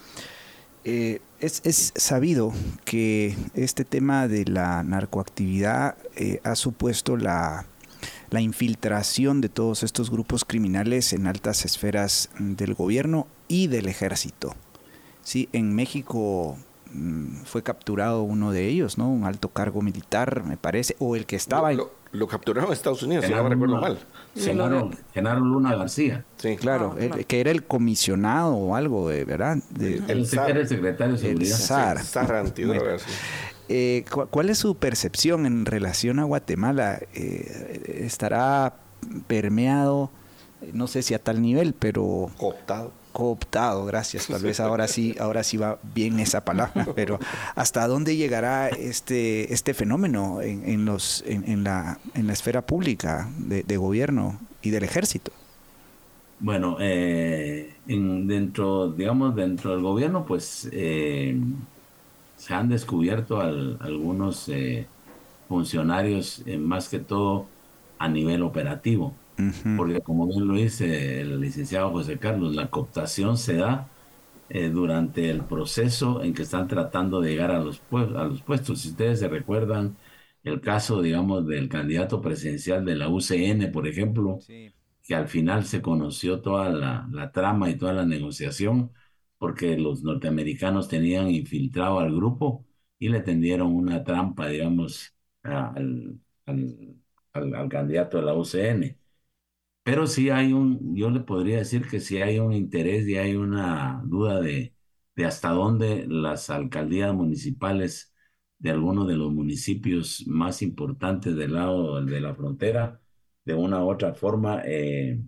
es, 0.84 1.60
es, 1.64 1.92
sabido 1.96 2.52
que 2.86 3.36
este 3.55 3.84
tema 3.84 4.26
de 4.26 4.46
la 4.46 4.82
narcoactividad 4.82 5.96
ha 6.44 6.55
supuesto 6.55 7.18
la, 7.18 7.66
la 8.30 8.40
infiltración 8.40 9.40
de 9.40 9.48
todos 9.48 9.82
estos 9.82 10.10
grupos 10.10 10.44
criminales 10.44 11.12
en 11.12 11.26
altas 11.26 11.64
esferas 11.64 12.30
del 12.38 12.74
gobierno 12.74 13.26
y 13.48 13.66
del 13.66 13.88
ejército. 13.88 14.54
Sí, 15.22 15.48
en 15.52 15.74
México 15.74 16.56
Mm, 16.92 17.42
fue 17.44 17.62
capturado 17.62 18.22
uno 18.22 18.50
de 18.50 18.66
ellos, 18.66 18.96
¿no? 18.96 19.10
Un 19.10 19.24
alto 19.24 19.50
cargo 19.50 19.82
militar, 19.82 20.42
me 20.44 20.56
parece, 20.56 20.96
o 20.98 21.16
el 21.16 21.26
que 21.26 21.36
estaba... 21.36 21.70
Lo, 21.72 21.90
lo, 22.12 22.26
capturaron 22.26 22.70
en 22.70 22.72
Estados 22.72 23.02
Unidos, 23.02 23.26
si 23.26 23.32
no 23.32 23.46
recuerdo 23.46 23.76
mal. 23.76 23.98
Genaro, 24.34 25.40
Luna 25.40 25.76
García. 25.76 26.24
Sí, 26.38 26.56
claro, 26.56 26.96
ah, 26.98 27.18
que 27.26 27.40
era 27.40 27.50
el 27.50 27.64
comisionado 27.64 28.54
o 28.54 28.74
algo, 28.74 29.10
de, 29.10 29.24
¿verdad? 29.24 29.58
el, 29.78 30.02
el, 30.08 30.26
secretario 30.26 30.62
de 30.62 31.18
Seguridad. 31.18 31.58
El 31.58 31.58
eh, 33.69 34.05
¿Cuál 34.31 34.51
es 34.51 34.59
su 34.59 34.77
percepción 34.77 35.47
en 35.47 35.66
relación 35.66 36.19
a 36.19 36.24
Guatemala? 36.24 37.01
Eh, 37.15 38.03
¿Estará 38.05 38.74
permeado, 39.27 40.11
no 40.73 40.86
sé 40.86 41.03
si 41.03 41.15
a 41.15 41.19
tal 41.19 41.43
nivel, 41.43 41.74
pero... 41.74 42.31
Cooptado 42.36 42.93
cooptado, 43.19 43.85
gracias. 43.85 44.28
Tal 44.28 44.43
vez 44.43 44.61
ahora 44.61 44.86
sí, 44.86 45.16
ahora 45.20 45.43
sí 45.43 45.57
va 45.57 45.81
bien 45.95 46.20
esa 46.20 46.45
palabra, 46.45 46.86
pero 46.95 47.19
¿hasta 47.57 47.89
dónde 47.89 48.16
llegará 48.16 48.69
este, 48.69 49.53
este 49.53 49.74
fenómeno 49.74 50.40
en, 50.40 50.85
los, 50.85 51.24
en, 51.27 51.65
la, 51.65 51.99
en 52.15 52.28
la 52.28 52.32
esfera 52.32 52.65
pública 52.65 53.28
de, 53.39 53.77
gobierno 53.77 54.39
y 54.62 54.70
del 54.70 54.85
ejército? 54.85 55.32
Bueno, 56.39 56.77
eh, 56.81 57.74
dentro, 57.86 58.93
digamos, 58.93 59.35
dentro 59.35 59.73
del 59.73 59.82
gobierno, 59.82 60.24
pues 60.24 60.69
eh, 60.70 61.36
se 62.48 62.54
han 62.54 62.68
descubierto 62.70 63.40
algunos 63.40 64.48
eh, 64.48 64.94
funcionarios, 65.48 66.44
más 66.58 66.88
que 66.88 67.00
todo 67.00 67.54
a 67.98 68.08
nivel 68.08 68.42
operativo. 68.42 69.22
Porque 69.74 70.02
como 70.02 70.26
bien 70.28 70.48
lo 70.48 70.54
dice 70.54 71.20
el 71.20 71.40
licenciado 71.40 71.90
José 71.92 72.18
Carlos, 72.18 72.54
la 72.54 72.70
cooptación 72.70 73.36
se 73.38 73.56
da 73.56 73.94
eh, 74.48 74.70
durante 74.70 75.30
el 75.30 75.46
proceso 75.46 76.22
en 76.24 76.34
que 76.34 76.42
están 76.42 76.68
tratando 76.68 77.20
de 77.20 77.30
llegar 77.30 77.50
a 77.52 77.60
los, 77.60 77.82
a 77.92 78.24
los 78.24 78.42
puestos. 78.42 78.82
Si 78.82 78.90
ustedes 78.90 79.20
se 79.20 79.28
recuerdan 79.28 79.98
el 80.42 80.60
caso, 80.62 81.02
digamos, 81.02 81.46
del 81.46 81.68
candidato 81.68 82.20
presidencial 82.22 82.84
de 82.84 82.96
la 82.96 83.08
UCN, 83.10 83.70
por 83.72 83.86
ejemplo, 83.88 84.44
que 85.02 85.14
al 85.14 85.28
final 85.28 85.64
se 85.66 85.82
conoció 85.82 86.40
toda 86.42 86.70
la, 86.70 87.08
la 87.12 87.32
trama 87.32 87.70
y 87.70 87.76
toda 87.78 87.92
la 87.94 88.06
negociación 88.06 88.92
porque 89.39 89.77
los 89.78 90.02
norteamericanos 90.02 90.89
tenían 90.89 91.31
infiltrado 91.31 92.01
al 92.01 92.15
grupo 92.15 92.66
y 92.98 93.09
le 93.09 93.20
tendieron 93.20 93.74
una 93.74 94.05
trampa, 94.05 94.48
digamos, 94.48 95.15
al, 95.43 96.20
al, 96.47 97.69
candidato 97.69 98.19
de 98.19 98.24
la 98.24 98.35
UCN. 98.35 98.98
Pero 99.82 100.06
sí 100.06 100.31
hay 100.31 100.52
un, 100.52 100.97
yo 100.97 101.10
le 101.10 101.20
podría 101.20 101.59
decir 101.59 101.89
que 101.89 102.01
sí 102.01 102.19
hay 102.19 102.39
un 102.39 102.52
interés 102.52 103.09
y 103.09 103.16
hay 103.16 103.36
una 103.36 104.02
duda 104.05 104.40
de, 104.40 104.74
de 105.16 105.24
hasta 105.24 105.51
dónde 105.51 106.06
las 106.09 106.51
alcaldías 106.51 107.15
municipales 107.15 108.15
de 108.59 108.70
algunos 108.70 109.09
de 109.09 109.16
los 109.16 109.32
municipios 109.32 110.27
más 110.27 110.62
importantes 110.62 111.36
del 111.36 111.55
lado 111.55 112.05
de 112.05 112.20
la 112.20 112.35
frontera, 112.35 113.01
de 113.44 113.55
una 113.55 113.82
u 113.85 113.90
otra 113.90 114.15
forma, 114.15 114.62
eh, 114.66 115.20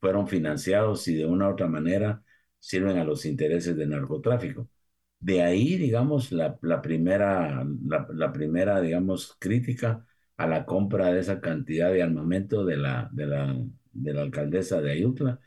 fueron 0.00 0.28
financiados 0.28 1.06
y 1.08 1.14
de 1.16 1.26
una 1.26 1.48
u 1.48 1.52
otra 1.52 1.68
manera 1.68 2.22
sirven 2.58 2.98
a 2.98 3.04
los 3.04 3.24
intereses 3.26 3.76
del 3.76 3.90
narcotráfico. 3.90 4.68
De 5.20 5.42
ahí, 5.42 5.76
digamos, 5.76 6.32
la, 6.32 6.58
primera, 6.82 7.64
la, 8.14 8.32
primera, 8.32 8.80
digamos, 8.80 9.36
crítica 9.38 10.06
a 10.36 10.46
la 10.46 10.64
compra 10.66 11.12
de 11.12 11.20
esa 11.20 11.40
cantidad 11.40 11.92
de 11.92 12.02
armamento 12.02 12.64
de 12.64 12.76
la, 12.76 13.08
de 13.12 13.26
la, 13.26 13.56
de 13.92 14.14
la 14.14 14.22
alcaldesa 14.22 14.80
de 14.80 14.92
Ayutla. 14.92 15.40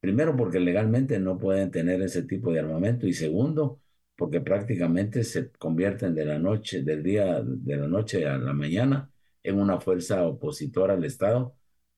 Primero, 0.00 0.36
porque 0.36 0.60
legalmente 0.60 1.18
no 1.18 1.38
pueden 1.38 1.70
tener 1.70 2.00
ese 2.02 2.22
tipo 2.22 2.52
de 2.52 2.60
armamento 2.60 3.06
y 3.06 3.12
segundo, 3.12 3.80
porque 4.16 4.40
prácticamente 4.40 5.24
se 5.24 5.50
convierten 5.52 6.14
de 6.14 6.24
la 6.24 6.38
noche, 6.38 6.82
del 6.82 7.02
día, 7.02 7.42
de 7.44 7.76
la 7.76 7.88
noche 7.88 8.26
a 8.26 8.38
la 8.38 8.52
mañana 8.52 9.10
en 9.42 9.60
una 9.60 9.80
fuerza 9.80 10.26
opositora 10.26 10.94
al 10.94 11.04
Estado 11.04 11.56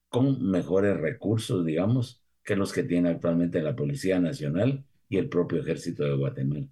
con 0.09 0.43
mejores 0.49 0.97
recursos, 0.97 1.65
digamos, 1.65 2.20
que 2.43 2.55
los 2.55 2.73
que 2.73 2.83
tiene 2.83 3.09
actualmente 3.09 3.61
la 3.61 3.75
Policía 3.75 4.19
Nacional 4.19 4.83
y 5.09 5.17
el 5.17 5.29
propio 5.29 5.61
Ejército 5.61 6.03
de 6.03 6.15
Guatemala. 6.15 6.67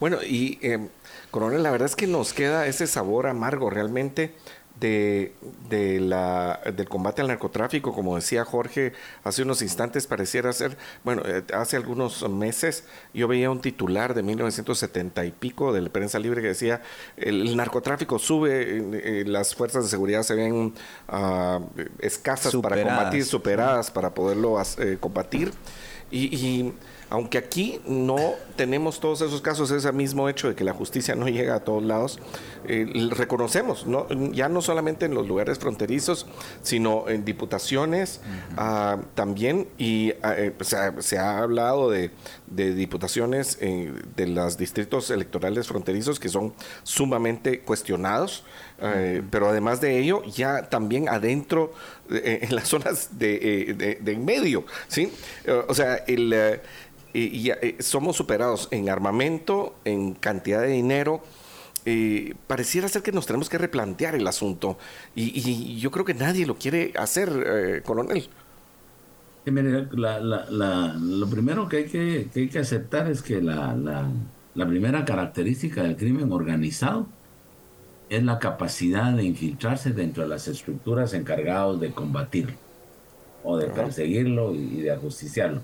Bueno, 0.00 0.18
y 0.22 0.58
eh, 0.62 0.88
coronel, 1.30 1.62
la 1.62 1.70
verdad 1.70 1.86
es 1.86 1.96
que 1.96 2.06
nos 2.06 2.32
queda 2.32 2.66
ese 2.66 2.86
sabor 2.86 3.26
amargo 3.26 3.70
realmente 3.70 4.32
de, 4.80 5.32
de 5.68 6.00
la, 6.00 6.60
del 6.74 6.88
combate 6.88 7.22
al 7.22 7.28
narcotráfico, 7.28 7.92
como 7.92 8.16
decía 8.16 8.44
Jorge 8.44 8.92
hace 9.24 9.42
unos 9.42 9.62
instantes, 9.62 10.06
pareciera 10.06 10.52
ser, 10.52 10.76
bueno, 11.04 11.22
eh, 11.24 11.42
hace 11.54 11.76
algunos 11.76 12.28
meses 12.28 12.84
yo 13.14 13.28
veía 13.28 13.50
un 13.50 13.60
titular 13.60 14.14
de 14.14 14.22
1970 14.22 15.24
y 15.24 15.30
pico 15.32 15.72
de 15.72 15.82
la 15.82 15.88
prensa 15.88 16.18
libre 16.18 16.42
que 16.42 16.48
decía, 16.48 16.82
el, 17.16 17.56
narcotráfico 17.56 18.18
sube, 18.18 18.78
eh, 19.20 19.24
las 19.26 19.54
fuerzas 19.54 19.84
de 19.84 19.90
seguridad 19.90 20.22
se 20.22 20.34
ven 20.34 20.74
uh, 21.08 21.60
escasas 22.00 22.54
para 22.56 22.82
combatir, 22.82 23.24
superadas 23.24 23.90
para 23.90 24.12
poderlo 24.12 24.58
combatir. 25.00 25.52
y, 26.10 26.36
y 26.36 26.74
aunque 27.10 27.38
aquí 27.38 27.80
no 27.86 28.34
tenemos 28.56 29.00
todos 29.00 29.20
esos 29.20 29.40
casos, 29.40 29.70
ese 29.70 29.92
mismo 29.92 30.28
hecho 30.28 30.48
de 30.48 30.54
que 30.54 30.64
la 30.64 30.72
justicia 30.72 31.14
no 31.14 31.28
llega 31.28 31.54
a 31.54 31.60
todos 31.60 31.82
lados, 31.82 32.18
eh, 32.68 32.86
reconocemos, 33.10 33.86
¿no? 33.86 34.08
ya 34.32 34.48
no 34.48 34.60
solamente 34.60 35.06
en 35.06 35.14
los 35.14 35.28
lugares 35.28 35.58
fronterizos, 35.58 36.26
sino 36.62 37.08
en 37.08 37.24
diputaciones 37.24 38.20
ah, 38.56 38.98
también, 39.14 39.68
y 39.78 40.14
ah, 40.22 40.34
eh, 40.36 40.52
se, 40.98 41.18
ha, 41.18 41.38
hablado 41.38 41.90
de, 41.90 42.10
diputaciones 42.46 43.58
eh, 43.60 43.92
de 44.16 44.26
los 44.26 44.56
distritos 44.56 45.10
electorales 45.10 45.68
fronterizos 45.68 46.18
que 46.18 46.28
son 46.28 46.54
sumamente 46.82 47.60
cuestionados, 47.60 48.44
pero 49.30 49.48
además 49.48 49.80
de 49.80 49.98
ello, 49.98 50.22
ya 50.24 50.68
también 50.68 51.08
adentro, 51.08 51.72
en 52.10 52.54
las 52.54 52.68
zonas 52.68 53.18
de, 53.18 53.98
de, 54.02 54.12
en 54.12 54.24
medio, 54.24 54.64
¿sí? 54.86 55.10
o 55.66 55.72
sea, 55.72 55.96
el 56.06 56.60
y, 57.12 57.50
eh, 57.50 57.76
somos 57.80 58.16
superados 58.16 58.68
en 58.70 58.88
armamento, 58.88 59.74
en 59.84 60.14
cantidad 60.14 60.60
de 60.62 60.68
dinero. 60.68 61.22
Eh, 61.84 62.34
pareciera 62.48 62.88
ser 62.88 63.02
que 63.02 63.12
nos 63.12 63.26
tenemos 63.26 63.48
que 63.48 63.58
replantear 63.58 64.16
el 64.16 64.26
asunto 64.26 64.76
y, 65.14 65.78
yo 65.78 65.92
creo 65.92 66.04
que 66.04 66.14
nadie 66.14 66.44
lo 66.44 66.56
quiere 66.56 66.92
hacer, 66.96 67.30
eh, 67.46 67.82
coronel. 67.84 68.28
lo 69.44 71.30
primero 71.30 71.68
que 71.68 71.76
hay 71.76 71.84
que, 71.84 72.28
hay 72.34 72.48
que 72.48 72.58
aceptar 72.58 73.08
es 73.08 73.22
que 73.22 73.40
la, 73.40 73.76
la, 74.54 74.66
primera 74.66 75.04
característica 75.04 75.84
del 75.84 75.96
crimen 75.96 76.32
organizado 76.32 77.06
es 78.08 78.24
la 78.24 78.40
capacidad 78.40 79.12
de 79.12 79.22
infiltrarse 79.22 79.92
dentro 79.92 80.24
de 80.24 80.28
las 80.28 80.48
estructuras 80.48 81.14
encargadas 81.14 81.78
de 81.78 81.92
combatirlo 81.92 82.56
o 83.44 83.58
de 83.58 83.68
perseguirlo 83.68 84.56
y 84.56 84.80
de 84.80 84.90
ajusticiarlo. 84.90 85.62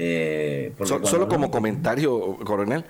Eh, 0.00 0.72
solo 0.84 1.26
como 1.26 1.50
comentario, 1.50 2.36
coronel, 2.44 2.84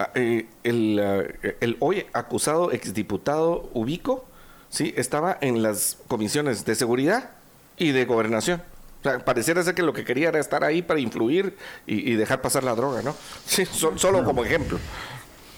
ah, 0.00 0.10
eh, 0.16 0.48
el, 0.64 0.98
eh, 1.00 1.56
el, 1.60 1.76
hoy 1.78 2.06
acusado 2.12 2.72
exdiputado 2.72 3.70
Ubico, 3.72 4.24
sí, 4.68 4.92
estaba 4.96 5.38
en 5.40 5.62
las 5.62 5.98
comisiones 6.08 6.64
de 6.64 6.74
seguridad 6.74 7.30
y 7.76 7.92
de 7.92 8.04
gobernación. 8.04 8.62
O 8.98 9.02
sea, 9.04 9.24
pareciera 9.24 9.62
ser 9.62 9.76
que 9.76 9.82
lo 9.82 9.92
que 9.92 10.04
quería 10.04 10.30
era 10.30 10.40
estar 10.40 10.64
ahí 10.64 10.82
para 10.82 10.98
influir 10.98 11.56
y, 11.86 12.14
dejar 12.14 12.42
pasar 12.42 12.64
la 12.64 12.74
droga, 12.74 13.00
¿no? 13.02 13.14
Sí, 13.46 13.64
solo 13.64 14.24
como 14.24 14.44
ejemplo. 14.44 14.80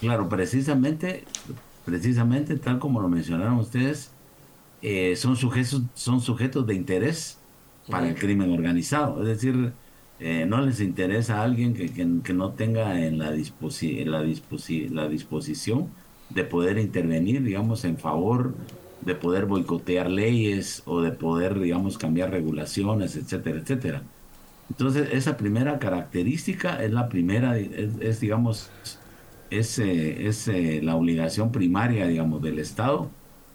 Claro, 0.03 0.29
precisamente, 0.29 1.25
precisamente 1.87 2.57
tal 2.57 2.79
como 2.79 3.01
lo 3.01 3.09
mencionaron 3.09 3.55
ustedes, 3.55 4.11
son 5.17 5.37
sujetos, 5.37 5.81
son 5.95 6.21
sujetos 6.21 6.67
de 6.67 6.75
interés 6.75 7.39
para 7.89 8.09
el 8.09 8.15
crimen 8.15 8.53
organizado. 8.53 9.23
Es 9.23 9.29
decir, 9.29 9.73
eh, 10.23 10.47
no 10.47 10.61
les 10.61 10.81
interesa 10.81 11.41
a 11.41 11.45
alguien 11.45 11.75
que, 11.75 11.91
que, 11.93 12.33
no 12.33 12.53
tenga 12.53 13.05
en 13.05 13.19
la, 13.19 13.33
disposi 13.33 14.05
la, 14.05 14.23
disposi 14.23 14.89
la 14.89 15.09
disposición 15.09 15.89
de 16.31 16.45
poder 16.45 16.79
intervenir, 16.79 17.43
digamos, 17.43 17.85
en 17.85 17.99
favor 17.99 18.55
de 19.01 19.15
poder 19.17 19.47
boicotear 19.47 20.09
leyes 20.09 20.83
o 20.87 21.03
de 21.03 21.11
poder, 21.13 21.59
digamos, 21.59 21.99
cambiar 21.99 22.31
regulaciones, 22.31 23.17
etcétera, 23.17 23.59
etcétera. 23.59 24.03
Entonces, 24.71 25.09
esa 25.13 25.37
primera 25.37 25.79
característica 25.79 26.83
es 26.83 26.93
la 26.93 27.09
primera, 27.09 27.59
es, 27.59 28.21
digamos, 28.21 28.71
es, 29.51 29.79
es 29.81 30.49
la 30.83 30.95
obligación 30.97 31.51
primaria, 31.53 32.07
digamos, 32.07 32.41
del 32.43 32.61
Estado 32.61 33.11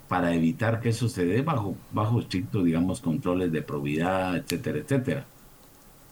para 0.08 0.34
evitar 0.34 0.80
que 0.80 0.90
eso 0.90 1.10
se 1.10 1.26
dé 1.26 1.42
bajo, 1.42 1.76
bajo 1.92 2.20
estrictos, 2.20 2.66
digamos, 2.66 3.02
controles 3.02 3.52
de 3.52 3.62
probidad, 3.62 4.38
etcétera, 4.38 4.80
etcétera. 4.80 5.26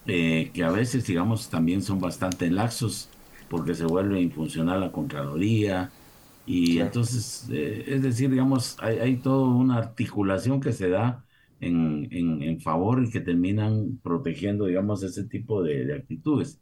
Eh, 0.08 0.52
que 0.54 0.64
a 0.64 0.72
veces, 0.72 1.08
digamos, 1.08 1.50
también 1.50 1.82
son 1.82 2.00
bastante 2.00 2.50
laxos 2.52 3.10
porque 3.50 3.74
se 3.74 3.86
vuelve 3.86 4.22
infuncional 4.22 4.80
la 4.82 4.92
Contraloría. 4.92 5.92
Y 6.46 6.80
entonces, 6.80 7.48
eh, 7.52 7.86
es 7.88 8.02
decir, 8.04 8.30
digamos, 8.30 8.78
hay, 8.82 9.00
hay, 9.00 9.18
toda 9.18 9.48
una 9.50 9.78
articulación 9.78 10.62
que 10.62 10.74
se 10.74 10.90
da 10.90 11.26
en, 11.60 12.08
en, 12.12 12.60
favor 12.62 13.04
y 13.04 13.10
que 13.12 13.22
terminan 13.22 14.00
protegiendo, 14.04 14.66
digamos, 14.66 15.04
ese 15.04 15.26
tipo 15.26 15.64
de, 15.64 15.94
actitudes. 15.96 16.62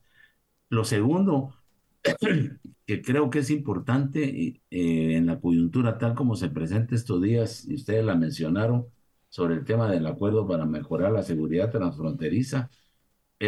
Lo 0.69 0.85
segundo, 0.85 1.55
que 2.85 3.01
creo 3.01 3.29
que 3.29 3.39
es 3.39 3.49
importante 3.49 4.61
eh, 4.69 5.15
en 5.15 5.25
la 5.27 5.39
coyuntura 5.39 5.97
tal 5.97 6.15
como 6.15 6.35
se 6.35 6.49
presenta 6.49 6.95
estos 6.95 7.21
días, 7.21 7.65
y 7.67 7.75
ustedes 7.75 8.05
la 8.05 8.15
mencionaron, 8.15 8.87
sobre 9.29 9.55
el 9.55 9.65
tema 9.65 9.89
del 9.91 10.05
acuerdo 10.07 10.47
para 10.47 10.65
mejorar 10.65 11.11
la 11.11 11.23
seguridad 11.23 11.71
transfronteriza, 11.71 12.69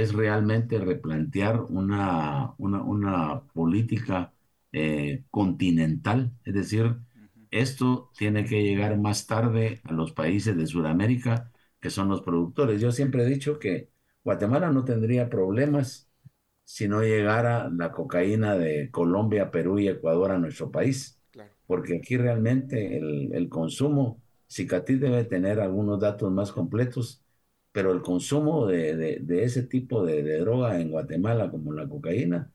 es 0.02 0.14
realmente 0.14 0.80
replantear 0.80 1.62
una, 1.62 2.54
una, 2.58 2.84
una 2.84 3.42
política 3.54 4.34
eh, 4.72 5.26
continental, 5.32 6.34
es 6.44 6.54
decir, 6.54 6.98
esto 7.52 8.12
tiene 8.18 8.46
que 8.46 8.64
llegar 8.64 8.98
más 9.00 9.28
tarde 9.28 9.82
a 9.86 9.94
los 9.94 10.12
países 10.14 10.58
de 10.58 10.68
Sudamérica, 10.68 11.52
que 11.80 11.90
son 11.90 12.10
los 12.10 12.22
productores. 12.22 12.82
Yo 12.82 12.92
siempre 12.92 13.24
he 13.24 13.28
dicho 13.28 13.60
que 13.60 13.92
Guatemala 14.24 14.72
no 14.72 14.84
tendría 14.84 15.30
problemas 15.30 16.10
si 16.64 16.88
no 16.88 17.02
llegara 17.02 17.70
la 17.70 17.92
cocaína 17.92 18.56
de 18.58 18.90
Colombia, 18.92 19.52
Perú 19.52 19.80
y 19.80 19.88
Ecuador 19.88 20.32
a 20.32 20.38
nuestro 20.40 20.72
país, 20.72 21.22
porque 21.68 21.98
aquí 21.98 22.18
realmente 22.18 22.98
el, 22.98 23.34
el 23.34 23.50
consumo, 23.50 24.22
Cicatí 24.50 24.96
debe 24.96 25.26
tener 25.26 25.60
algunos 25.60 26.00
datos 26.00 26.32
más 26.32 26.52
completos, 26.52 27.25
pero 27.76 27.92
el 27.92 28.02
consumo 28.02 28.68
de, 28.68 29.22
ese 29.44 29.64
tipo 29.64 30.06
de, 30.06 30.40
droga 30.40 30.80
en 30.80 30.92
Guatemala, 30.92 31.52
como 31.52 31.74
la 31.74 31.90
cocaína, 31.90 32.54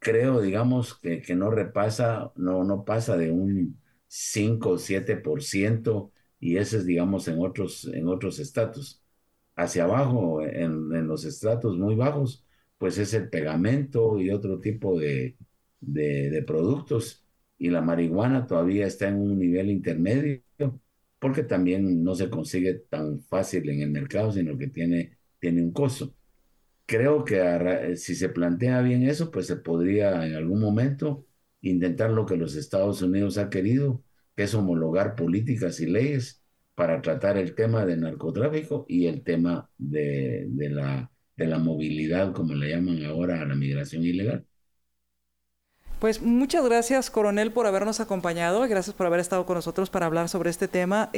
creo, 0.00 0.40
digamos, 0.42 0.98
que, 1.00 1.22
no 1.36 1.50
repasa, 1.50 2.32
no, 2.36 2.64
no 2.64 2.84
pasa 2.84 3.16
de 3.16 3.30
un 3.32 3.80
5 4.08 4.70
o 4.70 4.78
7%, 4.78 6.12
y 6.40 6.56
ese 6.58 6.78
es, 6.78 6.86
digamos, 6.86 7.28
en 7.28 7.40
otros, 7.40 7.86
en 7.94 8.08
otros 8.08 8.40
estratos. 8.40 9.04
Hacia 9.56 9.84
abajo, 9.84 10.42
en, 10.42 11.08
los 11.08 11.24
estratos 11.24 11.78
muy 11.78 11.94
bajos, 11.94 12.44
pues 12.78 12.98
es 12.98 13.14
el 13.14 13.30
pegamento 13.30 14.20
y 14.20 14.30
otro 14.30 14.60
tipo 14.60 14.98
de 14.98 15.36
productos, 16.46 17.24
y 17.58 17.70
la 17.70 17.82
marihuana 17.82 18.46
todavía 18.46 18.86
está 18.88 19.08
en 19.08 19.20
un 19.20 19.38
nivel 19.38 19.70
intermedio, 19.70 20.42
porque 21.18 21.42
también 21.44 22.02
no 22.04 22.14
se 22.14 22.30
consigue 22.30 22.74
tan 22.90 23.20
fácil 23.22 23.68
en 23.70 23.82
el 23.82 23.90
mercado, 23.90 24.32
sino 24.32 24.56
que 24.58 24.68
tiene, 24.68 25.18
tiene 25.40 25.62
un 25.62 25.72
costo. 25.72 26.14
Creo 26.86 27.24
que 27.24 27.96
si 27.96 28.14
se 28.14 28.30
plantea 28.30 28.80
bien 28.82 29.02
eso, 29.02 29.30
pues 29.30 29.46
se 29.46 29.56
podría 29.56 30.26
en 30.26 30.34
algún 30.34 30.60
momento 30.60 31.26
intentar 31.60 32.10
lo 32.10 32.24
que 32.24 32.36
los 32.36 32.56
Estados 32.56 33.02
Unidos 33.02 33.36
ha 33.38 33.50
querido, 33.50 34.02
que 34.34 34.44
es 34.44 34.54
homologar 34.54 35.14
políticas 35.14 35.80
y 35.80 35.86
leyes 35.86 36.42
para 36.74 37.02
tratar 37.02 37.36
el 37.36 37.54
tema 37.54 37.84
del 37.84 38.00
narcotráfico 38.00 38.86
y 38.88 39.06
el 39.06 39.22
tema 39.22 39.70
de, 39.76 40.46
de, 40.48 40.70
la, 40.70 41.10
de 41.36 41.46
la 41.46 41.58
movilidad, 41.58 42.32
como 42.32 42.54
le 42.54 42.70
llaman 42.70 43.04
ahora 43.04 43.42
a 43.42 43.46
la 43.46 43.54
migración 43.54 44.04
ilegal. 44.04 44.46
Pues 45.98 46.22
muchas 46.22 46.64
gracias, 46.64 47.10
coronel, 47.10 47.50
por 47.50 47.66
habernos 47.66 47.98
acompañado. 47.98 48.60
Gracias 48.68 48.94
por 48.94 49.06
haber 49.06 49.18
estado 49.18 49.44
con 49.46 49.56
nosotros 49.56 49.90
para 49.90 50.06
hablar 50.06 50.28
sobre 50.28 50.48
este 50.48 50.68
tema. 50.68 51.10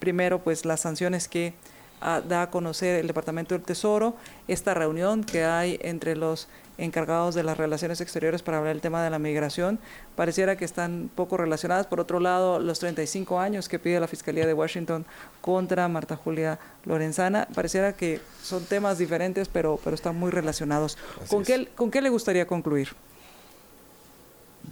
primero, 0.00 0.40
pues 0.40 0.64
las 0.64 0.80
sanciones 0.80 1.28
que 1.28 1.54
ah, 2.00 2.20
da 2.28 2.42
a 2.42 2.50
conocer 2.50 2.96
el 2.96 3.06
Departamento 3.06 3.54
del 3.54 3.62
Tesoro, 3.62 4.16
esta 4.48 4.74
reunión 4.74 5.22
que 5.22 5.44
hay 5.44 5.78
entre 5.82 6.16
los 6.16 6.48
encargados 6.76 7.36
de 7.36 7.44
las 7.44 7.56
relaciones 7.56 8.00
exteriores 8.00 8.42
para 8.42 8.58
hablar 8.58 8.74
del 8.74 8.80
tema 8.80 9.04
de 9.04 9.10
la 9.10 9.20
migración, 9.20 9.78
pareciera 10.16 10.56
que 10.56 10.64
están 10.64 11.08
poco 11.14 11.36
relacionadas. 11.36 11.86
Por 11.86 12.00
otro 12.00 12.18
lado, 12.18 12.58
los 12.58 12.80
35 12.80 13.38
años 13.38 13.68
que 13.68 13.78
pide 13.78 14.00
la 14.00 14.08
Fiscalía 14.08 14.44
de 14.44 14.54
Washington 14.54 15.06
contra 15.40 15.86
Marta 15.86 16.16
Julia 16.16 16.58
Lorenzana, 16.84 17.46
pareciera 17.54 17.92
que 17.92 18.20
son 18.42 18.64
temas 18.64 18.98
diferentes, 18.98 19.46
pero, 19.46 19.78
pero 19.84 19.94
están 19.94 20.16
muy 20.16 20.32
relacionados. 20.32 20.98
¿Con 21.28 21.44
qué, 21.44 21.68
¿Con 21.76 21.92
qué 21.92 22.02
le 22.02 22.08
gustaría 22.08 22.44
concluir? 22.48 22.88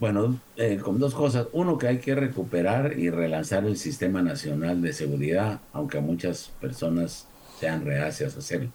Bueno, 0.01 0.41
eh, 0.57 0.79
con 0.79 1.01
dos 1.01 1.12
cosas. 1.12 1.49
Uno, 1.53 1.77
que 1.77 1.89
hay 1.89 1.99
que 1.99 2.15
recuperar 2.15 2.97
y 2.97 3.11
relanzar 3.11 3.65
el 3.65 3.77
Sistema 3.77 4.23
Nacional 4.23 4.81
de 4.81 4.93
Seguridad, 4.93 5.61
aunque 5.73 6.01
muchas 6.01 6.53
personas 6.61 7.27
sean 7.59 7.85
reacias 7.85 8.37
a 8.37 8.39
hacerlo. 8.39 8.70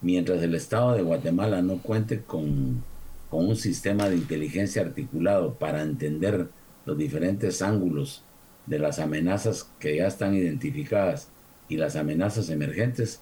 Mientras 0.00 0.42
el 0.42 0.54
Estado 0.54 0.94
de 0.94 1.02
Guatemala 1.02 1.60
no 1.60 1.76
cuente 1.76 2.22
con, 2.22 2.82
con 3.28 3.48
un 3.48 3.56
sistema 3.56 4.08
de 4.08 4.16
inteligencia 4.16 4.80
articulado 4.80 5.54
para 5.54 5.82
entender 5.82 6.48
los 6.86 6.96
diferentes 6.96 7.60
ángulos 7.60 8.24
de 8.64 8.78
las 8.78 8.98
amenazas 8.98 9.68
que 9.78 9.96
ya 9.96 10.06
están 10.06 10.34
identificadas 10.34 11.28
y 11.68 11.76
las 11.76 11.96
amenazas 11.96 12.48
emergentes, 12.48 13.20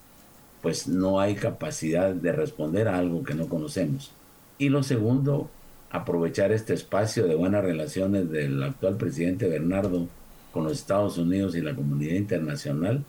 pues 0.63 0.87
no 0.87 1.19
hay 1.19 1.35
capacidad 1.35 2.15
de 2.15 2.31
responder 2.31 2.87
a 2.87 2.99
algo 2.99 3.25
que 3.25 3.35
no 3.35 3.49
conocemos. 3.49 4.13
Y 4.57 4.69
lo 4.69 4.85
segundo, 4.85 5.51
aprovechar 5.91 6.53
este 6.53 6.73
espacio 6.73 7.27
de 7.27 7.35
buenas 7.35 7.65
relaciones 7.65 8.31
del 8.31 8.63
actual 8.63 8.97
presidente 8.97 9.49
Bernardo 9.49 10.09
con 10.53 10.65
los 10.65 10.73
Estados 10.75 11.19
Unidos 11.19 11.55
y 11.55 11.61
la 11.61 11.75
comunidad 11.75 12.15
internacional 12.15 13.05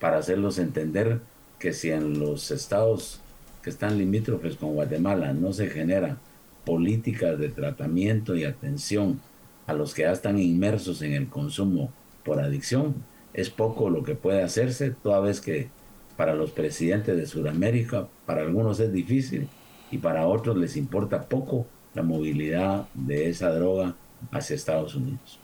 para 0.00 0.18
hacerlos 0.18 0.58
entender 0.58 1.20
que 1.58 1.72
si 1.72 1.90
en 1.90 2.18
los 2.18 2.50
estados 2.50 3.20
que 3.62 3.70
están 3.70 3.98
limítrofes 3.98 4.56
con 4.56 4.74
Guatemala 4.74 5.32
no 5.32 5.52
se 5.52 5.68
genera 5.68 6.16
políticas 6.64 7.38
de 7.38 7.48
tratamiento 7.50 8.34
y 8.34 8.44
atención 8.44 9.20
a 9.66 9.74
los 9.74 9.94
que 9.94 10.02
ya 10.02 10.12
están 10.12 10.38
inmersos 10.38 11.02
en 11.02 11.12
el 11.12 11.28
consumo 11.28 11.92
por 12.24 12.40
adicción, 12.40 12.94
es 13.34 13.50
poco 13.50 13.90
lo 13.90 14.02
que 14.02 14.14
puede 14.14 14.42
hacerse, 14.42 14.90
toda 14.90 15.20
vez 15.20 15.40
que 15.40 15.68
para 16.16 16.34
los 16.34 16.50
presidentes 16.50 17.16
de 17.16 17.26
Sudamérica, 17.26 18.08
para 18.26 18.42
algunos 18.42 18.80
es 18.80 18.92
difícil 18.92 19.48
y 19.90 19.98
para 19.98 20.26
otros 20.26 20.56
les 20.56 20.76
importa 20.76 21.28
poco 21.28 21.66
la 21.94 22.02
movilidad 22.02 22.86
de 22.94 23.28
esa 23.28 23.50
droga 23.50 23.94
hacia 24.30 24.56
Estados 24.56 24.94
Unidos. 24.94 25.38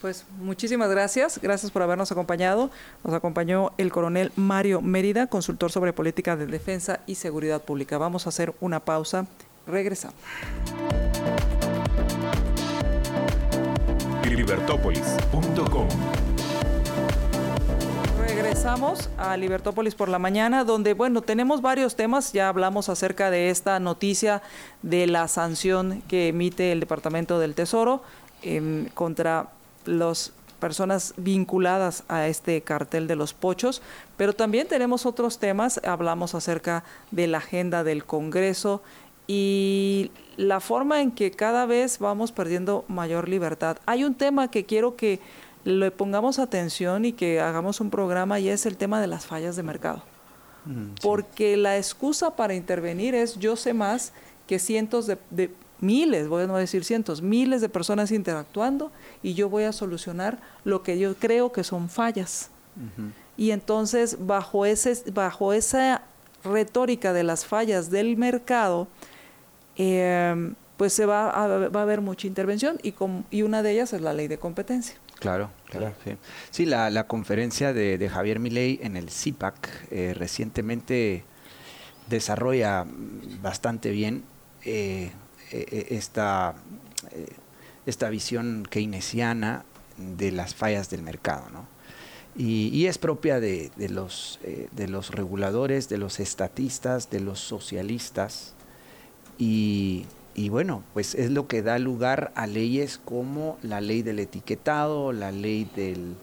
Pues 0.00 0.26
muchísimas 0.38 0.90
gracias, 0.90 1.38
gracias 1.40 1.70
por 1.70 1.82
habernos 1.82 2.10
acompañado. 2.10 2.70
Nos 3.04 3.14
acompañó 3.14 3.70
el 3.78 3.92
coronel 3.92 4.32
Mario 4.34 4.80
Mérida, 4.80 5.28
consultor 5.28 5.70
sobre 5.70 5.92
política 5.92 6.34
de 6.34 6.46
defensa 6.46 7.00
y 7.06 7.14
seguridad 7.14 7.62
pública. 7.62 7.98
Vamos 7.98 8.26
a 8.26 8.30
hacer 8.30 8.52
una 8.60 8.80
pausa, 8.80 9.26
regresamos. 9.64 10.16
libertópolis.com 14.28 16.21
regresamos 18.52 19.08
a 19.16 19.34
Libertópolis 19.38 19.94
por 19.94 20.10
la 20.10 20.18
mañana, 20.18 20.62
donde, 20.64 20.92
bueno, 20.92 21.22
tenemos 21.22 21.62
varios 21.62 21.96
temas. 21.96 22.34
Ya 22.34 22.50
hablamos 22.50 22.90
acerca 22.90 23.30
de 23.30 23.48
esta 23.48 23.80
noticia 23.80 24.42
de 24.82 25.06
la 25.06 25.26
sanción 25.26 26.02
que 26.06 26.28
emite 26.28 26.70
el 26.70 26.80
Departamento 26.80 27.38
del 27.38 27.54
Tesoro 27.54 28.02
em, 28.42 28.90
contra 28.90 29.48
las 29.86 30.34
personas 30.60 31.14
vinculadas 31.16 32.04
a 32.08 32.28
este 32.28 32.60
cartel 32.60 33.06
de 33.06 33.16
los 33.16 33.32
pochos, 33.32 33.80
pero 34.18 34.34
también 34.34 34.68
tenemos 34.68 35.06
otros 35.06 35.38
temas. 35.38 35.80
Hablamos 35.82 36.34
acerca 36.34 36.84
de 37.10 37.28
la 37.28 37.38
agenda 37.38 37.84
del 37.84 38.04
Congreso 38.04 38.82
y 39.26 40.10
la 40.36 40.60
forma 40.60 41.00
en 41.00 41.12
que 41.12 41.30
cada 41.30 41.64
vez 41.64 41.98
vamos 41.98 42.32
perdiendo 42.32 42.84
mayor 42.86 43.30
libertad. 43.30 43.78
Hay 43.86 44.04
un 44.04 44.14
tema 44.14 44.50
que 44.50 44.66
quiero 44.66 44.94
que 44.94 45.20
le 45.64 45.90
pongamos 45.90 46.38
atención 46.38 47.04
y 47.04 47.12
que 47.12 47.40
hagamos 47.40 47.80
un 47.80 47.90
programa 47.90 48.40
y 48.40 48.48
es 48.48 48.66
el 48.66 48.76
tema 48.76 49.00
de 49.00 49.06
las 49.06 49.26
fallas 49.26 49.56
de 49.56 49.62
mercado. 49.62 50.02
Mm, 50.64 50.94
Porque 51.02 51.56
la 51.56 51.76
excusa 51.76 52.36
para 52.36 52.54
intervenir 52.54 53.14
es 53.14 53.38
yo 53.38 53.56
sé 53.56 53.74
más 53.74 54.12
que 54.46 54.58
cientos 54.58 55.06
de, 55.06 55.50
miles, 55.80 56.28
voy 56.28 56.44
a 56.44 56.46
no 56.46 56.56
decir 56.56 56.84
cientos, 56.84 57.22
miles 57.22 57.60
de 57.60 57.68
personas 57.68 58.12
interactuando 58.12 58.92
y 59.22 59.34
yo 59.34 59.48
voy 59.48 59.64
a 59.64 59.72
solucionar 59.72 60.40
lo 60.64 60.82
que 60.82 60.98
yo 60.98 61.14
creo 61.16 61.52
que 61.52 61.64
son 61.64 61.88
fallas. 61.88 62.50
Y 63.36 63.50
entonces 63.50 64.16
bajo, 64.26 64.64
ese, 64.64 65.10
bajo 65.12 65.52
esa 65.52 66.02
retórica 66.44 67.12
de 67.12 67.24
las 67.24 67.44
fallas 67.44 67.90
del 67.90 68.16
mercado, 68.16 68.88
eh, 69.76 70.52
pues 70.76 70.92
se 70.92 71.06
va 71.06 71.30
a, 71.30 71.68
va 71.68 71.80
a 71.80 71.82
haber 71.82 72.00
mucha 72.00 72.26
intervención 72.26 72.78
y, 72.82 72.94
y 73.30 73.42
una 73.42 73.62
de 73.62 73.72
ellas 73.72 73.92
es 73.92 74.00
la 74.00 74.12
ley 74.12 74.28
de 74.28 74.38
competencia. 74.38 74.96
Claro, 75.22 75.50
claro. 75.70 75.94
Sí, 76.50 76.66
la, 76.66 77.06
conferencia 77.06 77.72
de, 77.72 78.08
Javier 78.08 78.40
Milei 78.40 78.80
en 78.82 78.96
el 78.96 79.08
CIPAC 79.08 79.92
eh, 79.92 80.14
recientemente 80.14 81.22
desarrolla 82.10 82.84
bastante 83.40 83.92
bien 83.92 84.24
eh, 84.64 85.12
eh, 85.52 85.86
esta, 85.90 86.56
esta 87.86 88.10
visión 88.10 88.66
keynesiana 88.68 89.64
de 89.96 90.32
las 90.32 90.56
fallas 90.56 90.90
del 90.90 91.02
mercado, 91.02 91.48
¿no? 91.52 91.68
Y, 92.34 92.86
es 92.86 92.98
propia 92.98 93.38
de, 93.38 93.70
los, 93.90 94.40
de 94.72 94.88
los 94.88 95.10
reguladores, 95.10 95.88
de 95.88 95.98
los 95.98 96.18
estatistas, 96.18 97.10
de 97.10 97.20
los 97.20 97.38
socialistas, 97.38 98.54
y 99.38 100.06
y 100.34 100.48
bueno, 100.48 100.82
pues 100.94 101.14
es 101.14 101.30
lo 101.30 101.46
que 101.46 101.62
da 101.62 101.78
lugar 101.78 102.32
a 102.34 102.46
leyes 102.46 102.98
como 103.04 103.58
la 103.62 103.80
ley 103.80 104.02
del 104.02 104.18
etiquetado, 104.18 105.12
la 105.12 105.30
ley 105.30 105.68
del, 105.76 106.16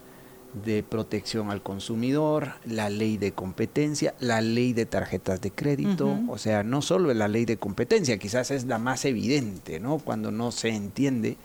de 0.54 0.82
protección 0.84 1.52
al 1.52 1.62
consumidor, 1.62 2.54
la 2.66 2.90
ley 2.90 3.18
de 3.18 3.34
competencia, 3.34 4.16
la 4.20 4.42
ley 4.42 4.74
de 4.74 4.86
tarjetas 4.86 5.42
de 5.42 5.52
crédito, 5.52 6.18
o 6.28 6.38
sea, 6.38 6.64
no 6.64 6.82
solo 6.82 7.14
la 7.14 7.28
ley 7.28 7.46
de 7.46 7.58
competencia, 7.58 8.18
quizás 8.18 8.50
es 8.50 8.66
la 8.66 8.80
más 8.80 9.06
evidente, 9.06 9.80
¿no? 9.80 10.00
Cuando 10.00 10.32
no 10.32 10.52
se 10.52 10.70
entiende 10.70 11.38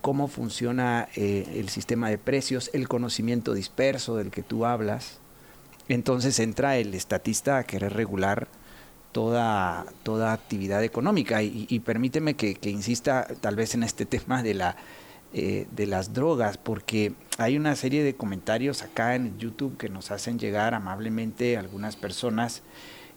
cómo 0.00 0.28
funciona 0.28 1.08
eh, 1.14 1.44
el 1.56 1.68
sistema 1.68 2.08
de 2.08 2.16
precios, 2.16 2.70
el 2.72 2.88
conocimiento 2.88 3.52
disperso 3.52 4.16
del 4.16 4.30
que 4.30 4.42
tú 4.42 4.64
hablas, 4.64 5.18
entonces 5.88 6.38
entra 6.38 6.78
el 6.78 6.94
estatista 6.94 7.58
a 7.58 7.64
querer 7.64 7.92
regular 7.92 8.48
toda, 9.12 9.86
toda 10.02 10.32
actividad 10.32 10.82
económica. 10.84 11.42
Y, 11.42 11.80
permíteme 11.80 12.34
que, 12.34 12.70
insista 12.70 13.26
tal 13.40 13.56
vez 13.56 13.74
en 13.74 13.82
este 13.82 14.06
tema 14.06 14.42
de, 14.42 14.54
la, 14.54 14.76
eh, 15.32 15.66
de 15.70 15.86
las 15.86 16.12
drogas, 16.12 16.58
porque 16.58 17.12
hay 17.38 17.56
una 17.56 17.76
serie 17.76 18.02
de 18.02 18.14
comentarios 18.14 18.82
acá 18.82 19.14
en 19.14 19.38
YouTube 19.38 19.76
que 19.76 19.88
nos 19.88 20.10
hacen 20.10 20.38
llegar 20.38 20.74
amablemente 20.74 21.56
algunas 21.56 21.96
personas. 21.96 22.62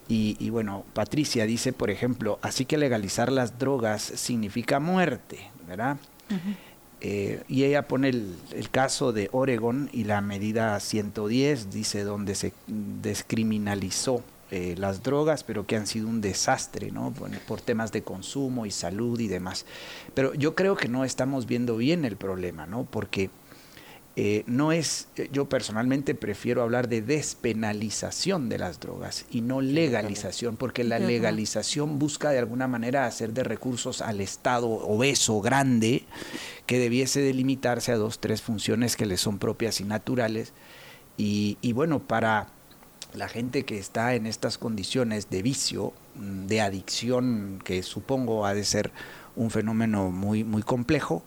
Y, 0.09 0.49
bueno, 0.49 0.83
Patricia 0.93 1.45
dice, 1.45 1.73
por 1.73 1.89
ejemplo, 1.89 2.37
así 2.41 2.65
que 2.65 2.77
legalizar 2.77 3.31
las 3.31 3.57
drogas 3.57 4.01
significa 4.01 4.79
muerte, 4.79 5.49
¿verdad? 5.65 5.97
Eh, 6.99 7.41
y 7.47 7.63
ella 7.63 7.87
pone 7.87 8.09
el, 8.09 8.35
el, 8.51 8.69
caso 8.69 9.11
de 9.11 9.29
Oregon 9.31 9.89
y 9.91 10.03
la 10.03 10.21
medida 10.21 10.79
110, 10.79 11.71
dice, 11.71 12.03
donde 12.03 12.35
se 12.35 12.53
descriminalizó 12.67 14.23
eh, 14.55 14.75
las 14.77 15.01
drogas, 15.01 15.43
pero 15.43 15.65
que 15.65 15.75
han 15.75 15.87
sido 15.87 16.07
un 16.07 16.21
desastre, 16.21 16.91
¿no? 16.91 17.11
Por, 17.47 17.59
temas 17.59 17.91
de 17.91 18.03
consumo 18.03 18.67
y 18.67 18.71
salud 18.71 19.19
y 19.19 19.27
demás. 19.27 19.65
Pero 20.13 20.35
yo 20.35 20.53
creo 20.53 20.75
que 20.75 20.87
no 20.87 21.05
estamos 21.05 21.47
viendo 21.47 21.75
bien 21.75 22.05
el 22.05 22.17
problema, 22.17 22.67
¿no? 22.67 22.83
Porque 22.83 23.31
eh, 24.15 24.43
no 24.45 24.71
es, 24.71 25.07
yo 25.31 25.49
personalmente 25.49 26.13
prefiero 26.13 26.61
hablar 26.61 26.87
de 26.87 27.01
despenalización 27.01 28.47
de 28.47 28.59
las 28.59 28.79
drogas 28.79 29.25
y 29.31 29.41
no 29.41 29.59
legalización, 29.59 30.55
porque 30.55 30.83
la 30.83 30.99
legalización 30.99 31.97
busca 31.97 32.29
de 32.29 32.37
alguna 32.37 32.67
manera 32.67 33.07
hacer 33.07 33.33
de 33.33 33.43
recursos 33.43 34.03
al 34.03 34.21
Estado 34.21 34.67
obeso, 34.69 35.41
grande, 35.41 36.03
que 36.67 36.77
debiese 36.77 37.21
delimitarse 37.21 37.91
a 37.91 37.97
dos, 37.97 38.19
tres 38.19 38.43
funciones 38.43 38.97
que 38.97 39.07
le 39.07 39.17
son 39.17 39.39
propias 39.39 39.81
y 39.81 39.83
naturales. 39.83 40.53
y 41.17 41.73
bueno, 41.73 41.97
para 41.97 42.49
la 43.13 43.27
gente 43.27 43.63
que 43.63 43.77
está 43.77 44.15
en 44.15 44.25
estas 44.25 44.57
condiciones 44.57 45.29
de 45.29 45.41
vicio, 45.41 45.93
mm, 46.15 46.47
de 46.47 46.61
adicción, 46.61 47.61
que 47.63 47.83
supongo 47.83 48.45
ha 48.45 48.53
de 48.53 48.63
ser 48.63 48.91
un 49.35 49.49
fenómeno 49.51 50.11
muy, 50.11 50.43
muy 50.43 50.63
complejo, 50.63 51.23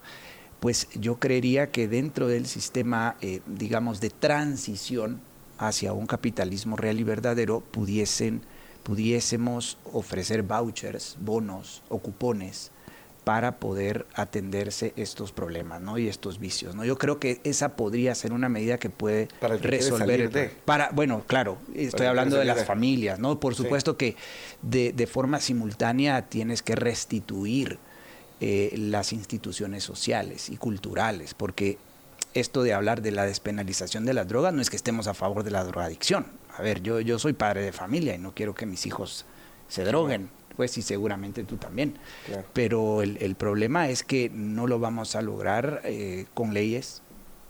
pues 0.60 0.88
yo 0.94 1.18
creería 1.18 1.70
que 1.70 1.88
dentro 1.88 2.28
del 2.28 2.46
sistema, 2.46 3.16
eh, 3.20 3.40
digamos, 3.46 4.00
de 4.00 4.10
transición 4.10 5.20
hacia 5.58 5.92
un 5.92 6.06
capitalismo 6.06 6.76
real 6.76 6.98
y 7.00 7.04
verdadero, 7.04 7.60
pudiesen, 7.60 8.42
pudiésemos 8.82 9.78
ofrecer 9.92 10.42
vouchers, 10.42 11.16
bonos 11.20 11.82
o 11.88 11.98
cupones 11.98 12.70
para 13.26 13.58
poder 13.58 14.06
atenderse 14.14 14.92
estos 14.94 15.32
problemas 15.32 15.80
¿no? 15.80 15.98
y 15.98 16.06
estos 16.06 16.38
vicios. 16.38 16.76
¿no? 16.76 16.84
Yo 16.84 16.96
creo 16.96 17.18
que 17.18 17.40
esa 17.42 17.74
podría 17.74 18.14
ser 18.14 18.32
una 18.32 18.48
medida 18.48 18.78
que 18.78 18.88
puede 18.88 19.26
resolver 19.62 20.20
el 20.20 20.50
para 20.64 20.90
Bueno, 20.90 21.24
claro, 21.26 21.58
estoy 21.74 22.06
hablando 22.06 22.36
de 22.36 22.44
las 22.44 22.64
familias, 22.64 23.18
¿no? 23.18 23.40
Por 23.40 23.56
supuesto 23.56 23.96
que 23.96 24.14
de, 24.62 24.92
de, 24.92 25.06
forma 25.08 25.40
simultánea 25.40 26.28
tienes 26.28 26.62
que 26.62 26.76
restituir 26.76 27.80
eh, 28.40 28.72
las 28.76 29.12
instituciones 29.12 29.82
sociales 29.82 30.48
y 30.48 30.56
culturales, 30.56 31.34
porque 31.34 31.78
esto 32.32 32.62
de 32.62 32.74
hablar 32.74 33.02
de 33.02 33.10
la 33.10 33.24
despenalización 33.24 34.04
de 34.04 34.14
las 34.14 34.28
drogas 34.28 34.54
no 34.54 34.62
es 34.62 34.70
que 34.70 34.76
estemos 34.76 35.08
a 35.08 35.14
favor 35.14 35.42
de 35.42 35.50
la 35.50 35.64
drogadicción. 35.64 36.28
A 36.56 36.62
ver, 36.62 36.80
yo, 36.80 37.00
yo 37.00 37.18
soy 37.18 37.32
padre 37.32 37.62
de 37.62 37.72
familia 37.72 38.14
y 38.14 38.18
no 38.18 38.36
quiero 38.36 38.54
que 38.54 38.66
mis 38.66 38.86
hijos 38.86 39.26
se 39.66 39.82
droguen 39.82 40.30
pues 40.56 40.76
y 40.78 40.82
seguramente 40.82 41.44
tú 41.44 41.56
también. 41.56 41.94
Pero 42.52 43.02
el, 43.02 43.34
problema 43.36 43.88
es 43.88 44.02
que 44.02 44.30
no 44.30 44.66
lo 44.66 44.78
vamos 44.78 45.14
a 45.14 45.22
lograr 45.22 45.82
eh, 45.84 46.26
con 46.34 46.54
leyes 46.54 47.02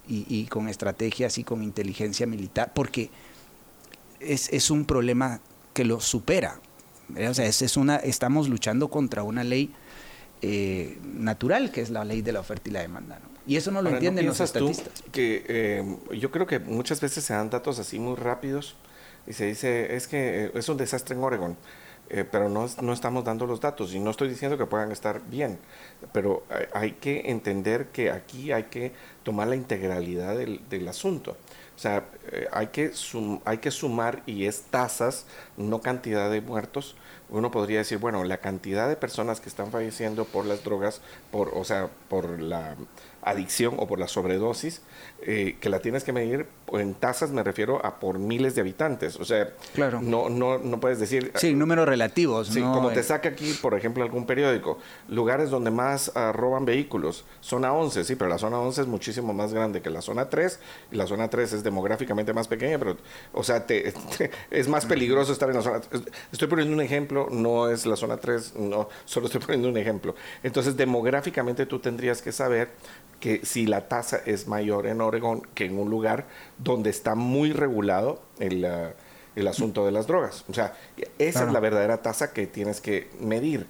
y, 0.08 0.46
con 0.46 0.68
estrategias 0.68 1.38
y 1.38 1.44
con 1.44 1.62
inteligencia 1.62 2.26
militar, 2.26 2.72
porque 2.74 3.10
es, 4.20 4.70
un 4.70 4.84
problema 4.84 5.40
que 5.72 5.84
lo 5.84 6.00
supera. 6.00 6.60
O 7.28 7.34
sea, 7.34 7.46
es, 7.46 7.76
una, 7.76 7.96
estamos 7.96 8.48
luchando 8.48 8.88
contra 8.88 9.22
una 9.22 9.44
ley 9.44 9.72
eh, 10.42 10.98
natural, 11.02 11.70
que 11.70 11.80
es 11.80 11.90
la 11.90 12.04
ley 12.04 12.22
de 12.22 12.32
la 12.32 12.40
oferta 12.40 12.68
y 12.68 12.72
la 12.72 12.80
demanda. 12.80 13.20
Y 13.46 13.56
eso 13.56 13.70
no 13.70 13.80
lo 13.80 13.90
entienden 13.90 14.26
los 14.26 14.40
estatistas. 14.40 15.04
que 15.12 15.44
eh, 15.48 15.96
yo 16.18 16.32
creo 16.32 16.46
que 16.46 16.58
muchas 16.58 17.00
veces 17.00 17.24
se 17.24 17.32
dan 17.32 17.48
datos 17.48 17.78
así 17.78 17.98
muy 18.00 18.16
rápidos 18.16 18.76
y 19.26 19.32
se 19.32 19.46
dice, 19.46 19.94
es 19.94 20.08
que 20.08 20.50
es 20.54 20.68
un 20.68 20.76
desastre 20.76 21.14
en 21.14 21.22
Oregon. 21.22 21.56
Eh, 22.08 22.24
pero 22.30 22.48
no, 22.48 22.66
no, 22.82 22.92
estamos 22.92 23.24
dando 23.24 23.46
los 23.46 23.60
datos 23.60 23.92
y 23.92 23.98
no 23.98 24.10
estoy 24.10 24.28
diciendo 24.28 24.56
que 24.56 24.66
puedan 24.66 24.92
estar 24.92 25.22
bien, 25.28 25.58
pero 26.12 26.44
hay, 26.72 26.92
que 26.92 27.30
entender 27.30 27.88
que 27.88 28.12
aquí 28.12 28.52
hay 28.52 28.64
que 28.64 28.92
tomar 29.24 29.48
la 29.48 29.56
integralidad 29.56 30.36
del, 30.36 30.60
del 30.68 30.86
asunto. 30.86 31.36
O 31.76 31.78
sea, 31.78 32.08
eh, 32.32 32.48
hay, 32.52 32.68
que 32.68 32.90
hay 33.44 33.58
que 33.58 33.70
sumar 33.70 34.22
y 34.24 34.46
es 34.46 34.62
tasas, 34.62 35.26
no 35.58 35.82
cantidad 35.82 36.30
de 36.30 36.40
muertos. 36.40 36.96
Uno 37.28 37.50
podría 37.50 37.78
decir, 37.78 37.98
bueno, 37.98 38.24
la 38.24 38.38
cantidad 38.38 38.88
de 38.88 38.96
personas 38.96 39.40
que 39.40 39.50
están 39.50 39.70
falleciendo 39.70 40.24
por 40.24 40.46
las 40.46 40.64
drogas, 40.64 41.02
por, 41.30 41.50
o 41.54 41.64
sea, 41.64 41.90
por 42.08 42.40
la 42.40 42.76
adicción 43.26 43.74
o 43.78 43.86
por 43.88 43.98
la 43.98 44.06
sobredosis, 44.06 44.82
eh, 45.20 45.56
que 45.60 45.68
la 45.68 45.80
tienes 45.80 46.04
que 46.04 46.12
medir 46.12 46.46
en 46.72 46.94
tasas, 46.94 47.32
me 47.32 47.42
refiero 47.42 47.84
a 47.84 47.98
por 47.98 48.20
miles 48.20 48.54
de 48.54 48.60
habitantes. 48.60 49.16
O 49.16 49.24
sea, 49.24 49.52
claro. 49.74 50.00
no, 50.00 50.30
no, 50.30 50.58
no 50.58 50.78
puedes 50.78 51.00
decir... 51.00 51.32
Sí, 51.34 51.52
números 51.52 51.88
relativos. 51.88 52.48
Sí, 52.48 52.60
como 52.60 52.90
te 52.90 53.02
saca 53.02 53.30
aquí, 53.30 53.52
por 53.60 53.74
ejemplo, 53.74 54.04
algún 54.04 54.26
periódico, 54.26 54.78
lugares 55.08 55.50
donde 55.50 55.72
más 55.72 56.12
ah, 56.14 56.30
roban 56.32 56.64
vehículos, 56.64 57.24
zona 57.40 57.72
11, 57.72 58.04
sí, 58.04 58.14
pero 58.14 58.30
la 58.30 58.38
zona 58.38 58.60
11 58.60 58.82
es 58.82 58.86
muchísimo 58.86 59.34
más 59.34 59.52
grande 59.52 59.82
que 59.82 59.90
la 59.90 60.02
zona 60.02 60.30
3, 60.30 60.60
y 60.92 60.96
la 60.96 61.08
zona 61.08 61.28
3 61.28 61.52
es 61.52 61.64
demográficamente 61.64 62.32
más 62.32 62.46
pequeña, 62.46 62.78
pero, 62.78 62.96
o 63.32 63.42
sea, 63.42 63.66
te, 63.66 63.92
es 64.52 64.68
más 64.68 64.86
peligroso 64.86 65.32
estar 65.32 65.50
en 65.50 65.56
la 65.56 65.62
zona... 65.62 65.80
Estoy 66.30 66.46
poniendo 66.46 66.72
un 66.72 66.80
ejemplo, 66.80 67.26
no 67.28 67.68
es 67.68 67.86
la 67.86 67.96
zona 67.96 68.18
3, 68.18 68.54
no, 68.56 68.88
solo 69.04 69.26
estoy 69.26 69.40
poniendo 69.40 69.68
un 69.68 69.76
ejemplo. 69.76 70.14
Entonces, 70.44 70.76
demográficamente 70.76 71.66
tú 71.66 71.80
tendrías 71.80 72.22
que 72.22 72.30
saber 72.30 72.68
que 73.20 73.44
si 73.44 73.66
la 73.66 73.88
tasa 73.88 74.20
es 74.26 74.46
mayor 74.46 74.86
en 74.86 75.00
Oregón 75.00 75.42
que 75.54 75.64
en 75.64 75.78
un 75.78 75.90
lugar 75.90 76.26
donde 76.58 76.90
está 76.90 77.14
muy 77.14 77.52
regulado 77.52 78.22
el, 78.38 78.64
uh, 78.64 78.92
el 79.36 79.46
asunto 79.48 79.84
de 79.84 79.92
las 79.92 80.06
drogas. 80.06 80.44
O 80.48 80.54
sea, 80.54 80.74
esa 81.18 81.44
es 81.44 81.52
la 81.52 81.60
verdadera 81.60 82.00
tasa 82.02 82.32
que 82.32 82.46
tienes 82.46 82.80
que 82.80 83.10
medir. 83.20 83.66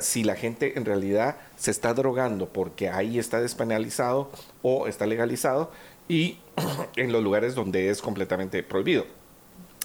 si 0.00 0.24
la 0.24 0.34
gente 0.34 0.76
en 0.76 0.84
realidad 0.84 1.36
se 1.56 1.70
está 1.70 1.94
drogando 1.94 2.48
porque 2.48 2.90
ahí 2.90 3.18
está 3.18 3.40
despenalizado 3.40 4.30
o 4.62 4.88
está 4.88 5.06
legalizado 5.06 5.70
y 6.08 6.38
en 6.96 7.12
los 7.12 7.22
lugares 7.22 7.54
donde 7.54 7.88
es 7.88 8.02
completamente 8.02 8.62
prohibido. 8.64 9.06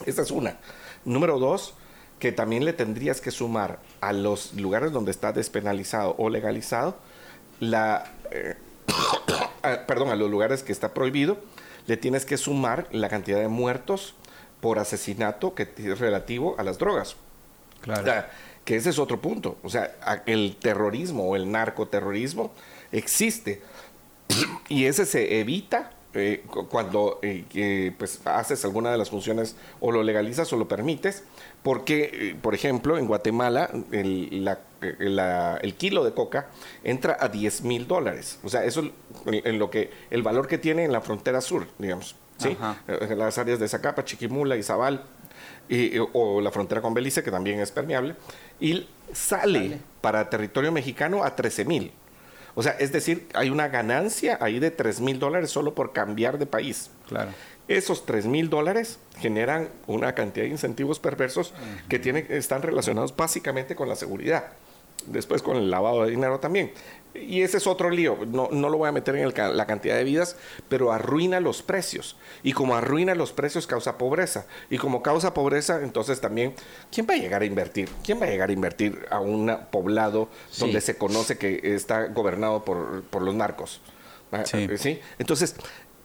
Esa 0.05 0.23
es 0.23 0.31
una. 0.31 0.57
Número 1.05 1.37
dos, 1.37 1.75
que 2.17 2.31
también 2.31 2.65
le 2.65 2.73
tendrías 2.73 3.21
que 3.21 3.29
sumar 3.29 3.79
a 4.01 4.13
los 4.13 4.55
lugares 4.55 4.91
donde 4.91 5.11
está 5.11 5.31
despenalizado 5.31 6.15
o 6.17 6.29
legalizado 6.29 6.97
la... 7.59 8.11
Eh, 8.31 8.55
perdón, 9.87 10.09
a 10.09 10.15
los 10.15 10.29
lugares 10.29 10.63
que 10.63 10.71
está 10.71 10.93
prohibido, 10.93 11.37
le 11.87 11.97
tienes 11.97 12.25
que 12.25 12.37
sumar 12.37 12.87
la 12.91 13.09
cantidad 13.09 13.39
de 13.39 13.47
muertos 13.47 14.15
por 14.59 14.79
asesinato 14.79 15.55
que 15.55 15.69
es 15.75 15.99
relativo 15.99 16.55
a 16.57 16.63
las 16.63 16.77
drogas. 16.77 17.15
Claro. 17.81 18.27
que 18.63 18.75
ese 18.75 18.91
es 18.91 18.99
otro 18.99 19.19
punto. 19.21 19.57
O 19.63 19.69
sea, 19.69 19.95
el 20.27 20.55
terrorismo 20.57 21.27
o 21.29 21.35
el 21.35 21.51
narcoterrorismo 21.51 22.51
existe 22.91 23.61
y 24.69 24.85
ese 24.85 25.05
se 25.05 25.39
evita 25.39 25.91
eh, 26.13 26.43
cuando 26.69 27.19
eh, 27.21 27.93
pues 27.97 28.19
haces 28.25 28.65
alguna 28.65 28.91
de 28.91 28.97
las 28.97 29.09
funciones 29.09 29.55
o 29.79 29.91
lo 29.91 30.03
legalizas 30.03 30.51
o 30.51 30.57
lo 30.57 30.67
permites, 30.67 31.23
porque, 31.63 32.09
eh, 32.13 32.35
por 32.41 32.55
ejemplo, 32.55 32.97
en 32.97 33.07
Guatemala 33.07 33.69
el, 33.91 34.47
el 34.81 35.75
kilo 35.75 36.03
de 36.03 36.13
coca 36.13 36.47
entra 36.83 37.17
a 37.19 37.27
10 37.27 37.61
mil 37.63 37.87
dólares. 37.87 38.39
O 38.43 38.49
sea, 38.49 38.65
eso 38.65 38.89
en, 39.25 39.59
lo 39.59 39.69
que 39.69 39.91
el 40.09 40.23
valor 40.23 40.47
que 40.47 40.57
tiene 40.57 40.85
en 40.85 40.91
la 40.91 41.01
frontera 41.01 41.39
sur, 41.41 41.67
digamos, 41.77 42.15
¿sí? 42.37 42.57
en 42.87 43.19
las 43.19 43.37
áreas 43.37 43.59
de 43.59 43.67
Zacapa, 43.67 44.03
Chiquimula, 44.03 44.57
y 44.57 44.63
y, 45.69 45.97
o 46.13 46.41
la 46.41 46.51
frontera 46.51 46.81
con 46.81 46.93
Belice, 46.93 47.23
que 47.23 47.31
también 47.31 47.59
es 47.59 47.71
permeable, 47.71 48.15
y 48.59 48.87
sale, 49.13 49.79
para 50.01 50.29
territorio 50.29 50.71
mexicano 50.71 51.23
a 51.23 51.35
13 51.35 51.65
mil. 51.65 51.91
O 52.55 52.63
sea, 52.63 52.73
es 52.73 52.91
decir, 52.91 53.27
hay 53.33 53.49
una 53.49 53.69
ganancia 53.69 54.37
ahí 54.41 54.59
de 54.59 54.71
3 54.71 54.99
mil 54.99 55.19
dólares 55.19 55.51
solo 55.51 55.73
por 55.73 55.93
cambiar 55.93 56.37
de 56.37 56.45
país. 56.45 56.91
Claro. 57.07 57.31
Esos 57.71 58.05
3 58.05 58.25
mil 58.25 58.49
dólares 58.49 58.99
generan 59.19 59.69
una 59.87 60.13
cantidad 60.13 60.45
de 60.45 60.51
incentivos 60.51 60.99
perversos 60.99 61.53
que 61.87 61.99
tienen, 61.99 62.27
están 62.29 62.61
relacionados 62.61 63.15
básicamente 63.15 63.75
con 63.75 63.87
la 63.87 63.95
seguridad. 63.95 64.51
Después 65.07 65.41
con 65.41 65.55
el 65.55 65.71
lavado 65.71 66.03
de 66.03 66.11
dinero 66.11 66.39
también. 66.39 66.73
Y 67.13 67.41
ese 67.41 67.57
es 67.57 67.67
otro 67.67 67.89
lío, 67.89 68.17
no, 68.27 68.49
no 68.51 68.69
lo 68.69 68.77
voy 68.77 68.89
a 68.89 68.91
meter 68.91 69.15
en 69.15 69.33
la 69.57 69.65
cantidad 69.65 69.95
de 69.95 70.03
vidas, 70.03 70.35
pero 70.67 70.91
arruina 70.91 71.39
los 71.39 71.61
precios. 71.61 72.17
Y 72.43 72.51
como 72.51 72.75
arruina 72.75 73.15
los 73.15 73.31
precios, 73.31 73.67
causa 73.67 73.97
pobreza. 73.97 74.45
Y 74.69 74.77
como 74.77 75.01
causa 75.01 75.33
pobreza, 75.33 75.81
entonces 75.81 76.19
también, 76.19 76.53
¿quién 76.91 77.07
va 77.09 77.13
a 77.13 77.17
llegar 77.17 77.41
a 77.41 77.45
invertir? 77.45 77.89
¿Quién 78.03 78.21
va 78.21 78.25
a 78.25 78.29
llegar 78.29 78.49
a 78.49 78.53
invertir 78.53 79.05
a 79.09 79.21
un 79.21 79.49
poblado 79.71 80.27
donde 80.59 80.81
se 80.81 80.97
conoce 80.97 81.37
que 81.37 81.73
está 81.73 82.07
gobernado 82.07 82.65
por, 82.65 83.03
por 83.03 83.21
los 83.21 83.33
narcos? 83.33 83.81
Sí. 84.45 84.99
Entonces, 85.19 85.55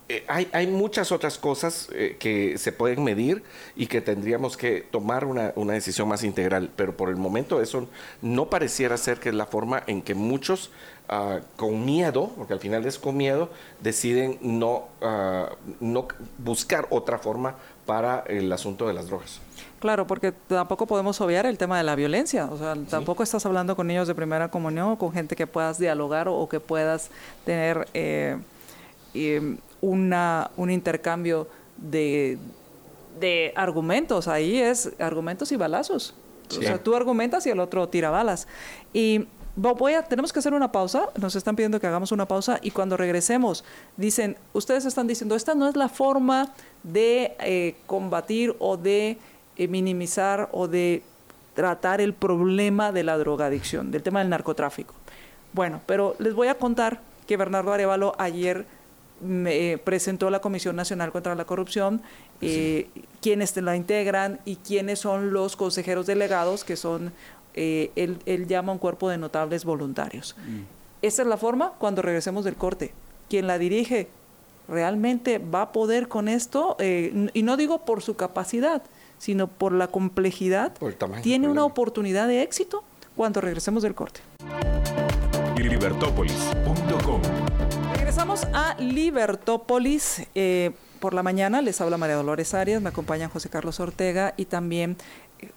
eh, 0.09 0.25
hay, 0.29 0.49
hay, 0.53 0.69
muchas 0.69 1.11
otras 1.11 1.37
cosas 1.37 1.89
eh, 1.93 2.17
que 2.21 2.59
se 2.59 2.71
pueden 2.71 3.03
medir 3.03 3.43
y 3.75 3.89
que 3.89 4.01
tendríamos 4.01 4.57
que 4.57 4.83
tomar 4.83 5.25
una, 5.25 5.53
una, 5.57 5.73
decisión 5.73 6.09
más 6.09 6.23
integral, 6.23 6.71
pero 6.77 6.97
por 6.97 7.09
el 7.09 7.17
momento 7.17 7.61
eso 7.61 7.89
no 8.23 8.49
pareciera 8.49 8.97
ser 8.99 9.19
que 9.19 9.31
es 9.31 9.35
la 9.35 9.47
forma 9.47 9.83
en 9.89 10.03
que 10.03 10.15
muchos 10.15 10.71
uh, 11.09 11.41
con 11.57 11.85
miedo, 11.85 12.31
porque 12.37 12.53
al 12.53 12.61
final 12.61 12.87
es 12.87 13.01
con 13.01 13.17
miedo, 13.17 13.51
deciden 13.81 14.39
no, 14.43 14.89
uh, 15.01 15.55
no 15.81 16.07
buscar 16.39 16.87
otra 16.91 17.19
forma 17.19 17.57
para 17.85 18.21
el 18.29 18.53
asunto 18.53 18.87
de 18.87 18.95
las 18.95 19.09
drogas. 19.09 19.41
Claro, 19.81 20.07
porque 20.07 20.33
tampoco 20.33 20.87
podemos 20.87 21.21
obviar 21.21 21.47
el 21.47 21.59
tema 21.59 21.79
de 21.79 21.85
la 21.85 21.97
violencia. 21.97 22.47
O 22.47 22.59
sea, 22.59 22.77
tampoco 22.89 23.23
estás 23.23 23.45
hablando 23.45 23.77
con 23.77 23.87
niños 23.87 24.09
de 24.09 24.15
primera 24.15 24.49
comunión 24.51 24.93
o 24.93 24.99
con 24.99 25.13
gente 25.13 25.37
que 25.37 25.47
puedas 25.47 25.79
dialogar 25.79 26.29
o, 26.29 26.35
o 26.35 26.49
que 26.49 26.61
puedas 26.61 27.11
tener 27.45 27.87
eh, 27.93 28.39
eh, 29.15 29.57
una, 29.81 30.51
un 30.57 30.71
intercambio 30.71 31.49
de, 31.77 32.39
de 33.21 33.53
argumentos. 33.57 34.29
Ahí 34.29 34.59
es 34.59 34.93
argumentos 34.99 35.53
y 35.53 35.57
balazos. 35.57 36.15
O 36.51 36.63
sea, 36.63 36.79
tú 36.79 36.95
argumentas 36.95 37.47
y 37.47 37.51
el 37.51 37.59
otro 37.59 37.89
tira 37.89 38.11
balas. 38.11 38.47
Y 38.93 39.27
voy 39.57 39.95
a, 39.95 40.03
tenemos 40.03 40.33
que 40.33 40.39
hacer 40.39 40.55
una 40.55 40.71
pausa. 40.71 41.09
Nos 41.21 41.35
están 41.35 41.57
pidiendo 41.57 41.81
que 41.81 41.87
hagamos 41.87 42.13
una 42.13 42.27
pausa 42.27 42.59
y 42.63 42.71
cuando 42.71 42.97
regresemos 42.97 43.65
dicen, 43.97 44.37
ustedes 44.53 44.85
están 44.85 45.07
diciendo, 45.07 45.35
esta 45.35 45.55
no 45.55 45.69
es 45.69 45.77
la 45.77 45.89
forma 45.89 46.53
de 46.83 47.35
eh, 47.41 47.77
combatir 47.87 48.55
o 48.59 48.77
de 48.77 49.19
eh, 49.57 49.69
minimizar 49.69 50.49
o 50.53 50.69
de 50.69 51.03
tratar 51.55 52.01
el 52.01 52.13
problema 52.13 52.93
de 52.93 53.03
la 53.03 53.17
drogadicción, 53.17 53.91
del 53.91 54.03
tema 54.03 54.21
del 54.21 54.29
narcotráfico. 54.29 54.95
Bueno, 55.53 55.81
pero 55.87 56.15
les 56.19 56.35
voy 56.35 56.49
a 56.49 56.55
contar 56.55 57.01
que 57.27 57.37
Bernardo 57.37 57.73
Arevalo 57.73 58.15
ayer 58.19 58.67
me 59.21 59.73
eh, 59.73 59.79
presentó 59.79 60.31
la 60.31 60.41
Comisión 60.41 60.77
Nacional 60.77 61.13
contra 61.13 61.35
la 61.35 61.45
Corrupción, 61.45 62.03
eh, 62.41 62.89
quiénes 63.23 63.57
la 63.57 63.77
integran 63.77 64.41
y 64.45 64.57
quiénes 64.57 64.99
son 64.99 65.33
los 65.33 65.57
consejeros 65.57 66.07
delegados, 66.07 66.65
que 66.65 66.77
son 66.77 67.13
eh, 67.57 67.91
él, 67.97 68.47
llama 68.47 68.71
a 68.71 68.75
un 68.75 68.79
cuerpo 68.79 69.09
de 69.09 69.17
notables 69.17 69.65
voluntarios. 69.65 70.37
Mm. 70.47 70.61
Esa 71.01 71.23
es 71.23 71.29
la 71.29 71.39
forma 71.39 71.73
cuando 71.79 72.03
regresemos 72.03 72.45
del 72.45 72.55
corte. 72.55 72.93
Quien 73.31 73.47
la 73.47 73.59
dirige 73.59 74.09
realmente 74.69 75.39
va 75.39 75.63
a 75.63 75.73
poder 75.73 76.09
con 76.09 76.29
esto, 76.29 76.77
eh, 76.79 77.31
y 77.33 77.43
no 77.43 77.57
digo 77.57 77.85
por 77.85 78.03
su 78.03 78.15
capacidad, 78.15 78.83
sino 79.19 79.47
por 79.47 79.73
la 79.73 79.89
complejidad, 79.89 80.75
tiene 81.23 81.49
una 81.49 81.65
oportunidad 81.65 82.29
de 82.29 82.43
éxito 82.43 82.85
cuando 83.17 83.41
regresemos 83.41 83.83
del 83.83 83.95
corte. 83.95 84.21
Libertópolis.com 85.57 87.46
A 88.53 88.77
Libertópolis. 88.79 90.27
Eh, 90.35 90.73
por 91.01 91.15
la 91.15 91.23
mañana 91.23 91.63
les 91.63 91.81
habla 91.81 91.97
María 91.97 92.17
Dolores 92.17 92.55
Arias, 92.55 92.83
me 92.83 92.89
acompañan 92.89 93.31
José 93.31 93.49
Carlos 93.49 93.81
Ortega 93.81 94.35
y 94.37 94.47
también 94.47 94.97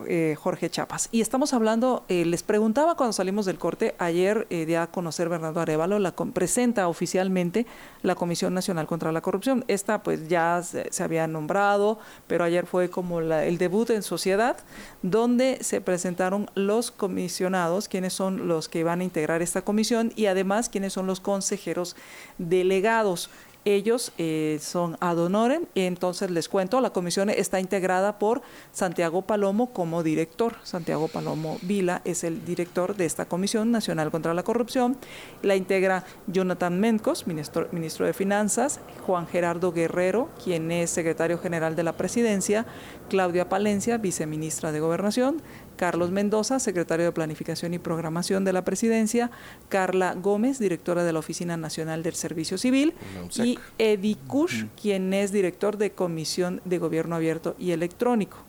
eh, 0.06 0.35
Jorge 0.38 0.69
Chapas. 0.69 1.07
Y 1.11 1.22
estamos 1.22 1.53
hablando, 1.53 2.03
eh, 2.10 2.26
les 2.26 2.43
preguntaba 2.43 2.95
cuando 2.95 3.14
salimos 3.14 3.45
del 3.45 3.57
corte, 3.57 3.95
ayer 3.97 4.45
eh, 4.49 4.76
a 4.76 4.88
conocer 4.88 5.30
Bernardo 5.30 5.61
Arevalo, 5.61 5.99
la 5.99 6.11
presenta 6.11 6.88
oficialmente 6.88 7.65
la 8.01 8.15
Comisión 8.15 8.53
Nacional 8.53 8.88
contra 8.88 9.11
la 9.11 9.22
Corrupción. 9.22 9.64
Esta 9.68 10.03
pues 10.03 10.27
ya 10.27 10.61
se, 10.64 11.03
había 11.03 11.27
nombrado, 11.27 11.99
pero 12.27 12.43
ayer 12.43 12.65
fue 12.65 12.89
como 12.89 13.19
el 13.19 13.57
debut 13.57 13.89
en 13.91 14.03
sociedad, 14.03 14.57
donde 15.01 15.60
se 15.61 15.80
presentaron 15.80 16.49
los 16.56 16.91
comisionados, 16.91 17.88
quienes 17.88 18.14
son 18.14 18.47
los 18.47 18.68
que 18.68 18.84
van 18.84 18.99
a 18.99 19.06
integrar 19.06 19.41
esta 19.41 19.61
comisión 19.61 20.11
y 20.15 20.26
además 20.26 20.68
quienes 20.68 20.93
son 20.93 21.07
los 21.07 21.19
consejeros 21.22 21.95
delegados. 22.38 23.30
Ellos 23.65 24.14
eh, 24.18 24.57
son 24.61 24.95
ad 25.02 25.18
honorem, 25.18 25.65
entonces 25.76 26.31
les 26.31 26.48
cuento, 26.48 26.80
la 26.80 26.91
comisión 26.91 27.30
está 27.30 27.60
integrada 27.60 28.18
por 28.18 28.41
Santiago 28.72 29.23
Palomo 29.23 29.73
como 29.73 30.02
director. 30.02 30.56
Santiago 30.64 31.10
Palomo 31.10 31.57
Vila 31.61 32.02
es 32.06 32.23
el 32.23 32.45
director 32.45 32.95
de 32.95 33.06
esta 33.06 33.26
Comisión 33.26 33.72
Nacional 33.72 34.11
contra 34.11 34.34
la 34.34 34.44
Corrupción. 34.44 34.98
La 35.41 35.56
integra 35.56 36.06
Jonathan 36.27 36.80
Mencos, 36.80 37.27
ministro, 37.27 37.68
ministro 37.72 38.06
de 38.06 38.14
Finanzas, 38.14 38.80
Juan 39.06 39.27
Gerardo 39.27 39.73
Guerrero, 39.73 40.30
quien 40.44 40.72
es 40.72 40.90
secretario 40.90 41.38
general 41.38 41.76
de 41.76 41.84
la 41.84 41.98
Presidencia, 41.98 42.65
Claudia 43.10 43.49
Palencia, 43.49 43.98
viceministra 43.98 44.72
de 44.72 44.80
Gobernación, 44.80 45.41
Carlos 45.80 46.11
Mendoza, 46.11 46.60
secretario 46.60 47.06
de 47.06 47.14
Planificación 47.14 47.73
y 47.73 47.80
Programación 47.80 48.43
de 48.43 48.51
la 48.51 48.65
Presidencia, 48.65 49.31
Carla 49.69 50.14
Gómez, 50.14 50.60
directora 50.60 51.06
de 51.06 51.14
la 51.14 51.19
Oficina 51.19 51.56
Nacional 51.56 52.03
del 52.03 52.15
Servicio 52.15 52.57
Civil, 52.57 52.93
y 53.38 53.57
Eddie 53.77 54.18
Kush, 54.27 54.65
quien 54.80 55.14
es 55.14 55.31
director 55.31 55.77
de 55.77 55.91
Comisión 55.91 56.60
de 56.65 56.80
Gobierno 56.80 57.15
Abierto 57.15 57.56
y 57.57 57.72
Electrónico. 57.72 58.39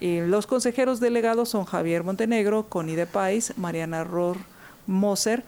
los 0.00 0.48
consejeros 0.48 0.98
delegados 0.98 1.48
son 1.48 1.64
Javier 1.64 2.02
Montenegro, 2.02 2.64
Connie 2.68 2.96
de 2.96 3.06
Pais, 3.06 3.56
Mariana 3.56 4.02
Ror 4.02 4.38
Moser, 4.88 5.44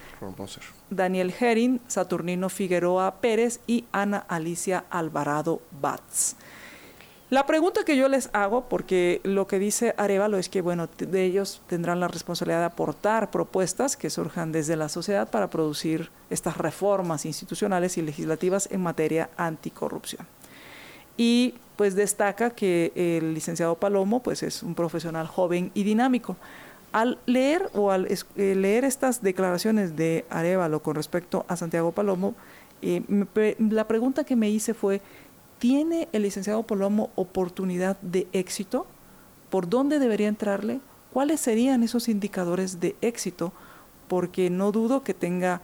Daniel 0.91 1.35
Herring, 1.41 1.81
Saturnino 1.89 2.49
Figueroa 2.51 3.17
Pérez 3.21 3.59
y 3.67 3.85
Ana 3.91 4.25
Alicia 4.29 4.85
Alvarado 4.91 5.61
Batz. 5.81 6.37
La 7.29 7.45
pregunta 7.45 7.85
que 7.85 7.97
yo 7.97 8.09
les 8.09 8.31
hago, 8.35 8.69
porque 8.69 9.21
lo 9.25 9.49
que 9.49 9.59
dice 9.59 9.95
Arevalo 9.97 10.39
es 10.39 10.49
que, 10.49 10.61
bueno, 10.61 10.89
de 10.97 11.25
ellos 11.25 11.61
tendrán 11.67 11.99
la 11.99 12.07
responsabilidad 12.07 12.61
de 12.61 12.67
aportar 12.67 13.33
propuestas 13.33 13.97
que 13.97 14.11
surjan 14.11 14.53
desde 14.53 14.77
la 14.77 14.89
sociedad 14.89 15.29
para 15.29 15.51
producir 15.51 16.11
estas 16.31 16.57
reformas 16.57 17.27
institucionales 17.27 17.99
y 17.99 18.03
legislativas 18.03 18.69
en 18.71 18.81
materia 18.81 19.29
anticorrupción. 19.37 20.25
Y 21.17 21.55
pues 21.75 21.97
destaca 21.97 22.51
que 22.51 22.93
el 22.95 23.35
licenciado 23.35 23.75
Palomo 23.75 24.23
pues 24.23 24.45
es 24.45 24.63
un 24.63 24.77
profesional 24.77 25.27
joven 25.27 25.73
y 25.75 25.83
dinámico. 25.83 26.37
Al 26.93 27.19
leer 27.27 27.71
o 27.75 27.91
al 27.91 28.07
eh, 28.07 28.55
leer 28.55 28.85
estas 28.85 29.21
declaraciones 29.21 29.97
de 29.97 30.25
Arevalo 30.31 30.81
con 30.81 30.95
respecto 30.95 31.45
a 31.49 31.57
Santiago 31.57 31.91
Palomo, 31.91 32.37
eh, 32.83 33.03
la 33.59 33.89
pregunta 33.89 34.25
que 34.25 34.37
me 34.37 34.49
hice 34.49 34.75
fue, 34.75 35.01
¿Tiene 35.59 36.09
el 36.13 36.23
licenciado 36.23 36.63
Palomo 36.65 37.11
oportunidad 37.15 37.99
de 38.03 38.27
éxito? 38.33 38.87
¿Por 39.51 39.69
dónde 39.69 39.99
debería 39.99 40.29
entrarle? 40.29 40.81
¿Cuáles 41.13 41.41
serían 41.41 41.83
esos 41.83 42.09
indicadores 42.09 42.79
de 42.79 42.95
éxito? 43.01 43.53
Porque 44.07 44.51
no 44.51 44.71
dudo 44.71 45.03
que 45.03 45.15
tenga 45.15 45.63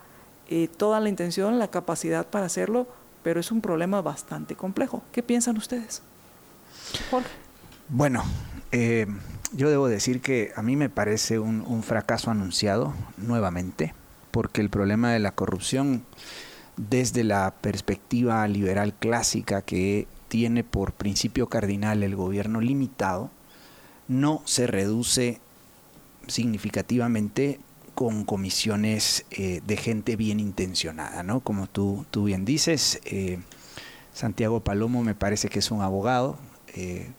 eh, 0.49 0.69
toda 0.69 0.99
la 0.99 1.11
intención, 1.11 1.59
la 1.59 1.69
capacidad 1.69 2.27
para 2.27 2.47
hacerlo, 2.47 2.89
pero 3.23 3.39
es 3.39 3.53
un 3.53 3.61
problema 3.61 4.01
bastante 4.01 4.57
complejo. 4.57 5.03
¿Qué 5.13 5.23
piensan 5.23 5.59
ustedes? 5.59 6.03
Jorge. 7.11 7.29
Bueno, 7.89 8.25
eh, 8.73 9.07
yo 9.53 9.69
debo 9.69 9.89
decir 9.89 10.23
que 10.23 10.53
a 10.57 10.63
mí 10.63 10.75
me 10.75 10.89
parece 10.89 11.39
un 11.39 11.83
fracaso 11.83 12.31
anunciado 12.31 12.95
nuevamente, 13.19 13.93
porque 14.31 14.63
el 14.63 14.71
problema 14.71 15.13
de 15.13 15.19
la 15.19 15.33
corrupción 15.33 16.05
desde 16.77 17.25
la 17.25 17.55
perspectiva 17.61 18.47
liberal 18.49 18.95
clásica 18.95 19.63
que 19.63 20.07
tiene 20.29 20.65
por 20.65 20.93
principio 20.93 21.49
cardinal 21.49 22.03
el 22.03 22.17
gobierno 22.17 22.61
limitado, 22.61 23.31
no 24.09 24.43
se 24.45 24.67
reduce 24.67 25.41
significativamente 26.27 27.61
con 27.95 28.25
comisiones 28.25 29.27
eh, 29.31 29.61
de 29.67 29.77
gente 29.77 30.17
bien 30.17 30.41
intencionada, 30.41 31.23
¿no? 31.23 31.41
Como 31.41 31.67
tú, 31.67 32.07
tú 32.11 32.25
bien 32.25 32.45
dices, 32.45 33.01
eh, 33.05 33.39
Santiago 34.15 34.61
Palomo 34.61 35.03
me 35.03 35.15
parece 35.15 35.49
que 35.49 35.59
es 35.59 35.71
un 35.71 35.83
abogado, 35.83 36.39
eh, 36.75 37.11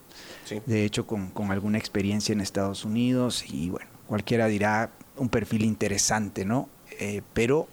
de 0.66 0.86
hecho 0.86 1.06
con, 1.06 1.30
con, 1.30 1.52
alguna 1.52 1.78
experiencia 1.78 2.34
en 2.34 2.42
Estados 2.42 2.86
Unidos 2.86 3.46
y 3.48 3.70
bueno, 3.70 3.90
cualquiera 4.08 4.48
dirá 4.48 4.92
un 5.18 5.30
perfil 5.30 5.64
interesante, 5.64 6.46
¿no? 6.46 6.70
pero 7.34 7.68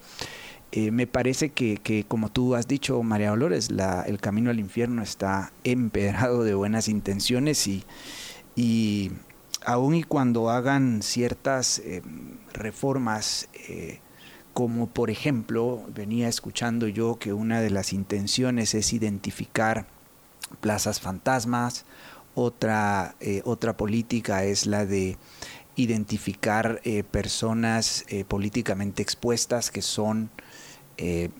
eh, 0.73 0.93
me 0.93 1.09
parece 1.09 1.51
que, 1.51 2.05
como 2.07 2.31
tú 2.31 2.55
has 2.55 2.69
dicho, 2.69 3.03
María 3.03 3.31
Dolores, 3.31 3.71
el 4.07 4.21
camino 4.21 4.51
al 4.51 4.61
infierno 4.61 5.03
está 5.03 5.53
empedrado 5.65 6.45
de 6.45 6.55
buenas 6.55 6.87
intenciones 6.89 7.67
y, 7.67 9.13
aun 9.65 9.95
y 9.97 10.05
cuando 10.05 10.49
hagan 10.49 11.03
ciertas 11.03 11.81
eh, 11.81 12.03
reformas, 12.53 13.49
eh, 13.69 13.99
como 14.55 14.87
por 14.87 15.11
ejemplo, 15.11 15.85
venía 15.93 16.29
escuchando 16.29 16.87
yo 16.87 17.19
que 17.19 17.33
una 17.33 17.61
de 17.61 17.71
las 17.71 17.93
intenciones 17.93 18.75
es 18.75 18.93
identificar 18.93 19.87
plazas 20.61 21.01
fantasmas, 21.01 21.85
otra, 22.35 23.17
otra 23.45 23.77
política 23.77 24.45
es 24.45 24.67
la 24.67 24.87
de 24.87 25.19
identificar 25.75 26.81
personas 27.11 28.05
políticamente 28.29 29.03
expuestas 29.03 29.71
que 29.71 29.83
son 29.83 30.31
eh, 31.03 31.31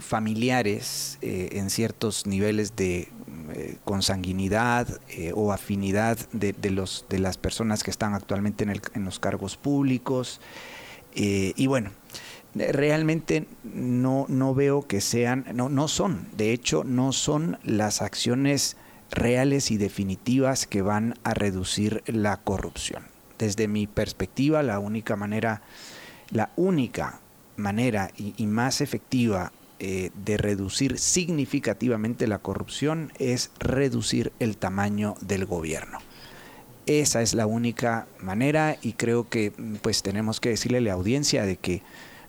familiares 0.00 1.18
eh, 1.22 1.50
en 1.52 1.70
ciertos 1.70 2.26
niveles 2.26 2.74
de 2.74 3.08
eh, 3.54 3.76
consanguinidad 3.84 4.88
o 5.32 5.52
afinidad 5.52 6.18
de, 6.32 6.70
los, 6.72 7.06
de 7.08 7.20
las 7.20 7.38
personas 7.38 7.84
que 7.84 7.92
están 7.92 8.14
actualmente 8.14 8.64
en, 8.64 8.82
en 8.94 9.04
los 9.04 9.20
cargos 9.20 9.56
públicos. 9.56 10.40
y 11.14 11.66
bueno, 11.68 11.92
realmente 12.56 13.46
no, 13.62 14.26
no 14.28 14.56
veo 14.56 14.82
que 14.88 15.00
sean, 15.00 15.44
no, 15.54 15.68
no 15.68 15.86
son, 15.86 16.26
de 16.36 16.52
hecho, 16.52 16.82
no 16.82 17.12
son 17.12 17.60
las 17.62 18.02
acciones 18.02 18.76
reales 19.12 19.70
y 19.70 19.76
definitivas 19.76 20.66
que 20.66 20.82
van 20.82 21.14
a 21.22 21.32
reducir 21.32 22.02
la 22.06 22.38
corrupción. 22.38 23.04
Desde 23.38 23.68
mi 23.68 23.86
perspectiva, 23.86 24.64
la 24.64 24.80
única 24.80 25.14
manera, 25.14 25.62
la 26.30 26.50
única 26.56 27.20
manera 27.56 28.10
y, 28.16 28.46
más 28.46 28.80
efectiva 28.80 29.52
eh, 29.78 30.10
de 30.24 30.36
reducir 30.36 30.98
significativamente 30.98 32.26
la 32.26 32.38
corrupción 32.38 33.12
es 33.18 33.50
reducir 33.58 34.32
el 34.38 34.56
tamaño 34.56 35.14
del 35.20 35.44
gobierno. 35.44 35.98
Esa 36.86 37.20
es 37.20 37.34
la 37.34 37.46
única 37.46 38.06
manera 38.20 38.76
y 38.80 38.92
creo 38.92 39.28
que 39.28 39.52
pues 39.82 40.02
tenemos 40.02 40.38
que 40.38 40.50
decirle 40.50 40.78
a 40.78 40.82
la 40.82 40.92
audiencia 40.92 41.44
de 41.44 41.56
que 41.56 41.82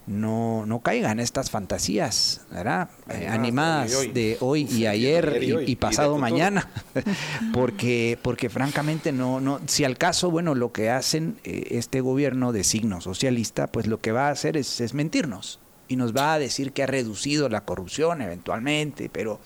no, 0.08 0.64
no 0.66 0.80
caigan 0.80 1.20
estas 1.20 1.50
fantasías, 1.50 2.40
¿verdad? 2.50 2.88
Eh, 3.10 3.28
animadas 3.28 3.90
de 4.14 4.38
hoy 4.40 4.66
y 4.70 4.86
ayer 4.86 5.40
y, 5.66 5.76
pasado 5.76 6.16
mañana, 6.16 6.68
porque, 7.52 8.18
porque 8.22 8.48
francamente 8.48 9.12
no, 9.12 9.40
no, 9.40 9.60
si 9.66 9.84
al 9.84 9.98
caso, 9.98 10.30
bueno, 10.30 10.54
lo 10.54 10.72
que 10.72 10.90
hacen 10.90 11.38
eh, 11.44 11.68
este 11.72 12.00
gobierno 12.00 12.52
de 12.52 12.64
signo 12.64 13.00
socialista, 13.00 13.66
pues 13.66 13.86
lo 13.86 14.00
que 14.00 14.12
va 14.12 14.28
a 14.28 14.30
hacer 14.30 14.56
es, 14.56 14.80
es 14.80 14.94
mentirnos 14.94 15.60
y 15.88 15.96
nos 15.96 16.16
va 16.16 16.34
a 16.34 16.38
decir 16.38 16.72
que 16.72 16.82
ha 16.82 16.86
reducido 16.86 17.48
la 17.48 17.62
corrupción 17.62 18.22
eventualmente, 18.22 19.10
pero 19.10 19.40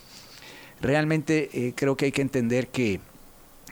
realmente 0.80 1.51
eh, 1.52 1.72
creo 1.74 1.97
que 1.97 2.06
hay 2.06 2.12
que 2.12 2.22
entender 2.22 2.68
que, 2.68 3.01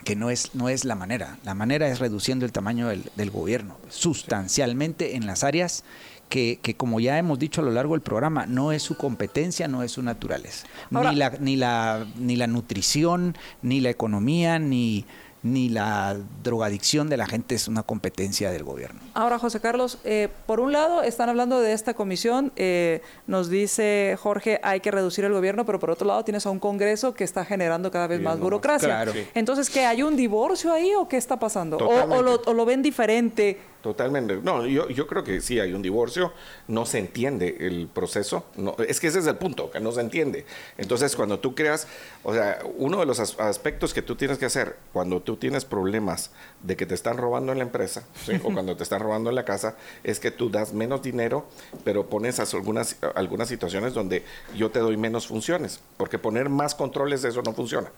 que 0.03 0.15
no 0.15 0.29
es, 0.29 0.55
no 0.55 0.67
es 0.67 0.83
la 0.83 0.95
manera. 0.95 1.37
La 1.43 1.53
manera 1.53 1.87
es 1.87 1.99
reduciendo 1.99 2.45
el 2.45 2.51
tamaño 2.51 2.87
del, 2.89 3.09
del 3.15 3.31
gobierno 3.31 3.77
sustancialmente 3.89 5.15
en 5.15 5.25
las 5.25 5.43
áreas 5.43 5.83
que, 6.31 6.75
como 6.77 6.99
ya 6.99 7.19
hemos 7.19 7.37
dicho 7.37 7.61
a 7.61 7.63
lo 7.63 7.71
largo 7.71 7.93
del 7.93 8.01
programa, 8.01 8.47
no 8.47 8.71
es 8.71 8.81
su 8.81 8.95
competencia, 8.95 9.67
no 9.67 9.83
es 9.83 9.91
su 9.91 10.01
naturaleza. 10.01 10.65
ni, 10.89 11.15
la, 11.15 11.29
ni, 11.39 11.55
la, 11.57 12.07
ni 12.17 12.35
la 12.37 12.47
nutrición, 12.47 13.37
ni 13.61 13.81
la 13.81 13.89
economía, 13.89 14.57
ni, 14.57 15.05
ni 15.43 15.69
la 15.69 16.17
drogadicción 16.43 17.09
de 17.09 17.17
la 17.17 17.25
gente 17.25 17.55
es 17.55 17.67
una 17.67 17.83
competencia 17.83 18.51
del 18.51 18.63
gobierno. 18.63 18.99
Ahora, 19.13 19.39
José 19.39 19.59
Carlos, 19.59 19.97
eh, 20.03 20.29
por 20.45 20.59
un 20.59 20.71
lado 20.71 21.01
están 21.01 21.29
hablando 21.29 21.59
de 21.59 21.73
esta 21.73 21.95
comisión, 21.95 22.51
eh, 22.55 23.01
nos 23.25 23.49
dice 23.49 24.17
Jorge, 24.19 24.59
hay 24.63 24.81
que 24.81 24.91
reducir 24.91 25.25
el 25.25 25.33
gobierno, 25.33 25.65
pero 25.65 25.79
por 25.79 25.89
otro 25.89 26.07
lado 26.07 26.23
tienes 26.23 26.45
a 26.45 26.51
un 26.51 26.59
Congreso 26.59 27.13
que 27.13 27.23
está 27.23 27.43
generando 27.43 27.89
cada 27.89 28.07
vez 28.07 28.21
más 28.21 28.39
burocracia. 28.39 28.87
Claro. 28.87 29.13
Entonces, 29.33 29.69
¿qué 29.69 29.85
hay 29.85 30.03
un 30.03 30.15
divorcio 30.15 30.71
ahí 30.71 30.93
o 30.93 31.07
qué 31.07 31.17
está 31.17 31.39
pasando? 31.39 31.77
O, 31.77 32.15
o, 32.15 32.21
lo, 32.21 32.41
o, 32.45 32.53
lo, 32.53 32.65
ven 32.65 32.81
diferente? 32.83 33.57
Totalmente. 33.81 34.37
No, 34.43 34.65
yo, 34.67 34.89
yo 34.89 35.07
creo 35.07 35.23
que 35.23 35.41
sí 35.41 35.59
hay 35.59 35.73
un 35.73 35.81
divorcio, 35.81 36.33
no 36.67 36.85
se 36.85 36.99
entiende 36.99 37.57
el 37.61 37.87
proceso, 37.87 38.45
no, 38.55 38.75
es 38.87 38.99
que 38.99 39.07
ese 39.07 39.19
es 39.19 39.27
el 39.27 39.37
punto, 39.37 39.71
que 39.71 39.79
no 39.79 39.91
se 39.91 40.01
entiende. 40.01 40.45
Entonces, 40.77 41.15
cuando 41.15 41.39
tú 41.39 41.55
creas, 41.55 41.87
o 42.23 42.33
sea, 42.33 42.59
uno 42.77 42.99
de 42.99 43.07
los 43.07 43.19
aspectos 43.19 43.93
que 43.93 44.03
tú 44.03 44.15
tienes 44.15 44.37
que 44.37 44.45
hacer 44.45 44.77
cuando 44.93 45.19
tú 45.21 45.35
tienes 45.35 45.65
problemas 45.65 46.29
de 46.61 46.75
que 46.75 46.85
te 46.85 46.93
están 46.93 47.17
robando 47.17 47.51
en 47.51 47.57
la 47.57 47.63
empresa 47.63 48.03
o 48.43 48.53
cuando 48.53 48.77
te 48.77 48.83
están 48.83 48.99
robando 48.99 49.29
en 49.31 49.35
la 49.35 49.45
casa, 49.45 49.75
es 50.03 50.19
que 50.19 50.29
tú 50.29 50.51
das 50.51 50.73
menos 50.73 51.01
dinero, 51.01 51.47
pero 51.83 52.07
pones 52.07 52.39
algunas, 52.39 52.97
algunas 53.15 53.47
situaciones 53.47 53.95
donde 53.95 54.23
yo 54.55 54.69
te 54.69 54.79
doy 54.79 54.95
menos 54.95 55.25
funciones, 55.25 55.79
porque 55.97 56.19
poner 56.19 56.49
más 56.49 56.75
controles 56.75 57.23
de 57.23 57.29
eso 57.29 57.41
no 57.41 57.53
funciona. 57.53 57.91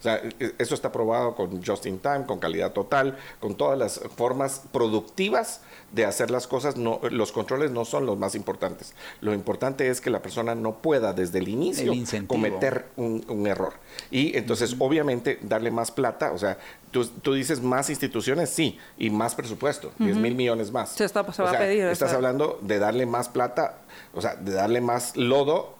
O 0.00 0.02
sea, 0.02 0.16
e, 0.16 0.54
eso 0.58 0.74
está 0.74 0.90
probado 0.90 1.34
con 1.34 1.62
just 1.62 1.84
in 1.84 1.98
time, 1.98 2.24
con 2.26 2.38
calidad 2.38 2.72
total, 2.72 3.18
con 3.38 3.54
todas 3.54 3.78
las 3.78 4.00
formas 4.16 4.62
productivas 4.72 5.60
de 5.92 6.06
hacer 6.06 6.30
las 6.30 6.46
cosas. 6.46 6.76
No, 6.76 7.00
los 7.10 7.32
controles 7.32 7.70
no 7.70 7.84
son 7.84 8.06
los 8.06 8.18
más 8.18 8.34
importantes. 8.34 8.94
Lo 9.20 9.34
importante 9.34 9.88
es 9.88 10.00
que 10.00 10.08
la 10.08 10.22
persona 10.22 10.54
no 10.54 10.78
pueda 10.78 11.12
desde 11.12 11.38
el 11.38 11.48
inicio 11.48 11.92
cometer 12.26 12.86
un, 12.96 13.46
error. 13.46 13.74
Y 14.10 14.36
entonces, 14.36 14.76
obviamente, 14.78 15.38
darle 15.42 15.70
más 15.70 15.90
plata, 15.90 16.32
o 16.32 16.38
sea, 16.38 16.58
Tú, 16.90 17.06
tú, 17.06 17.34
dices 17.34 17.62
más 17.62 17.88
instituciones, 17.88 18.50
sí, 18.50 18.76
y 18.98 19.10
más 19.10 19.36
presupuesto, 19.36 19.92
10 19.98 20.16
mil 20.16 20.34
millones 20.34 20.72
más. 20.72 20.90
Se, 20.90 21.04
está, 21.04 21.22
se 21.32 21.40
va 21.40 21.52
a 21.52 21.58
pedir. 21.58 21.84
Estás 21.84 22.12
hablando 22.12 22.58
de 22.62 22.80
darle 22.80 23.06
más 23.06 23.28
plata, 23.28 23.78
o 24.12 24.20
sea, 24.20 24.34
de 24.34 24.50
darle 24.50 24.80
más 24.80 25.16
lodo 25.16 25.76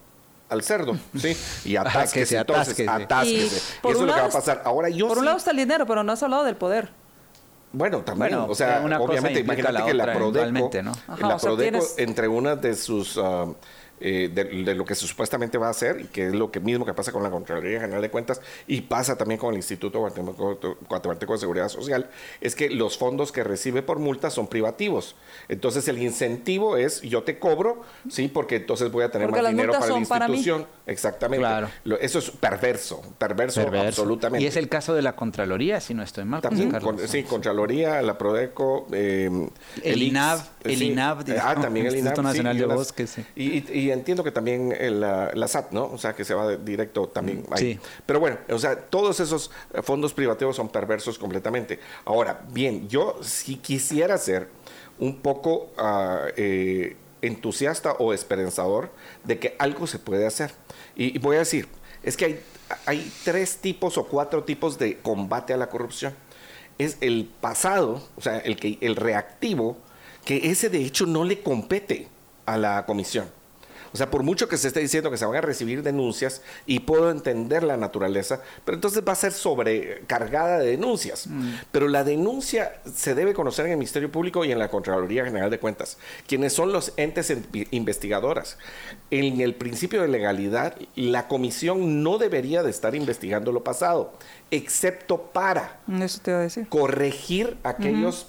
al 0.51 0.63
cerdo, 0.63 0.99
¿sí? 1.17 1.37
Y 1.65 1.77
atásquese, 1.77 2.37
entonces, 2.37 2.89
atásquese. 2.89 3.57
Y, 3.83 3.89
eso 3.89 3.91
es 3.91 4.01
lo 4.01 4.15
que 4.15 4.21
va 4.21 4.27
a 4.27 4.31
pasar. 4.31 4.63
Ahora 4.65 4.89
yo 4.89 5.09
Por 5.09 5.19
un 5.19 5.25
lado 5.25 5.39
está 5.39 5.53
el 5.53 5.57
dinero, 5.57 5.87
pero 5.87 6.03
no 6.03 6.13
has 6.13 6.23
hablado 6.23 6.45
del 6.45 6.57
poder. 6.57 6.91
Bueno, 7.73 8.01
también, 8.01 8.35
o 8.35 8.55
sea, 8.55 8.83
obviamente, 8.99 9.41
imagínate 9.41 9.73
la 9.73 9.87
que 9.87 9.95
la 9.95 10.13
Prodeco, 10.13 10.71
¿no? 10.83 10.93
la 11.19 11.37
Prodeco 11.37 11.87
entre 11.97 12.29
una 12.29 12.57
de 12.57 12.75
sus... 12.75 13.17
Uh, 13.17 13.55
eh, 14.03 14.31
de, 14.33 14.75
lo 14.75 14.85
que 14.87 14.95
supuestamente 14.95 15.59
va 15.59 15.67
a 15.67 15.71
hacer 15.71 16.01
y 16.01 16.05
que 16.05 16.29
es 16.29 16.35
lo 16.35 16.51
que 16.51 16.59
mismo 16.59 16.87
que 16.87 16.95
pasa 16.95 17.13
con 17.13 17.23
la 17.23 17.31
Contraloría 17.31 17.81
General 17.81 18.01
de 18.01 18.11
Cuentas 18.11 18.41
y 18.67 18.81
pasa 18.81 19.17
también 19.17 19.39
con 19.39 19.51
el 19.51 19.57
Instituto 19.57 20.01
Guatemalteco 20.01 21.35
de 21.35 21.39
Seguridad 21.39 21.69
Social, 21.69 22.09
es 22.41 22.55
que 22.55 22.71
los 22.71 22.97
fondos 22.97 23.31
que 23.31 23.45
recibe 23.45 23.83
por 23.83 23.99
multa 23.99 24.31
son 24.31 24.47
privativos. 24.47 25.17
Entonces 25.49 25.87
el 25.89 25.99
incentivo 25.99 26.79
es 26.79 27.03
yo 27.03 27.25
te 27.25 27.39
cobro, 27.39 27.83
sí, 28.09 28.29
porque 28.29 28.57
entonces 28.57 28.91
voy 28.91 29.05
a 29.05 29.11
tener 29.11 29.31
más 29.31 29.47
dinero 29.47 29.73
para 29.73 29.87
la 29.87 29.99
institución. 29.99 30.67
Exactamente. 30.87 31.47
eso 32.01 32.19
es 32.19 32.31
perverso, 32.31 33.03
perverso, 33.19 33.61
absolutamente. 33.61 34.43
Y 34.43 34.47
es 34.47 34.57
el 34.57 34.69
caso 34.69 34.95
de 34.95 35.03
la 35.03 35.15
Contraloría, 35.15 35.81
si 35.81 35.93
no 35.93 36.03
estoy 36.03 36.25
mal. 36.25 36.41
También, 36.41 36.73
sí, 37.07 37.23
Contraloría, 37.25 38.01
la 38.01 38.17
Prodeco, 38.17 38.87
eh, 38.93 39.31
el, 39.83 40.03
INAV, 40.03 40.41
el 40.65 40.83
INAV, 40.83 41.25
ah, 41.41 41.55
también 41.61 41.87
el 41.87 41.97
Instituto 41.97 42.23
Nacional 42.23 42.57
de 42.57 42.65
Bosques. 42.65 43.17
y 43.37 43.90
entiendo 43.93 44.25
que 44.25 44.31
también 44.31 44.75
la, 45.01 45.31
la, 45.35 45.49
SAT, 45.49 45.73
¿no? 45.73 45.85
O 45.87 45.99
sea, 45.99 46.15
que 46.15 46.25
se 46.25 46.35
va 46.35 46.57
directo 46.57 47.09
también 47.09 47.45
mm, 47.49 47.53
ahí. 47.53 47.75
Sí. 47.75 47.81
Pero 48.07 48.21
bueno, 48.21 48.39
o 48.49 48.59
sea, 48.59 48.77
todos 48.77 49.21
esos 49.21 49.51
eh, 49.75 49.83
fondos 49.83 50.15
privativos 50.15 50.57
son 50.57 50.69
perversos 50.69 51.19
completamente. 51.19 51.81
Ahora, 52.05 52.43
bien, 52.51 52.89
yo 52.89 53.19
si 53.23 53.57
quisiera 53.57 54.19
ser 54.19 54.49
un 54.99 55.21
poco 55.21 55.71
uh, 55.79 56.29
eh, 56.37 56.97
entusiasta 57.23 57.93
o 57.93 58.13
esperanzador 58.13 58.91
de 59.25 59.39
que 59.39 59.57
algo 59.59 59.87
se 59.87 59.99
puede 59.99 60.27
hacer. 60.27 60.53
Y, 60.95 61.17
y 61.17 61.19
voy 61.19 61.37
a 61.37 61.41
decir, 61.41 61.69
es 62.03 62.17
que 62.17 62.25
hay, 62.25 62.41
hay 62.87 63.13
tres 63.25 63.59
tipos 63.59 63.99
o 63.99 64.07
cuatro 64.07 64.45
tipos 64.45 64.79
de 64.79 64.99
combate 64.99 65.53
a 65.53 65.57
la 65.57 65.69
corrupción. 65.69 66.15
Es 66.79 66.97
el 67.01 67.31
pasado, 67.41 68.03
o 68.17 68.21
sea, 68.21 68.39
el, 68.39 68.57
que, 68.57 68.79
el 68.81 68.97
reactivo, 68.97 69.77
que 70.25 70.51
ese 70.51 70.71
de 70.71 70.85
hecho 70.85 71.07
no 71.07 71.25
le 71.25 71.43
compete 71.43 72.09
a 72.47 72.57
la 72.57 72.87
comisión. 72.87 73.31
O 73.93 73.97
sea, 73.97 74.11
por 74.11 74.23
mucho 74.23 74.49
que 74.49 74.57
se 74.57 74.69
esté 74.69 74.81
diciendo 74.81 75.11
que 75.11 75.17
se 75.17 75.25
van 75.25 75.37
a 75.37 75.41
recibir 75.41 75.83
denuncias, 75.83 76.43
y 76.67 76.81
puedo 76.81 77.11
entender 77.11 77.63
la 77.63 77.77
naturaleza, 77.77 78.41
pero 78.65 78.77
entonces 78.77 79.03
va 79.07 79.13
a 79.13 79.17
ser 79.17 79.33
sobrecargada 79.33 80.59
de 80.59 80.71
denuncias. 80.71 81.27
Mm. 81.27 81.55
Pero 81.73 81.89
la 81.89 82.05
denuncia 82.05 82.81
se 82.93 83.15
debe 83.15 83.35
conocer 83.35 83.67
en 83.67 83.73
el 83.73 83.79
Ministerio 83.79 84.11
Público 84.11 84.45
y 84.45 84.53
en 84.53 84.59
la 84.59 84.69
Contraloría 84.69 85.25
General 85.25 85.51
de 85.51 85.59
Cuentas, 85.59 85.99
quienes 86.27 86.53
son 86.53 86.73
los 86.73 86.93
entes 86.97 87.33
investigadoras. 87.71 88.59
En 89.11 89.41
el 89.41 89.55
principio 89.55 90.03
de 90.03 90.09
legalidad, 90.09 90.77
la 90.95 91.29
comisión 91.29 92.03
no 92.03 92.19
debería 92.19 92.63
de 92.63 92.71
estar 92.71 92.95
investigando 92.95 93.53
lo 93.53 93.65
pasado, 93.65 94.13
excepto 94.51 95.23
para 95.33 95.81
corregir 96.69 97.57
aquellos 97.63 98.27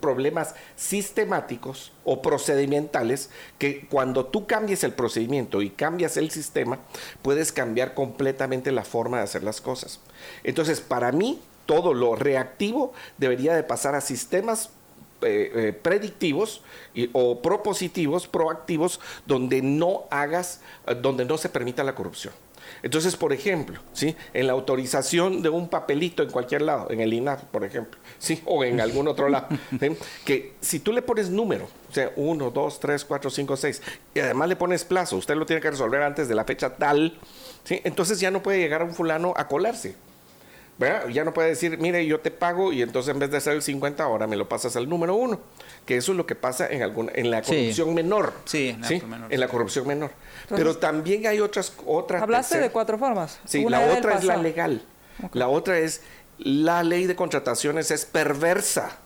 problemas 0.00 0.54
sistemáticos 0.76 1.92
o 2.04 2.22
procedimentales 2.22 3.30
que 3.58 3.86
cuando 3.88 4.26
tú 4.26 4.46
cambies 4.46 4.84
el 4.84 4.92
procedimiento 4.92 5.62
y 5.62 5.70
cambias 5.70 6.16
el 6.16 6.30
sistema, 6.30 6.78
puedes 7.22 7.52
cambiar 7.52 7.94
completamente 7.94 8.72
la 8.72 8.84
forma 8.84 9.18
de 9.18 9.24
hacer 9.24 9.42
las 9.42 9.60
cosas. 9.60 10.00
Entonces, 10.44 10.80
para 10.80 11.12
mí, 11.12 11.40
todo 11.66 11.94
lo 11.94 12.16
reactivo 12.16 12.92
debería 13.18 13.54
de 13.54 13.62
pasar 13.62 13.94
a 13.94 14.00
sistemas 14.00 14.70
eh, 15.22 15.52
eh, 15.54 15.72
predictivos 15.72 16.62
o 17.12 17.40
propositivos, 17.40 18.26
proactivos, 18.26 18.98
donde 19.24 19.62
no 19.62 20.04
hagas, 20.10 20.60
eh, 20.86 20.96
donde 21.00 21.24
no 21.24 21.38
se 21.38 21.48
permita 21.48 21.84
la 21.84 21.94
corrupción. 21.94 22.34
Entonces, 22.82 23.16
por 23.16 23.32
ejemplo, 23.32 23.80
¿sí? 23.92 24.16
en 24.34 24.46
la 24.46 24.52
autorización 24.52 25.42
de 25.42 25.48
un 25.48 25.68
papelito 25.68 26.22
en 26.22 26.30
cualquier 26.30 26.62
lado, 26.62 26.90
en 26.90 27.00
el 27.00 27.12
INAF, 27.12 27.44
por 27.44 27.64
ejemplo, 27.64 27.98
¿sí? 28.18 28.42
o 28.44 28.64
en 28.64 28.80
algún 28.80 29.08
otro 29.08 29.28
lado, 29.28 29.48
que 30.24 30.54
si 30.60 30.80
tú 30.80 30.92
le 30.92 31.02
pones 31.02 31.30
número, 31.30 31.68
o 31.90 31.94
sea, 31.94 32.12
1, 32.16 32.50
2, 32.50 32.80
3, 32.80 33.04
4, 33.04 33.30
5, 33.30 33.56
6, 33.56 33.82
y 34.14 34.20
además 34.20 34.48
le 34.48 34.56
pones 34.56 34.84
plazo, 34.84 35.16
usted 35.16 35.36
lo 35.36 35.46
tiene 35.46 35.60
que 35.60 35.70
resolver 35.70 36.02
antes 36.02 36.28
de 36.28 36.34
la 36.34 36.44
fecha 36.44 36.74
tal, 36.76 37.18
¿sí? 37.64 37.80
entonces 37.84 38.20
ya 38.20 38.30
no 38.30 38.42
puede 38.42 38.58
llegar 38.58 38.82
un 38.82 38.94
fulano 38.94 39.34
a 39.36 39.48
colarse. 39.48 39.94
Ya 41.10 41.24
no 41.24 41.32
puede 41.32 41.48
decir, 41.48 41.78
mire, 41.78 42.04
yo 42.06 42.20
te 42.20 42.30
pago 42.30 42.72
y 42.72 42.82
entonces 42.82 43.12
en 43.12 43.18
vez 43.18 43.30
de 43.30 43.36
hacer 43.36 43.54
el 43.54 43.62
50, 43.62 44.02
ahora 44.02 44.26
me 44.26 44.36
lo 44.36 44.48
pasas 44.48 44.76
al 44.76 44.88
número 44.88 45.14
uno. 45.14 45.40
Que 45.86 45.96
eso 45.96 46.12
es 46.12 46.18
lo 46.18 46.26
que 46.26 46.34
pasa 46.34 46.66
en, 46.68 46.82
alguna, 46.82 47.12
en 47.14 47.30
la 47.30 47.42
corrupción 47.42 47.94
menor. 47.94 48.32
Sí, 48.44 48.68
en, 48.70 48.84
¿sí? 48.84 49.02
en 49.28 49.40
la 49.40 49.48
corrupción 49.48 49.86
menor. 49.86 50.10
Pero 50.48 50.76
también 50.76 51.26
hay 51.26 51.40
otras... 51.40 51.72
otras 51.86 52.22
Hablaste 52.22 52.58
de 52.58 52.70
cuatro 52.70 52.98
formas. 52.98 53.40
Sí, 53.44 53.64
la 53.68 53.80
otra 53.80 54.18
es 54.18 54.24
la 54.24 54.36
legal. 54.36 54.82
La 55.32 55.48
otra 55.48 55.78
es 55.78 56.02
la 56.38 56.82
ley 56.82 57.06
de 57.06 57.14
contrataciones 57.14 57.90
es 57.90 58.04
perversa. 58.04 58.98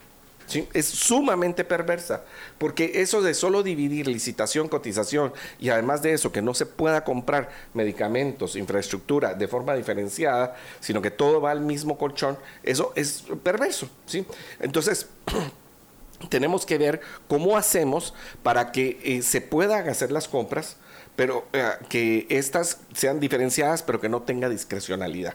Es 0.73 0.87
sumamente 0.87 1.65
perversa, 1.65 2.23
porque 2.59 3.03
eso 3.03 3.21
de 3.23 3.35
solo 3.35 3.63
dividir 3.63 4.07
licitación, 4.07 4.69
cotización 4.69 5.33
y 5.59 5.71
además 5.71 6.03
de 6.03 6.13
eso, 6.13 6.33
que 6.33 6.43
no 6.43 6.55
se 6.55 6.67
pueda 6.67 7.05
comprar 7.05 7.51
medicamentos, 7.75 8.57
infraestructura 8.57 9.35
de 9.35 9.49
forma 9.49 9.75
diferenciada, 9.75 10.57
sino 10.81 11.03
que 11.03 11.11
todo 11.11 11.41
va 11.41 11.51
al 11.51 11.61
mismo 11.61 11.99
colchón, 11.99 12.39
eso 12.63 12.93
es 12.95 13.25
perverso. 13.43 13.89
¿sí? 14.07 14.25
Entonces, 14.61 15.09
tenemos 16.29 16.65
que 16.65 16.79
ver 16.79 17.01
cómo 17.29 17.57
hacemos 17.57 18.15
para 18.43 18.73
que 18.73 19.01
eh, 19.03 19.23
se 19.23 19.41
puedan 19.41 19.89
hacer 19.89 20.13
las 20.13 20.29
compras, 20.29 20.77
pero 21.17 21.47
eh, 21.53 21.71
que 21.89 22.27
estas 22.29 22.79
sean 22.95 23.21
diferenciadas, 23.21 23.83
pero 23.83 24.01
que 24.01 24.09
no 24.09 24.23
tenga 24.23 24.49
discrecionalidad. 24.49 25.35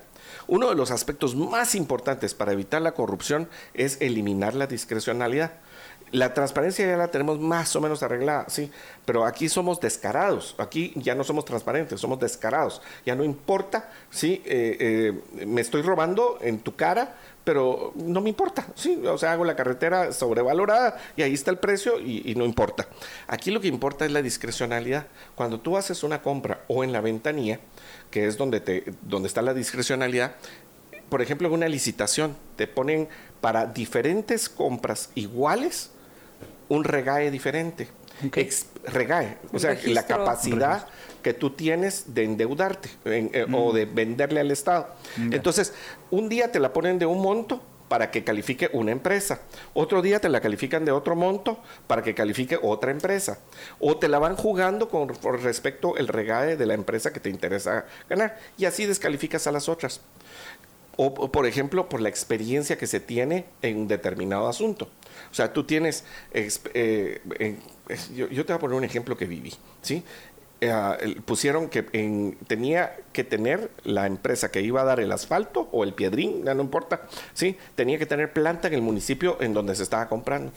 Uno 0.52 0.68
de 0.68 0.76
los 0.76 0.92
aspectos 0.92 1.34
más 1.34 1.76
importantes 1.76 2.34
para 2.34 2.52
evitar 2.52 2.82
la 2.82 2.92
corrupción 2.92 3.48
es 3.74 4.02
eliminar 4.02 4.54
la 4.54 4.68
discrecionalidad. 4.68 5.54
La 6.12 6.34
transparencia 6.34 6.86
ya 6.86 6.98
la 6.98 7.10
tenemos 7.10 7.40
más 7.40 7.74
o 7.76 7.82
menos 7.82 8.04
arreglada, 8.04 8.46
sí, 8.50 8.70
pero 9.06 9.26
aquí 9.26 9.48
somos 9.48 9.80
descarados, 9.80 10.56
aquí 10.58 10.92
ya 10.96 11.16
no 11.16 11.24
somos 11.24 11.46
transparentes, 11.46 12.02
somos 12.02 12.20
descarados. 12.20 12.82
Ya 13.06 13.16
no 13.16 13.24
importa, 13.24 13.90
sí, 14.10 14.42
eh, 14.46 15.14
eh, 15.40 15.46
me 15.46 15.62
estoy 15.62 15.82
robando 15.84 16.38
en 16.42 16.60
tu 16.60 16.76
cara, 16.76 17.16
pero 17.46 17.94
no 17.96 18.20
me 18.20 18.30
importa, 18.30 18.68
sí, 18.76 19.02
o 19.08 19.18
sea, 19.18 19.32
hago 19.32 19.46
la 19.46 19.56
carretera 19.56 20.12
sobrevalorada 20.12 20.98
y 21.16 21.22
ahí 21.22 21.34
está 21.34 21.50
el 21.50 21.58
precio 21.58 22.00
y, 22.00 22.30
y, 22.30 22.36
no 22.36 22.44
importa. 22.44 22.88
Aquí 23.28 23.50
lo 23.50 23.62
que 23.62 23.70
importa 23.70 24.06
es 24.06 24.12
la 24.12 24.22
discrecionalidad. 24.22 25.08
Cuando 25.36 25.62
tú 25.62 25.78
haces 25.78 26.04
una 26.04 26.22
compra 26.22 26.66
o 26.68 26.84
en 26.84 26.92
la 26.92 27.00
ventanilla, 27.02 27.60
que 28.12 28.28
es 28.28 28.38
donde, 28.38 28.60
te, 28.60 28.84
donde 29.02 29.28
está 29.28 29.42
la 29.42 29.54
discrecionalidad. 29.54 30.36
Por 31.10 31.22
ejemplo, 31.22 31.48
en 31.48 31.54
una 31.54 31.68
licitación 31.68 32.36
te 32.58 32.68
ponen 32.68 33.08
para 33.40 33.66
diferentes 33.66 34.50
compras 34.50 35.10
iguales 35.16 35.92
un 36.72 36.86
regae 36.86 37.30
diferente. 37.30 37.88
regae, 38.86 39.38
o 39.52 39.60
sea, 39.60 39.78
la 39.86 40.06
capacidad 40.06 40.88
que 41.22 41.34
tú 41.34 41.52
tienes 41.52 42.14
de 42.14 42.24
endeudarte 42.24 42.90
eh, 43.06 43.46
o 43.52 43.72
mm. 43.72 43.76
de 43.76 43.86
venderle 43.86 44.40
al 44.40 44.52
Estado. 44.52 44.88
Entonces, 45.18 45.74
un 46.12 46.30
día 46.30 46.52
te 46.52 46.60
la 46.60 46.72
ponen 46.72 46.98
de 46.98 47.06
un 47.06 47.22
monto 47.22 47.62
para 47.90 48.10
que 48.10 48.24
califique 48.24 48.70
una 48.72 48.92
empresa. 48.92 49.42
Otro 49.74 50.02
día 50.02 50.22
te 50.22 50.30
la 50.30 50.40
califican 50.40 50.86
de 50.86 50.94
otro 50.94 51.14
monto 51.14 51.60
para 51.88 52.02
que 52.04 52.16
califique 52.16 52.58
otra 52.62 52.92
empresa. 52.92 53.40
O 53.80 53.98
te 53.98 54.08
la 54.08 54.18
van 54.18 54.38
jugando 54.38 54.88
con 54.88 55.10
respecto 55.44 55.98
el 55.98 56.08
regae 56.08 56.56
de 56.56 56.66
la 56.66 56.74
empresa 56.74 57.12
que 57.12 57.20
te 57.20 57.30
interesa 57.30 57.86
ganar. 58.10 58.40
Y 58.58 58.64
así 58.64 58.86
descalificas 58.86 59.46
a 59.46 59.52
las 59.52 59.68
otras. 59.68 60.00
O, 60.98 61.32
por 61.32 61.46
ejemplo, 61.46 61.90
por 61.90 62.00
la 62.02 62.10
experiencia 62.10 62.78
que 62.78 62.86
se 62.86 63.00
tiene 63.00 63.46
en 63.62 63.78
un 63.78 63.88
determinado 63.88 64.48
asunto. 64.48 64.90
O 65.32 65.34
sea, 65.34 65.54
tú 65.54 65.64
tienes, 65.64 66.04
eh, 66.34 67.22
yo, 68.14 68.28
yo, 68.30 68.46
te 68.46 68.54
voy 68.54 68.58
a 68.58 68.60
poner 68.60 68.78
un 68.78 68.84
ejemplo 68.84 69.16
que 69.18 69.26
viví, 69.26 69.54
¿sí? 69.82 70.04
Eh, 70.64 71.16
pusieron 71.26 71.70
que 71.70 71.82
tenía 72.46 72.96
que 73.14 73.24
tener 73.24 73.72
la 73.84 74.06
empresa 74.06 74.52
que 74.52 74.62
iba 74.62 74.82
a 74.82 74.84
dar 74.84 75.00
el 75.00 75.12
asfalto 75.12 75.68
o 75.72 75.84
el 75.84 75.94
piedrín, 75.96 76.44
ya 76.46 76.54
no 76.54 76.62
importa, 76.62 77.02
¿sí? 77.34 77.58
Tenía 77.74 77.98
que 77.98 78.06
tener 78.06 78.32
planta 78.32 78.68
en 78.68 78.76
el 78.76 78.82
municipio 78.82 79.38
en 79.42 79.56
donde 79.56 79.76
se 79.76 79.82
estaba 79.82 80.08
comprando. 80.08 80.52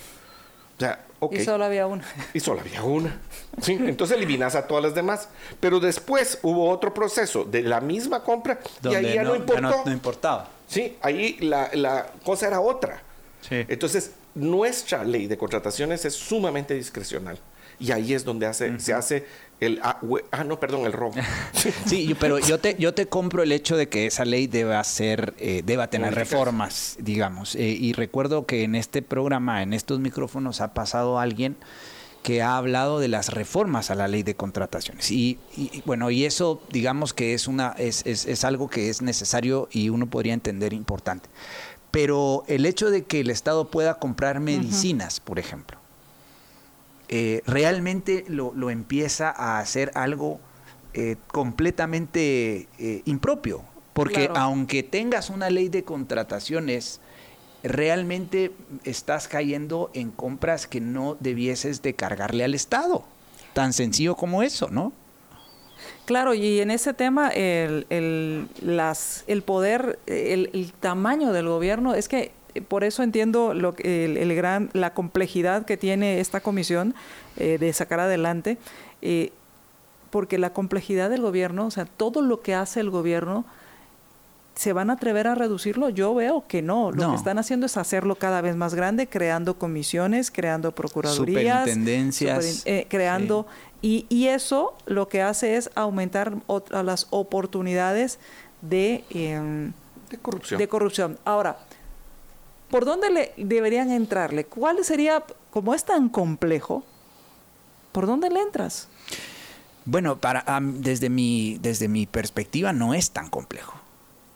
O 0.76 0.80
sea, 0.80 1.06
Y 1.30 1.44
solo 1.44 1.64
había 1.64 1.86
una. 1.86 2.04
Y 2.34 2.40
solo 2.40 2.60
había 2.60 2.82
una. 2.82 3.18
¿sí? 3.62 3.78
Entonces 3.80 4.16
eliminas 4.16 4.56
a 4.56 4.66
todas 4.66 4.82
las 4.82 4.94
demás. 4.94 5.28
Pero 5.60 5.80
después 5.80 6.38
hubo 6.42 6.68
otro 6.68 6.92
proceso 6.92 7.44
de 7.44 7.62
la 7.62 7.80
misma 7.80 8.22
compra 8.22 8.58
y 8.82 8.94
ahí 8.94 9.14
ya 9.14 9.22
no, 9.22 9.36
importó. 9.36 9.84
no, 9.86 9.92
importaba. 9.92 10.48
Sí, 10.66 10.98
ahí 11.00 11.38
la, 11.40 11.70
la 11.74 12.08
cosa 12.24 12.48
era 12.48 12.60
otra. 12.60 13.00
Sí. 13.40 13.64
Entonces, 13.68 14.12
nuestra 14.34 15.04
ley 15.04 15.26
de 15.26 15.36
contrataciones 15.36 16.04
es 16.04 16.14
sumamente 16.14 16.74
discrecional. 16.74 17.38
Y 17.78 17.90
ahí 17.90 18.14
es 18.14 18.24
donde 18.24 18.46
hace, 18.46 18.78
se 18.78 18.92
hace 18.92 19.26
el, 19.60 19.80
ah, 19.82 19.98
ah, 20.30 20.44
no, 20.44 20.60
perdón, 20.60 20.86
el 20.86 20.92
robo. 20.92 21.14
sí, 21.86 22.14
pero 22.20 22.38
yo 22.38 22.58
te, 22.58 22.76
yo 22.78 22.94
te 22.94 23.06
compro 23.06 23.42
el 23.42 23.52
hecho 23.52 23.76
de 23.76 23.88
que 23.88 24.06
esa 24.06 24.24
ley 24.24 24.46
deba 24.46 24.82
ser, 24.84 25.34
eh, 25.38 25.62
deba 25.64 25.88
tener 25.88 26.14
reformas, 26.14 26.96
digamos. 27.00 27.54
Eh, 27.56 27.62
y 27.68 27.92
recuerdo 27.92 28.46
que 28.46 28.62
en 28.62 28.74
este 28.74 29.02
programa, 29.02 29.62
en 29.62 29.72
estos 29.72 29.98
micrófonos, 30.00 30.60
ha 30.60 30.72
pasado 30.74 31.18
alguien 31.18 31.56
que 32.22 32.40
ha 32.40 32.56
hablado 32.56 33.00
de 33.00 33.08
las 33.08 33.34
reformas 33.34 33.90
a 33.90 33.94
la 33.94 34.08
ley 34.08 34.22
de 34.22 34.34
contrataciones. 34.34 35.10
Y, 35.10 35.38
bueno, 35.84 36.10
y 36.10 36.24
eso 36.24 36.62
digamos 36.70 37.12
que 37.12 37.34
es, 37.34 37.46
una, 37.46 37.74
es, 37.76 38.02
es, 38.06 38.24
es, 38.24 38.44
algo 38.44 38.70
que 38.70 38.88
es 38.88 39.02
necesario 39.02 39.68
y 39.70 39.90
uno 39.90 40.06
podría 40.06 40.32
entender 40.32 40.72
importante. 40.72 41.28
Pero 41.94 42.42
el 42.48 42.66
hecho 42.66 42.90
de 42.90 43.04
que 43.04 43.20
el 43.20 43.30
Estado 43.30 43.70
pueda 43.70 44.00
comprar 44.00 44.40
medicinas, 44.40 45.20
por 45.20 45.38
ejemplo, 45.38 45.78
eh, 47.08 47.40
realmente 47.46 48.24
lo, 48.26 48.68
empieza 48.68 49.30
a 49.30 49.60
hacer 49.60 49.92
algo 49.94 50.40
eh, 50.92 51.14
completamente 51.28 52.66
eh, 52.80 53.02
impropio. 53.04 53.62
Porque 53.92 54.28
aunque 54.34 54.82
tengas 54.82 55.30
una 55.30 55.50
ley 55.50 55.68
de 55.68 55.84
contrataciones, 55.84 57.00
realmente 57.62 58.50
estás 58.82 59.28
cayendo 59.28 59.92
en 59.94 60.10
compras 60.10 60.66
que 60.66 60.80
no 60.80 61.16
debieses 61.20 61.80
de 61.80 61.94
cargarle 61.94 62.42
al 62.42 62.56
Estado. 62.56 63.04
Tan 63.52 63.72
sencillo 63.72 64.16
como 64.16 64.42
eso, 64.42 64.68
¿no? 64.68 64.92
Claro, 66.04 66.34
y 66.34 66.60
en 66.60 66.70
ese 66.70 66.92
tema 66.92 67.28
el, 67.28 67.86
el, 67.88 68.48
las, 68.60 69.24
el 69.26 69.42
poder, 69.42 69.98
el, 70.06 70.50
el, 70.52 70.72
tamaño 70.72 71.32
del 71.32 71.48
gobierno, 71.48 71.94
es 71.94 72.08
que 72.08 72.32
por 72.68 72.84
eso 72.84 73.02
entiendo 73.02 73.54
lo, 73.54 73.74
el, 73.78 74.16
el 74.16 74.34
gran, 74.34 74.70
la 74.74 74.92
complejidad 74.92 75.64
que 75.64 75.76
tiene 75.76 76.20
esta 76.20 76.40
comisión 76.40 76.94
eh, 77.36 77.58
de 77.58 77.72
sacar 77.72 78.00
adelante, 78.00 78.58
eh, 79.02 79.32
porque 80.10 80.38
la 80.38 80.52
complejidad 80.52 81.10
del 81.10 81.22
gobierno, 81.22 81.66
o 81.66 81.70
sea, 81.70 81.86
todo 81.86 82.22
lo 82.22 82.42
que 82.42 82.54
hace 82.54 82.80
el 82.80 82.90
gobierno, 82.90 83.44
¿se 84.54 84.72
van 84.72 84.90
a 84.90 84.92
atrever 84.92 85.26
a 85.26 85.34
reducirlo? 85.34 85.88
Yo 85.88 86.14
veo 86.14 86.44
que 86.46 86.62
no. 86.62 86.92
Lo 86.92 87.10
que 87.10 87.16
están 87.16 87.38
haciendo 87.38 87.66
es 87.66 87.76
hacerlo 87.76 88.14
cada 88.14 88.40
vez 88.40 88.54
más 88.54 88.74
grande, 88.74 89.08
creando 89.08 89.58
comisiones, 89.58 90.30
creando 90.30 90.72
procuradurías, 90.72 91.60
superintendencias, 91.60 92.62
eh, 92.66 92.86
creando... 92.88 93.46
Y, 93.84 94.06
y, 94.08 94.28
eso 94.28 94.74
lo 94.86 95.08
que 95.08 95.20
hace 95.20 95.56
es 95.56 95.70
aumentar 95.74 96.38
las 96.70 97.06
oportunidades 97.10 98.18
de, 98.62 99.04
em, 99.10 99.72
de 100.08 100.16
corrupción. 100.16 100.58
De 100.58 100.68
corrupción. 100.68 101.18
Ahora, 101.26 101.58
¿por 102.70 102.86
dónde 102.86 103.10
le 103.10 103.34
deberían 103.36 103.90
entrarle? 103.90 104.46
¿Cuál 104.46 104.82
sería, 104.84 105.22
como 105.50 105.74
es 105.74 105.84
tan 105.84 106.08
complejo, 106.08 106.82
por 107.92 108.06
dónde 108.06 108.30
le 108.30 108.40
entras? 108.40 108.88
Bueno, 109.84 110.16
para, 110.18 110.44
desde, 110.62 111.10
mi, 111.10 111.58
desde 111.60 111.88
mi 111.88 112.06
perspectiva 112.06 112.72
no 112.72 112.94
es 112.94 113.10
tan 113.10 113.28
complejo. 113.28 113.78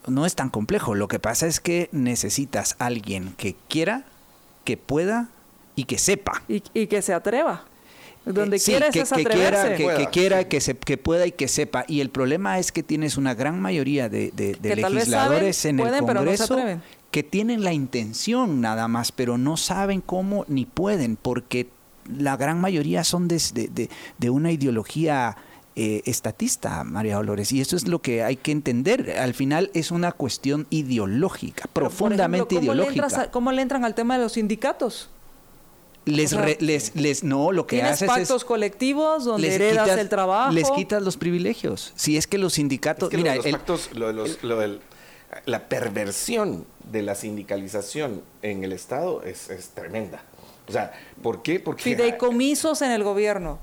No 0.06 0.26
es 0.26 0.34
tan 0.34 0.50
complejo. 0.50 0.94
Lo 0.94 1.08
que 1.08 1.18
pasa 1.18 1.46
es 1.46 1.58
que 1.60 1.88
necesitas 1.90 2.76
alguien 2.78 3.34
que 3.38 3.56
quiera, 3.68 4.04
que 4.64 4.76
pueda 4.76 5.28
y 5.74 5.84
que 5.84 5.96
sepa. 5.96 6.42
Y, 6.48 6.60
que 6.60 7.02
se 7.02 7.14
atreva. 7.14 7.64
Donde 8.24 8.58
que, 8.58 8.76
es 8.76 9.10
que, 9.10 9.24
quiera, 9.24 9.74
que, 9.74 10.08
quiera, 10.12 10.48
que, 10.48 10.60
se, 10.60 10.76
que 10.76 10.98
pueda 10.98 11.26
y 11.26 11.32
que 11.32 11.48
sepa. 11.48 11.84
Y 11.88 12.00
el 12.00 12.10
problema 12.10 12.58
es 12.58 12.72
que 12.72 12.82
tienes 12.82 13.16
una 13.16 13.34
gran 13.34 13.58
mayoría 13.60 14.08
de, 14.10 14.32
legisladores 14.60 15.64
en 15.64 15.80
el 15.80 15.98
Congreso 15.98 16.58
que 17.10 17.22
tienen 17.22 17.64
la 17.64 17.72
intención 17.72 18.60
nada 18.60 18.86
más, 18.88 19.12
pero 19.12 19.38
no 19.38 19.56
saben 19.56 20.00
cómo 20.00 20.44
ni 20.48 20.66
pueden, 20.66 21.16
porque 21.16 21.68
la 22.06 22.36
gran 22.36 22.60
mayoría 22.60 23.04
son 23.04 23.28
de, 23.28 23.88
una 24.30 24.52
ideología 24.52 25.36
eh, 25.74 26.02
estatista, 26.06 26.84
María 26.84 27.16
Dolores, 27.16 27.52
y 27.52 27.60
eso 27.60 27.76
es 27.76 27.88
lo 27.88 28.00
que 28.00 28.22
hay 28.24 28.36
que 28.36 28.52
entender. 28.52 29.16
Al 29.18 29.32
final 29.32 29.70
es 29.74 29.90
una 29.90 30.12
cuestión 30.12 30.66
ideológica, 30.70 31.68
profundamente 31.72 32.56
ideológica. 32.56 33.30
¿Cómo 33.30 33.52
le 33.52 33.62
entran 33.62 33.84
al 33.84 33.94
tema 33.94 34.16
de 34.16 34.24
los 34.24 34.32
sindicatos? 34.32 35.08
Les, 36.08 36.60
les, 36.60 36.94
les, 36.94 37.24
no, 37.24 37.52
lo 37.52 37.66
que 37.66 37.82
haces 37.82 38.08
pactos 38.08 38.44
colectivos 38.44 39.24
donde 39.24 39.54
heredas 39.54 39.88
el 39.98 40.08
trabajo. 40.08 40.52
Les 40.52 40.70
quitas 40.70 41.02
los 41.02 41.16
privilegios. 41.16 41.92
Si 41.96 42.16
es 42.16 42.26
que 42.26 42.38
los 42.38 42.54
sindicatos. 42.54 43.12
mira, 43.12 43.36
los, 43.36 43.46
pactos, 43.46 43.90
lo, 43.94 44.12
de 44.12 44.78
la 45.44 45.68
perversión 45.68 46.66
de 46.90 47.02
la 47.02 47.14
sindicalización 47.14 48.22
en 48.42 48.64
el 48.64 48.72
Estado 48.72 49.22
es, 49.22 49.50
es 49.50 49.68
tremenda. 49.68 50.22
O 50.68 50.72
sea, 50.72 50.92
¿por 51.22 51.42
qué? 51.42 51.60
Porque 51.60 51.82
fideicomisos 51.82 52.82
en 52.82 52.90
el 52.90 53.02
gobierno. 53.02 53.58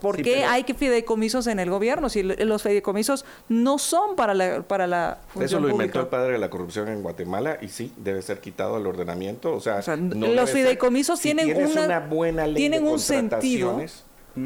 ¿Por 0.00 0.20
qué 0.22 0.44
hay 0.44 0.64
que 0.64 0.74
fideicomisos 0.74 1.46
en 1.46 1.60
el 1.60 1.70
gobierno? 1.70 2.08
Si 2.08 2.22
los 2.22 2.62
fideicomisos 2.62 3.24
no 3.48 3.78
son 3.78 4.16
para 4.16 4.34
la, 4.34 4.62
para 4.62 4.86
la 4.86 5.18
Eso 5.40 5.60
lo 5.60 5.68
inventó 5.68 6.00
el 6.00 6.08
padre 6.08 6.32
de 6.32 6.38
la 6.38 6.50
corrupción 6.50 6.88
en 6.88 7.02
Guatemala 7.02 7.58
y 7.60 7.68
sí, 7.68 7.92
debe 7.96 8.20
ser 8.22 8.40
quitado 8.40 8.76
el 8.76 8.86
ordenamiento. 8.86 9.54
O 9.54 9.60
sea, 9.60 9.80
los 9.96 10.50
fideicomisos 10.50 11.20
tienen 11.20 11.56
una, 11.56 12.00
buena 12.00 12.46
ley 12.46 12.56
tienen 12.56 12.86
un 12.86 12.98
sentido. 12.98 13.80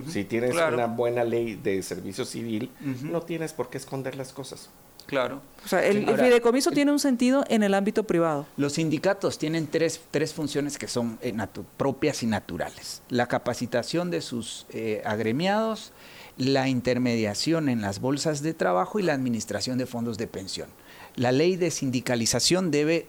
Si 0.08 0.24
tienes 0.24 0.54
una 0.54 0.86
buena 0.86 1.24
ley 1.24 1.54
de 1.54 1.82
servicio 1.82 2.24
civil, 2.24 2.70
no 3.02 3.22
tienes 3.22 3.52
por 3.52 3.68
qué 3.70 3.78
esconder 3.78 4.16
las 4.16 4.32
cosas. 4.32 4.70
Claro. 5.06 5.42
O 5.64 5.68
sea, 5.68 5.84
el, 5.84 6.06
fideicomiso 6.06 6.70
tiene 6.70 6.90
un 6.90 6.98
sentido 6.98 7.44
en 7.48 7.62
el 7.62 7.74
ámbito 7.74 8.04
privado. 8.04 8.46
Los 8.56 8.74
sindicatos 8.74 9.38
tienen 9.38 9.66
tres, 9.66 10.00
tres 10.10 10.32
funciones 10.32 10.78
que 10.78 10.88
son 10.88 11.18
eh, 11.22 11.34
propias 11.76 12.22
y 12.22 12.26
naturales. 12.26 13.02
La 13.08 13.28
capacitación 13.28 14.10
de 14.10 14.20
sus 14.20 14.66
eh, 14.70 15.02
agremiados, 15.04 15.92
la 16.36 16.68
intermediación 16.68 17.68
en 17.68 17.80
las 17.80 18.00
bolsas 18.00 18.42
de 18.42 18.54
trabajo 18.54 18.98
y 18.98 19.02
la 19.02 19.12
administración 19.12 19.78
de 19.78 19.86
fondos 19.86 20.18
de 20.18 20.26
pensión. 20.26 20.68
La 21.14 21.30
ley 21.30 21.56
de 21.56 21.70
sindicalización 21.70 22.70
debe 22.70 23.06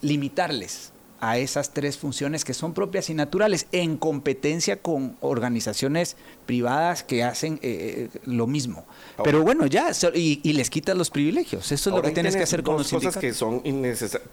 limitarles 0.00 0.93
a 1.30 1.38
esas 1.38 1.72
tres 1.72 1.96
funciones 1.96 2.44
que 2.44 2.52
son 2.52 2.74
propias 2.74 3.08
y 3.08 3.14
naturales 3.14 3.66
en 3.72 3.96
competencia 3.96 4.82
con 4.82 5.16
organizaciones 5.20 6.16
privadas 6.44 7.02
que 7.02 7.24
hacen 7.24 7.54
eh, 7.62 8.10
eh, 8.14 8.18
lo 8.26 8.46
mismo. 8.46 8.84
Pero 9.22 9.42
bueno, 9.42 9.64
ya, 9.66 9.90
y, 10.14 10.52
les 10.52 10.68
quitas 10.68 10.96
los 10.96 11.10
privilegios. 11.10 11.72
Eso 11.72 11.90
es 11.90 11.96
lo 11.96 12.02
que 12.02 12.10
tienes 12.10 12.36
que 12.36 12.42
hacer 12.42 12.62
con 12.62 12.76
los 12.76 12.90
cosas 12.90 13.16
que 13.16 13.32
son 13.32 13.62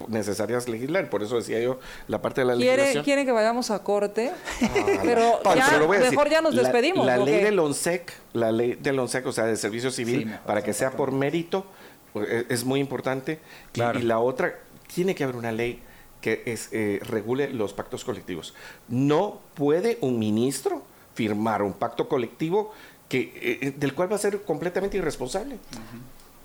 necesarias 0.09 0.67
legislar. 0.67 1.09
Por 1.09 1.23
eso 1.23 1.37
decía 1.37 1.61
yo 1.61 1.79
la 2.07 2.21
parte 2.21 2.41
de 2.41 2.47
la 2.47 2.55
legislación. 2.55 3.03
Quieren 3.05 3.25
que 3.25 3.31
vayamos 3.31 3.71
a 3.71 3.79
corte, 3.79 4.31
ah, 4.61 4.67
pero, 5.03 5.41
ya, 5.55 5.79
mejor 5.87 6.29
ya 6.29 6.41
nos 6.41 6.55
despedimos. 6.55 7.05
La, 7.05 7.17
ley 7.17 7.43
del 7.43 7.57
ONSEC, 7.57 8.13
la 8.33 8.51
ley 8.51 8.75
del 8.75 8.99
ONSEC, 8.99 9.25
o 9.25 9.31
sea, 9.31 9.45
de 9.45 9.55
servicio 9.55 9.91
civil, 9.91 10.35
para 10.45 10.61
que 10.61 10.73
sea 10.73 10.91
por 10.91 11.13
mérito, 11.13 11.65
pues, 12.11 12.45
es, 12.49 12.65
muy 12.65 12.81
importante. 12.81 13.39
y 13.73 14.01
la 14.01 14.19
otra, 14.19 14.59
tiene 14.93 15.15
que 15.15 15.23
haber 15.23 15.37
una 15.37 15.53
ley 15.53 15.81
que 16.21 16.43
es, 16.45 16.69
eh, 16.71 16.99
regule 17.03 17.49
los 17.49 17.73
pactos 17.73 18.05
colectivos. 18.05 18.53
No 18.87 19.39
puede 19.55 19.97
un 20.01 20.19
ministro 20.19 20.83
firmar 21.15 21.61
un 21.61 21.73
pacto 21.73 22.07
colectivo 22.07 22.71
que, 23.09 23.19
eh, 23.19 23.59
eh, 23.61 23.73
del 23.75 23.93
cual 23.93 24.11
va 24.11 24.15
a 24.15 24.19
ser 24.19 24.43
completamente 24.43 24.97
irresponsable. 24.97 25.57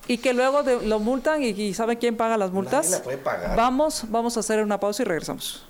Y 0.08 0.18
que 0.18 0.32
luego 0.32 0.62
lo 0.62 0.98
multan 0.98 1.42
y, 1.42 1.74
¿sabe 1.74 1.98
quién 1.98 2.16
paga 2.16 2.36
las 2.36 2.50
multas? 2.50 2.90
La 2.90 3.02
puede 3.02 3.18
pagar. 3.18 3.56
Vamos, 3.56 4.04
vamos 4.08 4.36
a 4.36 4.40
hacer 4.40 4.62
una 4.62 4.80
pausa 4.80 5.02
y 5.02 5.06
regresamos. 5.06 5.66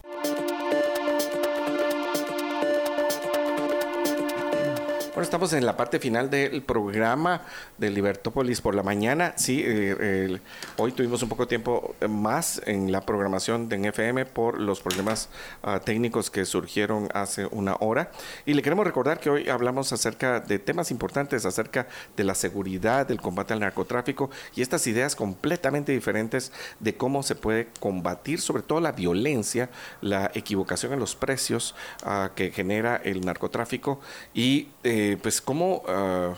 Por 5.16 5.22
estamos 5.22 5.54
en 5.54 5.64
la 5.64 5.78
parte 5.78 5.98
final 5.98 6.28
del 6.28 6.60
programa 6.60 7.40
de 7.78 7.88
Libertópolis 7.88 8.60
por 8.60 8.74
la 8.74 8.82
mañana. 8.82 9.32
Sí, 9.38 9.62
eh, 9.64 10.38
hoy 10.76 10.92
tuvimos 10.92 11.22
un 11.22 11.30
poco 11.30 11.44
de 11.44 11.48
tiempo 11.48 11.94
más 12.06 12.60
en 12.66 12.92
la 12.92 13.00
programación 13.00 13.70
de 13.70 13.88
FM 13.88 14.26
por 14.26 14.60
los 14.60 14.82
problemas 14.82 15.30
ah, 15.62 15.80
técnicos 15.82 16.30
que 16.30 16.44
surgieron 16.44 17.08
hace 17.14 17.46
una 17.46 17.76
hora. 17.80 18.10
Y 18.44 18.52
le 18.52 18.60
queremos 18.60 18.86
recordar 18.86 19.18
que 19.18 19.30
hoy 19.30 19.48
hablamos 19.48 19.90
acerca 19.90 20.38
de 20.40 20.58
temas 20.58 20.90
importantes, 20.90 21.46
acerca 21.46 21.86
de 22.14 22.24
la 22.24 22.34
seguridad, 22.34 23.06
del 23.06 23.18
combate 23.18 23.54
al 23.54 23.60
narcotráfico 23.60 24.28
y 24.54 24.60
estas 24.60 24.86
ideas 24.86 25.16
completamente 25.16 25.92
diferentes 25.92 26.52
de 26.78 26.94
cómo 26.94 27.22
se 27.22 27.36
puede 27.36 27.68
combatir, 27.80 28.38
sobre 28.38 28.62
todo 28.62 28.80
la 28.80 28.92
violencia, 28.92 29.70
la 30.02 30.30
equivocación 30.34 30.92
en 30.92 31.00
los 31.00 31.16
precios 31.16 31.74
ah, 32.02 32.32
que 32.34 32.50
genera 32.50 32.96
el 32.96 33.22
narcotráfico 33.22 33.98
y 34.34 34.68
eh, 34.84 35.05
pues 35.22 35.40
cómo... 35.40 35.82
Ah, 35.88 36.34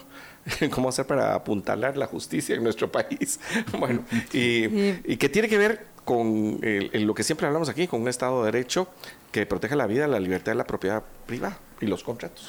cómo 0.71 0.89
hacer 0.89 1.07
para 1.07 1.35
apuntalar 1.35 1.99
la 1.99 2.07
justicia 2.07 2.57
en 2.57 2.63
nuestro 2.63 2.91
país. 2.91 3.39
bueno, 3.79 4.03
y, 4.33 5.17
que 5.17 5.29
tiene 5.29 5.47
que 5.47 5.59
ver 5.59 5.87
con 6.07 6.59
lo 6.63 7.15
que 7.15 7.23
siempre 7.23 7.47
hablamos 7.47 7.69
aquí, 7.69 7.87
con 7.87 8.01
un 8.01 8.09
Estado 8.09 8.43
de 8.43 8.51
Derecho 8.51 8.89
que 9.31 9.45
protege 9.45 9.77
la 9.77 9.87
vida, 9.87 10.07
la 10.07 10.21
libertad 10.21 10.53
de 10.53 10.57
la 10.57 10.67
propiedad 10.67 11.03
privada 11.27 11.59
y 11.83 11.87
los 11.87 12.03
contratos. 12.03 12.49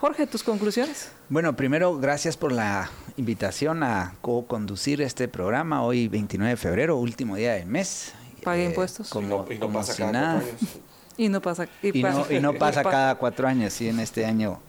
Jorge, 0.00 0.28
tus 0.28 0.44
conclusiones. 0.44 1.10
Bueno, 1.28 1.56
primero, 1.56 1.98
gracias 1.98 2.36
por 2.36 2.52
la 2.52 2.88
invitación 3.16 3.82
a 3.82 4.14
co-conducir 4.20 5.02
este 5.02 5.26
programa 5.26 5.82
hoy, 5.82 6.06
29 6.06 6.50
de 6.50 6.56
febrero, 6.56 6.96
último 6.96 7.34
día 7.34 7.54
del 7.54 7.66
mes. 7.66 8.12
Pague 8.44 8.62
eh, 8.62 8.66
impuestos. 8.66 9.10
Como, 9.10 9.44
y 9.50 9.58
no, 9.58 9.72
pasa 9.72 9.96
cada 9.96 10.40
y 11.18 11.28
no 11.28 11.42
pasa, 11.42 11.68
y, 11.82 12.00
no, 12.40 12.54
pasa 12.58 12.84
cada 12.84 13.16
cuatro 13.16 13.48
años, 13.48 13.72
sí, 13.72 13.88
en 13.88 13.98
este 13.98 14.24
año 14.24 14.60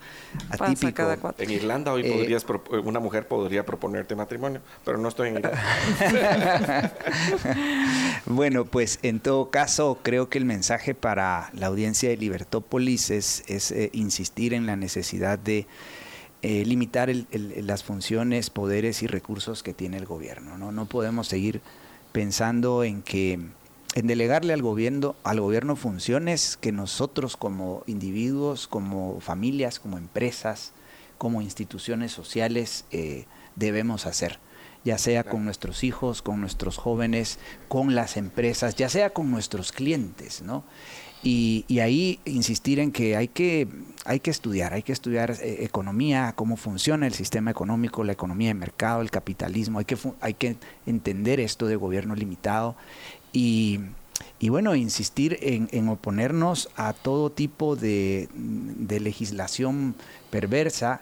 atípico. 0.49 0.93
Cada 0.95 1.17
cuatro. 1.17 1.45
En 1.45 1.51
Irlanda 1.51 1.93
hoy 1.93 2.01
eh, 2.03 2.41
una 2.83 2.99
mujer 2.99 3.27
podría 3.27 3.63
proponerte 3.63 4.15
matrimonio, 4.15 4.59
pero 4.83 4.97
no 4.97 5.09
estoy 5.09 5.29
en 5.29 5.35
Irlanda. 5.35 5.61
bueno, 8.25 8.65
pues 8.65 8.97
en 9.03 9.19
todo 9.19 9.51
caso, 9.51 9.99
creo 10.01 10.27
que 10.29 10.39
el 10.39 10.45
mensaje 10.45 10.95
para 10.95 11.51
la 11.53 11.67
audiencia 11.67 12.09
de 12.09 12.17
Libertópolis 12.17 13.11
es, 13.11 13.43
es 13.47 13.71
eh, 13.71 13.91
insistir 13.93 14.55
en 14.55 14.65
la 14.65 14.75
necesidad 14.75 15.37
de 15.37 15.67
eh, 16.41 16.65
limitar 16.65 17.11
las 17.31 17.83
funciones, 17.83 18.49
poderes 18.49 19.03
y 19.03 19.07
recursos 19.07 19.61
que 19.61 19.75
tiene 19.75 19.97
el 19.97 20.05
gobierno. 20.07 20.57
¿no? 20.57 20.71
no 20.71 20.87
podemos 20.87 21.27
seguir 21.27 21.61
pensando 22.11 22.83
en 22.83 23.03
que 23.03 23.39
en 23.95 24.07
delegarle 24.07 24.53
al 24.53 24.61
gobierno, 24.61 25.15
al 25.23 25.41
gobierno 25.41 25.75
funciones 25.75 26.57
que 26.57 26.71
nosotros 26.71 27.37
como 27.37 27.83
individuos, 27.87 28.67
como 28.67 29.19
familias, 29.19 29.79
como 29.79 29.97
empresas, 29.97 30.73
como 31.17 31.41
instituciones 31.41 32.11
sociales 32.11 32.85
eh, 32.91 33.25
debemos 33.55 34.05
hacer, 34.05 34.39
ya 34.85 34.97
sea 34.97 35.23
con 35.23 35.43
nuestros 35.43 35.83
hijos, 35.83 36.21
con 36.21 36.39
nuestros 36.39 36.77
jóvenes, 36.77 37.39
con 37.67 37.95
las 37.95 38.15
empresas, 38.15 38.75
ya 38.75 38.89
sea 38.89 39.11
con 39.11 39.31
nuestros 39.31 39.71
clientes, 39.71 40.41
¿no? 40.41 40.63
Y, 41.21 41.65
ahí 41.81 42.21
insistir 42.23 42.79
en 42.79 42.93
que 42.93 43.17
hay 43.17 43.27
que, 43.27 43.67
hay 44.05 44.21
que 44.21 44.31
estudiar, 44.31 44.73
hay 44.73 44.83
que 44.83 44.93
estudiar 44.93 45.31
eh, 45.31 45.65
economía, 45.65 46.31
cómo 46.33 46.55
funciona 46.55 47.07
el 47.07 47.13
sistema 47.13 47.51
económico, 47.51 48.05
la 48.05 48.13
economía 48.13 48.47
de 48.47 48.53
mercado, 48.53 49.01
el 49.01 49.11
capitalismo, 49.11 49.79
hay 49.79 49.85
que, 49.85 49.97
hay 50.21 50.33
que 50.33 50.55
entender 50.85 51.41
esto 51.41 51.67
de 51.67 51.75
gobierno 51.75 52.15
limitado 52.15 52.77
y, 53.31 53.79
bueno, 54.49 54.75
insistir 54.75 55.37
en, 55.41 55.89
oponernos 55.89 56.69
a 56.75 56.93
todo 56.93 57.31
tipo 57.31 57.75
de, 57.75 58.29
legislación 58.87 59.95
perversa 60.29 61.01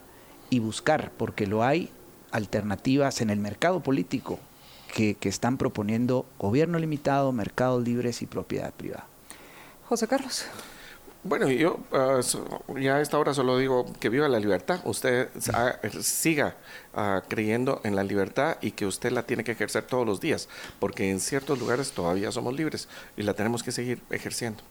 y 0.49 0.59
buscar, 0.59 1.11
porque 1.17 1.47
lo 1.47 1.63
hay, 1.63 1.89
alternativas 2.31 3.21
en 3.21 3.29
el 3.29 3.39
mercado 3.39 3.81
político 3.81 4.39
que, 4.93 5.15
que 5.15 5.29
están 5.29 5.57
proponiendo 5.57 6.25
gobierno 6.37 6.77
limitado, 6.79 7.31
mercados 7.31 7.83
libres 7.83 8.21
y 8.21 8.25
propiedad 8.25 8.73
privada. 8.73 9.07
José 9.87 10.07
Carlos. 10.07 10.45
Bueno, 11.23 11.49
yo 11.49 11.79
ah, 11.91 12.19
ya 12.79 12.95
a 12.95 13.01
esta 13.01 13.17
hora 13.17 13.33
solo 13.33 13.57
digo 13.57 13.85
que 13.99 14.09
viva 14.09 14.27
la 14.29 14.39
libertad. 14.39 14.79
Usted 14.85 15.29
ah, 15.53 15.75
siga 16.01 16.55
ah, 16.93 17.21
creyendo 17.27 17.81
en 17.83 17.95
la 17.95 18.03
libertad 18.03 18.57
y 18.61 18.71
que 18.71 18.85
usted 18.85 19.11
la 19.11 19.23
tiene 19.23 19.43
que 19.43 19.51
ejercer 19.51 19.83
todos 19.83 20.05
los 20.05 20.21
días, 20.21 20.47
porque 20.79 21.09
en 21.09 21.19
ciertos 21.19 21.59
lugares 21.59 21.91
todavía 21.91 22.31
somos 22.31 22.53
libres 22.55 22.87
y 23.17 23.23
la 23.23 23.33
tenemos 23.33 23.63
que 23.63 23.71
seguir 23.71 24.01
ejerciendo. 24.09 24.63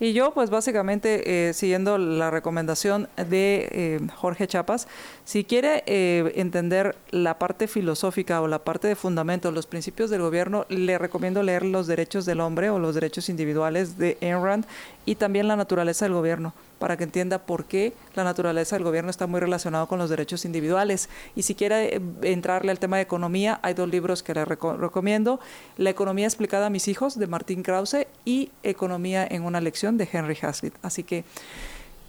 Y 0.00 0.14
yo, 0.14 0.32
pues 0.32 0.50
básicamente, 0.50 1.48
eh, 1.48 1.52
siguiendo 1.52 1.96
la 1.96 2.30
recomendación 2.30 3.08
de 3.16 3.68
eh, 3.70 4.00
Jorge 4.16 4.48
Chapas, 4.48 4.88
si 5.24 5.44
quiere 5.44 5.84
eh, 5.86 6.32
entender 6.34 6.96
la 7.10 7.38
parte 7.38 7.68
filosófica 7.68 8.40
o 8.40 8.48
la 8.48 8.64
parte 8.64 8.88
de 8.88 8.96
fundamentos, 8.96 9.54
los 9.54 9.66
principios 9.66 10.10
del 10.10 10.22
gobierno, 10.22 10.66
le 10.68 10.98
recomiendo 10.98 11.42
leer 11.44 11.64
Los 11.64 11.86
Derechos 11.86 12.26
del 12.26 12.40
Hombre 12.40 12.70
o 12.70 12.80
Los 12.80 12.96
Derechos 12.96 13.28
Individuales 13.28 13.96
de 13.96 14.18
Ayn 14.20 14.64
y 15.06 15.16
también 15.16 15.48
La 15.48 15.56
Naturaleza 15.56 16.04
del 16.04 16.14
Gobierno 16.14 16.52
para 16.82 16.96
que 16.96 17.04
entienda 17.04 17.38
por 17.38 17.66
qué 17.66 17.92
la 18.16 18.24
naturaleza 18.24 18.74
del 18.74 18.82
gobierno 18.82 19.08
está 19.08 19.28
muy 19.28 19.38
relacionado 19.38 19.86
con 19.86 20.00
los 20.00 20.10
derechos 20.10 20.44
individuales. 20.44 21.08
Y 21.36 21.44
si 21.44 21.54
quiere 21.54 22.00
entrarle 22.22 22.72
al 22.72 22.80
tema 22.80 22.96
de 22.96 23.04
economía, 23.04 23.60
hay 23.62 23.74
dos 23.74 23.88
libros 23.88 24.24
que 24.24 24.34
le 24.34 24.44
recomiendo. 24.44 25.38
La 25.76 25.90
economía 25.90 26.26
explicada 26.26 26.66
a 26.66 26.70
mis 26.70 26.88
hijos 26.88 27.16
de 27.20 27.28
Martín 27.28 27.62
Krause 27.62 28.08
y 28.24 28.50
Economía 28.64 29.24
en 29.24 29.44
una 29.44 29.60
lección 29.60 29.96
de 29.96 30.08
Henry 30.12 30.36
Hazlitt. 30.42 30.74
Así 30.82 31.04
que 31.04 31.24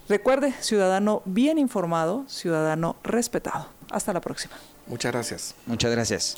recuerde, 0.09 0.53
ciudadano 0.59 1.21
bien 1.25 1.59
informado, 1.59 2.25
ciudadano 2.27 2.95
respetado. 3.03 3.67
Hasta 3.91 4.11
la 4.11 4.21
próxima. 4.21 4.55
Muchas 4.87 5.11
gracias. 5.11 5.55
Muchas 5.67 5.91
gracias. 5.91 6.37